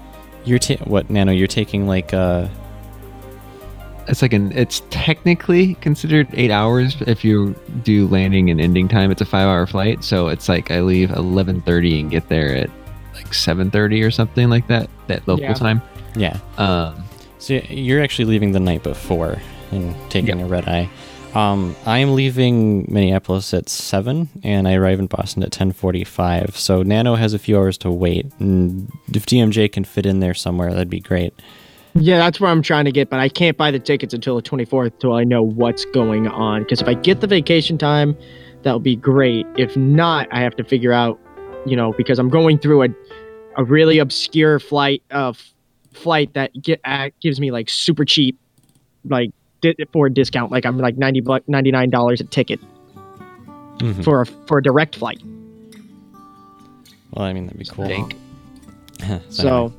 you're 0.44 0.58
ta- 0.58 0.84
what 0.84 1.10
Nano 1.10 1.32
you're 1.32 1.46
taking 1.48 1.86
like 1.86 2.14
uh 2.14 2.48
it's 4.08 4.22
like 4.22 4.32
an 4.32 4.52
it's 4.52 4.82
technically 4.90 5.74
considered 5.76 6.28
eight 6.32 6.50
hours 6.50 6.96
if 7.06 7.24
you 7.24 7.54
do 7.82 8.06
landing 8.08 8.50
and 8.50 8.60
ending 8.60 8.88
time. 8.88 9.10
It's 9.10 9.20
a 9.20 9.24
five 9.26 9.46
hour 9.48 9.66
flight, 9.66 10.04
so 10.04 10.28
it's 10.28 10.48
like 10.48 10.70
I 10.70 10.80
leave 10.80 11.10
eleven 11.10 11.60
thirty 11.62 12.00
and 12.00 12.10
get 12.10 12.28
there 12.28 12.54
at 12.56 12.70
like 13.14 13.32
seven 13.34 13.70
thirty 13.70 14.02
or 14.02 14.10
something 14.10 14.48
like 14.50 14.66
that. 14.68 14.88
That 15.08 15.26
local 15.26 15.44
Yeah. 15.44 15.54
time. 15.54 15.82
yeah. 16.16 16.38
Um, 16.58 17.02
So 17.38 17.54
you're 17.68 18.02
actually 18.02 18.24
leaving 18.26 18.52
the 18.52 18.60
night 18.60 18.82
before 18.82 19.40
and 19.70 19.94
taking 20.10 20.40
a 20.42 20.46
red 20.46 20.66
eye. 20.68 20.88
Um, 21.34 21.76
I'm 21.84 22.14
leaving 22.14 22.86
Minneapolis 22.88 23.52
at 23.52 23.68
seven, 23.68 24.28
and 24.42 24.66
I 24.66 24.74
arrive 24.74 24.98
in 25.00 25.06
Boston 25.06 25.42
at 25.42 25.52
ten 25.52 25.70
forty-five. 25.72 26.56
So 26.56 26.82
Nano 26.82 27.14
has 27.14 27.34
a 27.34 27.38
few 27.38 27.58
hours 27.58 27.76
to 27.78 27.90
wait, 27.90 28.26
and 28.38 28.90
if 29.12 29.26
DMJ 29.26 29.70
can 29.70 29.84
fit 29.84 30.06
in 30.06 30.20
there 30.20 30.32
somewhere, 30.34 30.70
that'd 30.72 30.88
be 30.88 31.00
great. 31.00 31.34
Yeah, 31.98 32.18
that's 32.18 32.40
where 32.40 32.50
I'm 32.50 32.62
trying 32.62 32.84
to 32.84 32.92
get, 32.92 33.08
but 33.08 33.20
I 33.20 33.28
can't 33.28 33.56
buy 33.56 33.70
the 33.70 33.78
tickets 33.78 34.12
until 34.12 34.36
the 34.36 34.42
24th 34.42 34.92
until 34.92 35.14
I 35.14 35.24
know 35.24 35.42
what's 35.42 35.84
going 35.86 36.28
on. 36.28 36.62
Because 36.62 36.82
if 36.82 36.88
I 36.88 36.94
get 36.94 37.20
the 37.20 37.26
vacation 37.26 37.78
time, 37.78 38.16
that'll 38.62 38.80
be 38.80 38.96
great. 38.96 39.46
If 39.56 39.76
not, 39.76 40.28
I 40.30 40.40
have 40.40 40.54
to 40.56 40.64
figure 40.64 40.92
out, 40.92 41.18
you 41.64 41.74
know, 41.74 41.92
because 41.94 42.18
I'm 42.18 42.28
going 42.28 42.58
through 42.58 42.82
a, 42.84 42.88
a 43.56 43.64
really 43.64 43.98
obscure 43.98 44.58
flight 44.60 45.02
uh, 45.10 45.30
f- 45.30 45.54
flight 45.94 46.34
that 46.34 46.52
get 46.60 46.80
uh, 46.84 47.08
gives 47.22 47.40
me 47.40 47.50
like 47.50 47.70
super 47.70 48.04
cheap, 48.04 48.38
like 49.06 49.30
di- 49.62 49.74
for 49.92 50.06
a 50.06 50.12
discount. 50.12 50.52
Like 50.52 50.66
I'm 50.66 50.76
like 50.78 50.98
90 50.98 51.20
bu- 51.22 51.40
99 51.46 51.90
dollars 51.90 52.20
a 52.20 52.24
ticket 52.24 52.60
Mhm. 53.78 54.04
for 54.04 54.20
a 54.22 54.26
for 54.46 54.58
a 54.58 54.62
direct 54.62 54.96
flight. 54.96 55.22
Well, 57.12 57.24
I 57.24 57.32
mean 57.32 57.46
that'd 57.46 57.58
be 57.58 57.64
cool. 57.64 57.88
Dank. 57.88 58.16
So 59.30 59.72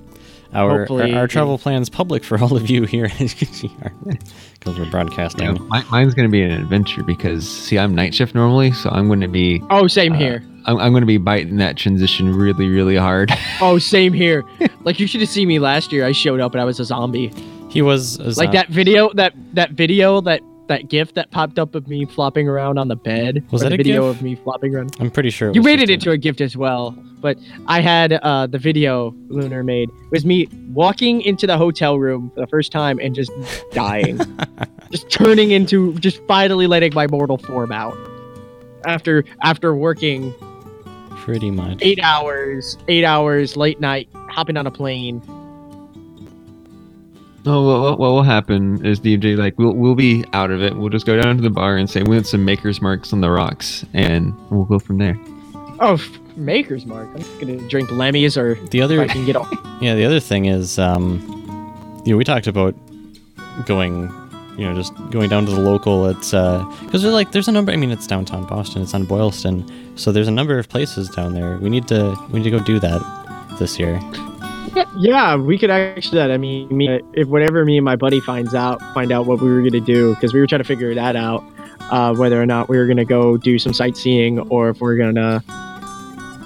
our, 0.53 0.89
our 0.89 1.15
our 1.15 1.27
travel 1.27 1.57
plan's 1.57 1.89
public 1.89 2.23
for 2.23 2.37
all 2.39 2.55
of 2.55 2.69
you 2.69 2.83
here 2.85 3.05
at 3.05 3.17
GR 3.19 4.09
because 4.53 4.79
we're 4.79 4.89
broadcasting. 4.89 5.45
yeah, 5.45 5.51
mi- 5.53 5.83
mine's 5.91 6.13
gonna 6.13 6.29
be 6.29 6.41
an 6.41 6.51
adventure 6.51 7.03
because 7.03 7.47
see, 7.49 7.77
I'm 7.77 7.93
night 7.95 8.13
shift 8.13 8.33
normally, 8.35 8.71
so 8.71 8.89
I'm 8.89 9.07
going 9.07 9.21
to 9.21 9.27
be 9.27 9.61
oh, 9.69 9.87
same 9.87 10.13
Uh, 10.13 10.17
here. 10.17 10.43
I'm, 10.65 10.77
I'm 10.79 10.91
going 10.91 11.01
to 11.01 11.07
be 11.07 11.17
biting 11.17 11.57
that 11.57 11.77
transition 11.77 12.35
really, 12.35 12.67
really 12.67 12.97
hard. 12.97 13.31
Oh, 13.61 13.77
same 13.79 14.13
here. 14.13 14.43
like 14.81 14.99
you 14.99 15.07
should 15.07 15.21
have 15.21 15.29
seen 15.29 15.47
me 15.47 15.59
last 15.59 15.91
year. 15.91 16.05
I 16.05 16.11
showed 16.11 16.39
up 16.39 16.53
and 16.53 16.61
I 16.61 16.65
was 16.65 16.79
a 16.79 16.85
zombie. 16.85 17.31
He 17.69 17.81
was 17.81 18.17
a 18.19 18.23
like 18.23 18.35
zo- 18.35 18.51
that 18.53 18.69
video 18.69 19.11
that 19.13 19.33
that 19.53 19.71
video 19.71 20.21
that 20.21 20.41
that 20.67 20.89
gif 20.89 21.13
that 21.13 21.31
popped 21.31 21.57
up 21.59 21.75
of 21.75 21.87
me 21.87 22.05
flopping 22.05 22.47
around 22.47 22.77
on 22.77 22.87
the 22.87 22.95
bed 22.95 23.43
Was 23.51 23.61
that 23.61 23.73
a 23.73 23.77
video 23.77 24.07
GIF? 24.09 24.17
of 24.17 24.21
me 24.23 24.35
flopping 24.35 24.75
around 24.75 24.95
I'm 24.99 25.11
pretty 25.11 25.29
sure 25.29 25.49
it 25.49 25.55
you 25.55 25.61
made 25.61 25.79
it 25.79 25.89
into 25.89 26.11
a 26.11 26.17
gift 26.17 26.41
as 26.41 26.55
well 26.57 26.91
but 27.19 27.37
i 27.67 27.81
had 27.81 28.13
uh 28.13 28.45
the 28.47 28.59
video 28.59 29.11
lunar 29.27 29.63
made 29.63 29.89
was 30.11 30.25
me 30.25 30.47
walking 30.73 31.21
into 31.21 31.47
the 31.47 31.57
hotel 31.57 31.97
room 31.97 32.29
for 32.35 32.41
the 32.41 32.47
first 32.47 32.71
time 32.71 32.99
and 32.99 33.15
just 33.15 33.31
dying 33.71 34.19
just 34.91 35.09
turning 35.09 35.51
into 35.51 35.93
just 35.99 36.21
finally 36.27 36.67
letting 36.67 36.93
my 36.93 37.07
mortal 37.07 37.37
form 37.37 37.71
out 37.71 37.97
after 38.85 39.23
after 39.41 39.73
working 39.75 40.33
pretty 41.15 41.49
much. 41.51 41.79
eight 41.81 41.99
hours 42.03 42.77
eight 42.87 43.03
hours 43.03 43.57
late 43.57 43.79
night 43.79 44.07
hopping 44.29 44.55
on 44.57 44.67
a 44.67 44.71
plane 44.71 45.19
Oh, 47.49 47.61
what, 47.65 47.81
what, 47.81 47.99
what 47.99 48.09
will 48.11 48.23
happen 48.23 48.85
is 48.85 48.99
DJ 48.99 49.37
like 49.37 49.57
we'll 49.57 49.73
we'll 49.73 49.95
be 49.95 50.25
out 50.33 50.51
of 50.51 50.61
it. 50.61 50.75
We'll 50.75 50.89
just 50.89 51.05
go 51.05 51.21
down 51.21 51.37
to 51.37 51.41
the 51.41 51.49
bar 51.49 51.77
and 51.77 51.89
say 51.89 52.03
we 52.03 52.15
want 52.15 52.27
some 52.27 52.43
Maker's 52.43 52.81
Marks 52.81 53.13
on 53.13 53.21
the 53.21 53.29
rocks, 53.31 53.85
and 53.93 54.33
we'll 54.49 54.65
go 54.65 54.79
from 54.79 54.97
there. 54.97 55.17
oh 55.79 55.93
f- 55.93 56.19
maker's 56.35 56.85
mark 56.85 57.07
i'm 57.15 57.39
gonna 57.39 57.57
drink 57.67 57.89
Lemmy's 57.89 58.37
or 58.37 58.55
The 58.69 58.79
other 58.81 59.01
i 59.01 59.07
can 59.07 59.25
get 59.25 59.35
off 59.35 59.51
Yeah, 59.81 59.95
the 59.95 60.05
other 60.05 60.19
thing 60.19 60.45
is, 60.45 60.77
um, 60.77 61.19
you 62.05 62.11
know, 62.13 62.17
we 62.17 62.23
talked 62.23 62.47
about 62.47 62.75
going, 63.65 64.03
you 64.57 64.65
know, 64.65 64.73
just 64.75 64.93
going 65.11 65.29
down 65.29 65.45
to 65.45 65.51
the 65.51 65.59
local. 65.61 66.05
It's 66.07 66.31
because 66.31 67.01
there's 67.01 67.13
like 67.13 67.31
there's 67.31 67.47
a 67.47 67.51
number. 67.51 67.71
I 67.71 67.75
mean, 67.75 67.91
it's 67.91 68.07
downtown 68.07 68.45
Boston. 68.47 68.81
It's 68.81 68.93
on 68.93 69.05
Boylston, 69.05 69.65
so 69.97 70.11
there's 70.11 70.27
a 70.27 70.31
number 70.31 70.57
of 70.59 70.67
places 70.69 71.09
down 71.09 71.33
there. 71.33 71.57
We 71.57 71.69
need 71.69 71.87
to 71.89 72.15
we 72.31 72.39
need 72.39 72.51
to 72.51 72.57
go 72.57 72.63
do 72.63 72.79
that 72.79 73.01
this 73.59 73.77
year. 73.79 73.99
Yeah, 74.97 75.35
we 75.35 75.57
could 75.57 75.69
actually 75.69 76.17
that. 76.17 76.31
I 76.31 76.37
mean, 76.37 76.75
me, 76.75 76.99
if 77.13 77.27
whatever 77.27 77.63
me 77.65 77.77
and 77.77 77.85
my 77.85 77.95
buddy 77.95 78.19
finds 78.19 78.53
out, 78.53 78.81
find 78.93 79.11
out 79.11 79.25
what 79.25 79.41
we 79.41 79.49
were 79.49 79.61
gonna 79.61 79.79
do, 79.79 80.13
because 80.15 80.33
we 80.33 80.39
were 80.39 80.47
trying 80.47 80.61
to 80.61 80.67
figure 80.67 80.93
that 80.95 81.15
out, 81.15 81.43
uh, 81.91 82.13
whether 82.15 82.41
or 82.41 82.45
not 82.45 82.69
we 82.69 82.77
were 82.77 82.87
gonna 82.87 83.05
go 83.05 83.37
do 83.37 83.57
some 83.59 83.73
sightseeing 83.73 84.39
or 84.49 84.69
if 84.69 84.81
we're 84.81 84.97
gonna 84.97 85.43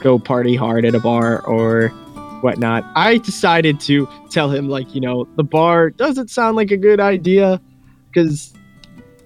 go 0.02 0.18
party 0.20 0.56
hard 0.56 0.86
at 0.86 0.96
a 0.96 1.00
bar 1.00 1.46
or 1.46 1.90
whatnot. 2.42 2.84
I 2.96 3.18
decided 3.18 3.80
to 3.82 4.08
tell 4.30 4.50
him 4.50 4.68
like, 4.68 4.96
you 4.96 5.02
know, 5.02 5.28
the 5.36 5.44
bar 5.44 5.92
doesn't 5.92 6.30
sound 6.30 6.56
like 6.56 6.72
a 6.72 6.78
good 6.78 7.00
idea, 7.00 7.62
because 8.08 8.54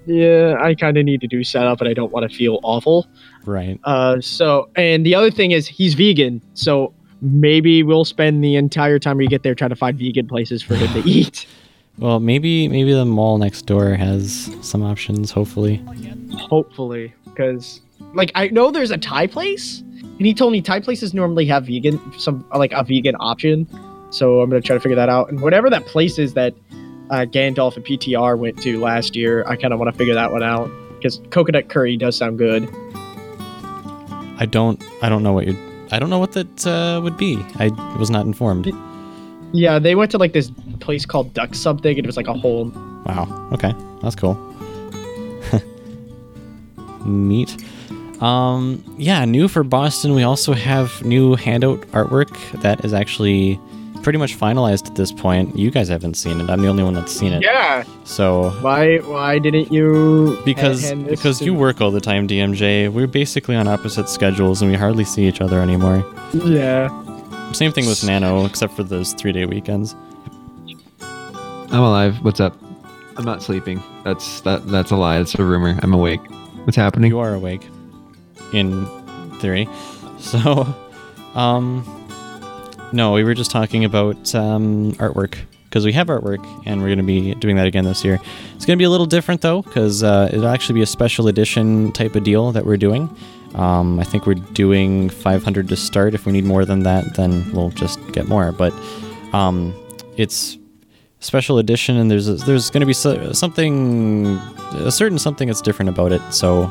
yeah, 0.06 0.58
I 0.62 0.76
kind 0.76 0.98
of 0.98 1.06
need 1.06 1.22
to 1.22 1.28
do 1.28 1.44
setup 1.44 1.82
and 1.82 1.90
I 1.90 1.94
don't 1.94 2.12
want 2.12 2.30
to 2.30 2.38
feel 2.38 2.60
awful. 2.62 3.08
Right. 3.46 3.80
Uh, 3.84 4.22
so, 4.22 4.70
and 4.76 5.06
the 5.06 5.16
other 5.16 5.32
thing 5.32 5.52
is 5.52 5.68
he's 5.68 5.94
vegan, 5.94 6.42
so 6.54 6.94
maybe 7.26 7.84
we'll 7.84 8.06
spend 8.06 8.44
the 8.44 8.56
entire 8.56 9.00
time 9.00 9.18
we 9.18 9.28
get 9.28 9.44
there 9.44 9.56
trying 9.56 9.72
to 9.72 9.76
find 9.76 9.98
vegan 9.98 10.28
places 10.28 10.62
for 10.62 10.76
him 10.76 10.92
to 10.94 11.10
eat. 11.10 11.48
Well, 11.98 12.20
maybe 12.20 12.68
maybe 12.68 12.94
the 12.94 13.06
mall 13.06 13.38
next 13.38 13.64
door 13.64 13.96
has 13.96 14.54
some 14.62 14.84
options. 14.84 15.32
Hopefully. 15.32 15.84
Hopefully, 16.34 17.14
because 17.26 17.82
like 18.14 18.32
I 18.36 18.50
know 18.50 18.70
there's 18.70 18.92
a 18.92 18.98
Thai 18.98 19.28
place, 19.28 19.80
and 19.80 20.26
he 20.26 20.34
told 20.34 20.52
me 20.52 20.62
Thai 20.62 20.82
places 20.82 21.14
normally 21.14 21.46
have 21.46 21.66
vegan, 21.66 22.00
some 22.20 22.46
like 22.54 22.74
a 22.74 22.84
vegan 22.84 23.16
option. 23.20 23.68
So 24.12 24.42
I'm 24.42 24.50
gonna 24.50 24.62
try 24.62 24.76
to 24.76 24.80
figure 24.80 24.98
that 24.98 25.10
out. 25.10 25.30
And 25.30 25.42
whatever 25.42 25.70
that 25.70 25.86
place 25.86 26.20
is 26.20 26.34
that 26.34 26.54
uh, 27.10 27.26
Gandalf 27.26 27.78
and 27.78 27.86
PTR 27.86 28.38
went 28.38 28.62
to 28.64 28.80
last 28.80 29.16
year, 29.16 29.46
I 29.48 29.56
kind 29.56 29.74
of 29.74 29.80
want 29.80 29.92
to 29.92 29.98
figure 29.98 30.16
that 30.16 30.32
one 30.32 30.44
out 30.44 30.70
because 30.98 31.22
coconut 31.30 31.70
curry 31.70 31.96
does 31.96 32.18
sound 32.18 32.38
good. 32.38 32.70
I 34.38 34.46
don't 34.46 34.84
I 35.02 35.08
don't 35.08 35.24
know 35.24 35.32
what 35.32 35.48
you 35.48 35.75
I 35.92 36.00
don't 36.00 36.10
know 36.10 36.20
what 36.20 36.34
that 36.34 36.68
uh, 36.68 37.02
would 37.04 37.18
be. 37.18 37.38
I 37.60 37.70
was 37.98 38.10
not 38.10 38.26
informed. 38.26 38.72
Yeah, 39.54 39.80
they 39.80 39.96
went 39.96 40.12
to 40.12 40.18
like 40.18 40.34
this 40.34 40.52
place 40.80 41.06
called 41.06 41.34
Duck 41.34 41.56
something, 41.56 41.98
and 41.98 42.06
it 42.06 42.08
was 42.08 42.18
like 42.18 42.28
a 42.28 42.34
whole 42.34 42.72
Wow. 43.06 43.50
Okay, 43.54 43.74
that's 44.02 44.16
cool. 44.16 44.36
Neat. 47.06 47.56
Um, 48.22 48.84
yeah, 48.98 49.26
new 49.26 49.48
for 49.48 49.64
Boston. 49.64 50.16
We 50.16 50.24
also 50.24 50.54
have 50.54 51.04
new 51.06 51.36
handout 51.36 51.82
artwork 51.92 52.62
that 52.62 52.84
is 52.84 52.94
actually 52.94 53.60
pretty 54.06 54.20
much 54.20 54.38
finalized 54.40 54.88
at 54.88 54.96
this 54.96 55.12
point. 55.12 55.58
You 55.58 55.70
guys 55.72 55.90
haven't 55.90 56.14
seen 56.14 56.40
it. 56.40 56.50
I'm 56.50 56.62
the 56.62 56.68
only 56.70 56.84
one 56.84 56.94
that's 56.94 57.12
seen 57.12 57.34
it. 57.34 57.42
yeah. 57.44 57.84
So 58.06 58.52
Why 58.62 58.98
why 59.00 59.40
didn't 59.40 59.72
you 59.74 60.40
because 60.46 60.82
hand 60.84 61.08
this 61.08 61.20
because 61.20 61.40
to- 61.40 61.46
you 61.46 61.54
work 61.54 61.82
all 61.82 61.92
the 61.92 62.00
time, 62.00 62.28
DMJ, 62.28 62.90
we're 62.94 63.08
basically 63.08 63.56
on 63.58 63.68
opposite 63.68 64.08
schedules 64.08 64.62
and 64.62 64.72
we 64.72 64.78
hardly 64.78 65.04
see 65.04 65.28
each 65.28 65.42
other 65.42 65.60
anymore. 65.60 66.06
yeah 66.34 66.88
Same 67.52 67.72
thing 67.72 67.88
with 67.88 68.04
Nano, 68.06 68.46
except 68.46 68.74
for 68.74 68.84
those 68.84 69.14
three 69.14 69.32
day 69.34 69.46
weekends. 69.46 69.96
I'm 71.74 71.82
alive. 71.82 72.24
What's 72.24 72.40
up? 72.40 72.56
I'm 73.18 73.26
not 73.26 73.42
sleeping. 73.42 73.82
That's 74.04 74.42
that. 74.42 74.68
That's 74.68 74.92
a 74.92 74.96
lie. 74.96 75.18
That's 75.18 75.36
a 75.36 75.44
rumor. 75.44 75.80
I'm 75.84 75.94
awake. 75.94 76.22
What's 76.66 76.78
happening? 76.78 77.10
You 77.12 77.20
are 77.20 77.34
awake, 77.34 77.68
in 78.54 78.86
theory. 79.40 79.68
So, 80.20 80.68
um, 81.36 81.84
no, 82.94 83.12
we 83.14 83.24
were 83.24 83.34
just 83.34 83.52
talking 83.52 83.86
about 83.86 84.34
um, 84.36 84.94
artwork 84.94 85.38
because 85.66 85.86
we 85.86 85.92
have 85.94 86.08
artwork 86.08 86.44
and 86.66 86.82
we're 86.82 86.88
going 86.88 87.00
to 87.00 87.04
be 87.04 87.36
doing 87.36 87.58
that 87.58 87.68
again 87.68 87.84
this 87.84 88.04
year. 88.06 88.20
It's 88.56 88.66
going 88.66 88.78
to 88.78 88.82
be 88.82 88.86
a 88.86 88.90
little 88.90 89.06
different 89.06 89.42
though 89.42 89.62
because 89.62 90.04
uh, 90.04 90.30
it'll 90.32 90.48
actually 90.48 90.76
be 90.76 90.82
a 90.82 90.86
special 90.88 91.28
edition 91.28 91.92
type 91.92 92.16
of 92.16 92.24
deal 92.24 92.52
that 92.54 92.66
we're 92.66 92.78
doing. 92.78 93.10
Um, 93.56 94.00
I 94.00 94.04
think 94.04 94.26
we're 94.26 94.34
doing 94.36 95.10
500 95.10 95.70
to 95.70 95.76
start. 95.76 96.14
If 96.14 96.26
we 96.26 96.32
need 96.32 96.44
more 96.46 96.66
than 96.66 96.84
that, 96.84 97.16
then 97.16 97.50
we'll 97.54 97.70
just 97.72 98.00
get 98.12 98.28
more. 98.28 98.52
But 98.52 98.74
um, 99.34 99.74
it's 100.18 100.58
special 101.20 101.58
edition, 101.58 101.98
and 101.98 102.12
there's 102.12 102.28
a, 102.28 102.36
there's 102.36 102.70
going 102.70 102.82
to 102.82 102.86
be 102.86 102.94
so, 102.94 103.32
something, 103.32 104.28
a 104.74 104.92
certain 104.92 105.18
something 105.18 105.48
that's 105.48 105.62
different 105.62 105.90
about 105.90 106.12
it. 106.12 106.22
So 106.34 106.64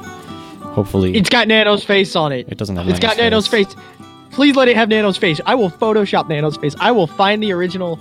hopefully, 0.74 1.14
It's 1.14 1.30
got 1.30 1.48
Nano's 1.48 1.84
face 1.84 2.14
on 2.16 2.32
it. 2.32 2.48
it 2.50 2.58
doesn't 2.58 2.76
have. 2.76 2.88
It's 2.88 3.00
got 3.00 3.16
Nano's 3.16 3.46
face. 3.46 3.74
Please 4.34 4.56
let 4.56 4.66
it 4.66 4.76
have 4.76 4.88
Nano's 4.88 5.16
face. 5.16 5.40
I 5.46 5.54
will 5.54 5.70
Photoshop 5.70 6.28
Nano's 6.28 6.56
face. 6.56 6.74
I 6.80 6.90
will 6.90 7.06
find 7.06 7.42
the 7.42 7.52
original 7.52 7.96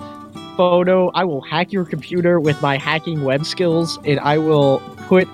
photo. 0.57 1.11
I 1.13 1.23
will 1.23 1.41
hack 1.41 1.71
your 1.71 1.85
computer 1.85 2.39
with 2.39 2.59
my 2.61 2.77
hacking 2.77 3.23
web 3.23 3.45
skills, 3.45 3.99
and 4.03 4.19
I 4.19 4.39
will 4.39 4.79
put 5.07 5.27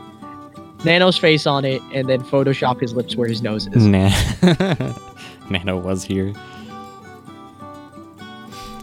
Nano's 0.83 1.17
face 1.17 1.47
on 1.47 1.63
it, 1.63 1.81
and 1.93 2.09
then 2.09 2.21
Photoshop 2.21 2.81
his 2.81 2.93
lips 2.93 3.15
where 3.15 3.29
his 3.29 3.41
nose 3.41 3.67
is. 3.67 3.85
Nah. 3.85 4.09
Nano 5.49 5.79
was 5.79 6.03
here. 6.03 6.33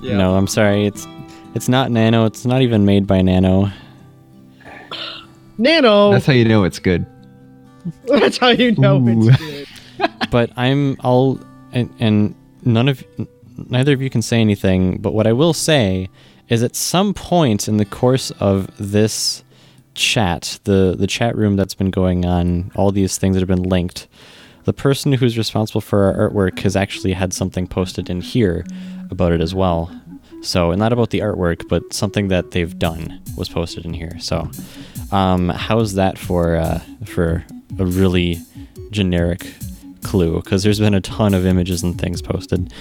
No, 0.02 0.36
I'm 0.36 0.47
sorry. 0.47 0.86
It's 0.86 1.06
it's 1.55 1.68
not 1.68 1.90
Nano. 1.90 2.26
It's 2.26 2.44
not 2.47 2.62
even 2.62 2.84
made 2.84 3.06
by 3.06 3.22
Nano. 3.22 3.70
Nano. 5.59 6.12
That's 6.12 6.26
how 6.26 6.32
you 6.32 6.44
know 6.44 6.64
it's 6.64 6.78
good. 6.78 7.06
That's 8.06 8.38
how 8.38 8.48
you 8.48 8.72
know 8.72 8.98
Ooh. 8.98 9.28
it's 9.28 9.38
good. 9.38 10.10
but 10.30 10.51
I'm 10.56 10.97
I'll 11.01 11.40
and, 11.77 11.94
and 12.01 12.35
none 12.65 12.89
of 12.89 13.05
neither 13.57 13.93
of 13.93 14.03
you 14.03 14.11
can 14.11 14.23
say 14.23 14.40
anything. 14.40 14.98
But 14.98 15.12
what 15.12 15.27
I 15.27 15.32
will 15.32 15.53
say 15.53 16.09
is, 16.48 16.62
at 16.62 16.74
some 16.74 17.15
point 17.15 17.69
in 17.69 17.77
the 17.77 17.85
course 17.85 18.31
of 18.32 18.70
this 18.78 19.44
chat, 19.94 20.59
the 20.65 20.94
the 20.98 21.07
chat 21.07 21.36
room 21.36 21.57
that's 21.57 21.74
been 21.74 21.90
going 21.90 22.24
on, 22.24 22.73
all 22.74 22.90
these 22.93 23.19
things 23.19 23.35
that 23.35 23.40
have 23.40 23.48
been 23.48 23.62
linked, 23.62 24.09
the 24.65 24.73
person 24.73 25.12
who's 25.12 25.36
responsible 25.36 25.81
for 25.81 26.05
our 26.05 26.31
artwork 26.31 26.59
has 26.61 26.77
actually 26.77 27.12
had 27.12 27.32
something 27.32 27.66
posted 27.66 28.09
in 28.11 28.20
here 28.20 28.65
about 29.11 29.32
it 29.32 29.40
as 29.40 29.55
well. 29.55 29.90
So, 30.43 30.70
and 30.70 30.78
not 30.78 30.93
about 30.93 31.11
the 31.11 31.20
artwork, 31.20 31.69
but 31.69 31.93
something 31.93 32.28
that 32.28 32.53
they've 32.53 32.78
done 32.78 33.20
was 33.36 33.48
posted 33.48 33.85
in 33.85 33.94
here. 33.94 34.19
So, 34.20 34.48
um, 35.12 35.48
how's 35.48 35.94
that 35.94 36.19
for 36.19 36.57
uh, 36.57 36.81
for 37.05 37.44
a 37.78 37.85
really 37.85 38.39
generic 38.90 39.47
clue? 40.07 40.41
Because 40.43 40.62
there's 40.62 40.81
been 40.81 40.95
a 40.95 41.01
ton 41.01 41.35
of 41.35 41.45
images 41.45 41.83
and 41.83 42.01
things 42.01 42.23
posted. 42.23 42.73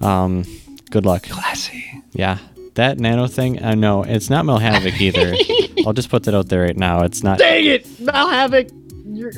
Um, 0.00 0.44
good 0.90 1.04
luck. 1.04 1.24
Classy. 1.24 1.84
Yeah, 2.12 2.38
that 2.74 2.98
nano 2.98 3.26
thing. 3.26 3.62
Uh, 3.62 3.74
no, 3.74 4.02
it's 4.02 4.30
not 4.30 4.44
Mel 4.44 4.58
Havoc 4.58 5.00
either. 5.00 5.34
I'll 5.86 5.92
just 5.92 6.10
put 6.10 6.24
that 6.24 6.34
out 6.34 6.48
there 6.48 6.62
right 6.62 6.76
now. 6.76 7.02
It's 7.02 7.22
not. 7.22 7.38
Dang 7.38 7.64
it, 7.64 8.00
Mal 8.00 8.28
Havoc. 8.28 8.68
You're, 9.06 9.32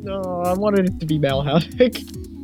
no, 0.00 0.42
I 0.44 0.54
wanted 0.54 0.86
it 0.86 1.00
to 1.00 1.06
be 1.06 1.18
Mal 1.18 1.42
Havoc. 1.42 1.96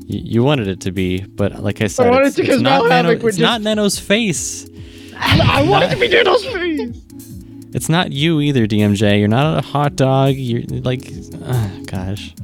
You 0.06 0.42
wanted 0.42 0.66
it 0.66 0.80
to 0.80 0.92
be, 0.92 1.20
but 1.20 1.62
like 1.62 1.80
I 1.80 1.86
said, 1.86 2.10
wanted 2.10 2.26
it's, 2.26 2.36
to 2.36 2.42
it's 2.42 2.60
not 2.60 2.88
Mel 2.88 3.02
Nano. 3.02 3.26
It's 3.26 3.38
not 3.38 3.60
Nano's 3.62 3.98
face. 3.98 4.68
I 5.16 5.62
wanted 5.68 5.90
to 5.90 5.96
be 5.96 6.08
Nano's 6.14 6.44
face. 6.44 7.00
It's 7.72 7.88
not 7.88 8.10
you 8.10 8.40
either, 8.40 8.66
DMJ. 8.66 9.20
You're 9.20 9.28
not 9.28 9.58
a 9.58 9.66
hot 9.66 9.94
dog. 9.94 10.34
You're 10.34 10.62
like, 10.80 11.12
uh, 11.44 11.68
gosh. 11.86 12.34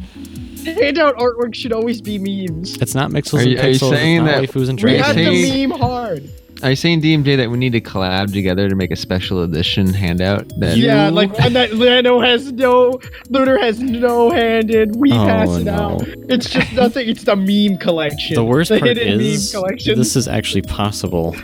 Handout 0.82 1.16
artwork 1.16 1.54
should 1.54 1.72
always 1.72 2.00
be 2.00 2.18
memes. 2.18 2.76
It's 2.80 2.94
not 2.94 3.10
Mixels 3.10 3.38
Are 3.38 3.42
and 3.42 3.50
you- 3.52 3.58
are 3.60 3.68
you 3.68 3.74
Pixels. 3.78 3.90
saying 3.90 4.16
it's 4.16 4.24
not 4.26 4.40
that 4.40 4.50
waifus 4.50 4.68
and 4.68 4.82
we 4.82 4.84
We 4.84 4.96
Right. 4.96 5.04
have 5.06 5.14
dragons. 5.16 5.40
to 5.40 5.46
Saying- 5.48 5.68
meme 5.68 5.78
hard. 5.78 6.28
Are 6.62 6.70
you 6.70 6.76
saying 6.76 7.02
DMJ 7.02 7.36
that 7.36 7.50
we 7.50 7.58
need 7.58 7.72
to 7.72 7.82
collab 7.82 8.32
together 8.32 8.66
to 8.70 8.74
make 8.74 8.90
a 8.90 8.96
special 8.96 9.42
edition 9.42 9.92
handout? 9.92 10.48
That 10.58 10.78
Yeah, 10.78 11.10
like 11.10 11.38
one 11.38 11.52
that 11.52 11.74
Nano 11.74 12.18
has 12.20 12.50
no, 12.50 12.98
Lunar 13.28 13.58
has 13.58 13.78
no 13.78 14.30
hand 14.30 14.70
in. 14.70 14.98
We 14.98 15.12
Oh, 15.12 15.16
pass 15.16 15.54
it 15.58 15.64
no. 15.64 15.72
out. 15.74 16.08
It's 16.30 16.48
just 16.48 16.72
nothing. 16.72 17.10
It's 17.10 17.24
the 17.24 17.36
meme 17.36 17.76
collection. 17.78 18.36
The 18.36 18.44
worst 18.44 18.70
the 18.70 18.78
part 18.78 18.96
hidden 18.96 19.20
is 19.20 19.52
meme 19.52 19.62
collection. 19.62 19.98
this 19.98 20.16
is 20.16 20.28
actually 20.28 20.62
possible. 20.62 21.36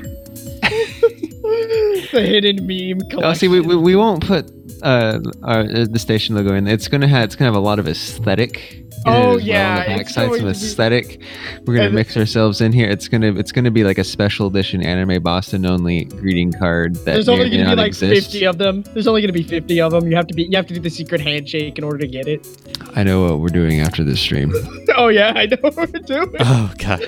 the 0.62 2.22
hidden 2.24 2.66
meme 2.66 3.00
collection. 3.10 3.24
Oh, 3.24 3.32
see, 3.34 3.48
we, 3.48 3.60
we, 3.60 3.76
we 3.76 3.94
won't 3.96 4.24
put 4.26 4.50
uh, 4.82 5.20
our, 5.42 5.64
the 5.64 5.98
station 5.98 6.34
logo 6.34 6.54
in. 6.54 6.66
It's 6.66 6.88
gonna 6.88 7.08
have 7.08 7.24
it's 7.24 7.36
gonna 7.36 7.50
have 7.50 7.56
a 7.56 7.64
lot 7.64 7.78
of 7.78 7.86
aesthetic. 7.88 8.72
in 8.72 8.78
it 8.78 8.88
Oh, 9.04 9.10
as 9.10 9.24
well 9.36 9.40
yeah, 9.40 9.70
on 9.70 9.76
the 9.76 9.82
it's 9.82 9.98
backside, 9.98 10.28
going 10.28 10.40
some 10.40 10.52
to 10.52 10.60
be- 10.60 10.66
aesthetic. 10.66 11.20
We're 11.64 11.74
gonna 11.74 11.86
And- 11.86 11.94
mix 11.94 12.16
ourselves 12.16 12.60
in 12.60 12.72
here. 12.72 12.88
It's 12.88 13.08
gonna 13.08 13.32
it's 13.34 13.50
gonna 13.52 13.70
be 13.70 13.82
like 13.84 13.98
a 13.98 14.04
special 14.04 14.46
edition 14.46 14.82
anime 14.82 15.22
Boston 15.22 15.66
only 15.66 16.04
greeting 16.04 16.52
card 16.52 16.94
that 16.96 17.04
There's 17.04 17.28
only 17.28 17.50
gonna 17.50 17.70
be 17.70 17.76
like 17.76 17.86
exist. 17.88 18.30
50 18.32 18.46
of 18.46 18.58
them. 18.58 18.82
There's 18.94 19.06
only 19.08 19.20
gonna 19.22 19.32
be 19.32 19.42
50 19.42 19.80
of 19.80 19.92
them. 19.92 20.06
You 20.08 20.14
have 20.16 20.26
to 20.28 20.34
be. 20.34 20.44
You 20.44 20.56
have 20.56 20.66
to 20.66 20.74
do 20.74 20.80
the 20.80 20.90
secret 20.90 21.20
handshake 21.20 21.78
in 21.78 21.84
order 21.84 21.98
to 21.98 22.06
get 22.06 22.28
it. 22.28 22.46
I 22.94 23.02
know 23.02 23.24
what 23.24 23.40
we're 23.40 23.48
doing 23.48 23.80
after 23.80 24.04
this 24.04 24.20
stream. 24.20 24.52
Oh 24.94 25.08
yeah, 25.08 25.32
I 25.34 25.46
know 25.46 25.56
what 25.62 25.74
we're 25.76 25.86
doing. 25.86 26.34
Oh 26.40 26.72
god. 26.78 27.02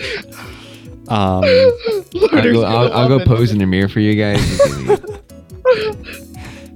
Um, 1.07 1.45
I'll 2.33 2.43
go, 2.43 2.63
I'll, 2.65 2.93
I'll 2.95 3.09
go 3.09 3.23
pose 3.25 3.53
in 3.53 3.59
the 3.59 3.67
mirror 3.67 3.91
for 3.91 4.01
you 4.01 4.15
guys. 4.15 4.41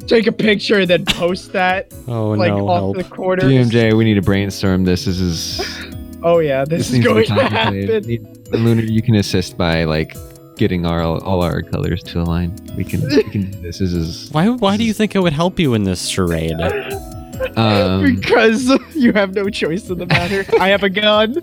Take 0.09 0.27
a 0.27 0.33
picture 0.33 0.81
and 0.81 0.89
then 0.89 1.05
post 1.05 1.53
that 1.53 1.93
oh 2.09 2.31
like 2.31 2.49
no, 2.49 2.69
off 2.69 2.79
help. 2.79 2.97
the 2.97 3.05
corner. 3.05 3.43
DMJ, 3.43 3.97
we 3.97 4.05
need 4.05 4.15
to 4.15 4.23
brainstorm 4.23 4.85
this. 4.85 5.05
This 5.05 5.21
is 5.21 5.61
Oh 6.23 6.41
yeah, 6.41 6.65
this, 6.65 6.89
this 6.89 6.93
is 6.93 6.93
needs 6.95 7.05
to 7.07 7.13
going 7.13 7.27
to 7.27 7.49
happen. 7.49 8.07
Need- 8.07 8.49
Lunar, 8.53 8.83
you 8.83 9.03
can 9.03 9.15
assist 9.15 9.57
by 9.57 9.85
like 9.85 10.17
getting 10.57 10.85
our 10.87 11.03
all 11.03 11.43
our 11.43 11.63
colors 11.63 12.03
to 12.05 12.21
align. 12.21 12.57
We 12.77 12.85
can 12.85 13.03
we 13.03 13.23
can 13.25 13.51
do 13.51 13.61
this. 13.61 13.79
This 13.79 13.93
is 13.93 14.31
Why? 14.31 14.49
Why 14.49 14.77
do 14.77 14.85
you 14.85 14.93
think 14.93 15.15
it 15.15 15.21
would 15.21 15.33
help 15.33 15.59
you 15.61 15.75
in 15.75 15.85
this 15.85 16.09
charade? 16.09 16.61
um, 17.57 18.03
because 18.17 18.69
you 18.97 19.13
have 19.13 19.35
no 19.35 19.49
choice 19.49 19.89
in 19.91 19.99
the 19.99 20.07
matter. 20.07 20.45
I 20.59 20.69
have 20.69 20.83
a 20.83 20.91
gun. 20.91 21.37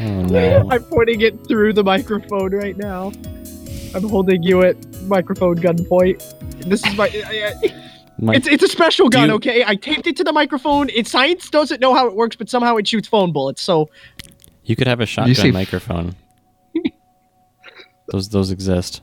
Oh 0.00 0.22
no. 0.22 0.68
I'm 0.70 0.82
pointing 0.84 1.20
it 1.20 1.46
through 1.46 1.74
the 1.74 1.84
microphone 1.84 2.52
right 2.52 2.76
now. 2.76 3.12
I'm 3.94 4.08
holding 4.08 4.42
you 4.42 4.62
at 4.62 4.76
microphone 5.02 5.56
gunpoint. 5.56 6.41
This 6.66 6.84
is 6.86 6.96
my. 6.96 7.08
I- 7.26 7.52
I- 7.64 7.88
My, 8.18 8.34
it's 8.34 8.46
it's 8.46 8.62
a 8.62 8.68
special 8.68 9.08
gun, 9.08 9.30
you- 9.30 9.34
okay? 9.36 9.64
I 9.66 9.74
taped 9.74 10.06
it 10.06 10.16
to 10.18 10.24
the 10.24 10.32
microphone. 10.32 10.90
It 10.90 11.06
science 11.08 11.48
doesn't 11.48 11.80
know 11.80 11.94
how 11.94 12.06
it 12.06 12.14
works, 12.14 12.36
but 12.36 12.48
somehow 12.50 12.76
it 12.76 12.86
shoots 12.86 13.08
phone 13.08 13.32
bullets. 13.32 13.62
So 13.62 13.88
you 14.64 14.76
could 14.76 14.86
have 14.86 15.00
a 15.00 15.06
shotgun 15.06 15.34
say 15.34 15.50
microphone. 15.50 16.14
those 18.12 18.28
those 18.28 18.50
exist. 18.50 19.00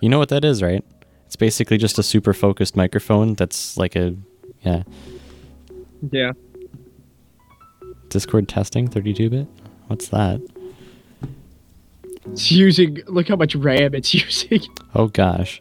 You 0.00 0.08
know 0.08 0.18
what 0.18 0.30
that 0.30 0.44
is, 0.44 0.62
right? 0.62 0.82
It's 1.26 1.36
basically 1.36 1.76
just 1.76 1.98
a 1.98 2.02
super 2.02 2.32
focused 2.32 2.76
microphone 2.76 3.34
that's 3.34 3.76
like 3.76 3.94
a 3.94 4.16
yeah. 4.62 4.82
yeah, 6.10 6.32
Discord 8.08 8.48
testing 8.48 8.88
32 8.88 9.30
bit. 9.30 9.46
What's 9.88 10.08
that? 10.08 10.40
it's 12.26 12.50
using. 12.50 12.98
Look 13.06 13.28
how 13.28 13.36
much 13.36 13.54
RAM 13.54 13.94
it's 13.94 14.12
using. 14.24 14.62
Oh 14.94 15.08
gosh. 15.08 15.60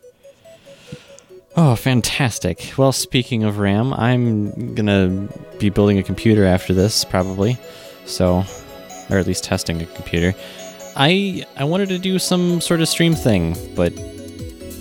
Oh, 1.55 1.76
fantastic. 1.76 2.73
Well, 2.77 2.91
speaking 2.91 3.43
of 3.43 3.59
RAM, 3.59 3.93
I'm 3.93 4.76
gonna 4.76 5.27
be 5.57 5.69
building 5.69 5.97
a 5.97 6.03
computer 6.03 6.45
after 6.45 6.73
this, 6.73 7.03
probably. 7.03 7.57
So, 8.05 8.43
or 9.09 9.17
at 9.17 9.27
least 9.27 9.43
testing 9.43 9.81
a 9.81 9.85
computer. 9.85 10.34
I 10.95 11.45
I 11.57 11.63
wanted 11.63 11.89
to 11.89 11.99
do 11.99 12.19
some 12.19 12.61
sort 12.61 12.81
of 12.81 12.88
stream 12.88 13.13
thing, 13.13 13.55
but 13.76 13.93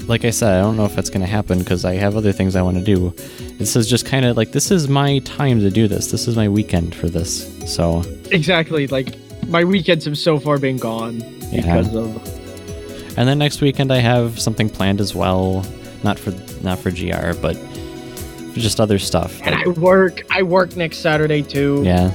like 0.08 0.24
I 0.24 0.30
said, 0.30 0.58
I 0.58 0.62
don't 0.62 0.76
know 0.76 0.84
if 0.84 0.94
that's 0.94 1.10
gonna 1.10 1.26
happen 1.26 1.58
because 1.58 1.84
I 1.84 1.94
have 1.94 2.16
other 2.16 2.32
things 2.32 2.56
I 2.56 2.62
want 2.62 2.78
to 2.78 2.84
do. 2.84 3.14
This 3.58 3.76
is 3.76 3.88
just 3.88 4.06
kind 4.06 4.24
of 4.24 4.36
like 4.36 4.52
this 4.52 4.70
is 4.70 4.88
my 4.88 5.18
time 5.20 5.60
to 5.60 5.70
do 5.70 5.88
this. 5.88 6.10
This 6.10 6.28
is 6.28 6.36
my 6.36 6.48
weekend 6.48 6.94
for 6.94 7.08
this. 7.08 7.46
So 7.72 8.02
exactly. 8.30 8.86
Like 8.86 9.16
my 9.48 9.64
weekends 9.64 10.04
have 10.04 10.18
so 10.18 10.38
far 10.38 10.58
been 10.58 10.76
gone 10.76 11.20
yeah. 11.50 11.62
because 11.62 11.94
of. 11.94 13.18
And 13.18 13.28
then 13.28 13.38
next 13.38 13.60
weekend 13.60 13.92
I 13.92 13.98
have 13.98 14.38
something 14.38 14.70
planned 14.70 15.00
as 15.00 15.14
well. 15.14 15.64
Not 16.02 16.18
for 16.18 16.30
not 16.62 16.78
for 16.78 16.90
GR, 16.90 17.38
but 17.40 17.56
for 17.56 18.60
just 18.60 18.80
other 18.80 18.98
stuff. 18.98 19.40
And 19.44 19.54
I 19.54 19.66
work. 19.68 20.22
I 20.30 20.42
work 20.42 20.76
next 20.76 20.98
Saturday 20.98 21.42
too. 21.42 21.82
yeah. 21.84 22.10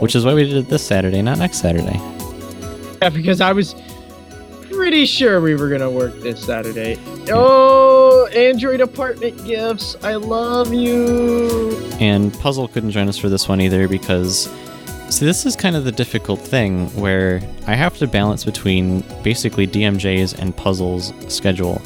Which 0.00 0.16
is 0.16 0.24
why 0.24 0.34
we 0.34 0.44
did 0.44 0.56
it 0.56 0.68
this 0.68 0.84
Saturday, 0.84 1.22
not 1.22 1.38
next 1.38 1.58
Saturday. 1.58 2.00
Yeah, 3.00 3.10
because 3.10 3.40
I 3.40 3.52
was 3.52 3.74
pretty 4.70 5.06
sure 5.06 5.40
we 5.40 5.54
were 5.54 5.68
gonna 5.68 5.90
work 5.90 6.18
this 6.20 6.44
Saturday. 6.44 6.98
Oh, 7.30 8.26
Android 8.34 8.80
apartment 8.80 9.44
gifts! 9.44 9.96
I 10.02 10.14
love 10.14 10.72
you. 10.74 11.76
And 12.00 12.32
Puzzle 12.34 12.66
couldn't 12.68 12.90
join 12.90 13.08
us 13.08 13.16
for 13.18 13.28
this 13.28 13.48
one 13.48 13.60
either 13.60 13.86
because 13.86 14.50
see 15.10 15.24
this 15.26 15.44
is 15.46 15.54
kind 15.56 15.76
of 15.76 15.84
the 15.84 15.92
difficult 15.92 16.40
thing 16.40 16.88
where 17.00 17.40
I 17.66 17.74
have 17.74 17.96
to 17.98 18.06
balance 18.06 18.44
between 18.44 19.04
basically 19.22 19.66
DMJ's 19.66 20.34
and 20.34 20.56
Puzzle's 20.56 21.12
schedule. 21.32 21.80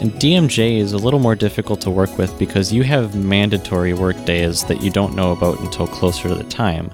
And 0.00 0.12
DMJ 0.12 0.78
is 0.78 0.92
a 0.92 0.96
little 0.98 1.18
more 1.18 1.34
difficult 1.34 1.80
to 1.80 1.90
work 1.90 2.16
with 2.18 2.38
because 2.38 2.72
you 2.72 2.84
have 2.84 3.16
mandatory 3.16 3.94
work 3.94 4.24
days 4.24 4.64
that 4.64 4.80
you 4.80 4.90
don't 4.90 5.16
know 5.16 5.32
about 5.32 5.58
until 5.60 5.88
closer 5.88 6.28
to 6.28 6.34
the 6.36 6.44
time. 6.44 6.92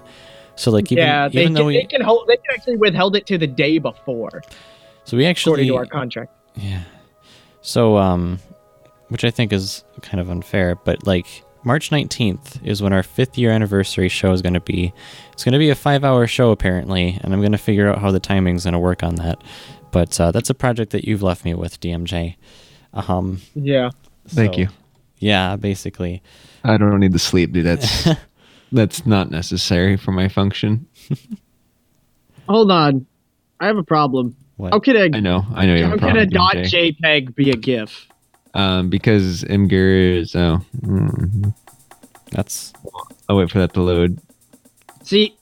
So 0.57 0.71
like 0.71 0.91
even, 0.91 1.05
yeah, 1.05 1.29
they, 1.29 1.43
even 1.43 1.53
though 1.53 1.61
can, 1.61 1.67
we 1.67 1.77
they 1.79 1.85
can 1.85 2.01
hold. 2.01 2.27
They 2.29 2.37
can 2.37 2.55
actually 2.55 2.77
withheld 2.77 3.17
it 3.17 3.27
to 3.27 3.37
the 3.37 3.47
day 3.47 3.79
before, 3.79 4.43
so 5.05 5.17
we 5.17 5.27
actually 5.27 5.51
according 5.51 5.69
to 5.69 5.77
our 5.77 5.87
contract. 5.87 6.33
Yeah. 6.55 6.85
So, 7.61 7.99
um, 7.99 8.39
which 9.09 9.25
I 9.25 9.31
think 9.31 9.53
is 9.53 9.85
kind 10.01 10.21
of 10.21 10.31
unfair, 10.31 10.75
but 10.77 11.07
like 11.07 11.43
March 11.65 11.91
19th 11.91 12.65
is 12.65 12.83
when 12.83 12.93
our 12.93 13.03
fifth 13.03 13.37
year 13.39 13.51
anniversary 13.51 14.09
show 14.09 14.33
is 14.33 14.43
going 14.43 14.55
to 14.55 14.61
be. 14.61 14.93
It's 15.33 15.45
going 15.45 15.53
to 15.55 15.59
be 15.59 15.71
a 15.71 15.75
five 15.75 16.05
hour 16.05 16.27
show, 16.27 16.51
apparently, 16.51 17.19
and 17.23 17.33
I'm 17.33 17.41
going 17.41 17.53
to 17.53 17.59
figure 17.59 17.89
out 17.89 17.99
how 17.99 18.11
the 18.11 18.21
timing's 18.21 18.65
going 18.65 18.75
to 18.75 18.79
work 18.79 19.03
on 19.03 19.17
that. 19.17 19.43
But 19.91 20.21
uh, 20.21 20.31
that's 20.31 20.51
a 20.51 20.55
project 20.55 20.93
that 20.93 21.05
you've 21.05 21.23
left 21.23 21.45
me 21.45 21.55
with, 21.55 21.81
DMJ. 21.81 22.37
Um, 22.95 23.41
Yeah. 23.55 23.91
Thank 24.29 24.57
you. 24.57 24.69
Yeah, 25.19 25.57
basically. 25.57 26.23
I 26.65 26.77
don't 26.79 26.99
need 27.01 27.13
the 27.13 27.19
sleep, 27.19 27.53
dude. 27.53 27.67
That's 27.67 28.09
that's 28.73 29.07
not 29.07 29.31
necessary 29.31 29.97
for 29.97 30.13
my 30.13 30.29
function. 30.29 30.87
Hold 32.49 32.71
on, 32.71 33.07
I 33.61 33.67
have 33.67 33.77
a 33.77 33.83
problem. 33.83 34.37
What? 34.57 34.73
How 34.73 34.79
can 34.81 34.97
I 34.97 35.05
a 35.07 35.21
know. 35.21 35.45
I 35.55 35.67
know 35.67 35.75
you 35.75 35.83
have 35.85 35.91
how 35.91 35.97
a 35.97 35.99
can 35.99 36.29
problem. 36.29 36.29
a 36.29 36.31
dot 36.31 36.55
DMJ. 36.57 36.97
JPEG 37.01 37.35
be 37.35 37.51
a 37.51 37.57
GIF? 37.57 38.07
Um, 38.55 38.89
because 38.89 39.43
Imgur 39.45 40.21
is. 40.21 40.37
Oh, 40.37 40.61
mm, 40.81 41.53
That's 42.31 42.73
I'll 43.29 43.37
wait 43.37 43.51
for 43.51 43.59
that 43.59 43.75
to 43.75 43.83
load. 43.83 44.19
See, 45.03 45.37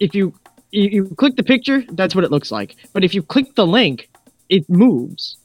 if 0.00 0.14
you, 0.14 0.34
you 0.70 0.88
you 0.90 1.04
click 1.16 1.36
the 1.36 1.42
picture, 1.42 1.82
that's 1.92 2.14
what 2.14 2.24
it 2.24 2.30
looks 2.30 2.50
like. 2.52 2.76
But 2.92 3.04
if 3.04 3.14
you 3.14 3.22
click 3.22 3.54
the 3.54 3.66
link, 3.66 4.10
it 4.50 4.68
moves. 4.68 5.37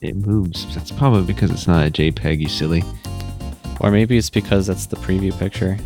It 0.00 0.14
moves. 0.16 0.72
That's 0.74 0.92
probably 0.92 1.24
because 1.24 1.50
it's 1.50 1.66
not 1.66 1.86
a 1.86 1.90
JPEG. 1.90 2.40
You 2.40 2.48
silly. 2.48 2.82
or 3.80 3.90
maybe 3.90 4.16
it's 4.16 4.30
because 4.30 4.66
that's 4.66 4.86
the 4.86 4.96
preview 4.96 5.36
picture. 5.38 5.76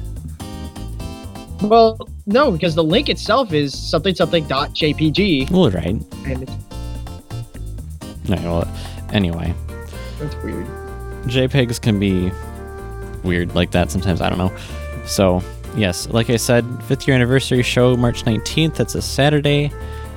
Well, 1.62 1.98
no, 2.26 2.50
because 2.50 2.74
the 2.74 2.82
link 2.84 3.08
itself 3.08 3.52
is 3.52 3.76
something 3.78 4.14
something 4.14 4.46
dot 4.48 4.70
JPG, 4.70 5.50
Well, 5.50 5.70
right. 5.70 5.86
and 6.26 6.42
it's, 6.42 6.52
No, 8.28 8.36
well, 8.36 8.68
anyway. 9.12 9.54
that's 10.18 10.34
weird. 10.42 10.66
JPEGs 11.26 11.80
can 11.80 12.00
be 12.00 12.32
weird 13.22 13.54
like 13.54 13.70
that 13.70 13.90
sometimes. 13.92 14.20
I 14.20 14.28
don't 14.28 14.38
know. 14.38 14.52
So, 15.06 15.40
yes, 15.76 16.08
like 16.08 16.30
I 16.30 16.36
said, 16.36 16.64
fifth 16.84 17.06
year 17.06 17.14
anniversary 17.14 17.62
show, 17.62 17.96
March 17.96 18.24
19th. 18.24 18.74
That's 18.74 18.96
a 18.96 19.02
Saturday. 19.02 19.70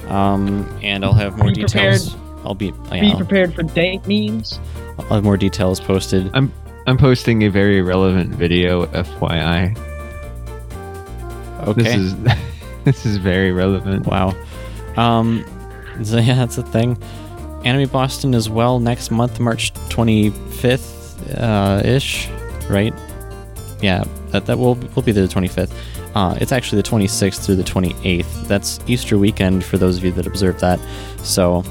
Um, 0.07 0.67
and 0.81 1.05
I'll 1.05 1.13
have 1.13 1.37
more 1.37 1.51
details. 1.51 2.09
prepared. 2.15 2.24
Details. 2.53 2.79
I'll 2.89 2.89
be, 2.89 2.95
yeah, 2.95 3.01
Be 3.01 3.11
I'll, 3.11 3.17
prepared 3.17 3.53
for 3.53 3.63
dank 3.63 4.07
memes. 4.07 4.59
I'll 4.99 5.05
have 5.15 5.23
more 5.23 5.37
details 5.37 5.79
posted. 5.79 6.29
I'm 6.33 6.51
I'm 6.87 6.97
posting 6.97 7.43
a 7.43 7.49
very 7.49 7.81
relevant 7.81 8.35
video. 8.35 8.85
FYI. 8.87 9.75
Okay. 11.67 11.81
This 11.81 11.95
is 11.95 12.15
this 12.83 13.05
is 13.05 13.17
very 13.17 13.51
relevant. 13.51 14.05
Wow. 14.05 14.35
Um, 14.95 15.45
so 16.03 16.17
yeah, 16.17 16.35
that's 16.35 16.57
a 16.57 16.63
thing. 16.63 16.97
Anime 17.63 17.89
Boston 17.89 18.35
as 18.35 18.47
well 18.47 18.79
next 18.79 19.09
month, 19.09 19.39
March 19.39 19.73
25th 19.89 21.41
uh, 21.41 21.81
ish, 21.83 22.29
right? 22.69 22.93
Yeah, 23.81 24.03
that, 24.29 24.45
that 24.45 24.59
will 24.59 24.75
will 24.75 25.01
be 25.01 25.11
the 25.11 25.21
25th. 25.21 25.73
Uh, 26.13 26.37
it's 26.39 26.51
actually 26.51 26.81
the 26.81 26.87
26th 26.87 27.43
through 27.45 27.55
the 27.55 27.63
28th. 27.63 28.47
That's 28.47 28.79
Easter 28.87 29.17
weekend 29.17 29.65
for 29.65 29.77
those 29.77 29.97
of 29.97 30.05
you 30.05 30.11
that 30.13 30.25
observe 30.25 30.59
that. 30.61 30.79
So 31.23 31.61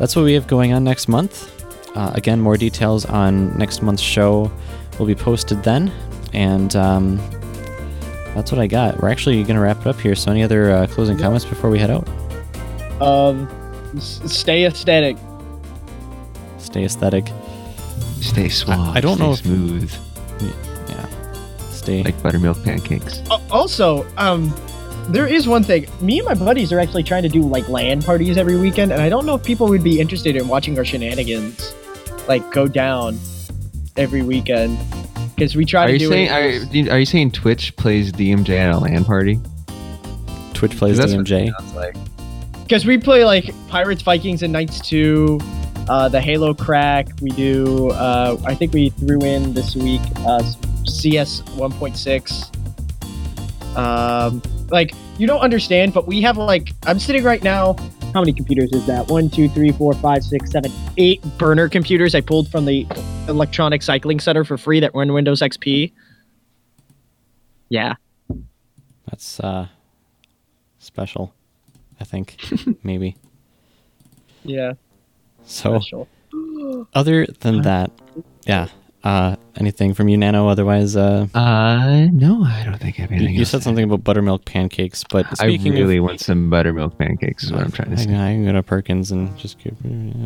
that's 0.00 0.16
what 0.16 0.24
we 0.24 0.32
have 0.32 0.48
going 0.48 0.72
on 0.72 0.82
next 0.82 1.06
month. 1.06 1.48
Uh, 1.96 2.10
again, 2.14 2.40
more 2.40 2.56
details 2.56 3.04
on 3.04 3.56
next 3.56 3.82
month's 3.82 4.02
show 4.02 4.50
will 4.98 5.06
be 5.06 5.14
posted 5.14 5.62
then. 5.62 5.92
And 6.32 6.74
um, 6.74 7.16
that's 8.34 8.50
what 8.52 8.60
I 8.60 8.66
got. 8.66 9.00
We're 9.00 9.08
actually 9.10 9.42
going 9.42 9.56
to 9.56 9.60
wrap 9.60 9.80
it 9.80 9.86
up 9.86 10.00
here. 10.00 10.14
So, 10.14 10.30
any 10.30 10.42
other 10.42 10.70
uh, 10.72 10.86
closing 10.88 11.18
comments 11.18 11.44
before 11.44 11.70
we 11.70 11.78
head 11.78 11.90
out? 11.90 12.08
Um, 13.02 13.48
s- 13.96 14.20
stay 14.26 14.64
aesthetic. 14.66 15.16
Stay 16.58 16.84
aesthetic. 16.84 17.26
Stay 18.20 18.48
suave. 18.48 18.96
I 18.96 19.00
don't 19.00 19.16
stay 19.16 19.24
know 19.24 19.32
if- 19.32 19.38
smooth 19.40 19.92
Yeah. 20.88 21.06
Stay. 21.70 22.02
like 22.04 22.22
buttermilk 22.22 22.62
pancakes. 22.62 23.20
Uh, 23.30 23.40
also, 23.50 24.06
um, 24.16 24.54
there 25.08 25.26
is 25.26 25.48
one 25.48 25.62
thing. 25.64 25.86
Me 26.00 26.18
and 26.18 26.26
my 26.26 26.34
buddies 26.34 26.72
are 26.72 26.78
actually 26.80 27.02
trying 27.02 27.22
to 27.24 27.28
do 27.28 27.42
like 27.42 27.68
LAN 27.68 28.00
parties 28.02 28.36
every 28.36 28.56
weekend, 28.58 28.92
and 28.92 29.00
I 29.02 29.08
don't 29.08 29.26
know 29.26 29.34
if 29.34 29.42
people 29.44 29.68
would 29.68 29.82
be 29.82 29.98
interested 30.00 30.36
in 30.36 30.46
watching 30.48 30.78
our 30.78 30.84
shenanigans, 30.84 31.74
like 32.28 32.48
go 32.52 32.68
down 32.68 33.18
every 33.96 34.22
weekend. 34.22 34.78
Because 35.34 35.56
we 35.56 35.64
try 35.64 35.84
Are 35.84 35.86
to 35.88 35.92
you 35.94 35.98
do 36.00 36.08
saying 36.10 36.26
it. 36.26 36.32
are, 36.32 36.48
you- 36.76 36.90
are 36.90 36.98
you 36.98 37.06
saying 37.06 37.30
Twitch 37.32 37.74
plays 37.76 38.12
DMJ 38.12 38.50
at 38.58 38.74
a 38.74 38.78
LAN 38.78 39.04
party? 39.04 39.40
Twitch 40.54 40.76
plays 40.76 40.98
That's 40.98 41.12
DMJ. 41.14 41.48
it 41.48 41.54
sounds 41.58 41.74
like. 41.74 41.96
Because 42.62 42.84
we 42.86 42.98
play 42.98 43.24
like 43.24 43.50
Pirates, 43.68 44.02
Vikings, 44.02 44.42
and 44.42 44.52
Knights 44.52 44.86
2, 44.88 45.40
uh, 45.88 46.08
the 46.10 46.20
Halo 46.20 46.52
crack. 46.54 47.08
We 47.22 47.30
do, 47.30 47.90
uh, 47.92 48.36
I 48.44 48.54
think 48.54 48.74
we 48.74 48.90
threw 48.90 49.18
in 49.22 49.54
this 49.54 49.74
week 49.74 50.02
uh, 50.18 50.42
CS 50.84 51.40
1.6. 51.56 52.46
Um, 53.76 54.42
like, 54.70 54.92
you 55.18 55.26
don't 55.26 55.40
understand, 55.40 55.92
but 55.92 56.06
we 56.06 56.20
have 56.22 56.36
like, 56.36 56.70
I'm 56.84 56.98
sitting 56.98 57.24
right 57.24 57.42
now. 57.42 57.74
How 58.14 58.20
many 58.20 58.32
computers 58.32 58.72
is 58.72 58.86
that? 58.86 59.08
One, 59.08 59.30
two, 59.30 59.48
three, 59.48 59.70
four, 59.72 59.92
five, 59.94 60.24
six, 60.24 60.50
seven, 60.50 60.72
eight 60.96 61.22
burner 61.38 61.68
computers 61.68 62.14
I 62.14 62.20
pulled 62.20 62.50
from 62.50 62.64
the 62.64 62.86
Electronic 63.28 63.82
Cycling 63.82 64.18
Center 64.18 64.44
for 64.44 64.58
free 64.58 64.80
that 64.80 64.94
run 64.94 65.12
Windows 65.12 65.40
XP. 65.42 65.92
Yeah. 67.68 67.94
That's 69.08 69.38
uh, 69.40 69.68
special. 70.78 71.34
I 72.00 72.04
think 72.04 72.36
maybe. 72.82 73.16
Yeah. 74.42 74.72
So, 75.44 75.78
Special. 75.78 76.08
other 76.94 77.26
than 77.26 77.62
that, 77.62 77.90
yeah. 78.46 78.68
Uh, 79.02 79.34
anything 79.56 79.94
from 79.94 80.08
you, 80.10 80.16
Nano? 80.18 80.48
Otherwise, 80.48 80.94
uh, 80.94 81.26
Uh, 81.34 82.06
no, 82.12 82.44
I 82.44 82.62
don't 82.64 82.78
think 82.78 82.98
I 82.98 83.02
have 83.02 83.10
you, 83.10 83.16
anything. 83.16 83.34
you 83.34 83.40
else 83.40 83.48
said 83.50 83.62
something 83.62 83.84
about 83.84 84.04
buttermilk 84.04 84.44
pancakes, 84.44 85.04
but 85.08 85.24
add. 85.26 85.32
I 85.40 85.44
speaking 85.48 85.72
really 85.72 85.96
of, 85.96 86.04
want 86.04 86.20
some 86.20 86.50
buttermilk 86.50 86.98
pancakes. 86.98 87.44
Is 87.44 87.52
what 87.52 87.62
I'm 87.62 87.72
trying 87.72 87.94
to 87.96 88.00
I, 88.02 88.04
say. 88.04 88.10
I 88.14 88.32
can 88.34 88.44
go 88.44 88.52
to 88.52 88.62
Perkins 88.62 89.10
and 89.10 89.34
just 89.38 89.58
give, 89.58 89.74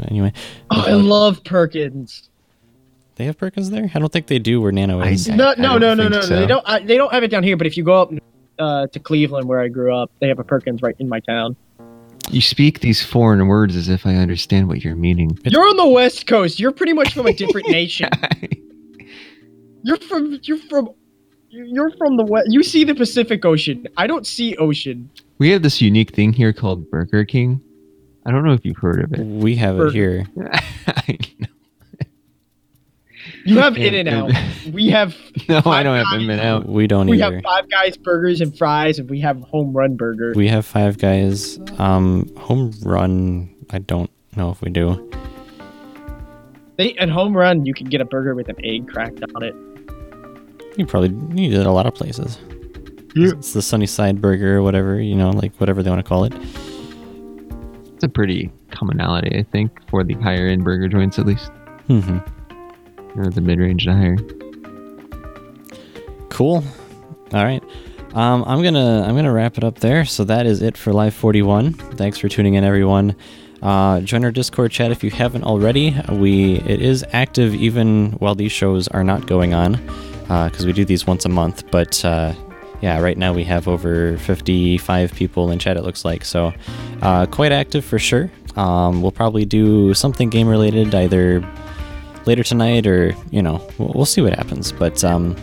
anyway. 0.09 0.33
Oh, 0.73 0.85
I 0.87 0.93
love 0.95 1.45
Perkins. 1.45 2.29
They 3.17 3.27
have 3.27 3.39
Perkins 3.39 3.71
there? 3.71 3.89
I 3.95 3.99
don't 4.01 4.13
think 4.13 4.27
they 4.27 4.41
do 4.41 4.61
where 4.61 4.73
Nano 4.73 5.01
is. 5.03 5.29
I- 5.31 5.37
No, 5.37 5.51
I 5.51 5.55
no, 5.55 5.79
don't 5.79 5.97
no, 5.97 6.09
no, 6.09 6.09
no. 6.09 6.21
so. 6.23 6.41
They 6.41 6.47
don't. 6.47 6.65
Uh, 6.67 6.81
they 6.85 6.97
don't 6.97 7.13
have 7.13 7.23
it 7.23 7.29
down 7.29 7.45
here. 7.45 7.57
But 7.57 7.69
if 7.69 7.77
you 7.77 7.85
go 7.85 8.03
up 8.03 8.13
uh, 8.59 8.89
to 8.89 8.99
Cleveland, 8.99 9.47
where 9.47 9.61
I 9.61 9.69
grew 9.69 9.95
up, 9.97 10.11
they 10.21 10.27
have 10.27 10.41
a 10.41 10.45
Perkins 10.45 10.83
right 10.83 10.97
in 10.99 11.09
my 11.09 11.21
town. 11.21 11.55
You 12.31 12.41
speak 12.41 12.81
these 12.81 13.05
foreign 13.05 13.47
words 13.47 13.77
as 13.77 13.89
if 13.89 14.07
I 14.07 14.15
understand 14.17 14.69
what 14.69 14.83
you're 14.83 14.97
meaning. 14.97 15.39
You're 15.45 15.69
on 15.69 15.77
the 15.77 15.87
West 15.89 16.27
Coast. 16.27 16.59
You're 16.59 16.73
pretty 16.73 16.93
much 16.93 17.13
from 17.15 17.27
a 17.27 17.33
different 17.33 17.69
nation. 17.81 18.09
You're 19.83 19.99
from. 19.99 20.39
You're 20.43 20.59
from. 20.59 20.89
You're 21.51 21.91
from 21.99 22.17
the 22.17 22.25
West. 22.25 22.47
You 22.51 22.63
see 22.63 22.85
the 22.85 22.95
Pacific 22.95 23.45
Ocean. 23.45 23.87
I 23.97 24.07
don't 24.07 24.27
see 24.27 24.57
ocean. 24.57 25.11
we 25.39 25.51
have 25.51 25.63
this 25.63 25.81
unique 25.81 26.15
thing 26.15 26.33
here 26.33 26.53
called 26.53 26.91
Burger 26.91 27.25
King. 27.25 27.61
I 28.27 28.31
don't 28.31 28.45
know 28.45 28.55
if 28.55 28.65
you've 28.65 28.79
heard 28.79 29.05
of 29.05 29.13
it. 29.13 29.21
We 29.23 29.55
have 29.57 29.79
it 29.79 29.93
here. 29.93 30.27
I 30.87 31.19
know. 31.39 31.47
You 33.45 33.59
have 33.59 33.77
In-N-Out. 33.77 34.33
We 34.73 34.89
have. 34.91 35.15
No, 35.49 35.61
I 35.67 35.83
don't 35.83 35.97
have 35.97 36.07
Guys. 36.07 36.21
them 36.21 36.31
in 36.31 36.41
out. 36.41 36.67
We 36.67 36.87
don't 36.87 37.07
We 37.07 37.21
either. 37.23 37.31
We 37.31 37.35
have 37.37 37.45
Five 37.45 37.71
Guys 37.71 37.97
burgers 37.99 38.41
and 38.41 38.57
fries, 38.57 38.99
and 38.99 39.11
we 39.11 39.21
have 39.21 39.39
Home 39.43 39.73
Run 39.75 39.95
Burger. 39.97 40.33
We 40.35 40.49
have 40.49 40.65
five 40.65 40.97
guys. 40.97 41.59
Um, 41.79 42.35
home 42.37 42.73
run. 42.83 43.55
I 43.71 43.79
don't 43.81 44.11
know 44.37 44.51
if 44.51 44.63
we 44.63 44.71
do. 44.71 45.11
They 46.77 46.95
at 46.97 47.09
Home 47.11 47.37
Run, 47.37 47.67
you 47.67 47.75
can 47.75 47.87
get 47.89 48.01
a 48.01 48.05
burger 48.07 48.35
with 48.35 48.49
an 48.49 48.57
egg 48.65 48.89
cracked 48.89 49.23
on 49.35 49.43
it. 49.43 49.55
You 50.79 50.87
probably 50.87 51.11
need 51.11 51.53
it 51.53 51.61
at 51.61 51.67
a 51.67 51.71
lot 51.73 51.87
of 51.87 51.95
places. 51.95 52.39
Yeah. 53.15 53.33
It's 53.33 53.53
the 53.53 53.63
Sunny 53.63 53.87
Side 53.87 54.21
Burger 54.21 54.57
or 54.57 54.63
whatever, 54.63 55.01
you 55.01 55.15
know, 55.15 55.31
like 55.31 55.55
whatever 55.57 55.83
they 55.83 55.91
want 55.91 56.03
to 56.05 56.09
call 56.09 56.25
it. 56.25 56.33
It's 57.95 58.03
a 58.05 58.09
pretty 58.09 58.51
commonality, 58.73 59.39
I 59.39 59.43
think, 59.45 59.71
for 59.89 60.03
the 60.03 60.15
higher 60.15 60.47
end 60.49 60.65
burger 60.65 60.89
joints 60.89 61.19
at 61.19 61.27
least. 61.27 61.51
hmm 61.87 62.19
Or 63.17 63.31
the 63.31 63.41
mid 63.41 63.59
range 63.59 63.85
to 63.85 63.93
higher. 63.93 64.17
Cool. 66.29 66.65
All 67.33 67.45
right. 67.45 67.63
Um, 68.15 68.45
I'm 68.47 68.63
gonna 68.63 69.03
I'm 69.03 69.17
gonna 69.17 69.33
wrap 69.33 69.59
it 69.59 69.65
up 69.65 69.81
there. 69.81 70.05
So 70.05 70.25
that 70.25 70.47
is 70.47 70.63
it 70.63 70.77
for 70.77 70.93
Live 70.93 71.15
41. 71.15 71.73
Thanks 71.73 72.19
for 72.19 72.29
tuning 72.29 72.55
in, 72.55 72.65
everyone. 72.65 73.17
Uh, 73.61 74.01
join 74.01 74.25
our 74.25 74.31
Discord 74.31 74.71
chat 74.71 74.91
if 74.91 75.03
you 75.03 75.11
haven't 75.11 75.45
already. 75.45 75.97
We 76.11 76.57
it 76.61 76.81
is 76.81 77.05
active 77.13 77.55
even 77.55 78.13
while 78.13 78.35
these 78.35 78.53
shows 78.53 78.89
are 78.89 79.03
not 79.03 79.27
going 79.27 79.55
on 79.55 79.73
because 80.23 80.65
we 80.65 80.73
do 80.73 80.85
these 80.85 81.07
once 81.07 81.25
a 81.25 81.29
month. 81.29 81.71
But 81.71 82.05
uh, 82.05 82.35
yeah, 82.83 83.01
right 83.01 83.17
now 83.17 83.33
we 83.33 83.45
have 83.45 83.67
over 83.67 84.17
55 84.19 85.13
people 85.15 85.51
in 85.51 85.59
chat. 85.59 85.77
It 85.77 85.83
looks 85.83 86.05
like 86.05 86.25
so 86.25 86.53
uh, 87.03 87.27
quite 87.27 87.53
active 87.53 87.85
for 87.85 87.99
sure. 87.99 88.31
Um, 88.57 89.03
we'll 89.03 89.13
probably 89.13 89.45
do 89.45 89.95
something 89.95 90.31
game 90.31 90.47
related, 90.47 90.95
either 90.95 91.41
later 92.27 92.43
tonight, 92.43 92.87
or 92.87 93.15
you 93.31 93.43
know, 93.43 93.67
we'll, 93.79 93.93
we'll 93.95 94.07
see 94.07 94.21
what 94.21 94.35
happens. 94.35 94.73
But 94.73 95.03
um, 95.05 95.37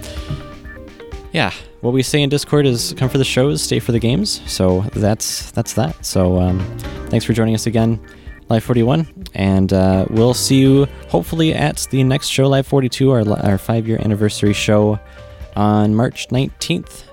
yeah, 1.32 1.52
what 1.82 1.94
we 1.94 2.04
say 2.04 2.22
in 2.22 2.30
Discord 2.30 2.66
is 2.66 2.94
come 2.98 3.10
for 3.10 3.18
the 3.18 3.26
shows, 3.26 3.62
stay 3.62 3.80
for 3.80 3.92
the 3.92 4.00
games. 4.00 4.42
So 4.52 4.82
that's 4.94 5.52
that's 5.52 5.74
that. 5.74 6.06
So 6.06 6.40
um, 6.40 6.60
thanks 7.10 7.26
for 7.26 7.34
joining 7.34 7.56
us 7.56 7.68
again, 7.68 8.00
Live 8.50 8.64
41, 8.64 9.08
and 9.34 9.74
uh, 9.74 10.06
we'll 10.10 10.34
see 10.34 10.60
you 10.60 10.86
hopefully 11.10 11.54
at 11.54 11.88
the 11.92 12.04
next 12.04 12.28
show, 12.28 12.48
Live 12.48 12.68
42, 12.68 13.12
our 13.12 13.30
our 13.46 13.58
five 13.58 13.88
year 13.88 14.00
anniversary 14.02 14.54
show 14.54 15.00
on 15.56 15.96
March 15.96 16.28
19th. 16.30 17.04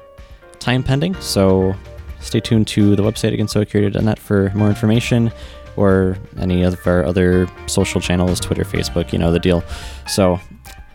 Time 0.59 0.83
pending. 0.83 1.15
So 1.21 1.75
stay 2.21 2.41
tuned 2.41 2.67
to 2.69 2.97
the 2.97 3.03
website 3.03 3.33
again, 3.33 3.47
gensokyoradio.net 3.47 4.19
for 4.19 4.51
more 4.55 4.69
information 4.69 5.33
or 5.79 6.19
any 6.39 6.63
of 6.63 6.85
our 6.87 7.05
other 7.05 7.49
social 7.67 8.01
channels, 8.01 8.41
Twitter, 8.41 8.65
Facebook, 8.65 9.13
you 9.13 9.19
know 9.19 9.31
the 9.31 9.39
deal. 9.39 9.63
So 10.07 10.41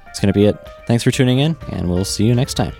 it's 0.07 0.19
going 0.19 0.31
to 0.31 0.37
be 0.37 0.45
it. 0.45 0.57
Thanks 0.85 1.03
for 1.03 1.11
tuning 1.11 1.39
in, 1.39 1.55
and 1.71 1.89
we'll 1.89 2.05
see 2.05 2.25
you 2.25 2.35
next 2.35 2.55
time. 2.55 2.73